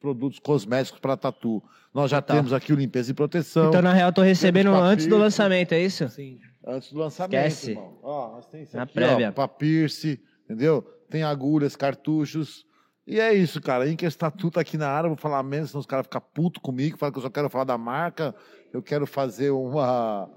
produtos 0.00 0.38
cosméticos 0.38 0.98
para 1.00 1.16
tatu. 1.16 1.62
Nós 1.92 2.10
já 2.10 2.20
Total. 2.22 2.36
temos 2.36 2.52
aqui 2.52 2.72
o 2.72 2.76
limpeza 2.76 3.10
e 3.10 3.14
proteção. 3.14 3.68
Então, 3.68 3.82
na 3.82 3.92
real, 3.92 4.08
eu 4.08 4.12
tô 4.12 4.22
recebendo 4.22 4.70
antes 4.74 5.06
do 5.06 5.16
lançamento, 5.18 5.72
é 5.72 5.80
isso? 5.82 6.08
Sim. 6.08 6.38
Antes 6.66 6.92
do 6.92 6.98
lançamento, 6.98 7.34
Esquece. 7.46 7.70
irmão. 7.72 7.98
Ó, 8.02 8.32
nós 8.32 8.46
tem 8.46 8.62
isso 8.62 8.76
Na 8.76 8.84
aqui, 8.84 8.94
prévia. 8.94 9.28
ó, 9.28 9.32
pra 9.32 9.48
piercing, 9.48 10.18
entendeu? 10.44 10.82
Tem 11.10 11.22
agulhas, 11.22 11.74
cartuchos. 11.76 12.64
E 13.06 13.18
é 13.18 13.34
isso, 13.34 13.60
cara. 13.60 13.88
Inques 13.88 14.14
Tatu 14.14 14.50
tá 14.50 14.60
aqui 14.60 14.76
na 14.76 14.88
área, 14.88 15.06
eu 15.06 15.10
vou 15.10 15.18
falar 15.18 15.42
menos, 15.42 15.70
senão 15.70 15.80
os 15.80 15.86
caras 15.86 16.06
ficam 16.06 16.22
putos 16.32 16.62
comigo, 16.62 16.96
falam 16.96 17.12
que 17.12 17.18
eu 17.18 17.22
só 17.22 17.30
quero 17.30 17.48
falar 17.50 17.64
da 17.64 17.76
marca, 17.76 18.34
eu 18.72 18.80
quero 18.82 19.06
fazer 19.06 19.50
uma, 19.50 20.28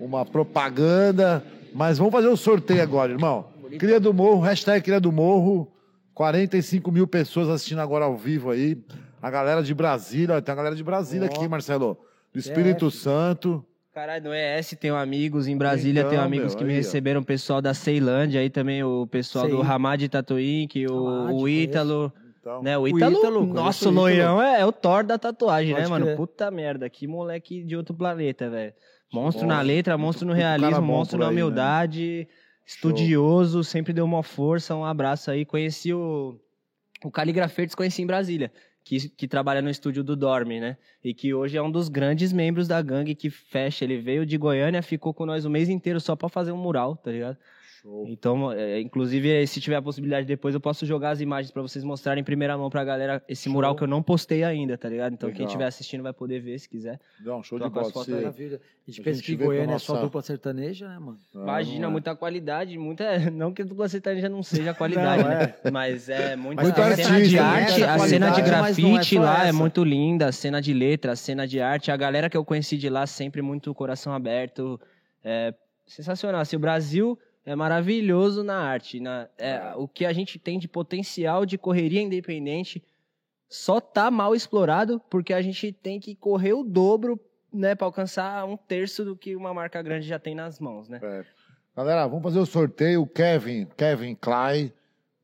uma 0.00 0.24
propaganda. 0.24 1.44
Mas 1.72 1.98
vamos 1.98 2.12
fazer 2.12 2.28
o 2.28 2.36
sorteio 2.36 2.82
agora, 2.82 3.12
irmão. 3.12 3.48
Cria 3.78 4.00
do 4.00 4.12
Morro, 4.12 4.40
hashtag 4.40 4.82
Cria 4.82 5.00
do 5.00 5.12
Morro. 5.12 5.72
45 6.14 6.90
mil 6.90 7.06
pessoas 7.06 7.46
assistindo 7.50 7.80
agora 7.80 8.06
ao 8.06 8.16
vivo 8.16 8.50
aí. 8.50 8.82
A 9.26 9.30
galera 9.30 9.60
de 9.60 9.74
Brasília, 9.74 10.40
tem 10.40 10.52
a 10.52 10.56
galera 10.56 10.76
de 10.76 10.84
Brasília 10.84 11.28
Ó. 11.28 11.34
aqui, 11.34 11.48
Marcelo. 11.48 11.98
Do 12.32 12.38
Espírito 12.38 12.86
DF. 12.86 12.96
Santo. 12.96 13.64
Caralho, 13.92 14.24
no 14.26 14.32
ES 14.32 14.76
tenho 14.78 14.94
amigos, 14.94 15.48
em 15.48 15.56
Brasília 15.58 16.00
Então, 16.02 16.10
tenho 16.10 16.22
amigos 16.22 16.52
meu, 16.54 16.58
que 16.58 16.64
me 16.64 16.70
aí, 16.70 16.76
ó. 16.76 16.78
receberam, 16.80 17.22
o 17.22 17.24
pessoal 17.24 17.60
da 17.60 17.74
Ceilândia, 17.74 18.40
aí 18.40 18.48
também 18.48 18.84
o 18.84 19.04
pessoal 19.08 19.48
do 19.48 19.56
Sei. 19.62 19.66
Hamad 19.68 20.08
Tatuí, 20.08 20.68
que 20.68 20.86
o, 20.86 20.94
o 21.40 21.48
Ítalo, 21.48 22.12
Então, 22.38 22.62
né? 22.62 22.78
O 22.78 22.82
O 22.82 22.88
Ítalo, 22.88 23.18
Ítalo, 23.18 23.48
conheço 23.48 23.88
o 23.88 23.90
Ítalo. 23.90 23.94
loirão 23.96 24.40
é, 24.40 24.60
é 24.60 24.64
o 24.64 24.70
Thor 24.70 25.02
da 25.02 25.18
tatuagem, 25.18 25.72
né, 25.74 25.80
Pode 25.80 25.90
mano? 25.90 26.04
crer. 26.04 26.16
Puta 26.16 26.48
merda, 26.52 26.88
que 26.88 27.08
moleque 27.08 27.64
de 27.64 27.76
outro 27.76 27.96
planeta, 27.96 28.48
velho. 28.48 28.72
Monstro 29.12 29.44
Monstro. 29.44 29.46
na 29.48 29.60
letra, 29.60 29.98
monstro 29.98 30.24
no 30.26 30.34
Muito 30.34 30.42
cara 30.44 30.56
realismo, 30.58 30.86
bom 30.86 30.92
monstro 30.98 31.18
por 31.18 31.24
na 31.24 31.30
aí, 31.30 31.34
né? 31.34 31.42
humildade, 31.42 32.28
estudioso, 32.64 33.64
sempre 33.64 33.92
deu 33.92 34.04
uma 34.04 34.22
força, 34.22 34.74
um 34.76 34.84
abraço 34.84 35.30
aí. 35.30 35.44
Conheci 35.44 35.92
o, 35.92 36.38
o 37.04 37.10
Caligrafeiros, 37.10 37.74
conheci 37.74 38.02
em 38.02 38.06
Brasília, 38.06 38.52
que, 38.86 39.08
que 39.08 39.26
trabalha 39.26 39.60
no 39.60 39.68
estúdio 39.68 40.04
do 40.04 40.14
Dorme, 40.14 40.60
né? 40.60 40.78
E 41.02 41.12
que 41.12 41.34
hoje 41.34 41.56
é 41.56 41.62
um 41.62 41.70
dos 41.70 41.88
grandes 41.88 42.32
membros 42.32 42.68
da 42.68 42.80
gangue 42.80 43.16
que 43.16 43.28
fecha. 43.28 43.84
Ele 43.84 43.98
veio 43.98 44.24
de 44.24 44.38
Goiânia, 44.38 44.80
ficou 44.80 45.12
com 45.12 45.26
nós 45.26 45.44
o 45.44 45.50
mês 45.50 45.68
inteiro 45.68 46.00
só 46.00 46.14
pra 46.14 46.28
fazer 46.28 46.52
um 46.52 46.56
mural, 46.56 46.96
tá 46.96 47.10
ligado? 47.10 47.36
Show. 47.86 48.04
Então, 48.08 48.52
é, 48.52 48.80
inclusive, 48.80 49.46
se 49.46 49.60
tiver 49.60 49.76
a 49.76 49.82
possibilidade 49.82 50.26
depois, 50.26 50.54
eu 50.54 50.60
posso 50.60 50.84
jogar 50.84 51.10
as 51.10 51.20
imagens 51.20 51.50
pra 51.52 51.62
vocês 51.62 51.84
mostrarem 51.84 52.20
em 52.20 52.24
primeira 52.24 52.56
mão 52.58 52.68
pra 52.68 52.84
galera 52.84 53.22
esse 53.28 53.44
Show. 53.44 53.52
mural 53.52 53.74
que 53.76 53.82
eu 53.82 53.86
não 53.86 54.02
postei 54.02 54.42
ainda, 54.42 54.76
tá 54.76 54.88
ligado? 54.88 55.12
Então, 55.12 55.28
quem 55.28 55.38
Legal. 55.38 55.46
estiver 55.48 55.66
assistindo 55.66 56.02
vai 56.02 56.12
poder 56.12 56.40
ver 56.40 56.58
se 56.58 56.68
quiser. 56.68 56.98
Não, 57.24 57.42
show 57.42 57.58
de 57.58 57.64
Troca 57.64 57.80
as 57.80 57.92
bola. 57.92 58.04
fotos. 58.04 58.14
Maravilha. 58.20 58.60
A 58.86 58.90
gente 58.90 59.00
A 59.00 59.04
pensa 59.04 59.20
gente 59.20 59.36
que 59.36 59.44
Goiânia 59.44 59.74
é 59.74 59.78
só 59.78 59.92
nossa- 59.94 60.04
dupla 60.04 60.22
sertaneja, 60.22 60.88
né, 60.88 60.98
mano? 60.98 61.18
Não, 61.34 61.42
Imagina, 61.42 61.80
não 61.82 61.88
é. 61.88 61.92
muita 61.92 62.14
qualidade, 62.16 62.78
muita. 62.78 63.04
Não 63.30 63.52
que 63.52 63.62
dupla 63.64 63.88
sertaneja 63.88 64.28
não 64.28 64.42
seja 64.42 64.72
qualidade, 64.74 65.22
Não, 65.22 65.28
né? 65.28 65.54
Mas 65.72 66.08
é 66.08 66.36
muito. 66.36 66.56
Mas 66.56 66.70
a 66.70 66.72
tem 66.74 66.84
cena 66.96 67.08
artista, 67.16 67.28
de 67.28 67.34
né? 67.36 67.40
arte, 67.42 67.82
a 67.84 67.98
cena 67.98 68.26
de 68.30 68.32
qualidade, 68.42 68.60
mas 68.62 68.78
não 68.78 68.88
é 68.88 68.92
grafite 68.92 69.18
lá 69.18 69.44
é 69.44 69.48
essa. 69.48 69.58
muito 69.58 69.84
linda, 69.84 70.26
a 70.28 70.32
cena 70.32 70.60
de 70.62 70.72
letra, 70.72 71.12
a 71.12 71.16
cena 71.16 71.46
de 71.46 71.60
arte. 71.60 71.90
A 71.90 71.96
galera 71.96 72.28
que 72.30 72.36
eu 72.36 72.44
conheci 72.44 72.76
de 72.76 72.88
lá 72.88 73.06
sempre 73.06 73.42
muito 73.42 73.72
coração 73.74 74.12
aberto. 74.12 74.80
É 75.24 75.52
sensacional. 75.86 76.40
Assim, 76.40 76.56
o 76.56 76.60
Brasil 76.60 77.18
é 77.46 77.54
maravilhoso 77.56 78.42
na 78.44 78.58
arte. 78.58 79.00
Na, 79.00 79.28
é, 79.38 79.72
O 79.76 79.88
que 79.88 80.04
a 80.04 80.12
gente 80.12 80.38
tem 80.38 80.58
de 80.58 80.68
potencial 80.68 81.46
de 81.46 81.56
correria 81.56 82.02
independente 82.02 82.82
só 83.48 83.80
tá 83.80 84.10
mal 84.10 84.34
explorado 84.34 85.00
porque 85.08 85.32
a 85.32 85.40
gente 85.40 85.72
tem 85.72 85.98
que 86.00 86.14
correr 86.14 86.52
o 86.52 86.62
dobro. 86.62 87.18
Né, 87.52 87.74
para 87.74 87.86
alcançar 87.86 88.44
um 88.44 88.54
terço 88.56 89.02
do 89.02 89.16
que 89.16 89.34
uma 89.34 89.54
marca 89.54 89.80
grande 89.80 90.06
já 90.06 90.18
tem 90.18 90.34
nas 90.34 90.60
mãos, 90.60 90.90
né? 90.90 91.00
É. 91.02 91.24
Galera, 91.74 92.06
vamos 92.06 92.22
fazer 92.22 92.38
o 92.38 92.44
sorteio. 92.44 93.00
O 93.02 93.06
Kevin, 93.06 93.66
Kevin 93.76 94.14
Klein, 94.14 94.70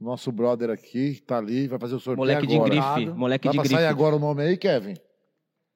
nosso 0.01 0.33
brother 0.33 0.71
aqui, 0.71 1.21
tá 1.27 1.37
ali, 1.37 1.67
vai 1.69 1.79
fazer 1.79 1.97
o 1.97 2.01
sorteio 2.01 2.17
Moleque 2.19 2.47
de 2.47 2.55
agora. 2.55 2.71
grife, 2.71 2.87
Obrigado. 2.89 3.19
moleque 3.19 3.45
Dá 3.49 3.51
de 3.51 3.57
pra 3.59 3.63
grife. 3.65 3.75
sair 3.77 3.87
agora 3.87 4.17
o 4.17 4.19
nome 4.19 4.43
aí, 4.45 4.57
Kevin? 4.57 4.95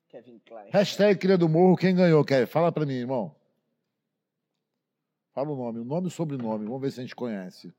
Kevin 0.09 0.41
Klein. 0.47 0.71
Hashtag 0.73 1.19
Cria 1.19 1.37
do 1.37 1.47
Morro, 1.49 1.77
quem 1.77 1.95
ganhou, 1.95 2.25
Kevin? 2.25 2.47
Fala 2.47 2.73
pra 2.73 2.87
mim, 2.87 2.95
irmão. 2.95 3.35
Fala 5.37 5.51
o 5.51 5.55
nome, 5.55 5.81
o 5.81 5.85
nome 5.85 6.07
e 6.07 6.09
o 6.09 6.11
sobrenome. 6.11 6.65
Vamos 6.65 6.81
ver 6.81 6.91
se 6.91 6.99
a 6.99 7.03
gente 7.03 7.15
conhece. 7.15 7.71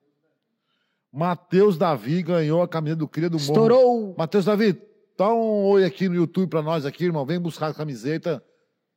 Matheus 1.11 1.75
Davi 1.75 2.21
ganhou 2.21 2.61
a 2.61 2.67
camisa 2.67 2.95
do 2.95 3.07
Cria 3.07 3.31
do 3.31 3.39
Morro. 3.39 3.45
Estourou! 3.49 4.15
Matheus 4.15 4.45
Davi, 4.45 4.79
dá 5.17 5.33
um 5.33 5.63
oi 5.65 5.83
aqui 5.83 6.07
no 6.07 6.13
YouTube 6.13 6.51
pra 6.51 6.61
nós 6.61 6.85
aqui, 6.85 7.05
irmão. 7.05 7.25
Vem 7.25 7.39
buscar 7.39 7.69
a 7.69 7.73
camiseta. 7.73 8.43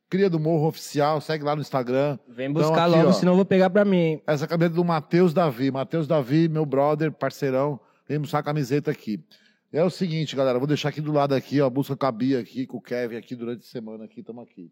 Cria 0.07 0.29
do 0.29 0.39
Morro 0.39 0.67
Oficial, 0.67 1.19
segue 1.19 1.43
lá 1.43 1.55
no 1.55 1.61
Instagram. 1.63 2.19
Vem 2.27 2.53
buscar 2.53 2.71
Então, 2.71 2.83
aqui, 2.83 2.95
logo, 2.97 3.09
ó. 3.09 3.13
senão 3.13 3.31
eu 3.31 3.35
vou 3.37 3.45
pegar 3.45 3.71
pra 3.71 3.83
mim. 3.83 4.21
Essa 4.27 4.45
camiseta 4.47 4.75
do 4.75 4.85
Matheus 4.85 5.33
Davi. 5.33 5.71
Matheus 5.71 6.05
Davi, 6.05 6.47
meu 6.47 6.63
brother, 6.63 7.11
parceirão. 7.11 7.79
Vem 8.07 8.19
buscar 8.19 8.39
a 8.39 8.43
camiseta 8.43 8.91
aqui. 8.91 9.25
É 9.73 9.83
o 9.83 9.89
seguinte, 9.89 10.35
galera. 10.35 10.59
Vou 10.59 10.67
deixar 10.67 10.89
aqui 10.89 11.01
do 11.01 11.11
lado 11.11 11.33
aqui, 11.33 11.59
ó. 11.61 11.67
Busca 11.67 11.95
com 11.95 12.05
a 12.05 12.11
Bia 12.11 12.39
aqui, 12.39 12.67
com 12.67 12.77
o 12.77 12.81
Kevin 12.81 13.15
aqui 13.15 13.35
durante 13.35 13.61
a 13.61 13.67
semana 13.71 14.03
aqui. 14.03 14.21
Tamo 14.21 14.41
aqui. 14.41 14.71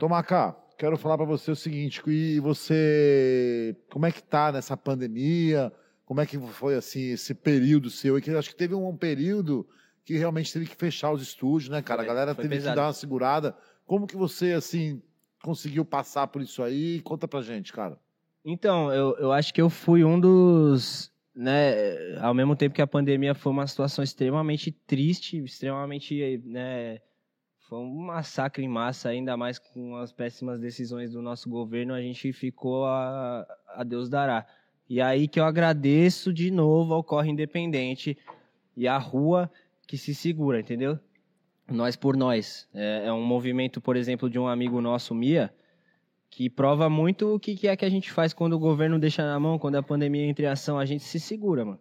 Tomacá, 0.00 0.56
quero 0.82 0.96
falar 0.96 1.16
pra 1.16 1.24
você 1.24 1.48
o 1.48 1.56
seguinte. 1.56 2.02
E 2.08 2.40
você... 2.40 3.76
Como 3.88 4.04
é 4.04 4.10
que 4.10 4.20
tá 4.20 4.50
nessa 4.50 4.76
pandemia? 4.76 5.72
Como 6.04 6.20
é 6.20 6.26
que 6.26 6.36
foi, 6.36 6.74
assim, 6.74 7.12
esse 7.12 7.34
período 7.34 7.88
seu? 7.88 8.18
E 8.18 8.20
que 8.20 8.30
eu 8.30 8.38
acho 8.38 8.50
que 8.50 8.56
teve 8.56 8.74
um 8.74 8.96
período 8.96 9.64
que 10.04 10.16
realmente 10.16 10.52
teve 10.52 10.66
que 10.66 10.74
fechar 10.74 11.12
os 11.12 11.22
estúdios, 11.22 11.70
né, 11.70 11.80
cara? 11.82 12.02
Foi, 12.02 12.10
a 12.10 12.12
galera 12.12 12.34
teve 12.34 12.48
pesado. 12.48 12.74
que 12.74 12.76
dar 12.76 12.86
uma 12.88 12.92
segurada. 12.92 13.56
Como 13.86 14.08
que 14.08 14.16
você, 14.16 14.54
assim, 14.54 15.00
conseguiu 15.40 15.84
passar 15.84 16.26
por 16.26 16.42
isso 16.42 16.64
aí? 16.64 17.00
Conta 17.02 17.28
pra 17.28 17.42
gente, 17.42 17.72
cara. 17.72 17.96
Então, 18.44 18.92
eu, 18.92 19.16
eu 19.18 19.30
acho 19.32 19.54
que 19.54 19.62
eu 19.62 19.70
fui 19.70 20.02
um 20.02 20.18
dos. 20.18 21.12
Né, 21.32 22.18
ao 22.18 22.34
mesmo 22.34 22.56
tempo 22.56 22.74
que 22.74 22.82
a 22.82 22.86
pandemia 22.88 23.34
foi 23.34 23.52
uma 23.52 23.68
situação 23.68 24.02
extremamente 24.02 24.72
triste, 24.72 25.38
extremamente. 25.44 26.42
Né, 26.44 26.98
foi 27.72 27.78
um 27.78 27.88
massacre 27.88 28.62
em 28.62 28.68
massa, 28.68 29.08
ainda 29.08 29.34
mais 29.34 29.58
com 29.58 29.96
as 29.96 30.12
péssimas 30.12 30.60
decisões 30.60 31.12
do 31.12 31.22
nosso 31.22 31.48
governo, 31.48 31.94
a 31.94 32.02
gente 32.02 32.30
ficou 32.30 32.84
a, 32.84 33.46
a 33.68 33.82
Deus 33.82 34.10
dará. 34.10 34.46
E 34.86 35.00
aí 35.00 35.26
que 35.26 35.40
eu 35.40 35.44
agradeço 35.44 36.34
de 36.34 36.50
novo 36.50 36.92
ao 36.92 37.02
Corre 37.02 37.30
Independente 37.30 38.18
e 38.76 38.86
a 38.86 38.98
rua 38.98 39.50
que 39.86 39.96
se 39.96 40.14
segura, 40.14 40.60
entendeu? 40.60 40.98
Nós 41.66 41.96
por 41.96 42.14
nós. 42.14 42.68
É, 42.74 43.06
é 43.06 43.12
um 43.14 43.24
movimento, 43.24 43.80
por 43.80 43.96
exemplo, 43.96 44.28
de 44.28 44.38
um 44.38 44.46
amigo 44.46 44.78
nosso, 44.82 45.14
Mia, 45.14 45.50
que 46.28 46.50
prova 46.50 46.90
muito 46.90 47.36
o 47.36 47.40
que, 47.40 47.56
que 47.56 47.68
é 47.68 47.74
que 47.74 47.86
a 47.86 47.90
gente 47.90 48.12
faz 48.12 48.34
quando 48.34 48.52
o 48.52 48.58
governo 48.58 48.98
deixa 48.98 49.24
na 49.24 49.40
mão, 49.40 49.58
quando 49.58 49.76
a 49.76 49.82
pandemia 49.82 50.26
entra 50.26 50.44
em 50.44 50.48
ação, 50.48 50.78
a 50.78 50.84
gente 50.84 51.04
se 51.04 51.18
segura, 51.18 51.64
mano. 51.64 51.80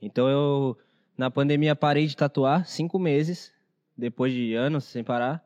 Então 0.00 0.28
eu, 0.28 0.78
na 1.18 1.28
pandemia, 1.28 1.74
parei 1.74 2.06
de 2.06 2.16
tatuar 2.16 2.64
cinco 2.68 3.00
meses, 3.00 3.52
depois 3.96 4.32
de 4.32 4.54
anos 4.54 4.84
sem 4.84 5.04
parar. 5.04 5.44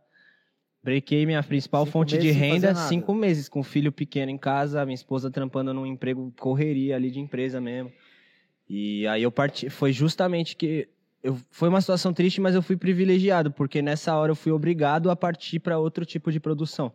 Brequei 0.83 1.27
minha 1.27 1.43
principal 1.43 1.85
Cinco 1.85 1.93
fonte 1.93 2.19
de 2.19 2.31
renda, 2.31 2.75
cinco 2.75 3.13
meses, 3.13 3.49
com 3.49 3.63
filho 3.63 3.93
pequeno 3.93 4.31
em 4.31 4.39
casa, 4.39 4.85
minha 4.85 4.95
esposa 4.95 5.31
trampando 5.31 5.75
num 5.75 5.85
emprego 5.85 6.33
correria 6.39 6.97
ali 6.97 7.11
de 7.11 7.21
empresa 7.21 7.61
mesmo. 7.61 7.93
E 8.69 9.07
aí 9.07 9.23
eu 9.23 9.31
parti, 9.31 9.69
foi 9.69 9.93
justamente 9.93 10.55
que 10.55 10.89
eu, 11.23 11.37
foi 11.51 11.69
uma 11.69 11.81
situação 11.81 12.13
triste, 12.13 12.41
mas 12.41 12.55
eu 12.55 12.63
fui 12.63 12.77
privilegiado, 12.77 13.51
porque 13.51 13.83
nessa 13.83 14.15
hora 14.17 14.31
eu 14.31 14.37
fui 14.37 14.53
obrigado 14.53 15.11
a 15.11 15.17
partir 15.17 15.59
para 15.59 15.79
outro 15.79 16.05
tipo 16.05 16.31
de 16.31 16.39
produção. 16.39 16.93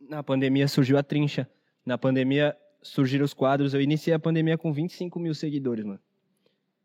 Na 0.00 0.22
pandemia 0.22 0.68
surgiu 0.68 0.98
a 0.98 1.02
trincha. 1.02 1.48
Na 1.84 1.96
pandemia 1.96 2.56
surgiram 2.82 3.24
os 3.24 3.32
quadros. 3.32 3.72
Eu 3.72 3.80
iniciei 3.80 4.14
a 4.14 4.18
pandemia 4.18 4.58
com 4.58 4.72
25 4.72 5.18
mil 5.18 5.34
seguidores, 5.34 5.84
mano. 5.84 6.00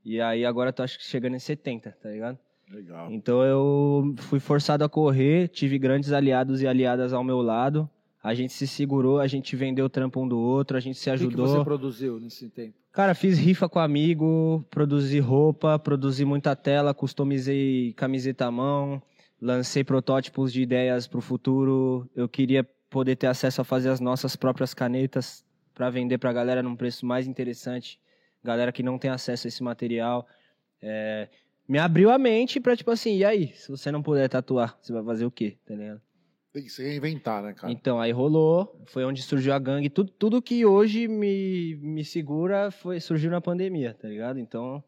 E 0.06 0.22
aí 0.22 0.46
agora 0.46 0.72
tô 0.72 0.82
acho 0.82 0.98
que 0.98 1.04
chegando 1.04 1.36
em 1.36 1.40
70, 1.40 1.92
tá 2.02 2.10
ligado? 2.10 2.40
Legal. 2.72 3.12
Então 3.12 3.44
eu 3.44 4.14
fui 4.18 4.40
forçado 4.40 4.84
a 4.84 4.90
correr, 4.90 5.48
tive 5.48 5.80
grandes 5.80 6.12
aliados 6.12 6.62
e 6.62 6.68
aliadas 6.68 7.14
ao 7.14 7.24
meu 7.24 7.42
lado. 7.42 7.90
A 8.22 8.34
gente 8.34 8.54
se 8.54 8.68
segurou, 8.68 9.20
a 9.20 9.28
gente 9.28 9.56
vendeu 9.56 9.86
o 9.86 9.90
trampo 9.90 10.22
um 10.22 10.28
do 10.28 10.38
outro, 10.38 10.76
a 10.76 10.80
gente 10.80 10.98
se 10.98 11.10
O 11.10 11.14
que, 11.14 11.20
que 11.20 11.26
ajudou. 11.26 11.48
você 11.48 11.64
produziu 11.64 12.20
nesse 12.20 12.50
tempo? 12.50 12.76
Cara, 12.92 13.16
fiz 13.16 13.40
rifa 13.40 13.70
com 13.70 13.80
amigo, 13.80 14.66
produzi 14.70 15.20
roupa, 15.20 15.80
produzi 15.80 16.26
muita 16.26 16.56
tela, 16.56 16.94
customizei 16.94 17.94
camiseta 17.94 18.46
à 18.48 18.52
mão, 18.52 19.02
lancei 19.42 19.84
protótipos 19.84 20.52
de 20.52 20.62
ideias 20.62 21.08
para 21.08 21.20
o 21.20 21.22
futuro. 21.22 22.10
Eu 22.16 22.28
queria 22.28 22.68
poder 22.90 23.16
ter 23.16 23.28
acesso 23.28 23.62
a 23.62 23.64
fazer 23.64 23.90
as 23.90 24.00
nossas 24.00 24.36
próprias 24.36 24.74
canetas 24.74 25.46
para 25.74 25.90
vender 25.90 26.18
para 26.18 26.30
a 26.30 26.34
galera 26.34 26.62
num 26.62 26.76
preço 26.76 27.06
mais 27.06 27.26
interessante. 27.26 28.00
Galera 28.44 28.72
que 28.72 28.84
não 28.84 28.98
tem 28.98 29.10
acesso 29.10 29.48
a 29.48 29.50
esse 29.50 29.64
material. 29.64 30.28
É, 30.82 31.30
me 31.70 31.78
abriu 31.78 32.10
a 32.10 32.18
mente 32.18 32.60
para 32.60 32.76
tipo 32.76 32.90
assim, 32.90 33.18
e 33.18 33.24
aí? 33.24 33.54
Se 33.54 33.70
você 33.70 33.92
não 33.92 34.02
puder 34.02 34.28
tatuar, 34.28 34.76
você 34.82 34.92
vai 34.92 35.04
fazer 35.04 35.26
o 35.26 35.32
quê? 35.32 35.56
Tá 35.64 35.76
ligado? 35.76 36.02
Tem 36.52 36.64
que 36.64 36.70
se 36.70 36.82
reinventar, 36.82 37.44
né, 37.44 37.54
cara? 37.54 37.72
Então, 37.72 38.02
aí 38.02 38.12
rolou, 38.12 38.84
foi 38.88 39.06
onde 39.06 39.22
surgiu 39.22 39.54
a 39.54 39.60
gangue. 39.60 39.88
Tudo, 39.88 40.12
tudo 40.12 40.42
que 40.42 40.66
hoje 40.66 41.08
me, 41.08 41.76
me 41.76 42.04
segura 42.04 42.72
foi, 42.72 43.00
surgiu 43.00 43.30
na 43.30 43.40
pandemia, 43.40 43.94
tá 43.94 44.08
ligado? 44.08 44.40
Então, 44.40 44.84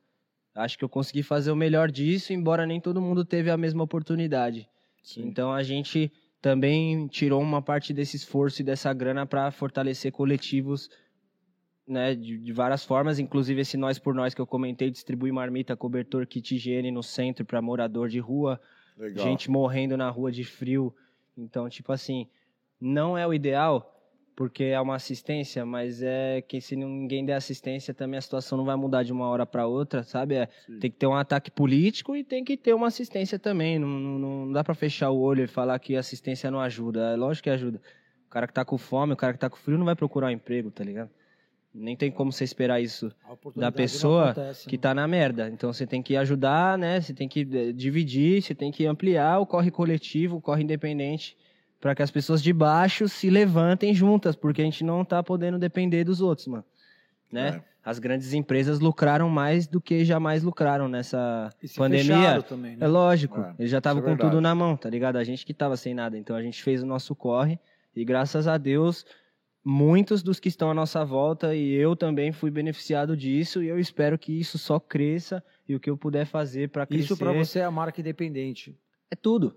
acho 0.56 0.76
que 0.76 0.84
eu 0.84 0.90
consegui 0.90 1.22
fazer 1.22 1.52
o 1.52 1.56
melhor 1.56 1.92
disso, 1.92 2.34
embora 2.34 2.66
nem 2.66 2.82
todo 2.82 3.00
mundo 3.00 3.24
teve 3.24 3.52
a 3.52 3.58
mesma 3.58 3.84
oportunidade. 3.84 4.68
Sim. 5.04 5.28
Então, 5.28 5.54
a 5.54 5.62
gente 5.62 6.12
também 6.42 7.08
tirou 7.08 7.40
uma 7.40 7.62
parte 7.62 7.94
desse 7.94 8.18
esforço 8.18 8.64
e 8.64 8.66
dessa 8.66 8.92
grana 8.92 9.28
para 9.28 9.52
fortalecer 9.52 10.12
coletivos 10.12 10.90
né, 11.92 12.16
de, 12.16 12.38
de 12.38 12.54
várias 12.54 12.86
formas, 12.86 13.20
inclusive 13.20 13.62
esse 13.62 13.76
Nós 13.76 14.00
por 14.00 14.16
Nós 14.16 14.34
que 14.34 14.40
eu 14.40 14.48
comentei, 14.48 14.90
distribui 14.90 15.32
marmita, 15.32 15.76
cobertor, 15.76 16.26
kit 16.26 16.56
higiene 16.56 16.90
no 16.90 17.04
centro 17.04 17.44
para 17.44 17.62
morador 17.62 18.08
de 18.08 18.20
rua, 18.20 18.60
Legal. 18.98 19.26
gente 19.26 19.52
morrendo 19.52 19.98
na 19.98 20.10
rua 20.10 20.32
de 20.32 20.46
frio. 20.46 20.96
Então, 21.38 21.68
tipo 21.70 21.92
assim, 21.92 22.28
não 22.80 23.18
é 23.18 23.28
o 23.28 23.34
ideal, 23.34 23.94
porque 24.38 24.64
é 24.64 24.80
uma 24.80 24.96
assistência, 24.96 25.66
mas 25.66 26.02
é 26.02 26.42
que 26.42 26.62
se 26.62 26.78
ninguém 26.78 27.26
der 27.26 27.34
assistência, 27.34 27.94
também 27.94 28.18
a 28.18 28.22
situação 28.22 28.58
não 28.58 28.64
vai 28.64 28.78
mudar 28.78 29.04
de 29.04 29.12
uma 29.12 29.28
hora 29.28 29.46
para 29.46 29.68
outra, 29.68 30.02
sabe? 30.02 30.36
É, 30.36 30.48
tem 30.80 30.90
que 30.90 30.98
ter 30.98 31.08
um 31.08 31.16
ataque 31.16 31.52
político 31.52 32.16
e 32.16 32.24
tem 32.24 32.44
que 32.44 32.56
ter 32.56 32.74
uma 32.74 32.88
assistência 32.88 33.38
também. 33.38 33.78
Não, 33.78 33.88
não, 33.88 34.18
não 34.18 34.52
dá 34.54 34.64
para 34.64 34.74
fechar 34.74 35.10
o 35.10 35.20
olho 35.20 35.44
e 35.44 35.48
falar 35.48 35.78
que 35.80 35.98
assistência 35.98 36.50
não 36.50 36.62
ajuda. 36.62 37.12
É 37.12 37.16
lógico 37.18 37.44
que 37.44 37.50
ajuda. 37.50 37.82
O 38.28 38.30
cara 38.30 38.48
que 38.48 38.54
tá 38.54 38.64
com 38.64 38.78
fome, 38.78 39.12
o 39.12 39.18
cara 39.18 39.34
que 39.34 39.40
tá 39.40 39.50
com 39.50 39.58
frio 39.58 39.78
não 39.78 39.86
vai 39.86 39.96
procurar 39.96 40.28
um 40.28 40.32
emprego, 40.32 40.72
tá 40.72 40.86
ligado? 40.86 41.10
Nem 41.74 41.96
tem 41.96 42.12
como 42.12 42.32
você 42.32 42.44
esperar 42.44 42.82
isso 42.82 43.12
A 43.24 43.32
oportunidade 43.32 43.74
não 43.74 43.78
pessoa 43.78 44.32
acontece, 44.32 44.68
que 44.68 44.76
né? 44.76 44.82
tá 44.82 44.94
na 44.94 45.08
merda. 45.08 45.50
Então 45.50 45.72
você 45.72 45.88
tem 45.88 46.02
que 46.04 46.18
ajudar, 46.18 46.78
né? 46.78 47.00
Você 47.00 47.14
tem 47.14 47.30
que 47.30 47.48
eh, 47.50 47.72
dividir, 47.72 48.42
você 48.42 48.54
tem 48.54 48.72
que 48.72 48.86
ampliar 48.86 49.40
o 49.40 49.46
corre 49.46 49.72
coletivo, 49.72 50.38
o 50.38 50.42
corre 50.42 50.64
independente, 50.64 51.38
para 51.80 51.96
que 51.96 52.04
as 52.04 52.12
pessoas 52.12 52.44
de 52.44 52.52
baixo 52.52 53.08
se 53.08 53.30
levantem 53.30 53.94
juntas, 53.94 54.36
porque 54.36 54.62
a 54.62 54.66
gente 54.66 54.84
não 54.84 55.06
tá 55.06 55.24
podendo 55.24 55.58
depender 55.58 56.04
dos 56.04 56.20
outros, 56.22 56.48
mano. 56.48 56.66
Né? 57.32 57.62
É. 57.66 57.72
As 57.84 57.98
grandes 57.98 58.34
empresas 58.34 58.80
lucraram 58.80 59.28
mais 59.30 59.66
do 59.66 59.82
que 59.82 60.06
jamais 60.06 60.44
lucraram 60.44 60.88
nessa 60.88 61.50
pandemia. 61.76 62.44
também, 62.44 62.76
né? 62.76 62.86
É 62.86 62.88
lógico, 62.88 63.40
É, 63.40 63.56
eles 63.58 63.72
já 63.72 63.80
estavam 63.80 64.04
é 64.04 64.06
com 64.06 64.18
tudo 64.18 64.40
na 64.40 64.54
mão, 64.54 64.78
tá 64.78 64.90
ligado? 64.90 65.16
A 65.16 65.24
gente 65.24 65.46
que 65.46 65.54
tava 65.54 65.76
sem 65.76 65.94
nada. 65.94 66.18
Então 66.18 66.36
a 66.36 66.44
gente 66.44 66.62
fez 66.62 66.84
o 66.84 66.86
nosso 66.86 67.16
corre 67.16 67.58
e 67.96 68.06
graças 68.06 68.48
a 68.48 68.58
Deus, 68.58 69.04
muitos 69.64 70.24
dos 70.24 70.40
que 70.40 70.50
estão 70.50 70.72
à 70.72 70.74
nossa 70.74 71.06
volta 71.06 71.56
e 71.56 71.74
eu 71.74 71.96
também 71.96 72.32
fui 72.32 72.50
beneficiado 72.50 73.16
disso 73.16 73.62
e 73.62 73.68
eu 73.68 73.80
espero 73.80 74.18
que 74.18 74.32
isso 74.32 74.58
só 74.58 74.80
cresça 74.80 75.44
e 75.68 75.76
o 75.76 75.80
que 75.80 75.90
eu 75.90 75.98
puder 75.98 76.26
fazer 76.26 76.70
para 76.70 76.86
crescer. 76.86 77.06
Isso 77.06 77.18
pra 77.18 77.32
você 77.32 77.60
é 77.60 77.64
a 77.64 77.72
marca 77.72 78.02
independente. 78.02 78.76
É 79.10 79.16
tudo. 79.16 79.56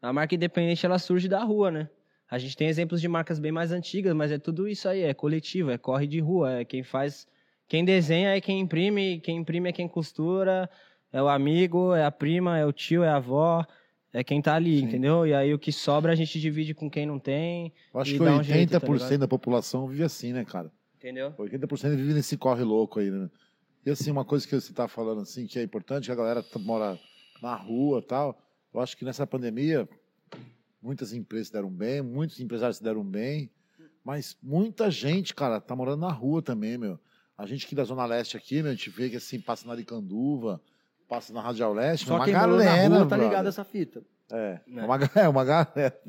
A 0.00 0.12
marca 0.12 0.34
independente 0.34 0.86
ela 0.86 0.98
surge 0.98 1.28
da 1.28 1.42
rua, 1.42 1.70
né? 1.70 1.88
A 2.30 2.38
gente 2.38 2.56
tem 2.56 2.68
exemplos 2.68 3.00
de 3.00 3.08
marcas 3.08 3.40
bem 3.40 3.50
mais 3.50 3.72
antigas, 3.72 4.14
mas 4.14 4.30
é 4.30 4.38
tudo 4.38 4.68
isso 4.68 4.88
aí, 4.88 5.02
é 5.02 5.12
coletivo, 5.12 5.70
é 5.70 5.76
corre 5.76 6.06
de 6.06 6.20
rua, 6.20 6.60
é 6.60 6.64
quem 6.64 6.84
faz, 6.84 7.26
quem 7.66 7.84
desenha 7.84 8.36
é 8.36 8.40
quem 8.40 8.60
imprime, 8.60 9.18
quem 9.18 9.38
imprime 9.38 9.68
é 9.68 9.72
quem 9.72 9.88
costura, 9.88 10.70
é 11.12 11.20
o 11.20 11.28
amigo, 11.28 11.92
é 11.92 12.04
a 12.04 12.10
prima, 12.10 12.56
é 12.56 12.64
o 12.64 12.72
tio, 12.72 13.02
é 13.02 13.08
a 13.08 13.16
avó, 13.16 13.66
é 14.12 14.24
quem 14.24 14.40
tá 14.42 14.54
ali, 14.54 14.78
Sim. 14.78 14.84
entendeu? 14.86 15.26
E 15.26 15.32
aí 15.34 15.52
o 15.54 15.58
que 15.58 15.70
sobra 15.72 16.12
a 16.12 16.16
gente 16.16 16.40
divide 16.40 16.74
com 16.74 16.90
quem 16.90 17.06
não 17.06 17.18
tem, 17.18 17.72
Eu 17.94 18.00
acho 18.00 18.12
que 18.12 18.18
dá 18.18 18.36
um 18.36 18.38
80% 18.40 18.44
jeito, 18.44 18.70
tá 18.80 19.16
da 19.18 19.28
população 19.28 19.86
vive 19.86 20.02
assim, 20.02 20.32
né, 20.32 20.44
cara? 20.44 20.70
entendeu? 20.96 21.32
80% 21.38 21.96
vive 21.96 22.12
nesse 22.12 22.36
corre 22.36 22.62
louco 22.62 23.00
aí, 23.00 23.10
né? 23.10 23.30
E 23.86 23.90
assim, 23.90 24.10
uma 24.10 24.24
coisa 24.24 24.46
que 24.46 24.54
você 24.54 24.72
tá 24.72 24.86
falando 24.86 25.22
assim, 25.22 25.46
que 25.46 25.58
é 25.58 25.62
importante, 25.62 26.04
que 26.04 26.12
a 26.12 26.14
galera 26.14 26.42
t- 26.42 26.58
mora 26.58 26.98
na 27.40 27.54
rua 27.54 28.00
e 28.00 28.02
tal. 28.02 28.38
Eu 28.74 28.80
acho 28.80 28.94
que 28.96 29.04
nessa 29.06 29.26
pandemia, 29.26 29.88
muitas 30.82 31.12
empresas 31.14 31.46
se 31.48 31.52
deram 31.54 31.70
bem, 31.70 32.02
muitos 32.02 32.38
empresários 32.40 32.76
se 32.76 32.82
deram 32.84 33.02
bem, 33.02 33.50
mas 34.04 34.36
muita 34.42 34.90
gente, 34.90 35.34
cara, 35.34 35.60
tá 35.60 35.74
morando 35.74 36.00
na 36.00 36.12
rua 36.12 36.42
também, 36.42 36.76
meu. 36.76 36.98
A 37.36 37.46
gente 37.46 37.64
aqui 37.64 37.74
da 37.74 37.84
Zona 37.84 38.04
Leste 38.04 38.36
aqui, 38.36 38.62
meu, 38.62 38.70
a 38.72 38.74
gente 38.74 38.90
vê 38.90 39.08
que 39.08 39.16
assim, 39.16 39.40
passa 39.40 39.66
na 39.66 39.72
Aricanduva, 39.72 40.60
passa 41.10 41.32
na 41.32 41.40
Radial 41.42 41.74
Leste, 41.74 42.06
Só 42.06 42.14
uma 42.14 42.24
quem 42.24 42.32
galera, 42.32 42.88
na 42.88 42.96
rua 42.98 43.06
tá 43.08 43.16
ligado 43.16 43.46
a 43.46 43.48
essa 43.48 43.64
fita. 43.64 44.00
É, 44.32 44.60
É. 44.76 44.84
uma, 44.84 44.98
é, 45.16 45.28
uma 45.28 45.44
galera. 45.44 46.00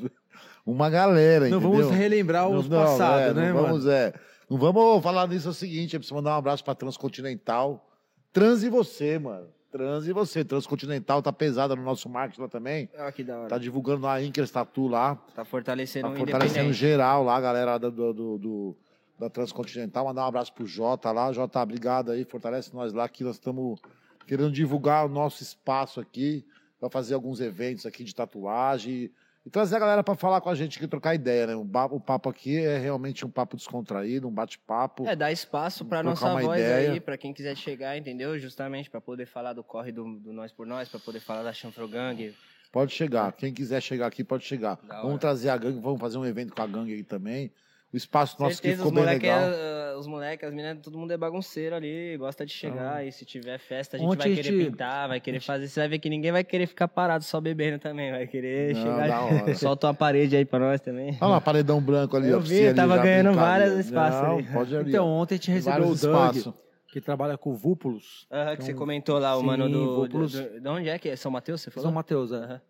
Uma 0.64 0.90
galera, 0.92 1.50
Não 1.50 1.58
entendeu? 1.58 1.72
vamos 1.82 1.92
relembrar 1.96 2.48
os 2.48 2.70
Não, 2.70 2.78
passados, 2.84 3.32
é, 3.32 3.34
né, 3.34 3.48
não 3.50 3.56
mano? 3.56 3.68
vamos, 3.68 3.86
é, 3.88 4.14
não 4.48 4.58
vamos 4.60 5.02
falar 5.04 5.28
nisso 5.28 5.48
é 5.48 5.52
o 5.52 5.54
seguinte, 5.54 5.96
é 5.96 6.00
preciso 6.00 6.14
mandar 6.16 6.36
um 6.36 6.38
abraço 6.38 6.64
pra 6.64 6.76
Transcontinental. 6.76 7.84
Trans 8.32 8.62
e 8.64 8.70
você, 8.70 9.18
mano. 9.18 9.48
Trans 9.72 10.06
e 10.06 10.14
você. 10.14 10.44
Transcontinental 10.46 11.22
tá 11.22 11.34
pesada 11.34 11.76
no 11.76 11.82
nosso 11.82 12.08
marketing 12.08 12.42
lá 12.42 12.48
também. 12.48 12.90
Olha 12.98 13.12
que 13.12 13.24
da 13.24 13.40
hora. 13.40 13.50
Tá 13.50 13.58
divulgando 13.58 14.06
a 14.06 14.22
Inker 14.22 14.48
Tatu 14.50 14.88
lá. 14.88 15.16
Tá 15.34 15.44
fortalecendo 15.44 16.10
Tá 16.10 16.16
fortalecendo 16.16 16.72
geral 16.74 17.24
lá, 17.24 17.40
galera 17.42 17.78
do, 17.78 17.90
do, 17.92 18.14
do- 18.14 18.38
do- 18.38 18.78
da 19.18 19.30
Transcontinental. 19.30 20.06
Mandar 20.06 20.26
um 20.26 20.28
abraço 20.28 20.54
pro 20.54 20.66
Jota 20.66 21.12
lá. 21.12 21.32
Jota, 21.34 21.60
obrigado 21.62 22.12
aí. 22.12 22.24
Fortalece 22.26 22.74
nós 22.74 22.94
lá 22.94 23.08
que 23.10 23.24
nós 23.24 23.36
estamos 23.36 23.80
querendo 24.26 24.52
divulgar 24.52 25.06
o 25.06 25.10
nosso 25.10 25.44
espaço 25.44 26.00
aqui. 26.00 26.46
Pra 26.80 26.90
fazer 26.90 27.14
alguns 27.14 27.40
eventos 27.40 27.86
aqui 27.86 28.04
de 28.04 28.16
tatuagem. 28.16 29.12
E 29.46 29.50
trazer 29.50 29.76
a 29.76 29.80
galera 29.80 30.04
para 30.04 30.16
falar 30.16 30.40
com 30.40 30.50
a 30.50 30.56
gente 30.56 30.78
aqui, 30.78 30.88
trocar 30.88 31.16
ideia, 31.16 31.48
né? 31.48 31.56
O 31.56 32.00
papo 32.00 32.30
aqui 32.30 32.58
é 32.58 32.78
realmente 32.78 33.26
um 33.26 33.30
papo 33.30 33.56
descontraído, 33.58 34.28
um 34.28 34.32
bate-papo. 34.32 35.08
É, 35.08 35.16
dar 35.16 35.32
espaço 35.32 35.84
Trocar 35.84 36.04
nossa 36.04 36.32
voz 36.34 36.60
ideia. 36.60 36.92
aí, 36.94 37.00
pra 37.00 37.18
quem 37.18 37.34
quiser 37.34 37.56
chegar, 37.56 37.98
entendeu? 37.98 38.38
Justamente 38.38 38.90
pra 38.90 39.02
poder 39.02 39.26
falar 39.26 39.54
do 39.54 39.64
corre 39.64 39.92
do, 39.92 40.20
do 40.20 40.32
Nós 40.32 40.52
por 40.52 40.68
Nós, 40.68 40.90
pra 40.90 41.00
poder 41.00 41.20
falar 41.20 41.42
da 41.42 41.54
Chanfrogang. 41.54 42.34
Pode 42.72 42.94
chegar. 42.94 43.32
Quem 43.34 43.52
quiser 43.52 43.82
chegar 43.82 44.08
aqui, 44.08 44.24
pode 44.24 44.44
chegar. 44.44 44.80
Vamos 45.02 45.20
trazer 45.20 45.50
a 45.50 45.58
gangue, 45.58 45.80
vamos 45.80 46.00
fazer 46.00 46.18
um 46.18 46.26
evento 46.26 46.54
com 46.54 46.62
a 46.62 46.68
gangue 46.68 46.94
aí 46.94 47.04
também. 47.04 47.52
O 47.94 47.98
espaço 47.98 48.38
nosso 48.40 48.56
Certeza, 48.56 48.78
ficou 48.78 48.88
os 48.88 48.94
bem 48.96 49.04
moleques, 49.04 49.30
legal. 49.30 49.50
é, 49.54 49.98
os 49.98 50.08
moleques, 50.08 50.48
as 50.48 50.54
meninas, 50.54 50.80
todo 50.82 50.98
mundo 50.98 51.12
é 51.12 51.18
bagunceiro 51.18 51.76
ali, 51.76 52.16
gosta 52.18 52.46
de 52.46 52.54
chegar. 52.54 53.06
E 53.06 53.12
se 53.12 53.26
tiver 53.26 53.58
festa, 53.60 53.98
a 53.98 54.00
gente 54.00 54.08
Ontem 54.08 54.18
vai 54.34 54.36
querer 54.44 54.44
gente- 54.58 54.72
pintar, 54.72 55.08
vai 55.10 55.20
querer 55.20 55.42
fazer. 55.42 55.68
Você 55.68 55.80
vai 55.82 55.90
ver 55.90 56.00
que 56.00 56.10
ninguém 56.10 56.32
vai 56.32 56.44
querer 56.44 56.68
ficar 56.68 56.88
parado 56.88 57.24
só 57.26 57.42
bebendo 57.42 57.80
também. 57.80 58.10
Vai 58.12 58.26
querer 58.28 58.74
Não, 58.76 58.82
chegar. 58.82 59.56
Solta 59.56 59.88
uma 59.88 59.94
parede 59.94 60.38
aí 60.38 60.46
pra 60.46 60.58
nós 60.60 60.80
também. 60.80 61.18
Olha 61.20 61.32
lá, 61.32 61.42
paredão 61.42 61.82
branco 61.82 62.16
ali. 62.16 62.30
Eu 62.30 62.38
ó, 62.38 62.40
vi, 62.40 62.48
você 62.60 62.68
ali 62.68 62.76
tava 62.76 62.96
já 62.96 63.04
ganhando 63.04 63.28
ali, 63.30 63.38
vários 63.38 63.74
espaços 63.86 64.22
Não, 64.22 64.38
ali. 64.38 64.44
Pode 64.54 64.76
ali. 64.78 64.90
Então, 64.90 65.08
ontem 65.10 65.36
a 65.36 65.38
gente 65.38 65.52
recebeu 65.52 65.78
o 65.80 65.82
Vários 65.82 66.02
Doug, 66.02 66.36
espaços. 66.36 66.54
que 66.94 67.02
trabalha 67.02 67.38
com 67.38 67.54
Vúpulos. 67.54 68.26
Aham, 68.32 68.56
que 68.56 68.64
você 68.64 68.72
Então, 68.72 68.80
comentou 68.80 69.20
lá, 69.20 69.36
o 69.36 69.42
sim, 69.42 69.46
mano 69.46 69.70
do, 69.70 69.96
Vúpulos. 70.04 70.32
do- 70.32 70.62
De 70.62 70.70
onde 70.70 70.88
é 70.88 70.98
que 70.98 71.10
é? 71.10 71.16
São 71.18 71.30
Mateus, 71.30 71.60
você 71.62 71.70
falou? 71.70 71.88
São 71.90 71.94
Mateus, 71.94 72.32
é. 72.32 72.36
Aham. 72.38 72.62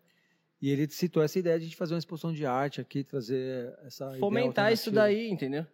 E 0.62 0.70
ele 0.70 0.88
citou 0.88 1.24
essa 1.24 1.36
ideia 1.40 1.58
de 1.58 1.64
a 1.64 1.66
gente 1.66 1.76
fazer 1.76 1.92
uma 1.92 1.98
exposição 1.98 2.32
de 2.32 2.46
arte 2.46 2.80
aqui, 2.80 3.02
trazer 3.02 3.76
essa 3.84 4.04
ideia 4.06 4.20
Fomentar 4.20 4.72
isso 4.72 4.92
daí, 4.92 5.28
entendeu? 5.28 5.66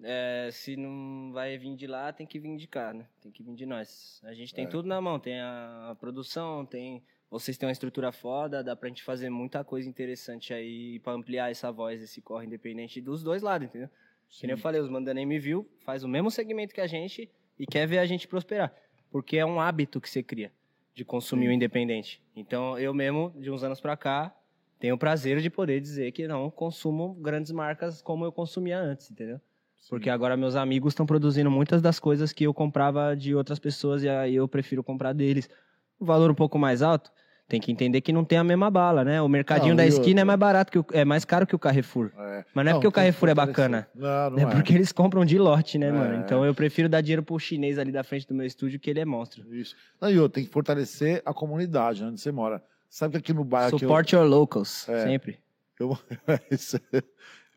É, 0.00 0.48
se 0.52 0.76
não 0.76 1.32
vai 1.32 1.58
vir 1.58 1.74
de 1.74 1.88
lá, 1.88 2.12
tem 2.12 2.24
que 2.24 2.38
vir 2.38 2.56
de 2.56 2.68
cá, 2.68 2.94
né? 2.94 3.08
Tem 3.20 3.32
que 3.32 3.42
vir 3.42 3.56
de 3.56 3.66
nós. 3.66 4.20
A 4.22 4.32
gente 4.32 4.54
tem 4.54 4.64
É. 4.64 4.68
tudo 4.68 4.86
na 4.86 5.00
mão, 5.00 5.18
tem 5.18 5.40
a, 5.40 5.90
a 5.90 5.94
produção, 5.96 6.64
tem. 6.64 7.02
Vocês 7.28 7.58
têm 7.58 7.66
uma 7.66 7.72
estrutura 7.72 8.12
foda, 8.12 8.62
dá 8.62 8.76
pra 8.76 8.88
gente 8.88 9.02
fazer 9.02 9.28
muita 9.28 9.64
coisa 9.64 9.88
interessante 9.88 10.54
aí 10.54 11.00
pra 11.00 11.14
ampliar 11.14 11.50
essa 11.50 11.72
voz, 11.72 12.00
esse 12.00 12.22
corre 12.22 12.46
independente 12.46 13.00
dos 13.00 13.24
dois 13.24 13.42
lados, 13.42 13.66
entendeu? 13.66 13.90
Que 14.30 14.46
nem 14.46 14.54
eu 14.54 14.58
falei, 14.58 14.80
os 14.80 14.88
Mandana 14.88 15.24
me 15.26 15.38
viu, 15.38 15.68
faz 15.80 16.04
o 16.04 16.08
mesmo 16.08 16.30
segmento 16.30 16.72
que 16.72 16.80
a 16.80 16.86
gente 16.86 17.28
e 17.58 17.66
quer 17.66 17.88
ver 17.88 17.98
a 17.98 18.06
gente 18.06 18.28
prosperar. 18.28 18.72
Porque 19.10 19.36
é 19.36 19.44
um 19.44 19.60
hábito 19.60 20.00
que 20.00 20.08
você 20.08 20.22
cria 20.22 20.52
de 20.98 21.04
consumir 21.04 21.44
Sim. 21.44 21.50
o 21.50 21.52
independente. 21.52 22.20
Então, 22.34 22.76
eu 22.76 22.92
mesmo, 22.92 23.32
de 23.38 23.52
uns 23.52 23.62
anos 23.62 23.80
pra 23.80 23.96
cá, 23.96 24.34
tenho 24.80 24.96
o 24.96 24.98
prazer 24.98 25.40
de 25.40 25.48
poder 25.48 25.80
dizer 25.80 26.10
que 26.10 26.26
não 26.26 26.50
consumo 26.50 27.14
grandes 27.14 27.52
marcas 27.52 28.02
como 28.02 28.24
eu 28.24 28.32
consumia 28.32 28.80
antes, 28.80 29.08
entendeu? 29.08 29.40
Porque 29.88 30.10
agora 30.10 30.36
meus 30.36 30.56
amigos 30.56 30.92
estão 30.92 31.06
produzindo 31.06 31.48
muitas 31.52 31.80
das 31.80 32.00
coisas 32.00 32.32
que 32.32 32.42
eu 32.44 32.52
comprava 32.52 33.14
de 33.14 33.32
outras 33.32 33.60
pessoas 33.60 34.02
e 34.02 34.08
aí 34.08 34.34
eu 34.34 34.48
prefiro 34.48 34.82
comprar 34.82 35.12
deles. 35.12 35.48
O 36.00 36.04
valor 36.04 36.32
um 36.32 36.34
pouco 36.34 36.58
mais 36.58 36.82
alto, 36.82 37.12
tem 37.48 37.58
que 37.60 37.72
entender 37.72 38.02
que 38.02 38.12
não 38.12 38.24
tem 38.24 38.36
a 38.38 38.44
mesma 38.44 38.70
bala, 38.70 39.02
né? 39.02 39.22
O 39.22 39.28
mercadinho 39.28 39.70
Não, 39.70 39.76
da 39.76 39.86
esquina 39.86 40.20
é 40.20 40.22
outra? 40.22 40.24
mais 40.26 40.38
barato 40.38 40.70
que 40.70 40.78
o, 40.78 40.84
é 40.92 41.04
mais 41.04 41.24
caro 41.24 41.46
que 41.46 41.56
o 41.56 41.58
Carrefour. 41.58 42.10
É. 42.18 42.44
Mas 42.54 42.64
não 42.64 42.70
é 42.72 42.74
porque 42.74 42.86
o 42.86 42.92
Carrefour 42.92 43.28
é 43.30 43.34
bacana. 43.34 43.88
Não, 43.94 44.30
não 44.30 44.38
É 44.38 44.42
é. 44.42 44.46
porque 44.46 44.74
eles 44.74 44.92
compram 44.92 45.24
de 45.24 45.38
lote, 45.38 45.78
né, 45.78 45.88
É. 45.88 45.92
mano? 45.92 46.16
Então 46.22 46.44
eu 46.44 46.54
prefiro 46.54 46.88
dar 46.90 47.00
dinheiro 47.00 47.22
pro 47.22 47.38
chinês 47.38 47.78
ali 47.78 47.90
da 47.90 48.04
frente 48.04 48.28
do 48.28 48.34
meu 48.34 48.44
estúdio, 48.46 48.78
que 48.78 48.90
ele 48.90 49.00
é 49.00 49.04
monstro. 49.06 49.42
Isso. 49.54 49.74
Não, 50.00 50.10
e 50.10 50.18
outra, 50.18 50.34
tem 50.34 50.44
que 50.44 50.50
fortalecer 50.52 51.22
a 51.24 51.32
comunidade 51.32 52.04
onde 52.04 52.20
você 52.20 52.30
mora. 52.30 52.62
Sabe 52.90 53.12
que 53.12 53.18
aqui 53.18 53.32
no 53.32 53.44
bairro... 53.44 53.68
aqui 53.68 53.76
eu- 53.76 53.88
Support 53.88 54.12
your 54.14 54.24
locals, 54.26 54.86
É. 54.88 55.04
sempre. 55.04 55.38
Isso. 56.50 56.78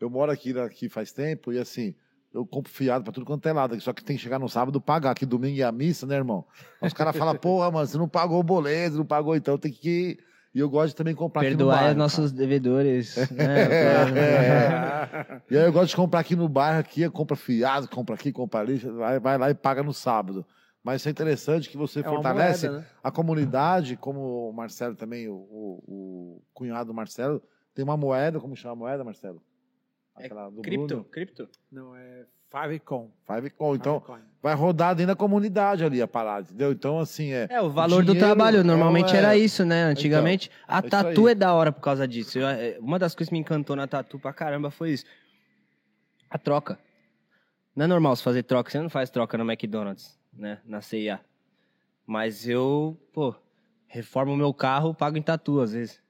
Eu 0.00 0.10
moro 0.10 0.32
aqui, 0.32 0.58
aqui 0.58 0.88
faz 0.88 1.12
tempo 1.12 1.52
e 1.52 1.58
assim, 1.58 1.94
eu 2.34 2.46
compro 2.46 2.72
fiado 2.72 3.04
pra 3.04 3.12
tudo 3.12 3.26
quanto 3.26 3.46
é 3.48 3.52
lado. 3.52 3.78
Só 3.80 3.92
que 3.92 4.02
tem 4.04 4.16
que 4.16 4.22
chegar 4.22 4.38
no 4.38 4.48
sábado 4.48 4.78
e 4.78 4.80
pagar. 4.80 5.14
Que 5.14 5.26
domingo 5.26 5.60
é 5.60 5.64
a 5.64 5.72
missa, 5.72 6.06
né, 6.06 6.14
irmão? 6.16 6.44
Aí 6.80 6.88
Os 6.88 6.94
caras 6.94 7.16
falam, 7.16 7.34
porra, 7.38 7.70
mano, 7.70 7.86
você 7.86 7.98
não 7.98 8.08
pagou 8.08 8.40
o 8.40 8.42
boleto, 8.42 8.96
não 8.96 9.04
pagou, 9.06 9.34
então 9.36 9.56
tem 9.58 9.72
que. 9.72 10.18
E 10.54 10.58
eu 10.60 10.68
gosto 10.68 10.88
de 10.88 10.96
também 10.96 11.14
comprar 11.14 11.40
aqui 11.42 11.52
no 11.52 11.56
Perdoar 11.56 11.76
bairro. 11.78 11.90
os 11.92 11.96
nossos 11.96 12.30
devedores. 12.32 13.16
né? 13.30 13.46
É. 14.20 15.42
E 15.50 15.56
aí 15.56 15.64
eu 15.64 15.72
gosto 15.72 15.88
de 15.90 15.96
comprar 15.96 16.20
aqui 16.20 16.36
no 16.36 16.48
bairro, 16.48 16.78
aqui, 16.80 17.08
compra 17.10 17.36
fiado, 17.36 17.88
compra 17.88 18.14
aqui, 18.14 18.30
compra 18.32 18.60
ali, 18.60 18.76
vai, 18.78 19.18
vai 19.18 19.38
lá 19.38 19.50
e 19.50 19.54
paga 19.54 19.82
no 19.82 19.92
sábado. 19.92 20.44
Mas 20.84 21.00
isso 21.00 21.08
é 21.08 21.10
interessante 21.12 21.70
que 21.70 21.76
você 21.76 22.00
É 22.00 22.02
fortalece 22.02 22.66
moeda, 22.68 22.80
né? 22.82 22.86
a 23.02 23.10
comunidade, 23.10 23.96
como 23.96 24.50
o 24.50 24.52
Marcelo 24.52 24.94
também, 24.96 25.28
o, 25.28 25.34
o- 25.34 25.82
o 25.86 26.42
cunhado 26.52 26.88
do 26.88 26.94
Marcelo, 26.94 27.40
tem 27.74 27.84
uma 27.84 27.96
moeda, 27.96 28.40
como 28.40 28.56
chama 28.56 28.72
a 28.72 28.76
moeda, 28.76 29.04
Marcelo? 29.04 29.40
É 30.18 30.26
Aquela 30.26 30.50
do 30.50 30.60
cripto, 30.62 30.86
Bruno. 30.86 31.04
cripto. 31.04 31.48
Não, 31.70 31.96
é 31.96 32.24
Fivecoin. 32.50 33.10
Fivecoin. 33.26 33.76
Então, 33.76 33.94
Fivecoin. 34.00 34.20
vai 34.42 34.54
rodar 34.54 34.94
dentro 34.94 35.14
da 35.14 35.16
comunidade 35.16 35.84
ali 35.84 36.02
a 36.02 36.06
parada, 36.08 36.48
entendeu? 36.48 36.70
Então, 36.72 36.98
assim, 36.98 37.32
é. 37.32 37.46
É, 37.48 37.62
o 37.62 37.70
valor 37.70 38.02
do 38.04 38.12
dinheiro 38.12 38.26
trabalho 38.26 38.58
é 38.60 38.62
normalmente 38.62 39.12
o- 39.12 39.16
é. 39.16 39.18
era 39.18 39.36
isso, 39.36 39.64
né? 39.64 39.84
Antigamente. 39.84 40.50
a 40.68 40.80
isso 40.80 40.88
tatu 40.90 41.28
é 41.28 41.34
da 41.34 41.54
hora 41.54 41.72
por 41.72 41.80
causa 41.80 42.06
disso. 42.06 42.38
Eu, 42.38 42.46
é, 42.46 42.76
uma 42.78 42.98
das 42.98 43.14
coisas 43.14 43.30
que 43.30 43.34
me 43.34 43.38
encantou 43.40 43.74
na 43.74 43.86
tatu 43.86 44.18
pra 44.18 44.34
caramba 44.34 44.70
foi 44.70 44.90
isso. 44.90 45.06
A 46.28 46.36
troca. 46.38 46.78
Não 47.74 47.84
é 47.84 47.88
normal 47.88 48.14
você 48.14 48.22
fazer 48.22 48.42
troca. 48.42 48.70
Você 48.70 48.78
não 48.80 48.90
faz 48.90 49.08
troca 49.08 49.38
no 49.38 49.50
McDonald's, 49.50 50.18
né? 50.30 50.60
Na 50.66 50.82
CIA. 50.82 51.20
Mas 52.06 52.46
eu, 52.46 53.00
pô, 53.14 53.34
reformo 53.86 54.32
o 54.34 54.36
meu 54.36 54.52
carro, 54.52 54.92
pago 54.94 55.16
em 55.16 55.22
tatu 55.22 55.58
às 55.60 55.72
vezes. 55.72 56.01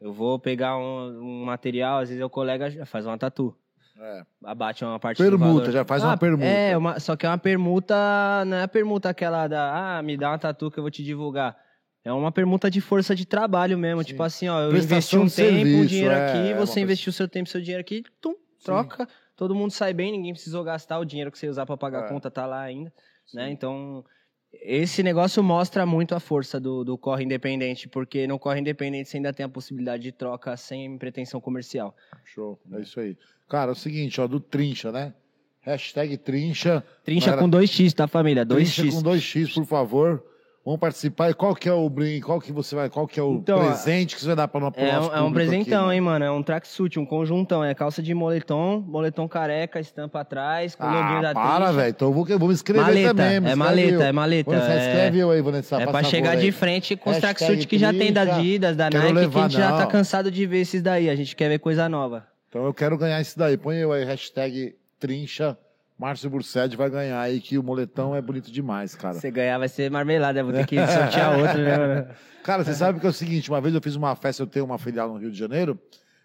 Eu 0.00 0.12
vou 0.12 0.38
pegar 0.38 0.76
um, 0.78 1.20
um 1.20 1.44
material, 1.44 1.98
às 2.00 2.08
vezes 2.08 2.24
o 2.24 2.30
colega 2.30 2.70
já 2.70 2.86
faz 2.86 3.04
uma 3.06 3.18
tatu. 3.18 3.54
é. 3.98 4.24
Abate 4.42 4.82
uma 4.84 4.98
parte 4.98 5.18
Permuta, 5.18 5.70
já 5.70 5.84
faz 5.84 6.02
uma 6.02 6.16
permuta. 6.16 6.44
É, 6.44 6.74
uma- 6.76 6.98
só 6.98 7.14
que 7.16 7.26
é 7.26 7.28
uma 7.28 7.36
permuta, 7.36 7.94
não 8.46 8.56
é 8.56 8.62
a 8.62 8.68
permuta 8.68 9.10
aquela 9.10 9.46
da, 9.46 9.98
ah, 9.98 10.02
me 10.02 10.16
dá 10.16 10.30
uma 10.30 10.38
tatu 10.38 10.70
que 10.70 10.78
eu 10.78 10.82
vou 10.82 10.90
te 10.90 11.04
divulgar. 11.04 11.54
É 12.02 12.10
uma 12.10 12.32
permuta 12.32 12.70
de 12.70 12.80
força 12.80 13.14
de 13.14 13.26
trabalho 13.26 13.76
mesmo, 13.76 14.00
Sim. 14.02 14.06
tipo 14.08 14.22
assim, 14.22 14.48
ó, 14.48 14.58
eu 14.62 14.70
Prestação 14.70 15.20
investi 15.20 15.42
um 15.42 15.44
tempo, 15.44 15.58
um 15.58 15.60
serviço, 15.60 15.86
dinheiro 15.88 16.14
é, 16.14 16.28
aqui, 16.28 16.38
é 16.38 16.54
você 16.54 16.56
coisa- 16.56 16.80
investiu 16.80 17.12
seu 17.12 17.28
tempo, 17.28 17.48
seu 17.50 17.60
dinheiro 17.60 17.80
aqui, 17.82 18.02
tum, 18.22 18.34
troca, 18.64 19.06
todo 19.36 19.54
mundo 19.54 19.70
sai 19.70 19.92
bem, 19.92 20.10
ninguém 20.12 20.32
precisou 20.32 20.64
gastar 20.64 20.98
o 20.98 21.04
dinheiro 21.04 21.30
que 21.30 21.38
você 21.38 21.44
ia 21.44 21.50
usar 21.50 21.66
pra 21.66 21.76
pagar 21.76 22.04
É. 22.04 22.06
a 22.06 22.08
conta, 22.08 22.30
tá 22.30 22.46
lá 22.46 22.62
ainda, 22.62 22.90
né? 23.34 23.46
Sim. 23.48 23.52
Então, 23.52 24.02
esse 24.52 25.02
negócio 25.02 25.42
mostra 25.42 25.86
muito 25.86 26.14
a 26.14 26.20
força 26.20 26.58
do, 26.58 26.84
do 26.84 26.98
corre 26.98 27.24
independente, 27.24 27.88
porque 27.88 28.26
no 28.26 28.38
corre 28.38 28.60
independente 28.60 29.08
você 29.08 29.16
ainda 29.16 29.32
tem 29.32 29.46
a 29.46 29.48
possibilidade 29.48 30.02
de 30.02 30.12
troca 30.12 30.56
sem 30.56 30.98
pretensão 30.98 31.40
comercial. 31.40 31.94
Show. 32.24 32.58
É 32.72 32.80
isso 32.80 32.98
aí. 32.98 33.16
Cara, 33.48 33.70
é 33.70 33.72
o 33.72 33.76
seguinte, 33.76 34.20
ó, 34.20 34.26
do 34.26 34.40
Trincha, 34.40 34.90
né? 34.90 35.14
Hashtag 35.60 36.16
Trincha. 36.16 36.84
Trincha 37.04 37.30
Galera, 37.30 37.42
com 37.42 37.50
2x, 37.50 37.92
tá, 37.92 38.08
família? 38.08 38.44
Trincha 38.44 38.82
2x. 38.82 38.92
com 38.92 39.02
2x, 39.02 39.54
por 39.54 39.66
favor. 39.66 40.24
Vamos 40.70 40.78
participar. 40.78 41.30
E 41.30 41.34
qual 41.34 41.52
que 41.52 41.68
é 41.68 41.72
o 41.72 41.90
brinde? 41.90 42.20
Qual 42.20 42.40
que 42.40 42.52
você 42.52 42.76
vai? 42.76 42.88
Qual 42.88 43.04
que 43.04 43.18
é 43.18 43.22
o 43.24 43.34
Então, 43.34 43.58
presente 43.58 44.14
que 44.14 44.20
você 44.20 44.28
vai 44.28 44.36
dar 44.36 44.46
para 44.46 44.60
nosso 44.60 44.78
É 44.78 45.00
um, 45.00 45.14
é 45.16 45.20
um 45.20 45.32
presentão, 45.32 45.86
aqui, 45.86 45.94
hein, 45.96 46.00
mano? 46.00 46.24
É 46.24 46.30
um 46.30 46.44
tracksuit, 46.44 46.96
um 46.96 47.04
conjuntão. 47.04 47.64
É 47.64 47.74
calça 47.74 48.00
de 48.00 48.14
moletom, 48.14 48.78
moletom 48.86 49.26
careca, 49.26 49.80
estampa 49.80 50.20
atrás, 50.20 50.76
com 50.76 50.84
loginho 50.84 51.18
Ah, 51.18 51.22
da 51.22 51.34
para, 51.34 51.72
velho. 51.72 51.90
Então 51.90 52.06
eu 52.06 52.14
vou, 52.14 52.28
eu 52.28 52.38
vou 52.38 52.46
me 52.46 52.54
inscrever 52.54 52.84
Maleta, 52.84 53.08
também. 53.08 53.40
me 53.40 53.50
é 53.50 53.54
maleta, 53.56 54.04
é 54.04 54.12
maleta. 54.12 54.50
Vanessa, 54.52 54.72
é, 54.72 54.86
escreve 54.86 55.18
eu 55.18 55.30
aí, 55.32 55.42
Vanessa. 55.42 55.76
é 55.82 55.84
favor 55.86 56.04
chegar 56.04 56.36
de 56.36 56.52
frente 56.52 56.94
com 56.94 57.10
os 57.10 57.18
tracksuit 57.18 57.66
que 57.66 57.76
já 57.76 57.92
tem 57.92 58.12
da. 58.12 58.20
Adidas, 58.20 58.76
da 58.76 58.88
Nike, 58.90 59.28
que 59.28 59.38
a 59.38 59.42
gente 59.42 59.56
já 59.56 59.76
tá 59.76 59.86
cansado 59.86 60.30
de 60.30 60.46
ver 60.46 60.60
esses 60.60 60.80
daí. 60.80 61.10
A 61.10 61.16
gente 61.16 61.34
quer 61.34 61.48
ver 61.48 61.58
coisa 61.58 61.88
nova. 61.88 62.24
Então 62.48 62.64
eu 62.64 62.72
quero 62.72 62.96
ganhar 62.96 63.20
esse 63.20 63.36
daí. 63.36 63.56
Põe 63.56 63.78
eu 63.78 63.92
aí, 63.92 64.04
hashtag 64.04 64.76
Trincha. 65.00 65.58
Márcio 66.00 66.30
Bursed 66.30 66.74
vai 66.78 66.88
ganhar 66.88 67.20
aí, 67.20 67.42
que 67.42 67.58
o 67.58 67.62
moletão 67.62 68.16
é 68.16 68.22
bonito 68.22 68.50
demais, 68.50 68.94
cara. 68.94 69.12
Se 69.16 69.30
ganhar 69.30 69.58
vai 69.58 69.68
ser 69.68 69.90
marmelada, 69.90 70.42
vou 70.42 70.50
ter 70.50 70.64
que 70.64 70.76
sortear 70.86 71.38
outro, 71.38 71.58
né? 71.58 72.08
Cara, 72.42 72.64
você 72.64 72.72
sabe 72.72 72.98
que 72.98 73.06
é 73.06 73.10
o 73.10 73.12
seguinte, 73.12 73.50
uma 73.50 73.60
vez 73.60 73.74
eu 73.74 73.82
fiz 73.82 73.96
uma 73.96 74.16
festa, 74.16 74.42
eu 74.42 74.46
tenho 74.46 74.64
uma 74.64 74.78
filial 74.78 75.12
no 75.12 75.18
Rio 75.18 75.30
de 75.30 75.38
Janeiro, 75.38 75.78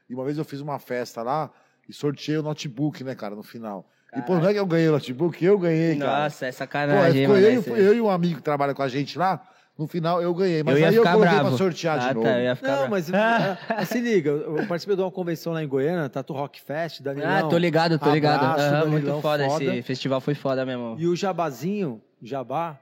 e 0.10 0.16
uma 0.16 0.24
vez 0.24 0.38
eu 0.38 0.46
fiz 0.46 0.62
uma 0.62 0.80
festa 0.80 1.22
lá 1.22 1.52
e 1.90 1.94
sorteei 1.94 2.38
o 2.38 2.42
notebook, 2.42 3.04
né, 3.04 3.16
cara, 3.16 3.36
no 3.36 3.44
final. 3.44 3.86
E 4.16 4.22
pô, 4.22 4.36
não 4.38 4.48
é 4.48 4.54
que 4.54 4.60
eu 4.60 4.66
ganhei 4.66 4.88
o 4.88 4.94
notebook, 4.94 5.44
eu 5.44 5.60
ganhei, 5.60 5.98
cara. 5.98 6.24
Nossa, 6.24 6.46
é 6.46 6.52
Pô, 6.52 6.58
sacanagem, 6.58 7.28
ficou 7.28 7.36
mano. 7.36 7.46
eu, 7.46 7.76
eu 7.76 7.96
e 7.96 8.00
um 8.00 8.10
amigo 8.10 8.38
que 8.38 8.44
trabalha 8.44 8.74
com 8.74 8.82
a 8.82 8.88
gente 8.88 9.20
lá, 9.20 9.46
no 9.78 9.88
final 9.88 10.22
eu 10.22 10.34
ganhei. 10.34 10.64
Mas 10.64 10.76
eu 10.76 10.82
ia 10.82 10.90
aí 10.90 10.96
eu 10.96 11.02
ficar 11.02 11.14
coloquei 11.14 11.34
bravo. 11.36 11.50
pra 11.50 11.58
sortear 11.58 12.00
de 12.00 12.06
Ah, 12.08 12.14
novo. 12.14 12.26
tá, 12.26 12.38
eu 12.40 12.44
ia 12.44 12.56
ficar 12.56 12.68
Não, 12.68 12.76
bravo. 12.78 12.92
mas 12.92 13.14
ah, 13.14 13.86
se 13.86 14.00
liga, 14.00 14.30
eu 14.30 14.66
participei 14.68 14.96
de 14.96 15.02
uma 15.02 15.12
convenção 15.12 15.54
lá 15.54 15.64
em 15.64 15.68
Goiânia, 15.68 16.08
Tatu 16.10 16.34
Rock 16.34 16.62
Fest, 16.62 17.02
Danilão. 17.02 17.30
Ah, 17.30 17.44
tô 17.50 17.58
ligado, 17.58 18.00
tô 18.00 18.12
ligado. 18.12 18.44
Abraço, 18.46 18.76
Aham, 18.76 18.86
muito 18.88 19.22
foda, 19.22 19.46
foda. 19.50 19.64
esse 19.66 19.82
festival 19.82 20.22
foi 20.22 20.34
foda 20.36 20.66
mesmo. 20.66 20.96
E 21.00 21.08
o 21.08 21.16
Jabazinho, 21.16 22.02
Jabá, 22.22 22.80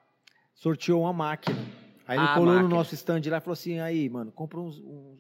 sorteou 0.54 1.02
uma 1.02 1.14
máquina. 1.14 1.58
Aí 2.08 2.18
ele 2.20 2.26
Ah, 2.28 2.34
colou 2.34 2.54
no 2.54 2.62
máquina. 2.64 2.76
nosso 2.76 2.94
stand 2.96 3.22
lá 3.28 3.38
e 3.38 3.42
falou 3.42 3.54
assim, 3.54 3.80
aí, 3.80 4.10
mano, 4.10 4.32
compra 4.32 4.60
uns... 4.60 4.78
uns- 4.78 5.20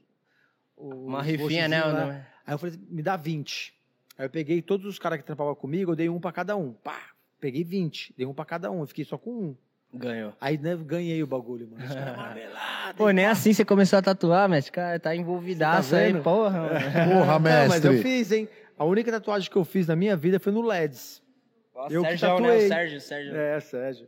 uns 0.77 1.07
Uma 1.07 1.21
rifinha, 1.21 1.67
né? 1.67 1.81
lá. 1.83 1.93
mano? 1.93 2.25
Aí 2.45 2.53
eu 2.53 2.57
falei, 2.57 2.77
me 2.89 3.01
dá 3.01 3.15
20. 3.15 3.73
Aí 4.17 4.25
eu 4.25 4.29
peguei 4.29 4.61
todos 4.61 4.85
os 4.85 4.99
caras 4.99 5.17
que 5.17 5.23
trampavam 5.25 5.55
comigo, 5.55 5.91
eu 5.91 5.95
dei 5.95 6.09
um 6.09 6.19
pra 6.19 6.31
cada 6.31 6.55
um. 6.57 6.73
Pá, 6.73 6.99
peguei 7.39 7.63
20, 7.63 8.13
dei 8.17 8.25
um 8.27 8.33
pra 8.33 8.43
cada 8.45 8.69
um, 8.69 8.81
eu 8.81 8.87
fiquei 8.87 9.05
só 9.05 9.17
com 9.17 9.31
um. 9.31 9.55
Ganhou. 9.93 10.33
Aí 10.41 10.57
né, 10.57 10.75
ganhei 10.75 11.21
o 11.21 11.27
bagulho, 11.27 11.67
mano. 11.69 11.85
Os 11.85 11.93
caras 11.93 12.17
marmelados. 12.17 12.95
Pô, 12.97 13.09
nem 13.11 13.25
assim 13.25 13.53
você 13.53 13.63
começou 13.63 13.99
a 13.99 14.01
tatuar, 14.01 14.49
mestre. 14.49 14.71
Cara, 14.71 14.99
tá 14.99 15.15
envolvidaço 15.15 15.91
tá 15.91 15.97
aí, 15.97 16.13
porra. 16.19 16.59
mano. 16.61 16.69
Porra, 17.13 17.33
Não, 17.33 17.39
mas 17.39 17.85
eu 17.85 17.91
mestre. 17.93 17.97
fiz, 18.01 18.31
hein? 18.31 18.49
A 18.77 18.85
única 18.85 19.11
tatuagem 19.11 19.49
que 19.49 19.55
eu 19.55 19.63
fiz 19.63 19.87
na 19.87 19.95
minha 19.95 20.15
vida 20.17 20.39
foi 20.39 20.51
no 20.51 20.61
LEDs. 20.61 21.21
Nossa, 21.75 21.93
Eu 21.93 22.01
que 22.01 22.07
Sérgio, 22.17 22.27
né? 22.27 22.35
tatuei. 22.35 22.65
O 22.65 22.67
Sérgio, 22.67 23.01
Sérgio. 23.01 23.35
É, 23.35 23.59
Sérgio. 23.59 24.07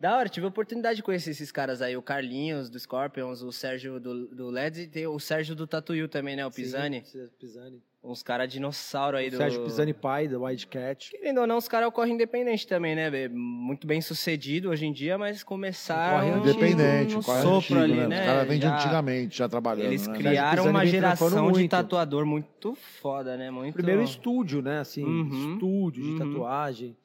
Da 0.00 0.16
hora, 0.16 0.28
tive 0.28 0.46
a 0.46 0.48
oportunidade 0.48 0.96
de 0.96 1.02
conhecer 1.02 1.30
esses 1.30 1.50
caras 1.50 1.82
aí. 1.82 1.96
O 1.96 2.02
Carlinhos, 2.02 2.70
do 2.70 2.78
Scorpions, 2.78 3.42
o 3.42 3.50
Sérgio 3.50 3.98
do, 3.98 4.28
do 4.28 4.48
Leds 4.48 4.78
e 4.80 4.86
tem 4.86 5.06
o 5.06 5.18
Sérgio 5.18 5.56
do 5.56 5.66
Tatuyu 5.66 6.08
também, 6.08 6.36
né? 6.36 6.46
O 6.46 6.50
Pisani. 6.50 7.02
Sim, 7.04 7.28
Pisani. 7.38 7.82
Uns 8.02 8.22
caras 8.22 8.50
dinossauro 8.50 9.16
aí 9.16 9.28
do... 9.28 9.36
Sérgio 9.36 9.64
Pisani 9.64 9.92
pai, 9.92 10.28
da 10.28 10.38
Wildcat. 10.38 11.10
Querendo 11.10 11.40
ou 11.40 11.46
não, 11.48 11.56
os 11.56 11.66
caras 11.66 11.92
correm 11.92 12.14
independente 12.14 12.66
também, 12.66 12.94
né? 12.94 13.28
Muito 13.28 13.86
bem 13.88 14.00
sucedido 14.00 14.70
hoje 14.70 14.86
em 14.86 14.92
dia, 14.92 15.18
mas 15.18 15.42
começaram 15.42 16.30
Corre 16.30 16.40
Independente, 16.40 17.16
no 17.16 17.22
sopro 17.22 17.56
antigo, 17.56 17.80
ali, 17.80 17.94
né? 17.94 18.06
né? 18.06 18.20
Os 18.20 18.26
caras 18.26 18.48
vêm 18.48 18.58
de 18.60 18.66
antigamente, 18.66 19.38
já 19.38 19.48
trabalhando, 19.48 19.86
Eles 19.86 20.06
né? 20.06 20.16
criaram 20.16 20.70
uma 20.70 20.86
geração 20.86 21.50
de 21.50 21.68
tatuador 21.68 22.24
muito 22.24 22.74
foda, 22.76 23.36
né? 23.36 23.50
Muito... 23.50 23.74
Primeiro 23.74 24.02
estúdio, 24.02 24.62
né? 24.62 24.78
Assim, 24.78 25.04
Uhum. 25.04 25.54
estúdio 25.54 26.02
de 26.02 26.10
Uhum. 26.10 26.18
tatuagem. 26.18 26.96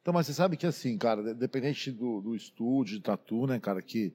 Então, 0.00 0.14
mas 0.14 0.26
você 0.26 0.32
sabe 0.32 0.56
que 0.56 0.66
assim, 0.66 0.96
cara, 0.96 1.20
independente 1.32 1.90
do, 1.90 2.22
do 2.22 2.34
estúdio 2.34 2.96
de 2.96 3.02
tatu, 3.02 3.46
né, 3.46 3.58
cara, 3.60 3.82
que 3.82 4.14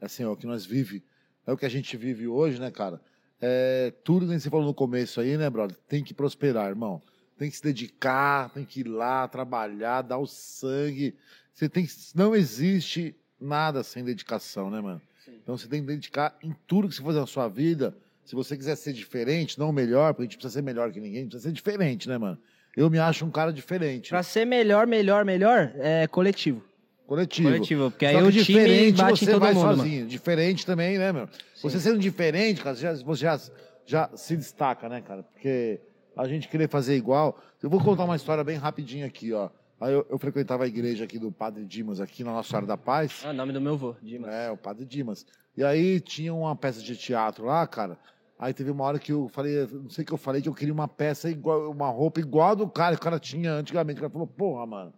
assim, 0.00 0.24
ó, 0.24 0.32
o 0.32 0.36
que 0.36 0.46
nós 0.46 0.66
vive, 0.66 1.02
é 1.46 1.52
o 1.52 1.56
que 1.56 1.64
a 1.64 1.68
gente 1.70 1.96
vive 1.96 2.28
hoje, 2.28 2.60
né, 2.60 2.70
cara? 2.70 3.00
É, 3.40 3.92
tudo 4.02 4.26
que 4.26 4.38
você 4.38 4.50
falou 4.50 4.66
no 4.66 4.74
começo 4.74 5.20
aí, 5.20 5.36
né, 5.36 5.48
brother? 5.48 5.76
Tem 5.88 6.02
que 6.02 6.12
prosperar, 6.12 6.68
irmão. 6.68 7.00
Tem 7.36 7.48
que 7.48 7.56
se 7.56 7.62
dedicar, 7.62 8.50
tem 8.50 8.64
que 8.64 8.80
ir 8.80 8.88
lá, 8.88 9.28
trabalhar, 9.28 10.02
dar 10.02 10.18
o 10.18 10.26
sangue. 10.26 11.14
Você 11.54 11.68
tem 11.68 11.86
que, 11.86 11.92
não 12.14 12.34
existe 12.34 13.14
nada 13.40 13.82
sem 13.82 14.04
dedicação, 14.04 14.70
né, 14.70 14.80
mano? 14.80 15.00
Sim. 15.24 15.32
Então 15.42 15.56
você 15.56 15.68
tem 15.68 15.80
que 15.80 15.86
dedicar 15.86 16.36
em 16.42 16.54
tudo 16.66 16.88
que 16.88 16.94
você 16.94 17.02
fazer 17.02 17.20
na 17.20 17.26
sua 17.26 17.48
vida. 17.48 17.96
Se 18.24 18.34
você 18.34 18.56
quiser 18.56 18.76
ser 18.76 18.92
diferente, 18.92 19.58
não 19.58 19.72
melhor, 19.72 20.12
porque 20.12 20.22
a 20.22 20.26
gente 20.26 20.36
precisa 20.36 20.54
ser 20.54 20.62
melhor 20.62 20.92
que 20.92 21.00
ninguém, 21.00 21.26
precisa 21.26 21.48
ser 21.48 21.52
diferente, 21.52 22.08
né, 22.08 22.18
mano? 22.18 22.38
Eu 22.76 22.90
me 22.90 22.98
acho 22.98 23.24
um 23.24 23.30
cara 23.30 23.52
diferente. 23.52 24.10
Pra 24.10 24.22
ser 24.22 24.44
melhor, 24.44 24.86
melhor, 24.86 25.24
melhor, 25.24 25.72
é 25.76 26.06
coletivo. 26.06 26.62
Coletivo. 27.08 27.48
Coletivo, 27.48 27.90
porque 27.90 28.04
aí 28.04 28.16
o 28.16 28.30
time 28.30 28.44
diferente 28.44 28.98
bate 28.98 29.12
em 29.12 29.26
você 29.26 29.32
todo 29.32 29.40
vai 29.40 29.54
mundo, 29.54 29.64
mano. 29.64 29.76
sozinho. 29.78 30.06
Diferente 30.06 30.66
também, 30.66 30.98
né, 30.98 31.10
meu? 31.10 31.26
Você 31.62 31.80
sendo 31.80 31.98
diferente, 31.98 32.62
cara, 32.62 32.76
você 32.76 32.82
já, 32.82 32.94
você 33.02 33.22
já, 33.22 33.40
já 33.86 34.10
se 34.14 34.36
destaca, 34.36 34.90
né, 34.90 35.00
cara? 35.00 35.22
Porque 35.22 35.80
a 36.14 36.28
gente 36.28 36.48
querer 36.48 36.68
fazer 36.68 36.96
igual. 36.96 37.40
Eu 37.62 37.70
vou 37.70 37.82
contar 37.82 38.04
uma 38.04 38.14
história 38.14 38.44
bem 38.44 38.58
rapidinho 38.58 39.06
aqui, 39.06 39.32
ó. 39.32 39.48
Aí 39.80 39.94
eu, 39.94 40.06
eu 40.10 40.18
frequentava 40.18 40.64
a 40.64 40.66
igreja 40.66 41.04
aqui 41.04 41.18
do 41.18 41.32
Padre 41.32 41.64
Dimas, 41.64 41.98
aqui 41.98 42.22
na 42.22 42.30
Nossa 42.30 42.50
Senhora 42.50 42.66
da 42.66 42.76
Paz. 42.76 43.22
Ah, 43.24 43.32
nome 43.32 43.54
do 43.54 43.60
meu 43.60 43.78
vô, 43.78 43.96
Dimas. 44.02 44.30
É, 44.30 44.50
o 44.50 44.56
Padre 44.58 44.84
Dimas. 44.84 45.24
E 45.56 45.64
aí 45.64 46.00
tinha 46.00 46.34
uma 46.34 46.54
peça 46.54 46.82
de 46.82 46.94
teatro 46.94 47.46
lá, 47.46 47.66
cara. 47.66 47.98
Aí 48.38 48.52
teve 48.52 48.70
uma 48.70 48.84
hora 48.84 48.98
que 48.98 49.12
eu 49.12 49.30
falei, 49.30 49.66
não 49.72 49.88
sei 49.88 50.04
o 50.04 50.06
que 50.06 50.12
eu 50.12 50.18
falei, 50.18 50.42
que 50.42 50.48
eu 50.48 50.54
queria 50.54 50.74
uma 50.74 50.86
peça 50.86 51.30
igual, 51.30 51.70
uma 51.70 51.88
roupa 51.88 52.20
igual 52.20 52.50
a 52.50 52.54
do 52.54 52.68
cara 52.68 52.94
que 52.96 53.00
o 53.00 53.04
cara 53.04 53.18
tinha 53.18 53.54
antigamente. 53.54 53.96
O 53.96 54.02
cara 54.02 54.12
falou, 54.12 54.26
porra, 54.26 54.66
mano, 54.66 54.92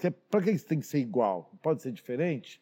quer, 0.00 0.12
pra 0.30 0.40
que 0.40 0.50
isso 0.50 0.66
tem 0.66 0.80
que 0.80 0.86
ser 0.86 0.98
igual? 0.98 1.50
Pode 1.62 1.82
ser 1.82 1.92
diferente? 1.92 2.60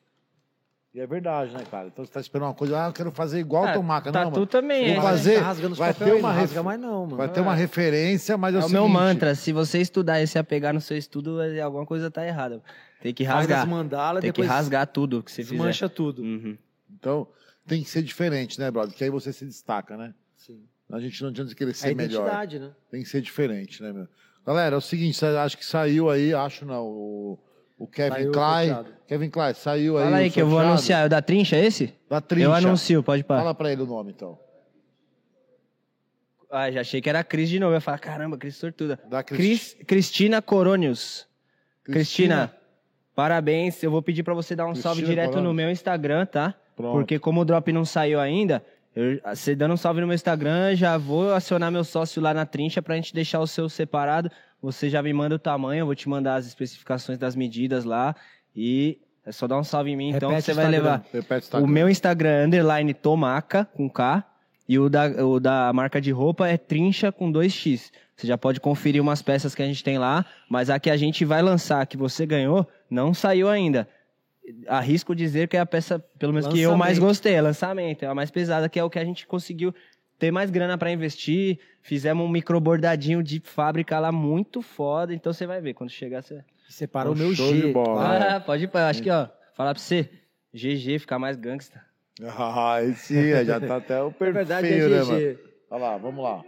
E 0.95 1.01
é 1.01 1.07
verdade, 1.09 1.53
né, 1.53 1.65
cara? 1.69 1.89
Então 1.89 2.05
você 2.05 2.13
tá 2.13 2.21
esperando 2.21 2.47
uma 2.47 2.55
coisa, 2.55 2.85
ah, 2.85 2.89
eu 2.89 2.93
quero 2.93 3.11
fazer 3.11 3.41
igual 3.41 3.65
Ah, 3.67 3.71
o 3.73 3.75
Tomaca. 3.75 4.13
Não, 4.13 4.25
Tatu 4.27 4.31
mano. 4.35 4.47
também 4.47 4.95
Vou 4.95 4.99
é. 4.99 5.03
fazer- 5.03 5.41
Tá 5.41 5.53
vai 5.75 5.93
ter 5.93 6.05
uma 6.15 6.21
não 6.29 6.29
ref- 6.31 6.41
rasga 6.41 6.63
mais 6.63 6.81
não, 6.81 7.05
mano. 7.05 7.17
Vai 7.17 7.29
ter 7.33 7.41
uma 7.41 7.55
referência, 7.55 8.39
mas 8.39 8.55
é, 8.55 8.59
É 8.59 8.61
o 8.63 8.67
o 8.67 8.71
meu 8.71 8.83
seguinte, 8.83 8.93
mantra. 8.95 9.35
Se 9.35 9.53
você 9.53 9.81
estudar 9.81 10.23
e 10.23 10.27
se 10.29 10.39
apegar 10.39 10.73
no 10.73 10.81
seu 10.81 10.97
estudo, 10.97 11.43
é- 11.43 11.61
alguma 11.61 11.85
coisa 11.85 12.11
tá 12.13 12.25
errada. 12.25 12.63
Tem 13.01 13.13
que 13.13 13.25
Rasga 13.25 13.41
as 13.55 13.61
rasgar. 13.61 13.67
mandalas, 13.67 14.21
Tem 14.23 14.33
que 14.33 14.43
rasgar 14.43 14.87
tudo 14.87 15.21
que 15.23 15.33
você 15.33 15.43
fizer. 15.43 15.57
desmancha 15.57 15.89
tudo. 15.89 16.23
Uhum. 16.23 16.57
Então, 16.97 17.27
tem 17.67 17.83
que 17.83 17.91
ser 17.91 18.03
diferente, 18.03 18.61
né, 18.61 18.71
brother? 18.71 18.95
Que 18.95 19.03
aí 19.03 19.11
você 19.11 19.33
se 19.33 19.45
destaca, 19.45 19.97
né? 19.97 20.15
Sim. 20.37 20.63
A 20.93 21.01
gente 21.01 21.21
não 21.23 21.31
adianta 21.31 21.53
querer 21.57 21.73
É 21.73 21.75
ser 21.75 21.95
melhor. 21.97 22.21
identidade, 22.23 22.59
né? 22.61 22.71
Tem 22.89 23.03
que 23.03 23.09
ser 23.09 23.21
diferente, 23.21 23.83
né, 23.83 23.93
meu? 23.93 24.07
Galera, 24.47 24.75
é 24.75 24.79
o 24.79 24.81
seguinte, 24.81 25.25
acho 25.25 25.57
que 25.57 25.65
saiu 25.65 26.11
aí, 26.11 26.35
acho 26.35 26.67
não, 26.67 26.85
o, 26.85 27.39
o 27.79 27.87
Kevin 27.87 28.11
Saiu 28.11 28.33
Klein. 28.33 28.85
Kevin 29.07 29.31
Klein, 29.31 29.55
saiu 29.55 29.97
aí. 29.99 30.05
Fala 30.05 30.17
aí 30.19 30.31
que 30.31 30.41
eu 30.43 30.47
vou 30.47 30.59
anunciar. 30.59 31.03
É 31.03 31.07
o 31.07 31.09
da 31.09 31.23
Trincha, 31.23 31.57
esse? 31.57 31.95
Da 32.09 32.21
Trincha. 32.21 32.47
Eu 32.47 32.53
anuncio, 32.53 33.03
pode 33.03 33.25
parar. 33.25 33.41
Fala 33.41 33.55
pra 33.55 33.73
ele 33.73 33.83
o 33.83 33.87
nome, 33.87 34.13
então. 34.13 34.39
Ah, 36.51 36.71
já 36.71 36.83
achei 36.83 37.01
que 37.01 37.09
era 37.09 37.21
a 37.21 37.25
Cris 37.25 37.49
de 37.49 37.59
novo. 37.59 37.73
Eu 37.73 37.77
ia 37.77 37.81
falar, 37.81 37.99
caramba, 37.99 38.37
Cris 38.37 38.57
sortuda. 38.57 39.01
Da 39.09 39.23
Cris, 39.25 39.77
Cristina 39.87 40.41
Coronius. 40.41 41.27
Cristina, 41.83 42.55
parabéns. 43.15 43.83
Eu 43.83 43.91
vou 43.91 44.03
pedir 44.03 44.23
pra 44.23 44.35
você 44.35 44.55
dar 44.55 44.65
um 44.65 44.69
Cristina 44.69 44.95
salve 44.95 45.03
direto 45.03 45.31
Coronius. 45.31 45.49
no 45.49 45.55
meu 45.55 45.71
Instagram, 45.71 46.27
tá? 46.27 46.55
Pronto. 46.77 46.93
Porque 46.93 47.19
como 47.19 47.41
o 47.41 47.45
drop 47.45 47.73
não 47.73 47.85
saiu 47.85 48.21
ainda, 48.21 48.65
eu, 48.95 49.21
você 49.35 49.55
dando 49.57 49.75
um 49.75 49.77
salve 49.77 50.01
no 50.01 50.07
meu 50.07 50.15
Instagram, 50.15 50.75
já 50.77 50.97
vou 50.97 51.33
acionar 51.33 51.71
meu 51.71 51.85
sócio 51.85 52.23
lá 52.23 52.33
na 52.33 52.47
trincha 52.47 52.81
pra 52.81 52.95
gente 52.95 53.15
deixar 53.15 53.41
o 53.41 53.47
seu 53.47 53.69
separado. 53.69 54.31
Você 54.63 54.89
já 54.89 55.03
me 55.03 55.13
manda 55.13 55.35
o 55.35 55.39
tamanho, 55.39 55.81
eu 55.81 55.87
vou 55.87 55.95
te 55.95 56.09
mandar 56.09 56.37
as 56.37 56.47
especificações 56.47 57.19
das 57.19 57.35
medidas 57.35 57.85
lá. 57.85 58.15
E 58.55 58.99
é 59.27 59.33
só 59.33 59.47
dar 59.47 59.59
um 59.59 59.65
salve 59.65 59.91
em 59.91 59.97
mim, 59.97 60.11
então 60.11 60.31
Repete 60.31 60.45
você 60.45 60.53
o 60.53 60.55
vai 60.55 60.69
levar. 60.69 61.05
Repete 61.13 61.57
o 61.57 61.59
O 61.59 61.67
meu 61.67 61.89
Instagram 61.89 62.31
é 62.31 62.45
underline 62.47 62.95
tomaca, 62.95 63.65
com 63.75 63.91
K. 63.91 64.25
E 64.67 64.79
o 64.79 64.89
da, 64.89 65.07
o 65.25 65.39
da 65.39 65.73
marca 65.73 66.01
de 66.01 66.11
roupa 66.11 66.49
é 66.49 66.57
trincha 66.57 67.13
com 67.13 67.31
2x. 67.31 67.91
Você 68.17 68.27
já 68.27 68.39
pode 68.39 68.61
conferir 68.61 69.03
umas 69.03 69.21
peças 69.21 69.55
que 69.55 69.63
a 69.63 69.67
gente 69.67 69.83
tem 69.83 69.99
lá, 69.99 70.25
mas 70.49 70.71
a 70.71 70.79
que 70.79 70.89
a 70.89 70.97
gente 70.97 71.25
vai 71.25 71.43
lançar, 71.43 71.85
que 71.87 71.97
você 71.97 72.25
ganhou, 72.25 72.67
não 72.89 73.13
saiu 73.13 73.49
ainda. 73.49 73.89
Arrisco 74.67 75.15
dizer 75.15 75.49
que 75.49 75.57
é 75.57 75.61
a 75.61 75.67
peça, 75.67 75.99
pelo 76.19 76.33
menos 76.33 76.49
que 76.49 76.61
eu 76.61 76.77
mais 76.77 76.99
Lançamento. 76.99 77.09
gostei, 77.09 77.35
é 77.35 77.41
lançamento. 77.41 78.03
É 78.03 78.07
a 78.07 78.15
mais 78.15 78.31
pesada, 78.31 78.69
que 78.69 78.79
é 78.79 78.85
o 78.85 78.91
que 78.91 78.99
a 78.99 79.05
gente 79.05 79.27
conseguiu 79.27 79.75
ter 80.19 80.31
mais 80.31 80.51
grana 80.51 80.77
para 80.77 80.91
investir. 80.93 81.59
Fizemos 81.83 82.25
um 82.25 82.29
microbordadinho 82.29 83.23
de 83.23 83.41
fábrica 83.41 83.99
lá 83.99 84.13
muito 84.13 84.61
foda. 84.61 85.15
Então 85.15 85.33
você 85.33 85.47
vai 85.47 85.61
ver, 85.61 85.75
quando 85.75 85.91
chegar 85.91 86.23
você. 86.23 86.45
Separa 86.69 87.11
o 87.11 87.15
meu 87.17 87.35
show 87.35 87.53
de 87.53 87.61
G. 87.63 87.73
bola. 87.73 88.37
Ah, 88.37 88.41
pode 88.41 88.65
ir, 88.65 88.69
pra- 88.69 88.89
acho 88.89 89.03
que, 89.03 89.11
ó, 89.11 89.29
falar 89.55 89.75
pra 89.75 89.83
você. 89.83 90.11
GG, 90.53 90.99
ficar 90.99 91.19
mais 91.19 91.37
gangsta. 91.37 91.83
Ah, 92.23 92.75
aí, 92.75 92.95
já 93.45 93.61
tá 93.61 93.77
até 93.77 94.01
o 94.03 94.09
É 94.13 94.13
perfil, 94.13 94.33
verdade, 94.33 94.69
é 94.69 94.89
né, 94.89 95.03
mano? 95.05 95.39
Olha 95.71 95.83
lá, 95.83 95.97
vamos 95.99 96.23
lá. 96.23 96.45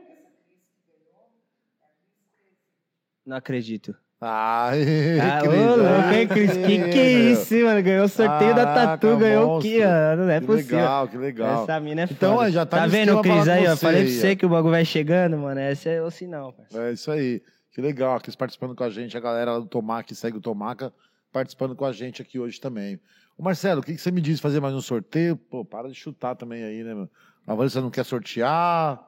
Não 3.25 3.37
acredito. 3.37 3.97
Ai, 4.19 5.21
Ah, 5.21 5.41
que 5.43 5.49
ô, 5.49 5.77
louco, 5.77 6.15
hein, 6.15 6.27
Cris? 6.27 6.53
Que 6.53 6.91
que 6.91 6.99
é 6.99 7.11
isso, 7.33 7.55
hein, 7.55 7.65
mano? 7.65 7.83
Ganhou 7.83 8.05
o 8.07 8.09
sorteio 8.09 8.55
da 8.55 8.65
Tatu, 8.75 9.17
ganhou 9.19 9.59
o 9.59 9.61
que, 9.61 9.79
mano? 9.81 10.25
Não 10.25 10.31
é 10.31 10.41
Que 10.41 10.47
possível. 10.47 10.77
legal, 10.79 11.09
que 11.09 11.19
legal. 11.19 11.63
Essa 11.65 11.81
mina 11.81 12.01
é 12.01 12.05
Então, 12.05 12.35
foda. 12.37 12.47
ó, 12.49 12.51
já 12.51 12.65
tá 12.65 12.85
no 12.87 12.89
vendo, 12.89 13.21
Cris, 13.21 13.47
aí, 13.49 13.67
ó? 13.69 13.77
Falei 13.77 14.05
pra 14.05 14.13
você 14.13 14.35
que 14.35 14.47
o 14.47 14.49
bagulho 14.49 14.71
vai 14.73 14.85
chegando, 14.87 15.37
mano. 15.37 15.61
Esse 15.61 15.91
é 15.91 16.01
o 16.03 16.11
sinal, 16.11 16.53
parceiro. 16.55 16.87
É 16.87 16.93
isso 16.93 17.11
aí. 17.11 17.43
Que 17.73 17.83
legal, 17.83 18.19
Cris 18.21 18.35
participando 18.35 18.75
com 18.75 18.85
a 18.85 18.89
gente, 18.91 19.15
a 19.17 19.21
galera 19.21 19.61
do 19.61 19.67
Tomaca, 19.67 20.05
que 20.05 20.15
segue 20.15 20.39
o 20.39 20.41
Tomaca, 20.41 20.91
participando 21.31 21.77
com 21.77 21.85
a 21.85 21.93
gente 21.93 22.23
aqui 22.23 22.39
hoje 22.39 22.59
também. 22.59 22.99
Ô 23.37 23.43
Marcelo, 23.43 23.81
o 23.81 23.85
que, 23.85 23.93
que 23.97 24.01
você 24.01 24.11
me 24.11 24.23
diz? 24.23 24.41
Fazer 24.41 24.61
mais 24.61 24.75
um 24.75 24.81
sorteio? 24.81 25.37
Pô, 25.37 25.63
para 25.63 25.89
de 25.91 25.95
chutar 25.95 26.35
também 26.35 26.65
aí, 26.65 26.83
né, 26.83 26.95
meu? 26.95 27.11
A 27.47 27.55
Vanessa 27.55 27.83
não 27.83 27.91
quer 27.91 28.05
sortear, 28.07 28.99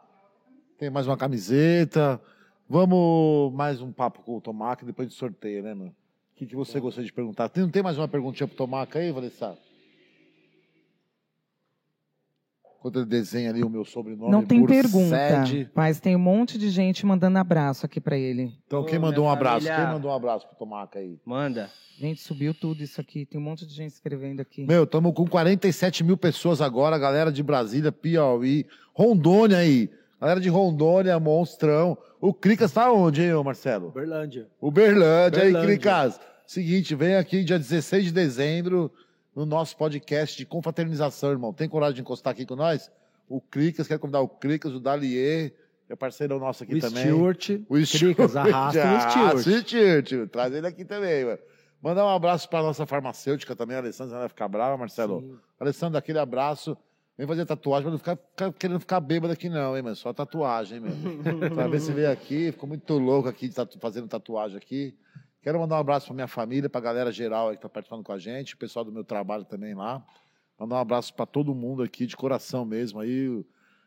tem 0.79 0.91
mais 0.91 1.07
uma 1.07 1.17
camiseta. 1.17 2.21
Vamos 2.69 3.53
mais 3.55 3.81
um 3.81 3.91
papo 3.93 4.23
com 4.23 4.37
o 4.37 4.41
Tomaca 4.41 4.85
depois 4.85 5.09
de 5.09 5.15
sorteio, 5.15 5.63
né, 5.63 5.73
mano? 5.75 5.91
O 6.35 6.37
que, 6.39 6.47
que 6.47 6.55
você 6.55 6.79
gostaria 6.79 7.07
de 7.07 7.13
perguntar? 7.13 7.49
Tem, 7.49 7.63
não 7.65 7.71
tem 7.71 7.83
mais 7.83 7.97
uma 7.99 8.07
perguntinha 8.07 8.47
pro 8.47 8.57
Tomaca 8.57 8.99
aí, 8.99 9.11
Vanessa? 9.11 9.57
Quando 12.81 13.01
ele 13.01 13.07
desenha 13.07 13.51
ali 13.51 13.65
o 13.65 13.69
meu 13.69 13.85
sobrenome, 13.85 14.31
Não 14.31 14.45
tem 14.47 14.65
pergunta, 14.65 15.17
mas 15.75 15.99
tem 15.99 16.15
um 16.15 16.19
monte 16.21 16.57
de 16.57 16.71
gente 16.71 17.05
mandando 17.05 17.37
abraço 17.39 17.85
aqui 17.85 18.01
pra 18.01 18.17
ele. 18.17 18.55
Então, 18.67 18.83
Ô, 18.83 18.85
quem 18.85 19.01
mandou 19.01 19.25
um 19.25 19.31
abraço? 19.31 19.67
família- 19.67 19.85
Quem 19.85 19.95
mandou 19.95 20.11
um 20.13 20.15
abraço 20.15 20.47
pro 20.47 20.57
Tomaca 20.57 21.01
aí? 21.01 21.19
Manda. 21.25 21.71
Gente, 21.99 22.21
subiu 22.21 22.55
tudo 22.55 22.81
isso 22.81 23.01
aqui. 23.01 23.27
Tem 23.27 23.41
um 23.41 23.43
monte 23.43 23.67
de 23.67 23.75
gente 23.75 23.91
escrevendo 23.91 24.41
aqui. 24.41 24.65
Meu, 24.65 24.85
estamos 24.85 25.13
com 25.13 25.27
47 25.27 26.05
mil 26.05 26.17
pessoas 26.17 26.61
agora, 26.61 26.97
galera 26.99 27.33
de 27.33 27.43
Brasília, 27.43 27.91
Piauí, 27.91 28.65
Rondônia 28.95 29.57
aí. 29.59 29.91
Galera 30.21 30.39
de 30.41 30.49
Rondônia, 30.49 31.19
monstrão. 31.19 31.99
O 32.21 32.35
Cricas 32.35 32.73
tá 32.73 32.93
onde, 32.93 33.23
hein, 33.23 33.35
ô 33.35 33.45
Marcelo? 33.45 33.89
Uberlândia. 33.89 34.49
Uberlândia, 34.61 35.43
aí. 35.43 35.53
Cricas. 35.53 36.21
Seguinte, 36.47 36.95
vem 36.95 37.15
aqui 37.15 37.45
dia 37.45 37.59
16 37.59 38.07
de 38.07 38.13
dezembro 38.13 38.91
no 39.37 39.47
nosso 39.47 39.77
podcast 39.77 40.37
de 40.37 40.45
confraternização, 40.45 41.31
irmão. 41.31 41.53
Tem 41.53 41.69
coragem 41.69 41.97
de 41.97 42.01
encostar 42.01 42.33
aqui 42.33 42.45
com 42.45 42.57
nós? 42.57 42.91
O 43.29 43.41
Cricas, 43.41 43.87
quero 43.87 44.01
convidar 44.01 44.21
o 44.21 44.29
Cricas, 44.29 44.73
o 44.73 44.81
Dalier, 44.81 45.53
que 45.87 45.93
é 45.93 45.97
parceirão 45.97 46.39
nosso 46.39 46.65
aqui 46.65 46.75
O 46.77 46.81
também. 46.81 47.05
Stuart. 47.07 47.51
O 47.69 47.75
Cricas, 47.75 48.35
arrasta 48.35 48.79
o 48.79 48.83
Arrasta 48.83 49.11
Stuart. 49.39 49.47
o 49.47 49.61
Stuart. 49.61 50.31
Traz 50.31 50.53
ele 50.55 50.67
aqui 50.67 50.85
também, 50.85 51.25
mano. 51.25 51.39
Mandar 51.81 52.05
um 52.05 52.09
abraço 52.09 52.49
para 52.49 52.63
nossa 52.63 52.85
farmacêutica 52.85 53.55
também, 53.55 53.77
a 53.77 53.81
Alessandra, 53.81 54.19
vai 54.19 54.29
ficar 54.29 54.49
brava, 54.49 54.77
Marcelo. 54.77 55.21
Sim. 55.21 55.37
Alessandra, 55.61 55.99
aquele 56.01 56.19
abraço. 56.19 56.77
Vem 57.19 57.27
fazer 57.27 57.45
tatuagem, 57.45 57.85
mas 57.87 57.93
não 57.95 57.99
ficar, 57.99 58.17
ficar 58.17 58.53
querendo 58.53 58.79
ficar 58.79 59.01
bêbado 59.01 59.33
aqui 59.33 59.49
não, 59.49 59.77
hein, 59.77 59.83
mano. 59.83 59.97
Só 59.97 60.13
tatuagem, 60.13 60.79
meu. 60.79 60.93
Pra 61.53 61.67
ver 61.67 61.81
se 61.81 61.93
veio 61.93 62.11
aqui, 62.13 62.53
ficou 62.53 62.69
muito 62.69 62.97
louco 62.97 63.29
aqui 63.29 63.49
de 63.49 63.55
tatu- 63.57 63.79
fazendo 63.81 64.07
tatuagem 64.07 64.57
aqui. 64.57 64.95
Quero 65.43 65.59
mandar 65.59 65.77
um 65.77 65.81
abraço 65.81 66.07
para 66.07 66.15
minha 66.15 66.29
família, 66.29 66.69
para 66.71 66.79
a 66.81 66.85
galera 66.85 67.11
geral 67.11 67.49
aí 67.49 67.55
que 67.57 67.59
está 67.59 67.69
participando 67.69 68.05
com 68.05 68.13
a 68.13 68.19
gente, 68.19 68.55
o 68.55 68.57
pessoal 68.57 68.85
do 68.85 68.93
meu 68.93 69.03
trabalho 69.03 69.45
também 69.45 69.75
lá. 69.75 70.01
Mandar 70.59 70.77
um 70.77 70.79
abraço 70.79 71.13
para 71.13 71.27
todo 71.27 71.53
mundo 71.55 71.83
aqui, 71.83 72.07
de 72.07 72.17
coração 72.17 72.65
mesmo. 72.65 73.01
Aí, 73.01 73.45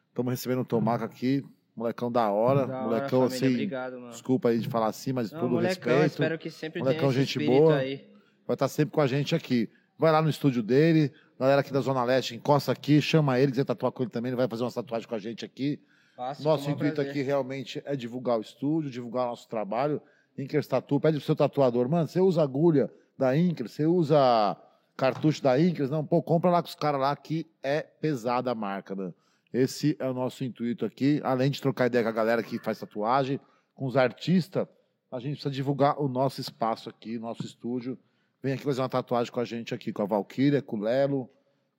estamos 0.09 0.29
recebendo 0.31 0.61
o 0.61 0.65
Tomaca 0.65 1.05
aqui, 1.05 1.41
molecão 1.75 2.11
da 2.11 2.29
hora, 2.31 2.65
Da 2.67 2.75
hora, 2.79 2.83
molecão 2.85 3.21
família, 3.29 3.35
assim. 3.37 3.53
Obrigado, 3.53 3.93
mano. 3.99 4.09
Desculpa 4.11 4.49
aí 4.49 4.59
de 4.59 4.67
falar 4.67 4.87
assim, 4.87 5.13
mas 5.13 5.31
Não, 5.31 5.39
todo 5.39 5.51
molecão, 5.51 5.91
respeito. 5.93 6.11
espero 6.11 6.37
que 6.37 6.49
sempre 6.49 6.79
Molecão, 6.79 7.11
gente 7.13 7.45
boa. 7.45 7.77
aí. 7.77 8.09
Vai 8.45 8.55
estar 8.55 8.67
sempre 8.67 8.93
com 8.93 9.01
a 9.01 9.07
gente 9.07 9.33
aqui. 9.35 9.69
Vai 10.01 10.11
lá 10.11 10.19
no 10.19 10.31
estúdio 10.31 10.63
dele, 10.63 11.13
galera 11.39 11.61
aqui 11.61 11.71
da 11.71 11.79
Zona 11.79 12.03
Leste, 12.03 12.33
encosta 12.35 12.71
aqui, 12.71 12.99
chama 12.99 13.39
ele, 13.39 13.51
quiser 13.51 13.65
tatuar 13.65 13.91
com 13.91 14.01
ele 14.01 14.09
também, 14.09 14.31
ele 14.31 14.35
vai 14.35 14.47
fazer 14.47 14.63
uma 14.63 14.71
tatuagem 14.71 15.07
com 15.07 15.13
a 15.13 15.19
gente 15.19 15.45
aqui. 15.45 15.79
Faço, 16.15 16.43
Nosso 16.43 16.71
intuito 16.71 16.95
prazer. 16.95 17.11
aqui 17.11 17.21
realmente 17.21 17.83
é 17.85 17.95
divulgar 17.95 18.39
o 18.39 18.41
estúdio, 18.41 18.89
divulgar 18.89 19.27
o 19.27 19.29
nosso 19.29 19.47
trabalho. 19.47 20.01
Inkers 20.35 20.65
Tatu, 20.65 20.99
pede 20.99 21.17
pro 21.17 21.25
seu 21.27 21.35
tatuador, 21.35 21.87
mano, 21.87 22.07
você 22.07 22.19
usa 22.19 22.41
agulha 22.41 22.91
da 23.15 23.37
Inkers, 23.37 23.73
você 23.73 23.85
usa 23.85 24.57
cartucho 24.97 25.43
da 25.43 25.59
Inkers? 25.59 25.91
Não, 25.91 26.03
pô, 26.03 26.19
compra 26.23 26.49
lá 26.49 26.63
com 26.63 26.67
os 26.69 26.73
caras 26.73 26.99
lá 26.99 27.15
que 27.15 27.45
é 27.61 27.81
pesada 27.81 28.49
a 28.49 28.55
marca, 28.55 28.95
mano. 28.95 29.13
Esse 29.53 29.95
é 29.99 30.09
o 30.09 30.15
nosso 30.15 30.43
intuito 30.43 30.83
aqui, 30.83 31.21
além 31.23 31.51
de 31.51 31.61
trocar 31.61 31.85
ideia 31.85 32.03
com 32.03 32.09
a 32.09 32.13
galera 32.13 32.41
que 32.41 32.57
faz 32.57 32.79
tatuagem, 32.79 33.39
com 33.75 33.85
os 33.85 33.95
artistas, 33.95 34.67
a 35.11 35.19
gente 35.19 35.33
precisa 35.33 35.53
divulgar 35.53 36.01
o 36.01 36.07
nosso 36.07 36.41
espaço 36.41 36.89
aqui, 36.89 37.19
nosso 37.19 37.45
estúdio. 37.45 37.99
Vem 38.43 38.53
aqui 38.53 38.63
fazer 38.63 38.81
uma 38.81 38.89
tatuagem 38.89 39.31
com 39.31 39.39
a 39.39 39.45
gente 39.45 39.73
aqui, 39.73 39.93
com 39.93 40.01
a 40.01 40.05
Valkyria, 40.05 40.61
com 40.61 40.77
o 40.77 40.81
Lelo, 40.81 41.29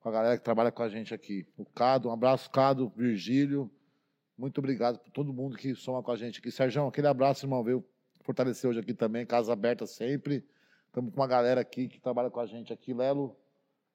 com 0.01 0.09
a 0.09 0.13
galera 0.13 0.39
que 0.39 0.45
trabalha 0.45 0.71
com 0.71 0.83
a 0.83 0.89
gente 0.89 1.13
aqui. 1.13 1.47
O 1.57 1.65
Cado, 1.65 2.09
um 2.09 2.13
abraço, 2.13 2.51
Cado, 2.51 2.93
Virgílio. 2.97 3.71
Muito 4.39 4.59
obrigado 4.59 4.99
por 4.99 5.11
todo 5.11 5.33
mundo 5.33 5.57
que 5.57 5.75
soma 5.75 6.03
com 6.03 6.11
a 6.13 6.17
gente 6.17 6.39
aqui. 6.39 6.51
Sérgio, 6.51 6.87
aquele 6.87 7.07
abraço, 7.09 7.45
irmão. 7.45 7.63
Veio 7.65 7.85
fortalecer 8.23 8.71
hoje 8.71 8.79
aqui 8.81 8.95
também, 8.95 9.27
casa 9.27 9.53
aberta 9.53 9.87
sempre. 9.87 10.45
Estamos 10.87 11.13
com 11.13 11.21
uma 11.21 11.27
galera 11.27 11.61
aqui 11.61 11.89
que 11.89 12.01
trabalha 12.01 12.31
com 12.31 12.39
a 12.41 12.47
gente 12.47 12.73
aqui. 12.73 12.95
Lelo, 12.95 13.37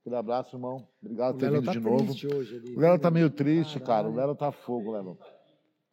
aquele 0.01 0.15
abraço, 0.15 0.55
irmão. 0.55 0.87
Obrigado 1.01 1.33
por 1.35 1.39
ter 1.39 1.45
Lelo 1.49 1.55
vindo 1.61 1.65
tá 1.65 1.71
de 1.71 1.79
novo. 1.79 2.35
hoje 2.35 2.55
ali, 2.57 2.75
O 2.75 2.79
Lelo 2.79 2.99
tá 2.99 3.09
meio 3.11 3.29
triste, 3.29 3.79
cara. 3.79 4.07
O 4.09 4.11
Caralho. 4.11 4.15
Lelo 4.15 4.35
tá 4.35 4.51
fogo, 4.51 4.91
Lelo. 4.91 5.17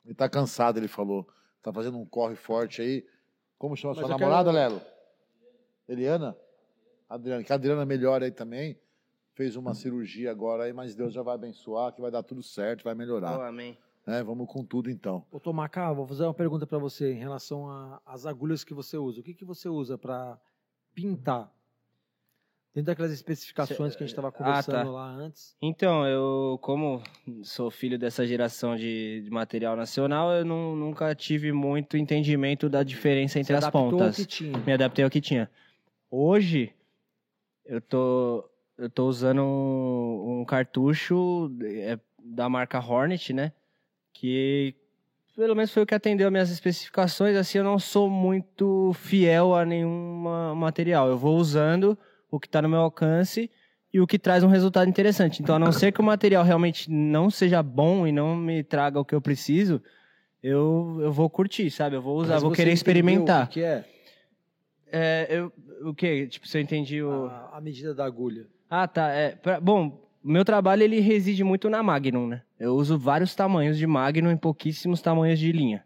Ele 0.05 0.15
tá 0.15 0.29
cansado, 0.29 0.79
ele 0.79 0.89
falou. 0.89 1.27
Tá 1.63 1.73
fazendo 1.73 1.99
um 1.99 2.05
corre 2.05 2.35
forte 2.37 2.83
aí. 2.83 3.07
Como 3.59 3.77
chama 3.77 3.95
Mas 3.95 4.01
sua 4.01 4.09
namorada, 4.09 4.51
quero- 4.53 4.57
Lelo? 4.75 4.83
Eliana? 5.89 6.37
Adriana. 7.15 7.43
Que 7.45 7.53
a 7.53 7.57
Adriana 7.57 7.85
melhora 7.85 8.25
aí 8.25 8.31
também. 8.31 8.79
Fez 9.35 9.57
uma 9.57 9.75
cirurgia 9.75 10.31
agora 10.31 10.65
aí, 10.65 10.73
mas 10.73 10.95
Deus 10.95 11.13
já 11.13 11.21
vai 11.23 11.35
abençoar, 11.35 11.93
que 11.93 12.01
vai 12.01 12.11
dar 12.11 12.23
tudo 12.23 12.43
certo, 12.43 12.85
vai 12.85 12.95
Oh, 12.95 12.97
melhorar. 12.97 13.49
amém. 13.49 13.77
né? 14.07 14.23
Vamos 14.23 14.47
com 14.49 14.65
tudo 14.65 14.89
então. 14.91 15.25
Ô, 15.33 15.41
Tomaca, 15.41 15.93
vou 15.93 16.07
fazer 16.07 16.23
uma 16.25 16.35
pergunta 16.35 16.67
para 16.67 16.79
você 16.79 17.13
em 17.13 17.19
relação 17.19 17.67
às 18.07 18.27
agulhas 18.27 18.63
que 18.63 18.73
você 18.75 18.97
usa. 18.97 19.21
O 19.21 19.23
que, 19.25 19.35
que 19.35 19.45
você 19.45 19.69
usa 19.69 19.99
para 19.99 20.39
pintar? 20.95 21.51
Dentro 22.75 22.87
daquelas 22.89 23.13
especificações 23.13 23.95
que 23.95 24.03
a 24.03 24.07
gente 24.07 24.13
estava 24.13 24.33
conversando 24.33 24.87
tá. 24.87 24.91
lá 24.91 25.07
antes. 25.09 25.57
Então, 25.63 26.05
eu, 26.07 26.59
como 26.61 27.01
sou 27.45 27.71
filho 27.71 27.97
dessa 27.97 28.27
geração 28.27 28.75
de, 28.77 29.23
de 29.23 29.31
material 29.31 29.77
nacional, 29.77 30.33
eu 30.33 30.45
não- 30.45 30.75
nunca 30.75 31.15
tive 31.15 31.53
muito 31.53 31.97
entendimento 31.97 32.69
da 32.69 32.83
diferença 32.83 33.39
entre 33.39 33.55
as 33.55 33.63
adaptou 33.65 33.91
pontas. 33.91 34.09
ao 34.09 34.15
que 34.15 34.27
tinha. 34.27 34.59
Me 34.59 34.73
adaptei 34.73 35.05
ao 35.05 35.11
que 35.11 35.21
tinha. 35.21 35.49
Hoje, 36.11 36.75
eu 37.67 37.81
tô, 37.81 38.49
eu 38.79 38.89
tô 38.91 39.07
usando 39.07 39.43
um, 39.43 40.41
um 40.41 40.45
cartucho 40.45 41.51
é, 41.63 41.99
da 42.23 42.49
marca 42.49 42.79
Hornet, 42.79 43.33
né? 43.33 43.53
Que 44.13 44.75
pelo 45.37 45.55
menos 45.57 45.73
foi 45.73 45.83
o 45.83 45.87
que 45.87 45.95
atendeu 45.95 46.29
as 46.29 46.33
minhas 46.33 46.51
especificações. 46.51 47.37
Assim, 47.37 47.59
eu 47.59 47.65
não 47.65 47.79
sou 47.79 48.09
muito 48.09 48.93
fiel 48.95 49.55
a 49.55 49.65
nenhum 49.65 50.21
ma- 50.23 50.55
material. 50.55 51.09
Eu 51.09 51.19
vou 51.19 51.37
usando 51.37 51.99
o 52.31 52.39
que 52.39 52.47
está 52.47 52.63
no 52.63 52.69
meu 52.69 52.81
alcance 52.81 53.51
e 53.93 54.01
o 54.01 54.07
que 54.07 54.19
traz 54.19 54.45
um 54.45 54.49
resultado 54.49 54.89
interessante. 54.89 55.43
Então, 55.43 55.57
a 55.57 55.59
não 55.59 55.73
ser 55.73 55.93
que 55.93 56.01
o 56.01 56.05
material 56.05 56.45
realmente 56.45 56.91
não 56.91 57.31
seja 57.31 57.63
bom 57.63 58.07
e 58.07 58.13
não 58.13 58.37
me 58.37 58.63
traga 58.63 58.99
o 59.01 59.05
que 59.05 59.15
eu 59.15 59.21
preciso, 59.21 59.83
eu, 60.43 60.99
eu 61.01 61.13
vou 61.13 61.29
curtir, 61.31 61.71
sabe? 61.71 61.97
Eu 61.97 62.03
vou 62.03 62.17
usar, 62.19 62.35
Mas 62.35 62.43
vou 62.43 62.53
querer 62.53 62.73
experimentar. 62.73 63.47
O 63.47 63.49
que 63.49 63.63
é 63.63 63.85
É, 64.97 65.27
eu, 65.29 65.53
o 65.89 65.93
quê? 65.93 66.27
Tipo, 66.29 66.47
se 66.47 66.57
eu 66.57 66.63
entendi 66.63 67.03
o... 67.03 67.27
a, 67.27 67.57
a 67.59 67.61
medida 67.61 67.93
da 67.95 68.05
agulha? 68.05 68.47
Ah, 68.71 68.87
tá. 68.87 69.09
É, 69.11 69.31
pra- 69.35 69.61
bom, 69.61 70.01
meu 70.23 70.45
trabalho 70.45 70.83
ele 70.85 71.01
reside 71.01 71.43
muito 71.43 71.69
na 71.69 71.83
Magnum, 71.83 72.29
né? 72.29 72.43
Eu 72.61 72.75
uso 72.77 72.97
vários 72.97 73.35
tamanhos 73.35 73.77
de 73.77 73.87
Magnum 73.87 74.31
e 74.31 74.37
pouquíssimos 74.37 75.01
tamanhos 75.03 75.39
de 75.39 75.51
linha. 75.51 75.85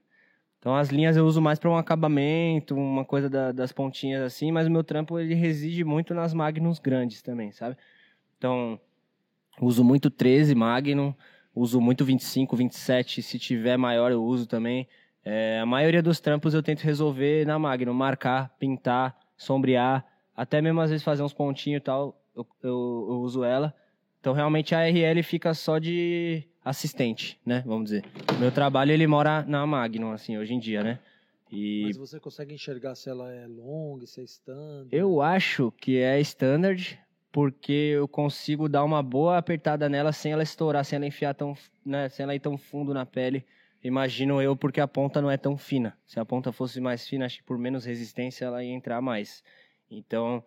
Então 0.58 0.74
as 0.76 0.88
linhas 0.90 1.16
eu 1.16 1.24
uso 1.24 1.40
mais 1.40 1.58
para 1.58 1.70
um 1.70 1.76
acabamento, 1.76 2.74
uma 2.74 3.04
coisa 3.04 3.30
da- 3.30 3.52
das 3.52 3.72
pontinhas 3.72 4.22
assim, 4.22 4.52
mas 4.52 4.66
o 4.66 4.70
meu 4.70 4.84
trampo 4.84 5.18
ele 5.18 5.32
reside 5.34 5.84
muito 5.84 6.12
nas 6.12 6.34
Magnums 6.34 6.78
grandes 6.78 7.22
também, 7.22 7.50
sabe? 7.52 7.76
Então, 8.36 8.78
uso 9.60 9.82
muito 9.82 10.10
13 10.10 10.54
Magnum, 10.54 11.14
uso 11.54 11.80
muito 11.80 12.04
25, 12.04 12.54
27, 12.56 13.22
se 13.22 13.38
tiver 13.38 13.76
maior 13.78 14.12
eu 14.12 14.22
uso 14.22 14.46
também. 14.46 14.86
É, 15.30 15.60
a 15.60 15.66
maioria 15.66 16.02
dos 16.02 16.20
trampos 16.20 16.54
eu 16.54 16.62
tento 16.62 16.80
resolver 16.80 17.44
na 17.46 17.58
Magnum, 17.58 17.92
marcar, 17.92 18.48
pintar, 18.58 19.14
sombrear, 19.36 20.02
até 20.34 20.62
mesmo 20.62 20.80
às 20.80 20.88
vezes 20.88 21.04
fazer 21.04 21.22
uns 21.22 21.34
pontinhos 21.34 21.80
e 21.80 21.84
tal, 21.84 22.18
eu, 22.34 22.46
eu- 22.62 23.06
eu 23.10 23.20
uso 23.20 23.44
ela. 23.44 23.74
Então 24.20 24.32
realmente 24.32 24.74
a 24.74 24.80
RL 24.88 25.22
fica 25.22 25.52
só 25.52 25.78
de 25.78 26.42
assistente, 26.64 27.38
né? 27.44 27.62
Vamos 27.66 27.84
dizer. 27.90 28.04
Meu 28.40 28.50
trabalho 28.50 28.90
ele 28.90 29.06
mora 29.06 29.42
na 29.42 29.66
Magnum, 29.66 30.12
assim, 30.12 30.38
hoje 30.38 30.54
em 30.54 30.58
dia, 30.58 30.82
né? 30.82 30.98
E 31.52 31.82
Mas 31.84 31.96
você 31.98 32.18
consegue 32.18 32.54
enxergar 32.54 32.94
se 32.94 33.10
ela 33.10 33.30
é 33.30 33.46
long, 33.46 34.00
se 34.06 34.20
é 34.22 34.24
standard? 34.24 34.88
eu 34.90 35.20
acho 35.20 35.70
que 35.72 35.98
é 35.98 36.18
standard, 36.20 36.98
porque 37.30 37.72
eu 37.72 38.08
consigo 38.08 38.66
dar 38.66 38.82
uma 38.82 39.02
boa 39.02 39.36
apertada 39.36 39.90
nela 39.90 40.10
sem 40.10 40.32
ela 40.32 40.42
estourar, 40.42 40.84
sem 40.86 40.96
ela 40.96 41.06
enfiar 41.06 41.34
tão, 41.34 41.54
né, 41.84 42.08
sem 42.08 42.24
ela 42.24 42.34
ir 42.34 42.40
tão 42.40 42.56
fundo 42.56 42.94
na 42.94 43.04
pele. 43.04 43.44
Imagino 43.82 44.42
eu, 44.42 44.56
porque 44.56 44.80
a 44.80 44.88
ponta 44.88 45.22
não 45.22 45.30
é 45.30 45.36
tão 45.36 45.56
fina. 45.56 45.96
Se 46.04 46.18
a 46.18 46.24
ponta 46.24 46.50
fosse 46.50 46.80
mais 46.80 47.06
fina, 47.06 47.26
acho 47.26 47.38
que 47.38 47.44
por 47.44 47.56
menos 47.56 47.84
resistência 47.84 48.44
ela 48.44 48.62
ia 48.62 48.72
entrar 48.72 49.00
mais. 49.00 49.42
Então, 49.90 50.42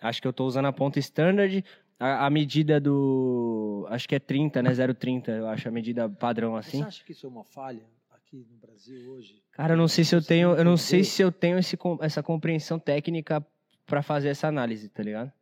acho 0.00 0.20
que 0.20 0.28
eu 0.28 0.30
estou 0.30 0.46
usando 0.46 0.66
a 0.66 0.72
ponta 0.72 0.98
standard. 0.98 1.64
A, 1.98 2.26
a 2.26 2.30
medida 2.30 2.78
do. 2.78 3.86
Acho 3.88 4.06
que 4.06 4.14
é 4.14 4.18
30, 4.18 4.62
né? 4.62 4.70
0,30, 4.70 5.28
eu 5.28 5.48
acho 5.48 5.66
a 5.66 5.70
medida 5.70 6.08
padrão 6.08 6.54
assim. 6.54 6.78
Você 6.78 6.84
acha 6.88 7.04
que 7.04 7.12
isso 7.12 7.26
é 7.26 7.28
uma 7.28 7.44
falha 7.44 7.82
aqui 8.10 8.46
no 8.50 8.58
Brasil 8.58 9.12
hoje? 9.12 9.42
Cara, 9.52 9.72
eu 9.72 9.78
não 9.78 9.88
sei 9.88 10.04
se 10.04 10.14
eu 10.14 10.22
tenho, 10.22 10.54
eu 10.54 10.64
não 10.64 10.76
sei 10.76 11.02
se 11.02 11.22
eu 11.22 11.32
tenho 11.32 11.58
esse, 11.58 11.78
essa 12.02 12.22
compreensão 12.22 12.78
técnica 12.78 13.44
pra 13.86 14.02
fazer 14.02 14.28
essa 14.28 14.46
análise, 14.46 14.90
tá 14.90 15.02
ligado? 15.02 15.32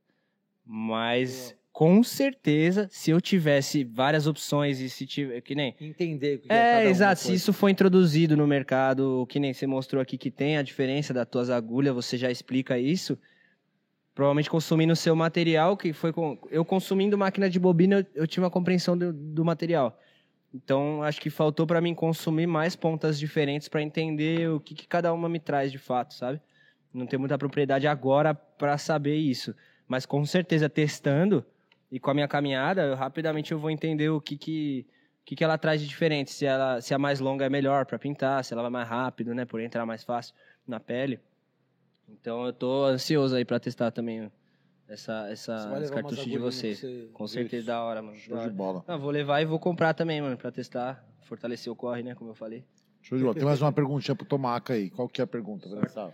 Mas. 0.65 1.57
Com 1.75 2.05
certeza, 2.05 2.87
se 2.89 3.11
eu 3.11 3.21
tivesse 3.21 3.83
várias 3.83 4.29
opções 4.29 4.79
e 4.79 4.89
se 4.89 5.05
tiver, 5.05 5.41
que 5.41 5.57
nem 5.57 5.75
Entender 5.81 6.37
o 6.37 6.39
que 6.39 6.53
é, 6.53 6.85
é, 6.85 6.89
exato. 6.89 7.21
Se 7.21 7.35
isso 7.35 7.53
for 7.53 7.69
introduzido 7.69 8.37
no 8.37 8.47
mercado, 8.47 9.27
que 9.29 9.41
nem 9.41 9.53
você 9.53 9.67
mostrou 9.67 10.01
aqui 10.01 10.17
que 10.17 10.31
tem 10.31 10.57
a 10.57 10.63
diferença 10.63 11.13
das 11.13 11.27
tuas 11.27 11.51
agulhas, 11.51 11.93
você 11.93 12.17
já 12.17 12.31
explica 12.31 12.79
isso. 12.79 13.19
Provavelmente 14.15 14.49
consumindo 14.49 14.93
o 14.93 14.97
seu 14.97 15.17
material, 15.17 15.77
que 15.77 15.93
foi 15.93 16.13
com. 16.13 16.39
Eu 16.49 16.65
consumindo 16.65 17.19
máquina 17.19 17.51
de 17.51 17.59
bobina, 17.59 17.97
eu, 17.97 18.23
eu 18.23 18.27
tive 18.29 18.45
uma 18.45 18.51
compreensão 18.53 18.97
do, 18.97 19.13
do 19.13 19.45
material. 19.45 19.99
Então, 20.55 21.03
acho 21.03 21.21
que 21.21 21.29
faltou 21.29 21.67
para 21.67 21.81
mim 21.81 21.93
consumir 21.93 22.47
mais 22.47 22.77
pontas 22.77 23.19
diferentes 23.19 23.69
para 23.69 23.83
entender 23.83 24.49
o 24.49 24.61
que, 24.61 24.77
que 24.77 24.87
cada 24.87 25.13
uma 25.13 25.29
me 25.29 25.41
traz 25.41 25.73
de 25.73 25.79
fato, 25.79 26.15
sabe? 26.15 26.41
Não 26.93 27.05
tenho 27.05 27.19
muita 27.19 27.37
propriedade 27.37 27.89
agora 27.89 28.33
para 28.33 28.79
saber 28.79 29.17
isso. 29.17 29.53
Mas 29.89 30.07
com 30.07 30.25
certeza, 30.25 30.69
testando 30.69 31.45
e 31.95 32.01
com 32.01 32.11
a 32.11 32.15
minha 32.15 32.27
caminhada, 32.29 32.83
eu, 32.83 32.95
rapidamente 32.97 33.53
eu 33.53 33.59
vou 33.59 33.71
entender 33.71 34.09
o 34.11 34.21
que, 34.21 34.37
que, 34.37 34.87
o 35.23 35.25
que, 35.25 35.37
que 35.37 35.45
ela 35.45 35.57
traz 35.57 35.81
de 35.81 35.87
diferente. 35.87 36.31
Se, 36.33 36.45
ela, 36.45 36.81
se 36.81 36.93
a 36.93 36.99
mais 36.99 37.21
longa 37.21 37.45
é 37.45 37.49
melhor 37.51 37.87
para 37.87 37.99
pintar, 37.99 38.45
se 38.45 38.53
ela 38.53 38.63
vai 38.63 38.71
mais 38.71 38.89
rápido, 38.89 39.35
né? 39.35 39.45
Por 39.45 39.61
entrar 39.61 39.87
mais 39.87 40.03
fácil 40.03 40.35
na 40.67 40.81
pele. 40.81 41.21
Então 42.09 42.45
eu 42.47 42.53
tô 42.53 42.85
ansioso 42.85 43.35
aí 43.37 43.45
para 43.45 43.59
testar 43.61 43.91
também 43.91 44.31
essa, 44.89 45.29
essa, 45.31 45.79
esse 45.83 45.93
cartucho 45.93 46.29
de 46.29 46.39
vocês. 46.39 46.81
você- 46.81 47.09
Com 47.13 47.27
certeza 47.27 47.59
Isso. 47.59 47.67
da 47.67 47.83
hora, 47.83 48.03
mano. 48.03 48.17
Show 48.19 48.37
Da 48.37 48.45
de 48.49 48.51
bola. 48.51 48.85
Não, 48.87 48.99
vou 48.99 49.11
levar 49.11 49.41
e 49.41 49.45
vou 49.45 49.59
comprar 49.59 49.95
também, 49.95 50.21
mano, 50.21 50.37
pra 50.37 50.51
testar. 50.51 51.05
Fortalecer 51.23 51.73
o 51.73 51.77
corre, 51.77 52.03
né? 52.03 52.15
Como 52.15 52.31
eu 52.31 52.35
falei. 52.35 52.65
Show 53.01 53.17
de 53.17 53.25
bola. 53.25 53.35
Tem 53.35 53.45
mais 53.45 53.63
uma 53.63 53.73
perguntinha 53.73 54.15
pro 54.15 54.27
Tomaca 54.27 54.75
aí. 54.75 54.91
Qual 54.91 55.09
que 55.09 55.21
é 55.21 55.25
a 55.25 55.27
pergunta, 55.27 55.69
Vanessa? 55.69 56.13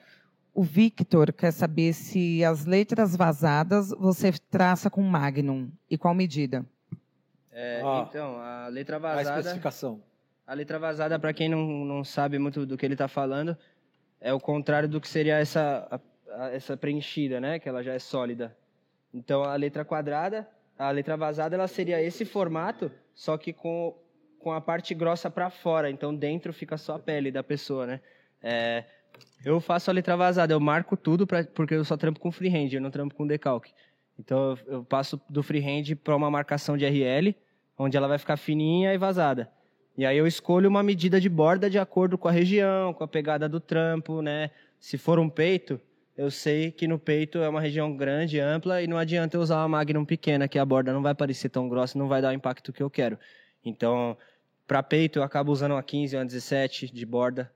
O 0.53 0.63
Victor 0.63 1.33
quer 1.33 1.53
saber 1.53 1.93
se 1.93 2.45
as 2.45 2.65
letras 2.67 3.15
vazadas 3.17 3.91
você 3.91 4.33
traça 4.51 4.91
com 4.91 5.01
Magnum 5.03 5.71
e 5.89 5.97
qual 5.97 6.15
medida. 6.15 6.65
É, 7.53 7.81
Ah. 7.85 8.07
Então, 8.09 8.37
a 8.39 8.69
letra 8.69 8.97
A 8.97 8.99
vazada. 8.99 9.39
especificação. 9.41 10.03
A 10.47 10.55
letra 10.55 10.79
vazada, 10.79 11.19
para 11.19 11.33
quem 11.33 11.49
não, 11.49 11.85
não 11.85 12.03
sabe 12.05 12.39
muito 12.39 12.67
do 12.67 12.77
que 12.77 12.85
ele 12.85 12.97
tá 12.97 13.07
falando, 13.07 13.57
é 14.21 14.33
o 14.33 14.41
contrário 14.41 14.89
do 14.89 15.01
que 15.01 15.09
seria 15.09 15.37
essa, 15.39 15.87
a- 15.91 16.45
a- 16.45 16.51
essa 16.51 16.77
preenchida, 16.77 17.41
né? 17.41 17.59
Que 17.61 17.69
ela 17.69 17.83
já 17.83 17.93
é 17.93 17.99
sólida. 18.01 18.57
Então, 19.15 19.45
a 19.45 19.55
letra 19.55 19.85
quadrada, 19.85 20.49
a 20.77 20.91
letra 20.91 21.17
vazada, 21.17 21.55
ela 21.55 21.69
seria 21.69 22.03
esse 22.03 22.25
formato, 22.25 22.91
só 23.15 23.39
que 23.39 23.53
com, 23.53 23.95
com 24.41 24.53
a 24.53 24.61
parte 24.61 24.95
grossa 24.95 25.31
para 25.31 25.49
fora. 25.51 25.89
Então, 25.91 26.15
dentro 26.15 26.53
fica 26.53 26.77
só 26.77 26.97
a 26.97 26.99
pele 26.99 27.31
da 27.31 27.43
pessoa, 27.45 27.87
né? 27.87 28.01
É, 28.43 28.85
Eu 29.45 29.61
faço 29.61 29.91
a 29.91 29.95
letra 29.95 30.17
vazada, 30.17 30.53
eu 30.53 30.61
marco 30.61 30.97
tudo 30.97 31.27
pra, 31.27 31.45
porque 31.45 31.75
eu 31.75 31.85
só 31.85 31.97
trampo 31.97 32.21
com 32.21 32.31
freehand, 32.31 32.73
eu 32.73 32.81
não 32.81 32.91
trampo 32.91 33.15
com 33.15 33.27
decalque. 33.27 33.73
Então 34.19 34.51
eu, 34.51 34.75
eu 34.75 34.85
passo 34.85 35.21
do 35.29 35.43
freehand 35.43 35.97
para 36.03 36.15
uma 36.15 36.31
marcação 36.31 36.77
de 36.77 36.85
RL, 36.85 37.35
onde 37.79 37.97
ela 37.97 38.07
vai 38.07 38.19
ficar 38.19 38.37
fininha 38.37 38.93
e 38.93 38.99
vazada. 38.99 39.51
E 39.97 40.05
aí 40.07 40.17
eu 40.17 40.27
escolho 40.27 40.69
uma 40.69 40.83
medida 40.83 41.21
de 41.21 41.29
borda 41.29 41.69
de 41.69 41.79
acordo 41.79 42.17
com 42.17 42.29
a 42.29 42.31
região, 42.31 42.93
com 42.95 43.05
a 43.05 43.09
pegada 43.09 43.49
do 43.49 43.61
trampo, 43.61 44.23
né? 44.23 44.51
Se 44.79 44.97
for 44.97 45.19
um 45.19 45.29
peito, 45.29 45.81
eu 46.17 46.31
sei 46.31 46.71
que 46.71 46.87
no 46.87 46.99
peito 46.99 47.39
é 47.39 47.49
uma 47.49 47.61
região 47.61 47.95
grande, 47.97 48.39
ampla, 48.39 48.83
e 48.83 48.87
não 48.87 48.99
adianta 48.99 49.37
eu 49.37 49.41
usar 49.41 49.59
uma 49.59 49.69
Magnum 49.69 50.05
pequena, 50.05 50.49
que 50.49 50.59
a 50.59 50.65
borda 50.65 50.93
não 50.93 51.03
vai 51.03 51.15
parecer 51.15 51.49
tão 51.49 51.69
grossa, 51.69 51.99
não 51.99 52.09
vai 52.09 52.21
dar 52.21 52.31
o 52.31 52.33
impacto 52.33 52.73
que 52.73 52.83
eu 52.83 52.91
quero. 52.91 53.19
Então, 53.65 54.17
para 54.67 54.83
peito, 54.83 55.19
eu 55.19 55.23
acabo 55.23 55.51
usando 55.51 55.73
uma 55.73 55.83
15 55.83 56.17
ou 56.17 56.21
uma 56.21 56.27
17 56.27 56.93
de 56.93 57.07
borda. 57.07 57.51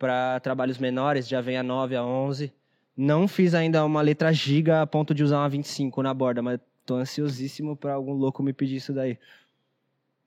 Para 0.00 0.40
trabalhos 0.40 0.78
menores, 0.78 1.28
já 1.28 1.42
vem 1.42 1.58
a 1.58 1.62
9, 1.62 1.94
a 1.94 2.02
11. 2.02 2.50
Não 2.96 3.28
fiz 3.28 3.54
ainda 3.54 3.84
uma 3.84 4.00
letra 4.00 4.32
giga 4.32 4.80
a 4.80 4.86
ponto 4.86 5.12
de 5.14 5.22
usar 5.22 5.40
uma 5.40 5.48
25 5.50 6.02
na 6.02 6.14
borda, 6.14 6.40
mas 6.40 6.58
tô 6.86 6.94
ansiosíssimo 6.94 7.76
para 7.76 7.92
algum 7.92 8.14
louco 8.14 8.42
me 8.42 8.54
pedir 8.54 8.76
isso 8.76 8.94
daí. 8.94 9.18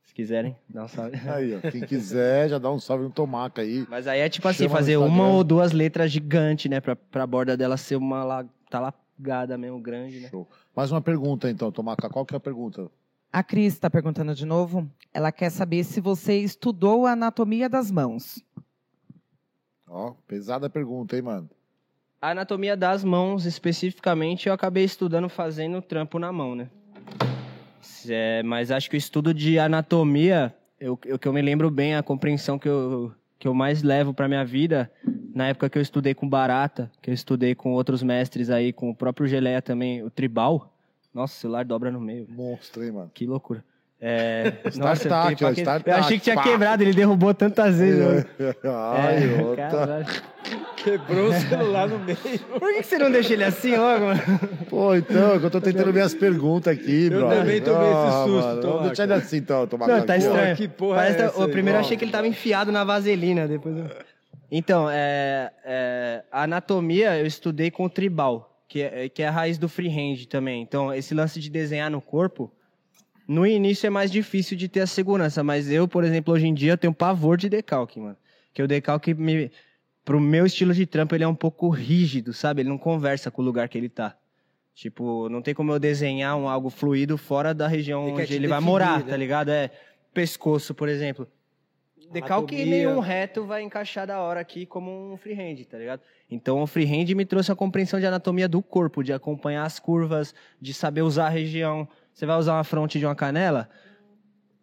Se 0.04 0.14
quiserem, 0.14 0.56
dá 0.70 0.84
um 0.84 0.88
salve. 0.88 1.18
Aí, 1.28 1.56
ó. 1.56 1.72
Quem 1.72 1.82
quiser, 1.82 2.50
já 2.50 2.60
dá 2.60 2.70
um 2.72 2.80
salve 2.80 3.06
no 3.06 3.10
Tomaca 3.10 3.64
aí. 3.64 3.84
Mas 3.90 4.06
aí 4.06 4.20
é 4.20 4.30
tipo 4.30 4.48
assim, 4.48 4.70
fazer 4.70 4.98
uma 4.98 5.28
ou 5.30 5.44
duas 5.44 5.72
letras 5.72 6.12
gigantes, 6.12 6.70
né? 6.70 6.80
Pra, 6.80 6.96
pra 6.96 7.26
borda 7.26 7.58
dela 7.58 7.76
ser 7.76 7.96
uma 7.96 8.24
la- 8.24 8.46
talagada 8.70 9.58
mesmo, 9.58 9.80
grande, 9.80 10.20
né? 10.20 10.30
Show. 10.30 10.48
Mais 10.76 10.92
uma 10.92 11.02
pergunta, 11.02 11.50
então, 11.50 11.72
Tomaca. 11.72 12.08
Qual 12.10 12.28
que 12.28 12.36
é 12.36 12.38
a 12.38 12.40
pergunta? 12.40 12.92
A 13.32 13.42
Cris 13.42 13.74
está 13.74 13.90
perguntando 13.90 14.36
de 14.36 14.46
novo. 14.46 14.88
Ela 15.12 15.32
quer 15.32 15.50
saber 15.50 15.84
se 15.84 16.00
você 16.00 16.38
estudou 16.38 17.08
a 17.08 17.14
anatomia 17.14 17.68
das 17.68 17.90
mãos. 17.90 18.44
Ó, 19.94 20.16
pesada 20.28 20.68
pergunta, 20.68 21.16
hein, 21.16 21.22
mano? 21.22 21.50
A 22.20 22.32
anatomia 22.32 22.76
das 22.76 23.04
mãos, 23.04 23.46
especificamente, 23.46 24.48
eu 24.48 24.54
acabei 24.54 24.84
estudando 24.84 25.30
fazendo 25.30 25.80
trampo 25.84 26.18
na 26.18 26.32
mão, 26.32 26.56
né? 26.56 26.68
É, 28.10 28.42
mas 28.42 28.72
acho 28.72 28.90
que 28.90 28.96
o 28.96 28.98
estudo 28.98 29.32
de 29.36 29.60
anatomia, 29.60 30.56
eu, 30.80 30.98
eu, 31.06 31.20
que 31.20 31.28
eu 31.28 31.34
me 31.34 31.44
lembro 31.44 31.70
bem, 31.70 31.96
a 31.96 32.02
compreensão 32.02 32.58
que 32.58 32.68
eu, 32.68 33.14
que 33.38 33.48
eu 33.48 33.54
mais 33.54 33.84
levo 33.84 34.16
para 34.16 34.28
minha 34.28 34.44
vida, 34.44 34.92
na 35.32 35.50
época 35.50 35.70
que 35.70 35.78
eu 35.78 35.82
estudei 35.82 36.16
com 36.16 36.28
Barata, 36.28 36.92
que 37.00 37.12
eu 37.12 37.14
estudei 37.14 37.54
com 37.54 37.74
outros 37.74 38.02
mestres 38.02 38.50
aí, 38.50 38.74
com 38.74 38.90
o 38.90 38.96
próprio 38.96 39.28
Geleia 39.28 39.62
também, 39.62 40.02
o 40.02 40.10
Tribal. 40.10 40.74
Nossa, 41.14 41.36
o 41.36 41.40
celular 41.40 41.66
dobra 41.66 41.92
no 41.92 42.02
meio. 42.02 42.26
Monstro, 42.32 42.84
hein, 42.84 42.92
mano? 42.94 43.12
Que 43.14 43.28
loucura. 43.28 43.64
É, 44.06 44.52
Start 44.68 45.06
eu 45.06 45.10
tac, 45.10 45.30
fiquei 45.30 45.48
ó, 45.48 45.50
pra 45.50 45.56
que- 45.56 45.62
start 45.62 45.88
Eu 45.88 45.96
achei 45.96 46.18
que 46.18 46.24
tinha 46.26 46.36
pá. 46.36 46.44
quebrado, 46.44 46.84
ele 46.84 46.92
derrubou 46.94 47.34
tantas 47.34 47.78
vezes. 47.78 48.04
mano. 48.04 48.26
Ai, 48.66 49.24
É, 49.40 49.42
outra. 49.42 49.68
caralho. 49.70 50.06
Quebrou 50.76 51.30
o 51.30 51.34
celular 51.34 51.88
no 51.88 52.00
meio. 52.00 52.18
Por 52.60 52.74
que 52.74 52.84
você 52.84 52.98
não 52.98 53.10
deixa 53.10 53.32
ele 53.32 53.46
assim 53.46 53.78
logo, 53.78 54.06
mano? 54.08 54.22
Pô, 54.70 54.94
então, 54.94 55.36
é 55.36 55.40
que 55.40 55.46
eu 55.46 55.50
tô 55.50 55.62
tentando 55.62 55.94
ver 55.94 56.02
as 56.02 56.14
perguntas 56.14 56.74
aqui, 56.78 57.06
Eu 57.06 57.20
brother. 57.20 57.38
também 57.40 57.62
tomei 57.62 57.88
esse 57.88 57.96
Ah, 57.96 58.24
susto, 58.26 58.46
mano. 58.48 58.62
Vamos 58.62 58.88
deixar 58.88 59.04
ele 59.06 59.14
assim, 59.14 59.38
então, 59.38 59.66
Tomaca. 59.68 59.98
Não, 59.98 60.06
tá 60.06 60.18
estranho. 60.18 60.56
Que 60.58 60.68
porra 60.68 60.96
Parece 60.98 61.14
é 61.16 61.18
que- 61.20 61.24
essa 61.30 61.40
o 61.40 61.44
aí, 61.46 61.52
primeiro 61.52 61.78
eu 61.78 61.82
achei 61.82 61.96
que 61.96 62.04
ele 62.04 62.12
tava 62.12 62.28
enfiado 62.28 62.74
na 62.74 62.84
vaselina. 62.84 63.48
Depois 63.48 63.78
eu- 63.78 63.86
Então, 64.52 64.90
é, 64.92 65.50
é, 65.64 66.24
a 66.30 66.44
anatomia 66.44 67.18
eu 67.18 67.26
estudei 67.26 67.72
com 67.72 67.86
o 67.86 67.90
tribal, 67.90 68.54
que 68.68 68.82
é, 68.82 69.08
que 69.08 69.24
é 69.24 69.28
a 69.30 69.32
raiz 69.32 69.58
do 69.58 69.70
freehand 69.70 70.26
também. 70.30 70.62
Então, 70.62 70.94
esse 70.94 71.14
lance 71.14 71.40
de 71.40 71.50
desenhar 71.50 71.90
no 71.90 72.02
corpo, 72.02 72.52
no 73.28 73.46
início 73.46 73.88
é 73.88 73.90
mais 73.90 74.12
difícil 74.12 74.58
de 74.58 74.68
ter 74.68 74.82
a 74.82 74.88
segurança, 74.88 75.44
mas 75.44 75.70
eu, 75.72 75.88
por 75.88 76.04
exemplo, 76.04 76.34
hoje 76.34 76.48
em 76.48 76.54
dia 76.54 76.74
eu 76.74 76.78
tenho 76.78 76.94
pavor 76.94 77.38
de 77.38 77.50
decalque, 77.50 78.00
mano. 78.00 78.18
Que 78.54 78.62
o 78.62 78.68
decalque, 78.68 79.14
me, 79.14 79.52
pro 80.04 80.20
meu 80.20 80.46
estilo 80.46 80.74
de 80.74 80.86
trampo, 80.86 81.16
ele 81.16 81.24
é 81.24 81.28
um 81.28 81.36
pouco 81.36 81.70
rígido, 81.70 82.34
sabe? 82.34 82.62
Ele 82.62 82.70
não 82.70 82.78
conversa 82.78 83.32
com 83.32 83.42
o 83.42 83.46
lugar 83.46 83.68
que 83.70 83.78
ele 83.78 83.90
tá. 83.90 84.16
Tipo, 84.74 85.30
não 85.30 85.42
tem 85.42 85.54
como 85.54 85.72
eu 85.72 85.80
desenhar 85.80 86.36
um 86.36 86.50
algo 86.50 86.70
fluido 86.70 87.18
fora 87.18 87.54
da 87.54 87.68
região 87.68 88.08
Ele 88.08 88.24
onde 88.24 88.34
ele 88.34 88.48
vai 88.48 88.58
definir, 88.58 88.72
morar, 88.72 89.00
né? 89.00 89.12
tá 89.12 89.18
ligado? 89.18 89.50
É 89.50 89.70
pescoço, 90.14 90.74
por 90.74 90.90
exemplo. 90.90 91.28
Decalque 92.12 92.56
Anatomia. 92.56 92.78
nenhum 92.78 93.00
reto 93.00 93.46
vai 93.46 93.64
encaixar 93.64 94.06
da 94.06 94.20
hora 94.22 94.40
aqui 94.40 94.66
como 94.66 95.14
um 95.14 95.18
freehand, 95.18 95.64
tá 95.66 95.78
ligado? 95.78 96.02
Então 96.30 96.62
o 96.62 96.68
freehand 96.68 97.06
me 97.16 97.26
trouxe 97.26 97.52
a 97.52 97.56
compreensão 97.56 98.00
de 98.00 98.06
anatomia 98.06 98.48
do 98.48 98.62
corpo, 98.62 99.04
de 99.04 99.12
acompanhar 99.12 99.64
as 99.64 99.80
curvas, 99.80 100.34
de 100.62 100.74
saber 100.74 101.02
usar 101.02 101.28
a 101.28 101.30
região. 101.30 101.88
Você 102.14 102.26
vai 102.26 102.38
usar 102.38 102.54
uma 102.54 102.64
fronte 102.64 103.00
de 103.00 103.06
uma 103.06 103.16
canela? 103.16 103.70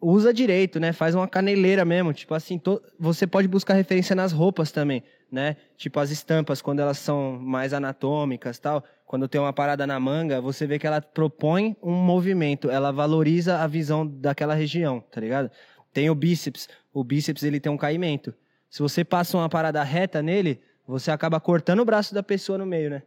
Usa 0.01 0.33
direito, 0.33 0.81
né? 0.81 0.93
Faz 0.93 1.15
uma 1.15 1.29
caneleira 1.29 1.85
mesmo. 1.85 2.13
Tipo 2.15 2.35
assim, 2.35 2.59
to- 2.59 2.81
você 2.99 3.27
pode 3.27 3.47
buscar 3.49 3.75
referência 3.75 4.17
nas 4.17 4.33
roupas 4.33 4.73
também, 4.73 5.03
né? 5.31 5.57
Tipo 5.77 6.01
as 6.01 6.11
estampas, 6.11 6.63
quando 6.63 6.81
elas 6.81 6.97
são 6.99 7.39
mais 7.39 7.75
anatômicas 7.75 8.59
tal. 8.59 8.83
Quando 9.05 9.29
tem 9.29 9.41
uma 9.41 9.53
parada 9.53 9.87
na 9.87 10.01
manga, 10.01 10.41
você 10.41 10.67
vê 10.67 10.79
que 10.79 10.87
ela 10.87 11.03
propõe 11.03 11.77
um 11.83 11.93
movimento, 11.93 12.71
ela 12.71 12.91
valoriza 12.93 13.59
a 13.59 13.67
visão 13.67 14.07
daquela 14.07 14.55
região, 14.55 15.01
tá 15.01 15.21
ligado? 15.21 15.51
Tem 15.93 16.09
o 16.09 16.15
bíceps. 16.15 16.69
O 16.95 17.03
bíceps 17.05 17.43
ele 17.43 17.61
tem 17.61 17.71
um 17.71 17.77
caimento. 17.77 18.33
Se 18.71 18.81
você 18.81 19.05
passa 19.05 19.37
uma 19.37 19.49
parada 19.49 19.83
reta 19.83 20.23
nele, 20.23 20.63
você 20.87 21.11
acaba 21.11 21.39
cortando 21.41 21.81
o 21.81 21.85
braço 21.85 22.15
da 22.15 22.23
pessoa 22.23 22.57
no 22.57 22.65
meio, 22.65 22.89
né? 22.89 23.03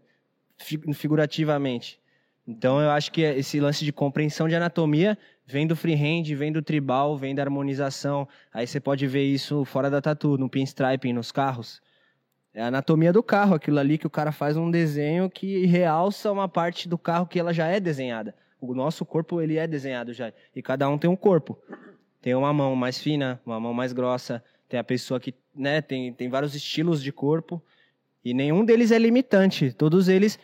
Fi- 0.58 0.94
Figurativamente. 0.94 2.00
Então 2.46 2.82
eu 2.82 2.90
acho 2.90 3.12
que 3.12 3.22
esse 3.22 3.60
lance 3.60 3.86
de 3.86 3.94
compreensão 3.94 4.48
de 4.48 4.56
anatomia 4.56 5.18
vem 5.46 5.66
do 5.66 5.76
freehand, 5.76 6.24
vem 6.36 6.52
do 6.52 6.62
tribal, 6.62 7.18
vem 7.18 7.34
da 7.34 7.42
harmonização. 7.42 8.28
Aí 8.54 8.68
você 8.68 8.80
pode 8.80 9.08
ver 9.08 9.24
isso 9.24 9.64
fora 9.66 9.90
da 9.90 10.02
tatu, 10.02 10.38
no 10.38 10.50
pinstriping, 10.50 11.14
nos 11.14 11.32
carros. 11.32 11.82
É 12.54 12.62
a 12.62 12.68
anatomia 12.68 13.12
do 13.12 13.24
carro, 13.24 13.56
aquilo 13.56 13.80
ali 13.80 13.98
que 13.98 14.06
o 14.06 14.10
cara 14.10 14.32
faz 14.32 14.56
um 14.56 14.70
desenho 14.70 15.30
que 15.30 15.66
realça 15.66 16.32
uma 16.32 16.48
parte 16.48 16.88
do 16.88 16.98
carro 16.98 17.26
que 17.26 17.40
ela 17.40 17.54
já 17.54 17.68
é 17.68 17.80
desenhada. 17.80 18.36
O 18.62 18.76
nosso 18.76 19.06
corpo, 19.06 19.42
ele 19.42 19.58
é 19.58 19.68
desenhado 19.68 20.14
já. 20.14 20.32
E 20.56 20.62
cada 20.62 20.88
um 20.88 20.98
tem 20.98 21.10
um 21.10 21.16
corpo. 21.16 21.58
Tem 22.22 22.36
uma 22.36 22.54
mão 22.54 22.76
mais 22.76 23.00
fina, 23.00 23.42
uma 23.46 23.60
mão 23.60 23.74
mais 23.74 23.92
grossa. 23.92 24.44
Tem 24.70 24.80
a 24.80 24.84
pessoa 24.84 25.20
que, 25.20 25.34
né, 25.54 25.82
tem, 25.82 26.14
tem 26.14 26.30
vários 26.30 26.56
estilos 26.56 27.04
de 27.04 27.12
corpo. 27.12 27.62
E 28.24 28.34
nenhum 28.34 28.64
deles 28.64 28.92
é 28.92 29.00
limitante. 29.00 29.74
Todos 29.74 30.08
eles 30.08 30.40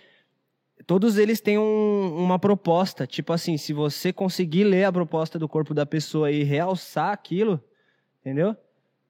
todos 0.86 1.18
eles 1.18 1.40
têm 1.42 1.58
um- 1.58 2.16
uma 2.18 2.40
proposta. 2.40 3.06
Tipo 3.08 3.34
assim, 3.34 3.58
se 3.58 3.74
você 3.74 4.12
conseguir 4.14 4.64
ler 4.64 4.86
a 4.86 4.92
proposta 4.92 5.38
do 5.38 5.48
corpo 5.48 5.74
da 5.74 5.86
pessoa 5.86 6.32
e 6.32 6.44
realçar 6.44 7.12
aquilo, 7.12 7.62
entendeu? 8.22 8.56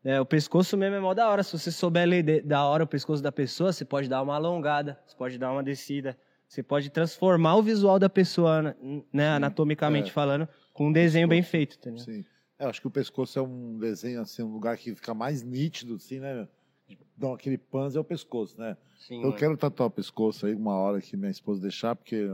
É, 0.03 0.19
o 0.19 0.25
pescoço 0.25 0.77
mesmo 0.77 0.95
é 0.95 0.99
mó 0.99 1.13
da 1.13 1.29
hora. 1.29 1.43
Se 1.43 1.57
você 1.57 1.71
souber 1.71 2.07
ler 2.07 2.23
de- 2.23 2.41
da 2.41 2.63
hora 2.65 2.83
o 2.83 2.87
pescoço 2.87 3.21
da 3.21 3.31
pessoa, 3.31 3.73
você 3.73 3.83
pode 3.83 4.07
dar 4.07 4.21
uma 4.21 4.35
alongada, 4.35 4.97
você 5.05 5.15
pode 5.15 5.37
dar 5.37 5.51
uma 5.51 5.61
descida, 5.63 6.17
você 6.47 6.63
pode 6.63 6.89
transformar 6.89 7.55
o 7.57 7.61
visual 7.61 7.99
da 7.99 8.09
pessoa, 8.09 8.75
né, 9.13 9.29
anatomicamente 9.29 10.09
é. 10.09 10.13
falando, 10.13 10.47
com 10.73 10.87
um 10.87 10.91
desenho 10.91 11.27
bem 11.27 11.43
feito, 11.43 11.75
entendeu? 11.75 11.99
Sim. 11.99 12.25
É, 12.57 12.65
eu 12.65 12.69
acho 12.69 12.81
que 12.81 12.87
o 12.87 12.91
pescoço 12.91 13.37
é 13.37 13.41
um 13.41 13.77
desenho, 13.77 14.21
assim, 14.21 14.41
um 14.41 14.51
lugar 14.51 14.77
que 14.77 14.95
fica 14.95 15.13
mais 15.13 15.43
nítido, 15.43 15.95
assim, 15.95 16.19
né? 16.19 16.47
Dá 17.19 17.33
aquele 17.33 17.57
pans 17.57 17.97
é 17.97 17.99
o 17.99 18.03
pescoço, 18.03 18.57
né? 18.57 18.77
Sim, 18.97 19.17
Eu 19.17 19.23
mano. 19.23 19.35
quero 19.35 19.57
tatuar 19.57 19.87
o 19.87 19.91
pescoço 19.91 20.45
aí 20.45 20.55
uma 20.55 20.75
hora 20.75 21.01
que 21.01 21.17
minha 21.17 21.29
esposa 21.29 21.61
deixar, 21.61 21.93
porque. 21.93 22.25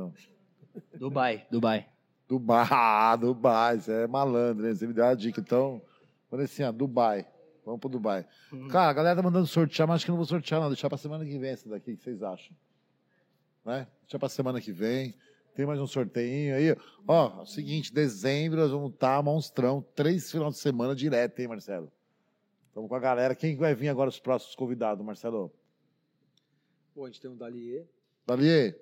Dubai, 0.99 1.48
Dubai. 1.49 1.88
Dubai, 2.28 2.68
ah, 2.72 3.16
Dubai, 3.16 3.80
você 3.80 4.03
é 4.03 4.07
malandro, 4.07 4.68
hein? 4.68 4.76
Você 4.76 4.86
me 4.86 4.94
deu 4.94 5.06
a 5.06 5.16
dica, 5.16 5.41
então. 5.41 5.82
Falei 6.30 6.45
assim, 6.45 6.62
ah, 6.62 6.72
Dubai. 6.72 7.26
Vamos 7.66 7.80
pro 7.80 7.90
Dubai. 7.90 8.28
Cara, 8.70 8.91
a 8.91 8.94
galera 8.94 9.16
tá 9.16 9.24
mandando 9.24 9.48
sortear, 9.48 9.88
mas 9.88 9.95
acho 9.95 10.06
que 10.06 10.12
não 10.12 10.18
vou 10.18 10.26
sortear, 10.26 10.62
não. 10.62 10.68
Deixar 10.70 10.88
pra 10.88 10.99
semana 10.99 11.26
que 11.26 11.38
vem 11.40 11.49
essa 11.49 11.68
daqui, 11.68 11.94
o 11.94 11.98
que 11.98 12.03
vocês 12.03 12.22
acham? 12.22 12.56
Né? 13.66 13.88
Deixar 14.03 14.20
pra 14.20 14.30
semana 14.30 14.62
que 14.62 14.72
vem. 14.72 15.16
Tem 15.56 15.66
mais 15.66 15.80
um 15.80 15.88
sorteio 15.88 16.56
aí. 16.56 16.78
Ó, 17.07 17.40
é 17.40 17.41
o 17.41 17.45
seguinte, 17.45 17.91
dezembro 17.91 18.60
nós 18.60 18.70
vamos 18.70 18.91
estar 18.94 19.24
monstrão, 19.24 19.84
três 19.95 20.30
final 20.30 20.52
de 20.52 20.57
semana 20.57 20.94
direto, 20.94 21.40
hein, 21.40 21.48
Marcelo? 21.48 21.91
Estamos 22.76 22.89
com 22.89 22.95
a 22.95 22.99
galera. 22.99 23.34
Quem 23.34 23.56
vai 23.56 23.73
vir 23.73 23.88
agora 23.88 24.10
os 24.10 24.19
próximos 24.19 24.53
convidados, 24.53 25.02
Marcelo? 25.06 25.49
Pô, 26.93 27.06
a 27.06 27.07
gente 27.07 27.22
tem 27.22 27.31
um 27.31 27.38
Dalier. 27.38 27.88
Daliê, 28.27 28.76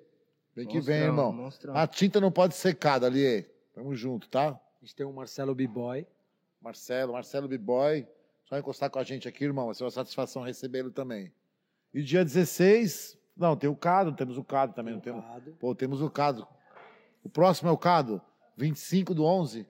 vem 0.52 0.66
que 0.66 0.80
vem, 0.80 1.02
irmão. 1.02 1.32
monstrão. 1.32 1.76
A 1.76 1.86
tinta 1.86 2.20
não 2.20 2.32
pode 2.32 2.56
secar, 2.56 2.98
Daliê. 2.98 3.44
Tamo 3.72 3.94
junto, 3.94 4.28
tá? 4.28 4.48
A 4.48 4.84
gente 4.84 4.96
tem 4.96 5.06
um 5.06 5.12
Marcelo 5.12 5.54
B-Boy. 5.54 6.04
Marcelo, 6.60 7.12
Marcelo 7.12 7.46
B-Boy. 7.46 8.04
Só 8.46 8.58
encostar 8.58 8.90
com 8.90 8.98
a 8.98 9.04
gente 9.04 9.28
aqui, 9.28 9.44
irmão. 9.44 9.66
Vai 9.66 9.76
ser 9.76 9.84
uma 9.84 9.92
satisfação 9.92 10.42
recebê-lo 10.42 10.90
também. 10.90 11.32
E 11.94 12.02
dia 12.02 12.24
16, 12.24 13.16
não, 13.36 13.56
tem 13.56 13.70
o 13.70 13.76
Cado, 13.76 14.10
temos 14.10 14.36
o 14.36 14.42
Cado 14.42 14.74
também, 14.74 14.94
não 14.94 15.00
temos? 15.00 15.24
Pô, 15.60 15.72
temos 15.72 16.02
o 16.02 16.10
Cado. 16.10 16.44
O 17.22 17.28
próximo 17.28 17.68
é 17.68 17.72
o 17.72 17.78
Cado, 17.78 18.20
25 18.56 19.14
do 19.14 19.24
11. 19.24 19.64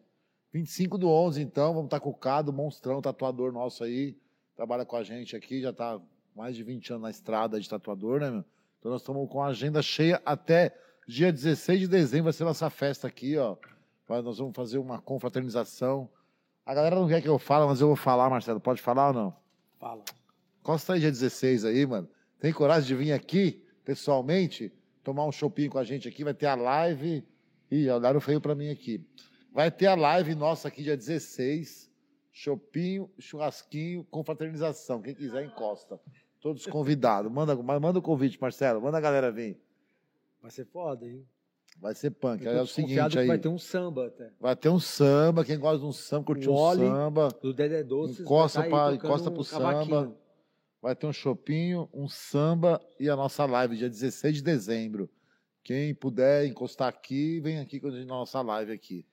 25 0.55 0.97
do 0.97 1.09
11, 1.09 1.43
então, 1.43 1.75
vamos 1.75 1.87
estar 1.89 1.99
com 1.99 2.11
o 2.11 2.15
Cado, 2.15 2.53
monstrão, 2.53 3.03
tatuador 3.03 3.51
nosso 3.51 3.83
aí. 3.83 4.17
Trabalha 4.55 4.85
com 4.85 4.95
a 4.95 5.03
gente 5.03 5.35
aqui, 5.35 5.61
já 5.61 5.71
está 5.71 6.01
mais 6.33 6.55
de 6.55 6.63
20 6.63 6.93
anos 6.93 7.03
na 7.03 7.11
estrada 7.11 7.59
de 7.59 7.69
tatuador, 7.69 8.21
né, 8.21 8.31
meu? 8.31 8.45
Então 8.79 8.93
nós 8.93 9.01
estamos 9.01 9.29
com 9.29 9.43
a 9.43 9.49
agenda 9.49 9.83
cheia 9.83 10.23
até 10.25 10.73
dia 11.09 11.33
16 11.33 11.81
de 11.81 11.89
dezembro, 11.89 12.25
vai 12.25 12.33
ser 12.33 12.45
nossa 12.45 12.71
festa 12.71 13.09
aqui, 13.09 13.37
ó. 13.37 13.57
Nós 14.09 14.39
vamos 14.39 14.55
fazer 14.55 14.79
uma 14.79 15.01
confraternização. 15.01 16.09
A 16.65 16.73
galera 16.73 16.95
não 16.95 17.09
quer 17.09 17.21
que 17.21 17.29
eu 17.29 17.39
fale, 17.39 17.67
mas 17.67 17.81
eu 17.81 17.89
vou 17.89 17.97
falar, 17.97 18.31
Marcelo. 18.31 18.61
Pode 18.61 18.81
falar 18.81 19.09
ou 19.09 19.13
não? 19.13 19.37
Fala. 19.81 20.05
Costa 20.63 20.93
aí 20.93 21.01
dia 21.01 21.11
16 21.11 21.65
aí, 21.65 21.85
mano. 21.85 22.09
Tem 22.39 22.53
coragem 22.53 22.87
de 22.87 22.95
vir 22.95 23.13
aqui, 23.13 23.61
pessoalmente, 23.85 24.73
tomar 25.03 25.25
um 25.27 25.33
chopinho 25.33 25.71
com 25.71 25.79
a 25.79 25.85
gente 25.85 26.07
aqui? 26.07 26.23
Vai 26.23 26.35
ter 26.35 26.47
a 26.47 26.55
live. 26.55 27.27
Ih, 27.73 27.91
olharam 27.91 28.21
feio 28.21 28.41
para 28.41 28.55
mim 28.55 28.71
aqui. 28.71 29.05
Vai 29.55 29.71
ter 29.71 29.87
a 29.87 29.95
live 29.95 30.35
nossa 30.35 30.67
aqui, 30.67 30.83
dia 30.83 30.97
16. 30.97 31.89
Chopinho, 32.33 33.09
churrasquinho, 33.21 34.03
confraternização. 34.11 35.01
Quem 35.01 35.15
quiser, 35.15 35.45
encosta. 35.45 36.01
Todos 36.41 36.67
convidados. 36.67 37.31
Manda, 37.31 37.55
manda 37.55 38.01
o 38.01 38.03
convite, 38.03 38.37
Marcelo. 38.41 38.83
Manda 38.83 38.99
a 38.99 39.01
galera 39.01 39.31
vir. 39.31 39.57
Vai 40.43 40.51
ser 40.51 40.67
foda, 40.67 41.07
hein? 41.07 41.25
Vai 41.81 41.95
ser 41.95 42.11
punk. 42.11 42.45
É 42.45 42.61
o 42.61 42.67
seguinte 42.67 43.17
aí. 43.17 43.29
vai 43.29 43.39
ter 43.39 43.47
um 43.49 43.57
samba 43.59 44.09
até. 44.09 44.33
Vai 44.41 44.57
ter 44.57 44.69
um 44.71 44.81
samba. 44.81 45.45
Quem 45.45 45.59
gosta 45.59 45.79
de 45.79 45.85
um 45.87 45.93
samba, 45.93 46.27
curtiu 46.27 46.51
O 46.53 46.57
um 46.57 46.59
Oli 46.59 46.87
samba. 46.89 47.29
Do 47.41 47.55
Dedé 47.55 47.85
Doces. 47.85 48.21
Encosta 48.21 48.61
tá 48.63 48.69
pra- 48.69 48.95
encosta 48.95 49.31
um 49.31 49.35
pro 49.35 49.45
cavaquinho. 49.45 49.95
samba. 49.95 50.17
Vai 50.83 50.97
ter 50.97 51.07
um 51.07 51.13
chopinho, 51.13 51.89
um 51.95 52.09
samba 52.09 52.81
e 52.99 53.09
a 53.09 53.15
nossa 53.15 53.47
live, 53.47 53.77
dia 53.77 53.89
16 53.89 54.35
de 54.37 54.43
dezembro. 54.43 55.09
Quem 55.63 55.95
puder 55.95 56.45
encostar 56.45 56.89
aqui, 56.89 57.39
vem 57.39 57.61
aqui 57.61 57.79
com 57.79 57.87
a 57.87 57.91
gente 57.93 58.07
na 58.07 58.15
nossa 58.15 58.43
live 58.43 58.73
aqui. 58.73 59.07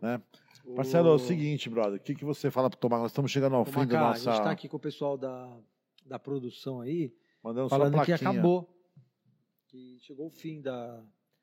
Né? 0.00 0.20
Marcelo, 0.66 1.08
é 1.08 1.12
o 1.12 1.18
seguinte, 1.18 1.70
brother. 1.70 1.98
O 1.98 2.02
que, 2.02 2.14
que 2.14 2.24
você 2.24 2.50
fala 2.50 2.68
para 2.68 2.78
tomar? 2.78 2.98
Nós 2.98 3.12
estamos 3.12 3.30
chegando 3.30 3.56
ao 3.56 3.62
Ô, 3.62 3.64
fim 3.64 3.78
Macá, 3.78 3.86
da 3.86 4.00
A 4.00 4.08
nossa. 4.08 4.32
gente 4.32 4.42
tá 4.42 4.50
aqui 4.50 4.68
com 4.68 4.76
o 4.76 4.80
pessoal 4.80 5.16
da, 5.16 5.56
da 6.04 6.18
produção 6.18 6.80
aí, 6.80 7.14
Mandando 7.42 7.68
falando 7.68 8.02
que 8.04 8.12
acabou. 8.12 8.68
Que 9.68 9.98
chegou 10.00 10.26
o 10.26 10.30
fim 10.30 10.60
da. 10.60 11.02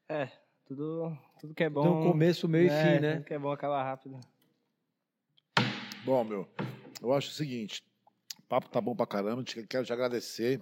É, 0.09 0.30
tudo, 0.65 1.17
tudo 1.39 1.53
que 1.53 1.63
é 1.63 1.69
bom. 1.69 1.81
Tem 1.81 1.91
um 1.91 2.11
começo, 2.11 2.47
meio 2.47 2.69
é, 2.69 2.73
e 2.75 2.95
fim, 2.95 3.01
né? 3.01 3.13
Tudo 3.15 3.25
que 3.25 3.34
é 3.34 3.39
bom 3.39 3.51
acaba 3.51 3.81
rápido. 3.81 4.19
Bom, 6.03 6.23
meu, 6.23 6.47
eu 7.01 7.13
acho 7.13 7.30
o 7.30 7.34
seguinte. 7.34 7.81
O 8.39 8.41
papo 8.43 8.69
tá 8.69 8.81
bom 8.81 8.95
pra 8.95 9.07
caramba. 9.07 9.43
Quero 9.43 9.85
te 9.85 9.93
agradecer 9.93 10.61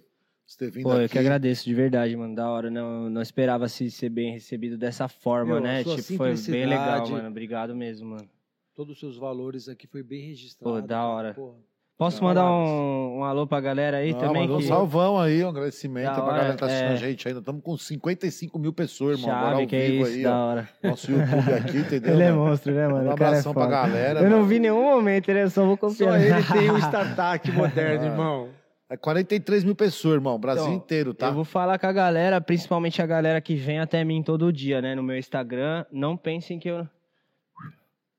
você 0.51 0.57
ter 0.65 0.71
vindo 0.71 0.83
Pô, 0.83 0.93
eu 0.93 0.99
aqui. 1.05 1.09
que 1.13 1.19
agradeço, 1.19 1.65
de 1.65 1.73
verdade, 1.73 2.15
mano. 2.15 2.35
Da 2.35 2.49
hora. 2.49 2.69
Não, 2.69 3.09
não 3.09 3.21
esperava 3.21 3.67
se 3.67 3.89
ser 3.91 4.09
bem 4.09 4.33
recebido 4.33 4.77
dessa 4.77 5.07
forma, 5.07 5.55
Meu, 5.55 5.61
né? 5.63 5.83
Tipo, 5.83 6.17
foi 6.17 6.35
bem 6.49 6.65
legal, 6.65 7.07
mano. 7.09 7.27
Obrigado 7.29 7.75
mesmo, 7.75 8.09
mano. 8.11 8.27
Todos 8.75 8.93
os 8.93 8.99
seus 8.99 9.17
valores 9.17 9.67
aqui 9.67 9.85
foi 9.87 10.01
bem 10.03 10.27
registrado. 10.29 10.75
Pô, 10.75 10.81
da 10.81 11.05
hora. 11.05 11.33
porra. 11.33 11.55
Posso 11.97 12.19
Não, 12.19 12.29
mandar 12.29 12.51
um, 12.51 13.19
um 13.19 13.23
alô 13.23 13.45
pra 13.45 13.61
galera 13.61 13.97
aí 13.97 14.11
Não, 14.11 14.19
também? 14.19 14.41
mandou 14.41 14.57
um 14.57 14.59
que- 14.59 14.65
salvão 14.65 15.19
aí, 15.19 15.43
um 15.43 15.49
agradecimento 15.49 16.05
Da 16.07 16.13
pra 16.15 16.23
hora, 16.23 16.33
galera 16.33 16.53
que 16.53 16.59
tá 16.59 16.65
assistindo 16.65 16.89
é. 16.89 16.93
a 16.93 16.95
gente 16.95 17.27
ainda. 17.27 17.39
Estamos 17.41 17.61
com 17.61 17.77
55 17.77 18.57
mil 18.57 18.73
pessoas, 18.73 19.19
irmão. 19.19 19.35
Agora 19.35 19.49
Chave, 19.51 19.61
ao 19.61 19.67
que 19.67 19.75
é 19.75 19.87
vivo 19.87 20.03
isso, 20.07 20.15
aí, 20.17 20.23
da 20.23 20.35
ó. 20.35 20.47
hora. 20.49 20.69
Nosso 20.81 21.11
YouTube 21.11 21.53
aqui, 21.53 21.77
entendeu? 21.77 22.13
Ele 22.13 22.23
é 22.23 22.31
mano? 22.31 22.45
monstro, 22.49 22.73
né, 22.73 22.87
mano? 22.87 23.05
Um 23.05 23.09
é 23.09 23.13
abração 23.13 23.53
pra 23.53 23.63
foda. 23.65 23.75
galera. 23.75 24.19
Eu 24.21 24.29
não 24.31 24.37
mano. 24.37 24.45
vi 24.49 24.59
nenhum 24.59 24.81
momento, 24.83 25.31
né? 25.31 25.43
Eu 25.43 25.49
só 25.51 25.63
vou 25.63 25.75
Só 25.75 25.87
confiar. 25.87 26.19
ele 26.19 26.43
tem 26.43 26.71
um 26.71 26.77
startup 26.81 27.51
moderno, 27.51 28.03
Ah. 28.03 28.07
irmão. 28.07 28.49
É 28.91 28.97
43 28.97 29.63
mil 29.63 29.73
pessoas, 29.73 30.15
irmão. 30.15 30.37
Brasil 30.37 30.65
Então, 30.65 30.75
inteiro, 30.75 31.13
tá? 31.13 31.27
Eu 31.27 31.33
vou 31.33 31.45
falar 31.45 31.79
com 31.79 31.87
a 31.87 31.93
galera, 31.93 32.41
principalmente 32.41 33.01
a 33.01 33.05
galera 33.05 33.39
que 33.39 33.55
vem 33.55 33.79
até 33.79 34.03
mim 34.03 34.21
todo 34.21 34.51
dia, 34.51 34.81
né? 34.81 34.93
No 34.93 35.01
meu 35.01 35.17
Instagram. 35.17 35.85
Não 35.89 36.17
pensem 36.17 36.59
que 36.59 36.67
eu. 36.67 36.85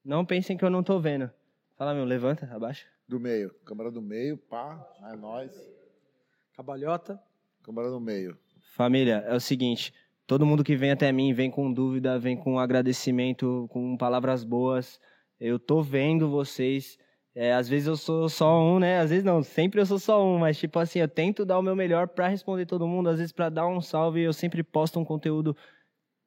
Não 0.03 0.25
pensem 0.25 0.57
que 0.57 0.65
eu 0.65 0.71
não 0.71 0.83
tô 0.83 0.99
vendo. 0.99 1.31
Fala, 1.77 1.93
meu, 1.93 2.07
levanta, 2.07 2.49
abaixa. 2.51 2.87
Do 3.07 3.21
meio. 3.21 3.51
Câmara 3.67 3.91
do 3.91 4.01
meio, 4.01 4.39
pá. 4.39 4.83
É 5.13 5.15
nóis. 5.15 5.53
Cabalhota. 6.57 7.21
Câmara 7.63 7.91
do 7.91 8.01
meio. 8.01 8.39
Família, 8.75 9.23
é 9.27 9.35
o 9.35 9.41
seguinte: 9.41 9.93
todo 10.27 10.47
mundo 10.47 10.65
que 10.65 10.75
vem 10.75 10.91
até 10.91 11.13
mim 11.13 11.35
vem 11.35 11.51
com 11.51 11.71
dúvida, 11.71 12.19
vem 12.19 12.35
com 12.35 12.59
agradecimento, 12.59 13.67
com 13.71 13.95
palavras 13.95 14.43
boas. 14.43 14.99
Eu 15.39 15.59
tô 15.59 15.83
vendo 15.83 16.31
vocês. 16.31 16.99
É, 17.35 17.53
às 17.55 17.67
vezes 17.69 17.87
eu 17.89 17.97
sou 17.97 18.29
só 18.29 18.61
um, 18.63 18.79
né? 18.79 18.99
Às 19.01 19.09
vezes 19.11 19.25
não, 19.25 19.43
sempre 19.43 19.81
eu 19.81 19.87
sou 19.87 19.99
só 19.99 20.23
um, 20.25 20.39
mas 20.39 20.59
tipo 20.59 20.79
assim, 20.79 20.99
eu 20.99 21.09
tento 21.09 21.45
dar 21.47 21.59
o 21.59 21.63
meu 21.63 21.75
melhor 21.75 22.09
pra 22.09 22.29
responder 22.29 22.67
todo 22.67 22.87
mundo, 22.87 23.09
às 23.09 23.17
vezes 23.19 23.33
pra 23.33 23.49
dar 23.49 23.67
um 23.67 23.81
salve, 23.81 24.21
eu 24.21 24.33
sempre 24.35 24.63
posto 24.63 25.01
um 25.01 25.05
conteúdo 25.05 25.57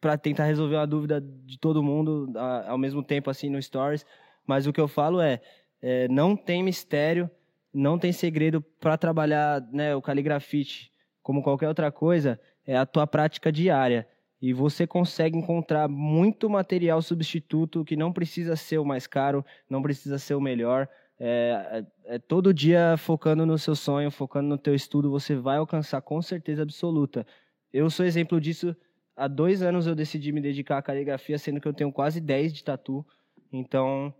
pra 0.02 0.18
tentar 0.18 0.45
resolver 0.45 0.76
uma 0.77 0.88
dúvida 0.88 1.22
de 1.22 1.60
todo 1.60 1.84
mundo 1.84 2.32
a- 2.38 2.72
ao 2.72 2.77
mesmo 2.77 3.03
tempo 3.03 3.30
assim 3.30 3.49
no 3.49 3.61
stories, 3.61 4.06
mas 4.48 4.68
o 4.68 4.73
que 4.73 4.82
eu 4.82 4.88
falo 4.88 5.22
é, 5.22 5.41
é, 5.82 6.07
não 6.10 6.36
tem 6.36 6.64
mistério, 6.64 7.30
não 7.73 7.99
tem 7.99 8.11
segredo 8.11 8.61
pra 8.80 8.98
trabalhar, 8.98 9.61
né, 9.72 9.95
o 9.95 10.02
caligrafite, 10.02 10.91
como 11.23 11.44
qualquer 11.44 11.68
outra 11.68 11.91
coisa, 11.91 12.40
é 12.65 12.77
a 12.77 12.86
tua 12.86 13.07
prática 13.07 13.52
diária. 13.52 14.07
E 14.45 14.53
você 14.53 14.85
consegue 14.85 15.35
encontrar 15.35 15.89
muito 15.89 16.47
material 16.47 17.01
substituto 17.01 17.84
que 17.84 17.95
não 17.95 18.13
precisa 18.13 18.55
ser 18.55 18.77
o 18.77 18.85
mais 18.85 19.07
caro, 19.07 19.43
não 19.67 19.81
precisa 19.81 20.19
ser 20.19 20.35
o 20.35 20.39
melhor. 20.39 20.88
É, 21.19 21.84
é- 22.05 22.15
é 22.17 22.19
todo 22.19 22.53
dia 22.53 22.95
focando 22.95 23.43
no 23.43 23.57
seu 23.57 23.76
sonho, 23.76 24.11
focando 24.11 24.47
no 24.47 24.55
teu 24.55 24.76
estudo, 24.76 25.09
você 25.09 25.35
vai 25.35 25.57
alcançar 25.57 25.99
com 25.99 26.22
certeza 26.22 26.61
absoluta. 26.61 27.26
Eu 27.73 27.89
sou 27.89 28.05
exemplo 28.05 28.39
disso. 28.39 28.76
Há 29.15 29.27
dois 29.27 29.63
anos 29.63 29.88
eu 29.88 29.95
decidi 29.95 30.31
me 30.31 30.39
dedicar 30.39 30.77
à 30.77 30.81
caligrafia, 30.84 31.39
sendo 31.39 31.59
que 31.59 31.67
eu 31.67 31.73
tenho 31.73 31.91
quase 31.91 32.22
10 32.22 32.53
de 32.53 32.63
tatu. 32.63 33.03
Então, 33.51 34.13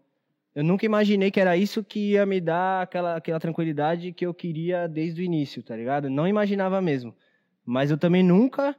eu 0.56 0.64
nunca 0.64 0.88
imaginei 0.88 1.30
que 1.30 1.40
era 1.40 1.56
isso 1.56 1.84
que 1.84 2.14
ia 2.14 2.26
me 2.26 2.42
dar 2.42 2.82
aquela, 2.82 3.16
aquela 3.16 3.40
tranquilidade 3.40 4.12
que 4.12 4.26
eu 4.26 4.34
queria 4.34 4.88
desde 4.88 5.22
o 5.22 5.24
início, 5.24 5.62
tá 5.62 5.76
ligado? 5.76 6.10
Não 6.10 6.28
imaginava 6.28 6.82
mesmo. 6.82 7.14
Mas 7.64 7.92
eu 7.92 7.98
também 7.98 8.24
nunca 8.24 8.76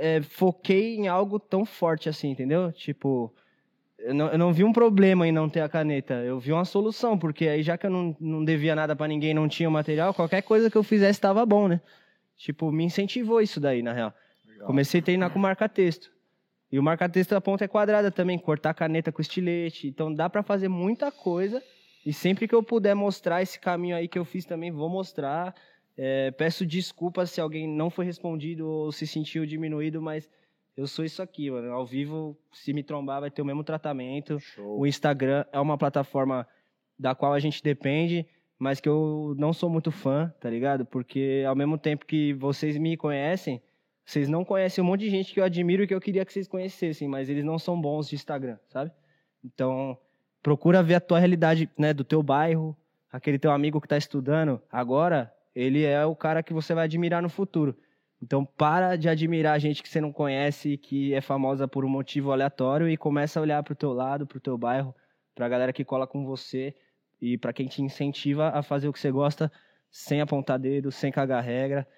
é, 0.00 0.22
foquei 0.22 0.96
em 0.96 1.06
algo 1.06 1.38
tão 1.38 1.64
forte 1.64 2.08
assim, 2.08 2.30
entendeu? 2.30 2.72
Tipo, 2.72 3.32
eu 3.98 4.14
não, 4.14 4.28
eu 4.28 4.38
não 4.38 4.52
vi 4.52 4.64
um 4.64 4.72
problema 4.72 5.28
em 5.28 5.32
não 5.32 5.48
ter 5.48 5.60
a 5.60 5.68
caneta. 5.68 6.14
Eu 6.14 6.40
vi 6.40 6.52
uma 6.52 6.64
solução, 6.64 7.18
porque 7.18 7.46
aí 7.46 7.62
já 7.62 7.76
que 7.76 7.86
eu 7.86 7.90
não, 7.90 8.16
não 8.18 8.44
devia 8.44 8.74
nada 8.74 8.96
pra 8.96 9.06
ninguém, 9.06 9.34
não 9.34 9.46
tinha 9.46 9.68
o 9.68 9.72
material, 9.72 10.14
qualquer 10.14 10.42
coisa 10.42 10.70
que 10.70 10.76
eu 10.76 10.82
fizesse 10.82 11.18
estava 11.18 11.44
bom, 11.44 11.68
né? 11.68 11.80
Tipo, 12.36 12.72
me 12.72 12.84
incentivou 12.84 13.42
isso 13.42 13.60
daí, 13.60 13.82
na 13.82 13.92
real. 13.92 14.14
Legal. 14.48 14.66
Comecei 14.66 15.00
a 15.00 15.02
treinar 15.02 15.30
com 15.30 15.38
marca-texto. 15.38 16.10
E 16.72 16.78
o 16.78 16.82
marca-texto 16.82 17.30
da 17.30 17.40
ponta 17.40 17.64
é 17.64 17.68
quadrada 17.68 18.10
também, 18.10 18.38
cortar 18.38 18.72
caneta 18.72 19.12
com 19.12 19.20
estilete. 19.20 19.88
Então 19.88 20.12
dá 20.12 20.30
pra 20.30 20.42
fazer 20.42 20.68
muita 20.68 21.12
coisa. 21.12 21.62
E 22.06 22.12
sempre 22.12 22.48
que 22.48 22.54
eu 22.54 22.62
puder 22.62 22.94
mostrar 22.94 23.42
esse 23.42 23.58
caminho 23.58 23.96
aí 23.96 24.08
que 24.08 24.18
eu 24.18 24.24
fiz 24.24 24.46
também, 24.46 24.70
vou 24.70 24.88
mostrar. 24.88 25.54
É, 26.02 26.30
peço 26.30 26.64
desculpas 26.64 27.30
se 27.30 27.42
alguém 27.42 27.68
não 27.68 27.90
foi 27.90 28.06
respondido 28.06 28.66
ou 28.66 28.90
se 28.90 29.06
sentiu 29.06 29.44
diminuído, 29.44 30.00
mas 30.00 30.30
eu 30.74 30.86
sou 30.86 31.04
isso 31.04 31.20
aqui, 31.20 31.50
mano. 31.50 31.70
Ao 31.74 31.84
vivo, 31.84 32.34
se 32.50 32.72
me 32.72 32.82
trombar, 32.82 33.20
vai 33.20 33.30
ter 33.30 33.42
o 33.42 33.44
mesmo 33.44 33.62
tratamento. 33.62 34.40
Show. 34.40 34.78
O 34.78 34.86
Instagram 34.86 35.44
é 35.52 35.60
uma 35.60 35.76
plataforma 35.76 36.48
da 36.98 37.14
qual 37.14 37.34
a 37.34 37.38
gente 37.38 37.62
depende, 37.62 38.24
mas 38.58 38.80
que 38.80 38.88
eu 38.88 39.34
não 39.36 39.52
sou 39.52 39.68
muito 39.68 39.90
fã, 39.90 40.32
tá 40.40 40.48
ligado? 40.48 40.86
Porque 40.86 41.44
ao 41.46 41.54
mesmo 41.54 41.76
tempo 41.76 42.06
que 42.06 42.32
vocês 42.32 42.78
me 42.78 42.96
conhecem, 42.96 43.60
vocês 44.02 44.26
não 44.26 44.42
conhecem 44.42 44.82
um 44.82 44.86
monte 44.86 45.00
de 45.00 45.10
gente 45.10 45.34
que 45.34 45.40
eu 45.40 45.44
admiro 45.44 45.82
e 45.82 45.86
que 45.86 45.94
eu 45.94 46.00
queria 46.00 46.24
que 46.24 46.32
vocês 46.32 46.48
conhecessem, 46.48 47.08
mas 47.08 47.28
eles 47.28 47.44
não 47.44 47.58
são 47.58 47.78
bons 47.78 48.08
de 48.08 48.14
Instagram, 48.14 48.56
sabe? 48.70 48.90
Então, 49.44 49.98
procura 50.42 50.82
ver 50.82 50.94
a 50.94 51.00
tua 51.00 51.18
realidade, 51.18 51.68
né, 51.76 51.92
do 51.92 52.04
teu 52.04 52.22
bairro, 52.22 52.74
aquele 53.12 53.38
teu 53.38 53.50
amigo 53.50 53.82
que 53.82 53.88
tá 53.88 53.98
estudando 53.98 54.62
agora, 54.72 55.30
ele 55.54 55.84
é 55.84 56.04
o 56.04 56.16
cara 56.16 56.42
que 56.42 56.52
você 56.52 56.74
vai 56.74 56.84
admirar 56.84 57.22
no 57.22 57.28
futuro. 57.28 57.76
Então, 58.22 58.44
para 58.44 58.96
de 58.96 59.08
admirar 59.08 59.58
gente 59.58 59.82
que 59.82 59.88
você 59.88 60.00
não 60.00 60.12
conhece, 60.12 60.76
que 60.76 61.14
é 61.14 61.20
famosa 61.20 61.66
por 61.66 61.84
um 61.84 61.88
motivo 61.88 62.32
aleatório 62.32 62.88
e 62.88 62.96
começa 62.96 63.40
a 63.40 63.42
olhar 63.42 63.62
pro 63.62 63.74
teu 63.74 63.92
lado, 63.92 64.26
pro 64.26 64.40
teu 64.40 64.58
bairro, 64.58 64.94
pra 65.34 65.48
galera 65.48 65.72
que 65.72 65.84
cola 65.84 66.06
com 66.06 66.24
você 66.24 66.74
e 67.20 67.38
pra 67.38 67.52
quem 67.52 67.66
te 67.66 67.82
incentiva 67.82 68.50
a 68.50 68.62
fazer 68.62 68.88
o 68.88 68.92
que 68.92 69.00
você 69.00 69.10
gosta 69.10 69.50
sem 69.90 70.20
apontar 70.20 70.58
dedo, 70.58 70.92
sem 70.92 71.10
cagar 71.10 71.42
regra, 71.42 71.88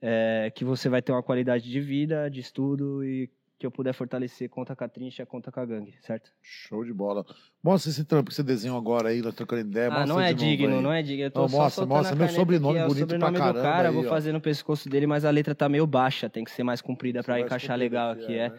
é, 0.00 0.52
que 0.54 0.64
você 0.64 0.88
vai 0.88 1.02
ter 1.02 1.12
uma 1.12 1.22
qualidade 1.22 1.68
de 1.68 1.80
vida, 1.80 2.30
de 2.30 2.40
estudo 2.40 3.04
e 3.04 3.30
que 3.60 3.66
eu 3.66 3.70
puder 3.70 3.92
fortalecer 3.92 4.48
conta 4.48 4.74
com 4.74 4.82
a 4.82 4.88
trincha, 4.88 5.26
conta 5.26 5.52
com 5.52 5.60
a 5.60 5.66
gangue, 5.66 5.94
certo? 6.00 6.30
Show 6.40 6.82
de 6.82 6.94
bola. 6.94 7.26
Mostra 7.62 7.90
esse 7.90 8.06
trampo 8.06 8.30
que 8.30 8.34
você 8.34 8.42
desenhou 8.42 8.78
agora 8.78 9.10
aí, 9.10 9.20
nós 9.20 9.34
trocando 9.34 9.60
ideia. 9.60 9.92
ah, 9.92 10.06
não 10.06 10.18
é 10.18 10.32
digno, 10.32 10.80
não 10.80 10.90
é 10.90 11.02
digno. 11.02 11.26
Eu 11.26 11.30
tô 11.30 11.42
Não, 11.42 11.48
só 11.50 11.56
mostra, 11.58 11.84
mostra. 11.86 12.16
Meu 12.16 12.28
sobrenome 12.30 12.78
aqui, 12.78 12.82
é 12.82 12.86
o 12.86 12.88
bonito 12.88 13.06
pra 13.06 13.16
sobrenome 13.18 13.38
caramba 13.38 13.58
do 13.58 13.62
cara, 13.62 13.88
aí, 13.90 13.94
vou 13.94 14.06
ó. 14.06 14.08
fazer 14.08 14.32
no 14.32 14.40
pescoço 14.40 14.88
dele, 14.88 15.06
mas 15.06 15.26
a 15.26 15.30
letra 15.30 15.54
tá 15.54 15.68
meio 15.68 15.86
baixa, 15.86 16.30
tem 16.30 16.42
que 16.42 16.50
ser 16.50 16.62
mais 16.62 16.80
comprida 16.80 17.20
vai 17.20 17.42
encaixar 17.42 17.76
legal 17.76 18.12
aqui, 18.12 18.24
aqui, 18.24 18.34
é. 18.34 18.48
né? 18.48 18.58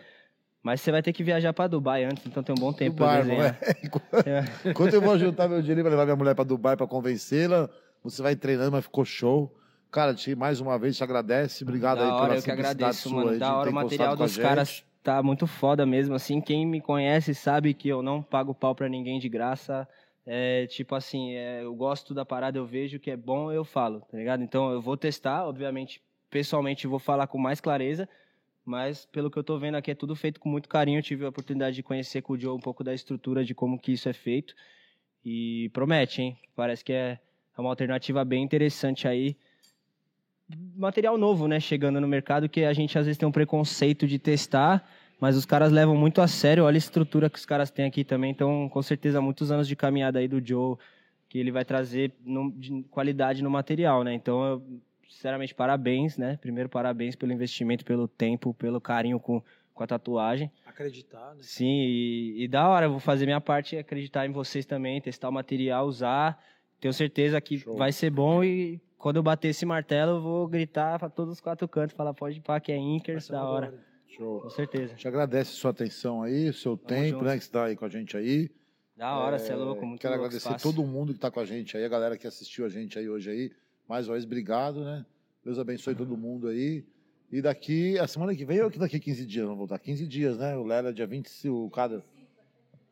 Mas 0.61 0.81
você 0.81 0.91
vai 0.91 1.01
ter 1.01 1.11
que 1.11 1.23
viajar 1.23 1.51
pra 1.51 1.65
Dubai 1.65 2.03
antes, 2.03 2.23
então 2.27 2.43
tem 2.43 2.53
um 2.55 2.61
bom 2.61 2.71
tempo 2.71 3.03
irmão, 3.03 3.17
desenhar. 3.17 3.57
é. 4.27 4.69
Enquanto 4.69 4.93
eu 4.93 5.01
vou 5.01 5.17
juntar 5.17 5.47
meu 5.47 5.61
dinheiro 5.61 5.81
pra 5.81 5.89
levar 5.89 6.05
minha 6.05 6.15
mulher 6.15 6.35
pra 6.35 6.43
Dubai 6.43 6.77
pra 6.77 6.85
convencê-la, 6.85 7.67
você 8.03 8.21
vai 8.21 8.35
treinando, 8.35 8.71
mas 8.71 8.83
ficou 8.83 9.03
show. 9.03 9.51
Cara, 9.91 10.13
te, 10.13 10.35
mais 10.35 10.61
uma 10.61 10.77
vez 10.77 10.95
te 10.95 11.03
agradece. 11.03 11.63
Obrigado 11.63 11.97
da 11.97 12.05
aí 12.05 12.11
hora, 12.11 12.25
pela 12.27 12.35
eu 12.37 12.43
que 12.43 12.51
agradeço, 12.51 13.09
sua 13.09 13.17
mano. 13.17 13.29
aí 13.31 13.39
Da 13.39 13.57
hora, 13.57 13.69
o 13.69 13.73
material 13.73 14.15
dos 14.15 14.37
caras 14.37 14.85
tá 15.03 15.21
muito 15.21 15.47
foda 15.47 15.85
mesmo, 15.85 16.15
assim. 16.15 16.41
Quem 16.41 16.65
me 16.65 16.81
conhece 16.81 17.33
sabe 17.33 17.73
que 17.73 17.89
eu 17.89 18.01
não 18.01 18.21
pago 18.21 18.53
pau 18.53 18.75
pra 18.75 18.89
ninguém 18.89 19.19
de 19.19 19.29
graça. 19.29 19.87
É, 20.25 20.67
tipo 20.67 20.93
assim, 20.95 21.33
é, 21.33 21.63
eu 21.63 21.73
gosto 21.73 22.13
da 22.13 22.23
parada, 22.23 22.57
eu 22.57 22.65
vejo 22.65 22.99
que 22.99 23.09
é 23.09 23.17
bom, 23.17 23.51
eu 23.51 23.65
falo, 23.65 24.01
tá 24.01 24.17
ligado? 24.17 24.43
Então 24.43 24.71
eu 24.71 24.79
vou 24.81 24.95
testar, 24.95 25.45
obviamente, 25.47 26.01
pessoalmente 26.29 26.85
vou 26.85 26.99
falar 26.99 27.25
com 27.25 27.39
mais 27.39 27.59
clareza, 27.59 28.07
mas 28.63 29.05
pelo 29.05 29.31
que 29.31 29.37
eu 29.39 29.43
tô 29.43 29.57
vendo 29.57 29.75
aqui 29.75 29.89
é 29.91 29.95
tudo 29.95 30.15
feito 30.15 30.39
com 30.39 30.47
muito 30.47 30.69
carinho. 30.69 30.99
Eu 30.99 31.03
tive 31.03 31.25
a 31.25 31.29
oportunidade 31.29 31.75
de 31.75 31.83
conhecer 31.83 32.21
com 32.21 32.33
o 32.33 32.39
Joe 32.39 32.55
um 32.55 32.59
pouco 32.59 32.83
da 32.83 32.93
estrutura 32.93 33.43
de 33.43 33.55
como 33.55 33.79
que 33.79 33.93
isso 33.93 34.07
é 34.07 34.13
feito 34.13 34.55
e 35.25 35.69
promete, 35.73 36.21
hein? 36.21 36.37
Parece 36.55 36.85
que 36.85 36.93
é 36.93 37.19
uma 37.57 37.69
alternativa 37.69 38.23
bem 38.23 38.43
interessante 38.43 39.07
aí 39.07 39.35
material 40.75 41.17
novo, 41.17 41.47
né, 41.47 41.59
chegando 41.59 41.99
no 42.01 42.07
mercado, 42.07 42.49
que 42.49 42.63
a 42.63 42.73
gente 42.73 42.97
às 42.97 43.05
vezes 43.05 43.17
tem 43.17 43.27
um 43.27 43.31
preconceito 43.31 44.07
de 44.07 44.17
testar, 44.17 44.87
mas 45.19 45.35
os 45.35 45.45
caras 45.45 45.71
levam 45.71 45.95
muito 45.95 46.21
a 46.21 46.27
sério, 46.27 46.63
olha 46.63 46.75
a 46.75 46.77
estrutura 46.77 47.29
que 47.29 47.37
os 47.37 47.45
caras 47.45 47.69
têm 47.69 47.85
aqui 47.85 48.03
também, 48.03 48.31
então 48.31 48.67
com 48.69 48.81
certeza 48.81 49.21
muitos 49.21 49.51
anos 49.51 49.67
de 49.67 49.75
caminhada 49.75 50.19
aí 50.19 50.27
do 50.27 50.45
Joe, 50.45 50.77
que 51.29 51.37
ele 51.37 51.51
vai 51.51 51.63
trazer 51.63 52.11
no, 52.25 52.51
de 52.51 52.83
qualidade 52.89 53.43
no 53.43 53.49
material, 53.49 54.03
né, 54.03 54.13
então 54.13 54.43
eu, 54.43 54.63
sinceramente, 55.09 55.53
parabéns, 55.53 56.17
né, 56.17 56.37
primeiro 56.41 56.69
parabéns 56.69 57.15
pelo 57.15 57.31
investimento, 57.31 57.85
pelo 57.85 58.07
tempo, 58.07 58.53
pelo 58.53 58.81
carinho 58.81 59.19
com, 59.19 59.43
com 59.73 59.83
a 59.83 59.87
tatuagem. 59.87 60.51
Acreditar, 60.65 61.35
né? 61.35 61.41
Sim, 61.41 61.83
e, 61.83 62.43
e 62.43 62.47
da 62.47 62.67
hora, 62.67 62.87
eu 62.87 62.91
vou 62.91 62.99
fazer 62.99 63.25
minha 63.25 63.41
parte, 63.41 63.77
acreditar 63.77 64.25
em 64.25 64.31
vocês 64.31 64.65
também, 64.65 64.99
testar 64.99 65.29
o 65.29 65.31
material, 65.31 65.85
usar, 65.85 66.41
tenho 66.79 66.93
certeza 66.93 67.39
que 67.39 67.59
Show. 67.59 67.77
vai 67.77 67.91
ser 67.91 68.09
bom 68.09 68.43
e 68.43 68.81
quando 69.01 69.15
eu 69.17 69.23
bater 69.23 69.47
esse 69.47 69.65
martelo, 69.65 70.17
eu 70.17 70.21
vou 70.21 70.47
gritar 70.47 70.99
para 70.99 71.09
todos 71.09 71.33
os 71.33 71.41
quatro 71.41 71.67
cantos, 71.67 71.95
falar, 71.95 72.13
pode 72.13 72.37
ir 72.37 72.41
pá, 72.41 72.59
que 72.59 72.71
é 72.71 72.77
Inkers, 72.77 73.27
da 73.27 73.43
hora. 73.43 73.67
glória. 73.69 73.85
Show. 74.07 74.41
Com 74.41 74.49
certeza. 74.49 74.93
Te 74.93 75.07
agradece 75.07 75.51
a 75.51 75.55
sua 75.55 75.71
atenção 75.71 76.21
aí, 76.21 76.49
o 76.49 76.53
seu 76.53 76.77
tempo, 76.77 77.19
junto. 77.19 77.25
né, 77.25 77.37
que 77.37 77.43
você 77.43 77.51
tá 77.51 77.65
aí 77.65 77.75
com 77.75 77.85
a 77.85 77.89
gente 77.89 78.15
aí. 78.15 78.51
Da 78.95 79.17
hora, 79.17 79.39
você 79.39 79.53
é 79.53 79.55
louco, 79.55 79.85
muito 79.85 80.01
Quero 80.01 80.13
louco 80.13 80.27
agradecer 80.27 80.49
espaço. 80.49 80.63
todo 80.63 80.85
mundo 80.85 81.13
que 81.13 81.19
tá 81.19 81.31
com 81.31 81.39
a 81.39 81.45
gente 81.45 81.75
aí, 81.75 81.83
a 81.83 81.89
galera 81.89 82.15
que 82.17 82.27
assistiu 82.27 82.65
a 82.65 82.69
gente 82.69 82.99
aí 82.99 83.09
hoje 83.09 83.31
aí. 83.31 83.51
Mais 83.89 84.07
uma 84.07 84.13
vez, 84.13 84.25
obrigado, 84.25 84.83
né? 84.83 85.03
Deus 85.43 85.57
abençoe 85.57 85.95
todo 85.95 86.15
mundo 86.15 86.47
aí. 86.49 86.85
E 87.31 87.41
daqui, 87.41 87.97
a 87.97 88.05
semana 88.05 88.35
que 88.35 88.45
vem 88.45 88.61
ou 88.61 88.69
que 88.69 88.77
daqui 88.77 88.99
15 88.99 89.25
dias? 89.25 89.45
Vamos 89.45 89.57
voltar 89.57 89.79
15 89.79 90.05
dias, 90.05 90.37
né? 90.37 90.55
O 90.55 90.63
Lela, 90.63 90.93
dia 90.93 91.07
20, 91.07 91.49
o 91.49 91.69
cada. 91.71 92.03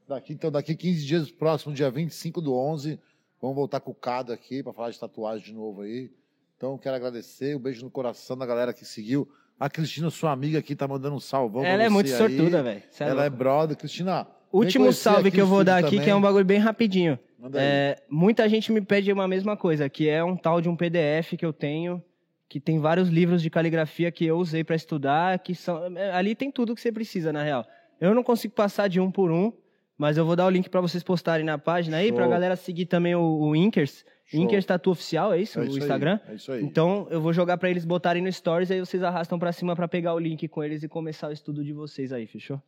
Daqui, 0.08 0.34
então, 0.34 0.50
daqui 0.50 0.74
15 0.76 1.06
dias, 1.06 1.30
próximo 1.30 1.74
dia 1.74 1.92
25 1.92 2.42
do 2.42 2.56
11, 2.56 3.00
vamos 3.42 3.56
voltar 3.56 3.80
com 3.80 3.92
o 3.92 3.96
Cado 3.96 4.32
aqui 4.32 4.62
para 4.64 4.74
falar 4.74 4.90
de 4.90 5.00
tatuagem 5.00 5.46
de 5.46 5.54
novo 5.54 5.82
aí. 5.82 6.12
Então, 6.58 6.78
quero 6.78 6.96
agradecer, 6.96 7.56
um 7.56 7.60
beijo 7.60 7.84
no 7.84 7.92
coração 7.92 8.38
da 8.38 8.46
galera 8.46 8.74
que 8.74 8.84
seguiu. 8.84 9.30
A 9.60 9.70
Cristina, 9.70 10.10
sua 10.10 10.32
amiga 10.32 10.60
aqui, 10.60 10.76
tá 10.76 10.88
mandando 10.88 11.16
um 11.16 11.20
salvão 11.20 11.64
Ela 11.64 11.84
é 11.84 11.90
muito 11.90 12.10
sortuda, 12.10 12.64
velho. 12.64 12.84
É 13.00 13.04
Ela 13.04 13.26
é 13.26 13.30
brother. 13.30 13.78
Cristina, 13.78 14.28
Último 14.52 14.92
salve 14.92 15.32
que 15.32 15.40
eu 15.40 15.46
vou 15.46 15.64
dar 15.64 15.78
aqui, 15.78 15.92
que 15.92 15.96
é 15.98 16.00
também. 16.00 16.14
um 16.16 16.22
bagulho 16.22 16.46
bem 16.46 16.58
rapidinho. 16.58 17.20
Manda 17.38 17.60
aí. 17.60 17.66
É, 17.66 18.04
muita 18.10 18.50
gente 18.50 18.72
me 18.72 18.82
pede 18.82 19.12
uma 19.12 19.28
mesma 19.28 19.56
coisa, 19.56 19.88
que 19.88 20.10
é 20.10 20.24
um 20.24 20.36
tal 20.36 20.60
de 20.60 20.68
um 20.68 20.76
PDF 20.76 21.36
que 21.38 21.46
eu 21.46 21.54
tenho, 21.54 22.04
que 22.48 22.60
tem 22.60 22.80
vários 22.80 23.10
livros 23.10 23.42
de 23.42 23.50
caligrafia 23.50 24.12
que 24.12 24.26
eu 24.26 24.38
usei 24.38 24.64
para 24.64 24.76
estudar, 24.76 25.40
que 25.40 25.54
são 25.54 25.96
é, 25.98 26.12
ali 26.12 26.34
tem 26.36 26.52
tudo 26.52 26.74
que 26.74 26.82
você 26.82 26.92
precisa 26.92 27.32
na 27.32 27.44
real. 27.44 27.66
Eu 28.02 28.16
não 28.16 28.24
consigo 28.24 28.54
passar 28.54 28.88
de 28.88 29.00
um 29.00 29.12
por 29.12 29.32
um, 29.32 29.54
mas 30.00 30.18
eu 30.18 30.26
vou 30.26 30.36
dar 30.36 30.46
o 30.48 30.50
link 30.50 30.70
para 30.70 30.80
vocês 30.80 31.04
postarem 31.04 31.46
na 31.46 31.58
página 31.58 31.98
aí, 31.98 32.08
Show. 32.08 32.16
pra 32.16 32.28
galera 32.28 32.56
seguir 32.56 32.86
também 32.86 33.14
o, 33.14 33.22
o 33.22 33.56
Inkers. 33.56 34.06
Show. 34.26 34.40
Inkers 34.40 34.66
Tatu 34.66 34.92
Oficial, 34.92 35.34
é 35.34 35.40
isso? 35.42 35.60
É 35.60 35.62
o 35.62 35.66
isso 35.66 35.74
aí, 35.74 35.80
Instagram? 35.80 36.20
é 36.30 36.36
isso 36.36 36.52
aí. 36.52 36.64
Então 36.64 37.06
eu 37.12 37.20
vou 37.20 37.34
jogar 37.34 37.58
para 37.58 37.70
eles 37.70 37.84
botarem 37.84 38.24
no 38.24 38.32
Stories, 38.32 38.72
aí 38.72 38.80
vocês 38.80 39.04
arrastam 39.04 39.38
para 39.38 39.52
cima 39.52 39.76
para 39.76 39.88
pegar 39.88 40.14
o 40.14 40.20
link 40.20 40.48
com 40.48 40.64
eles 40.64 40.82
e 40.84 40.88
começar 40.88 41.28
o 41.28 41.32
estudo 41.34 41.64
de 41.64 41.74
vocês 41.74 42.14
aí, 42.14 42.26
fechou? 42.26 42.62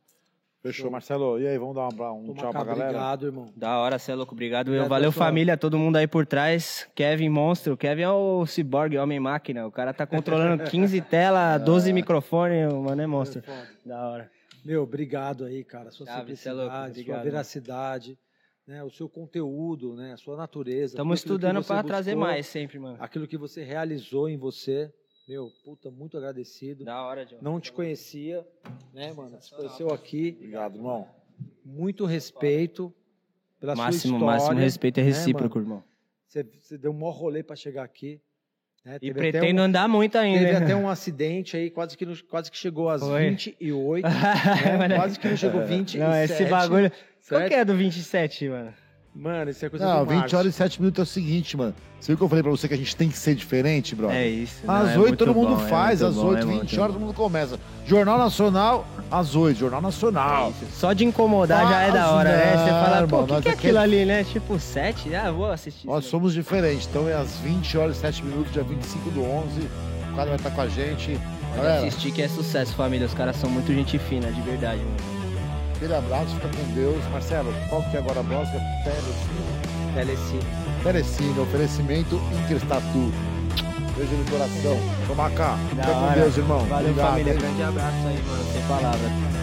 Fechou, 0.62 0.90
Marcelo. 0.90 1.40
E 1.40 1.46
aí, 1.46 1.58
vamos 1.58 1.74
dar 1.74 1.88
um, 1.88 2.20
um 2.20 2.26
Toma 2.26 2.34
tchau 2.34 2.52
cá, 2.52 2.58
pra 2.60 2.64
galera? 2.64 2.90
Obrigado, 2.90 3.26
irmão. 3.26 3.46
Da 3.56 3.78
hora, 3.78 3.98
cê 3.98 4.12
é 4.12 4.14
louco. 4.14 4.32
Obrigado. 4.32 4.68
Obrigado, 4.68 4.88
Valeu, 4.88 5.10
pessoal. 5.10 5.26
família, 5.26 5.56
todo 5.56 5.76
mundo 5.76 5.96
aí 5.96 6.06
por 6.06 6.24
trás. 6.24 6.86
Kevin 6.94 7.30
Monstro. 7.30 7.76
Kevin 7.76 8.02
é 8.02 8.10
o 8.10 8.46
cyborg, 8.46 8.96
homem-máquina. 8.96 9.66
O 9.66 9.72
cara 9.72 9.92
tá 9.92 10.06
controlando 10.06 10.62
15 10.70 11.00
telas, 11.00 11.60
12 11.62 11.92
microfones. 11.92 12.72
O 12.72 12.80
mano 12.82 13.02
é 13.02 13.06
monstro. 13.08 13.42
É. 13.44 13.66
Da 13.88 14.08
hora. 14.08 14.30
Meu, 14.64 14.82
obrigado 14.82 15.44
aí, 15.44 15.64
cara. 15.64 15.90
Sua 15.90 16.06
Chave, 16.06 16.36
cê 16.36 16.48
é 16.48 16.52
simplicidade, 16.52 16.94
sua 16.94 17.00
obrigado. 17.02 17.24
veracidade, 17.24 18.18
né? 18.66 18.82
o 18.84 18.90
seu 18.90 19.08
conteúdo, 19.08 19.94
né? 19.94 20.12
a 20.12 20.16
sua 20.16 20.36
natureza. 20.36 20.94
Estamos 20.94 21.18
estudando 21.18 21.64
para 21.64 21.82
trazer 21.82 22.14
mais 22.14 22.46
sempre, 22.46 22.78
mano. 22.78 22.96
Aquilo 23.00 23.26
que 23.26 23.36
você 23.36 23.64
realizou 23.64 24.28
em 24.28 24.36
você. 24.36 24.92
Meu, 25.28 25.50
puta, 25.64 25.90
muito 25.90 26.16
agradecido. 26.16 26.84
Da 26.84 27.00
hora, 27.02 27.24
John. 27.24 27.38
Não 27.40 27.60
te 27.60 27.72
conhecia, 27.72 28.46
né, 28.92 29.12
mano? 29.12 29.38
Te 29.38 29.54
conheceu 29.54 29.90
aqui. 29.90 30.34
Obrigado, 30.36 30.76
irmão. 30.76 31.08
Muito 31.64 32.04
respeito 32.04 32.92
pela 33.60 33.76
Máximo, 33.76 34.18
sua 34.18 34.18
história. 34.18 34.26
máximo 34.26 34.60
respeito 34.60 34.98
é 34.98 35.02
né, 35.02 35.08
recíproco, 35.08 35.58
mano? 35.58 35.70
irmão. 35.70 35.84
Você, 36.26 36.42
você 36.42 36.78
deu 36.78 36.90
um 36.90 36.94
maior 36.94 37.12
rolê 37.12 37.42
pra 37.42 37.54
chegar 37.54 37.84
aqui. 37.84 38.20
Né? 38.84 38.98
E 39.00 39.14
pretendo 39.14 39.60
um- 39.60 39.64
andar 39.64 39.88
muito 39.88 40.18
ainda. 40.18 40.40
Teve 40.40 40.56
até 40.56 40.76
um 40.76 40.88
acidente 40.88 41.56
aí, 41.56 41.70
quase 41.70 41.96
que, 41.96 42.22
quase 42.24 42.50
que 42.50 42.56
chegou 42.56 42.88
às 42.88 43.00
Foi. 43.00 43.30
28. 43.30 44.06
É, 44.06 44.08
né? 44.88 44.96
Quase 44.96 45.18
que 45.18 45.28
não 45.28 45.36
chegou 45.36 45.64
27. 45.64 45.98
Não, 45.98 46.14
esse 46.16 46.44
bagulho. 46.46 46.90
Qual 46.90 47.40
certo? 47.40 47.48
que 47.48 47.54
é 47.54 47.64
do 47.64 47.76
27, 47.76 48.48
mano? 48.48 48.74
Mano, 49.14 49.50
isso 49.50 49.64
é 49.64 49.68
coisa 49.68 49.84
Não, 49.86 50.04
do 50.04 50.10
20 50.10 50.18
Márcio. 50.20 50.38
horas 50.38 50.54
e 50.54 50.56
7 50.56 50.80
minutos 50.80 50.98
é 50.98 51.02
o 51.02 51.06
seguinte, 51.06 51.54
mano. 51.54 51.74
Você 52.00 52.08
viu 52.12 52.16
que 52.16 52.24
eu 52.24 52.28
falei 52.30 52.42
pra 52.42 52.50
você 52.50 52.66
que 52.66 52.72
a 52.72 52.76
gente 52.78 52.96
tem 52.96 53.10
que 53.10 53.18
ser 53.18 53.34
diferente, 53.34 53.94
brother? 53.94 54.16
É 54.16 54.26
isso. 54.26 54.66
não, 54.66 54.74
Às 54.74 54.88
é 54.88 54.92
8 54.92 54.98
muito 55.00 55.16
todo 55.18 55.34
mundo 55.34 55.56
bom, 55.56 55.64
é 55.66 55.68
faz, 55.68 56.00
muito 56.00 56.10
às 56.10 56.16
bom, 56.16 56.28
8, 56.30 56.38
é 56.38 56.40
20 56.46 56.52
muito 56.56 56.80
horas 56.80 56.92
todo 56.94 57.00
mundo 57.04 57.14
começa. 57.14 57.60
Jornal 57.86 58.16
Nacional, 58.18 58.86
às 59.10 59.36
8, 59.36 59.58
Jornal 59.58 59.82
Nacional. 59.82 60.50
Isso. 60.50 60.80
Só 60.80 60.92
de 60.94 61.04
incomodar 61.04 61.68
já 61.68 61.80
é 61.82 61.92
da 61.92 62.10
hora, 62.10 62.30
né? 62.36 62.52
Você 62.56 62.70
Não, 62.72 62.84
fala, 62.84 63.06
pô, 63.06 63.20
o 63.20 63.26
que, 63.26 63.26
que 63.28 63.34
é 63.34 63.36
aqui- 63.38 63.48
aquilo 63.66 63.78
ali, 63.78 64.04
né? 64.06 64.24
Tipo, 64.24 64.58
7? 64.58 65.14
Ah, 65.14 65.30
vou 65.30 65.50
assistir. 65.52 65.86
Nós 65.86 66.06
somos 66.06 66.32
diferentes, 66.32 66.86
então 66.90 67.06
é 67.06 67.12
às 67.14 67.36
20 67.36 67.76
horas 67.76 67.98
e 67.98 68.00
7 68.00 68.24
minutos, 68.24 68.50
dia 68.52 68.62
25 68.62 69.10
do 69.10 69.22
11. 69.22 69.60
O 70.10 70.16
cara 70.16 70.28
vai 70.28 70.36
estar 70.36 70.50
com 70.50 70.60
a 70.62 70.68
gente. 70.68 71.20
Pode 71.54 71.66
assistir 71.68 72.12
que 72.12 72.22
é 72.22 72.28
sucesso, 72.28 72.74
família. 72.74 73.06
Os 73.06 73.12
caras 73.14 73.36
são 73.36 73.50
muito 73.50 73.72
gente 73.74 73.98
fina, 73.98 74.32
de 74.32 74.40
verdade, 74.40 74.80
mano. 74.80 75.11
Aquele 75.82 75.94
abraço, 75.94 76.34
fica 76.36 76.48
com 76.48 76.74
Deus. 76.74 77.04
Marcelo, 77.10 77.52
qual 77.68 77.82
que 77.82 77.96
é 77.96 77.98
agora 78.00 78.20
a 78.20 78.22
música? 78.22 78.60
Telecine. 78.84 79.94
Telecine. 79.94 80.46
Telecine, 80.82 81.40
oferecimento 81.40 82.20
Interstatu. 82.44 83.12
Beijo 83.96 84.14
no 84.14 84.24
coração. 84.30 84.78
Toma 85.06 85.30
cá. 85.30 85.58
Fica 85.68 85.82
com. 85.82 86.14
Deus, 86.14 86.36
irmão. 86.36 86.60
Valeu, 86.60 86.90
Obrigado, 86.90 87.10
família. 87.10 87.32
hein? 87.32 87.38
Grande 87.38 87.62
abraço 87.62 88.06
aí, 88.06 88.22
mano. 88.26 88.44
Sem 88.52 88.62
palavras. 88.62 89.41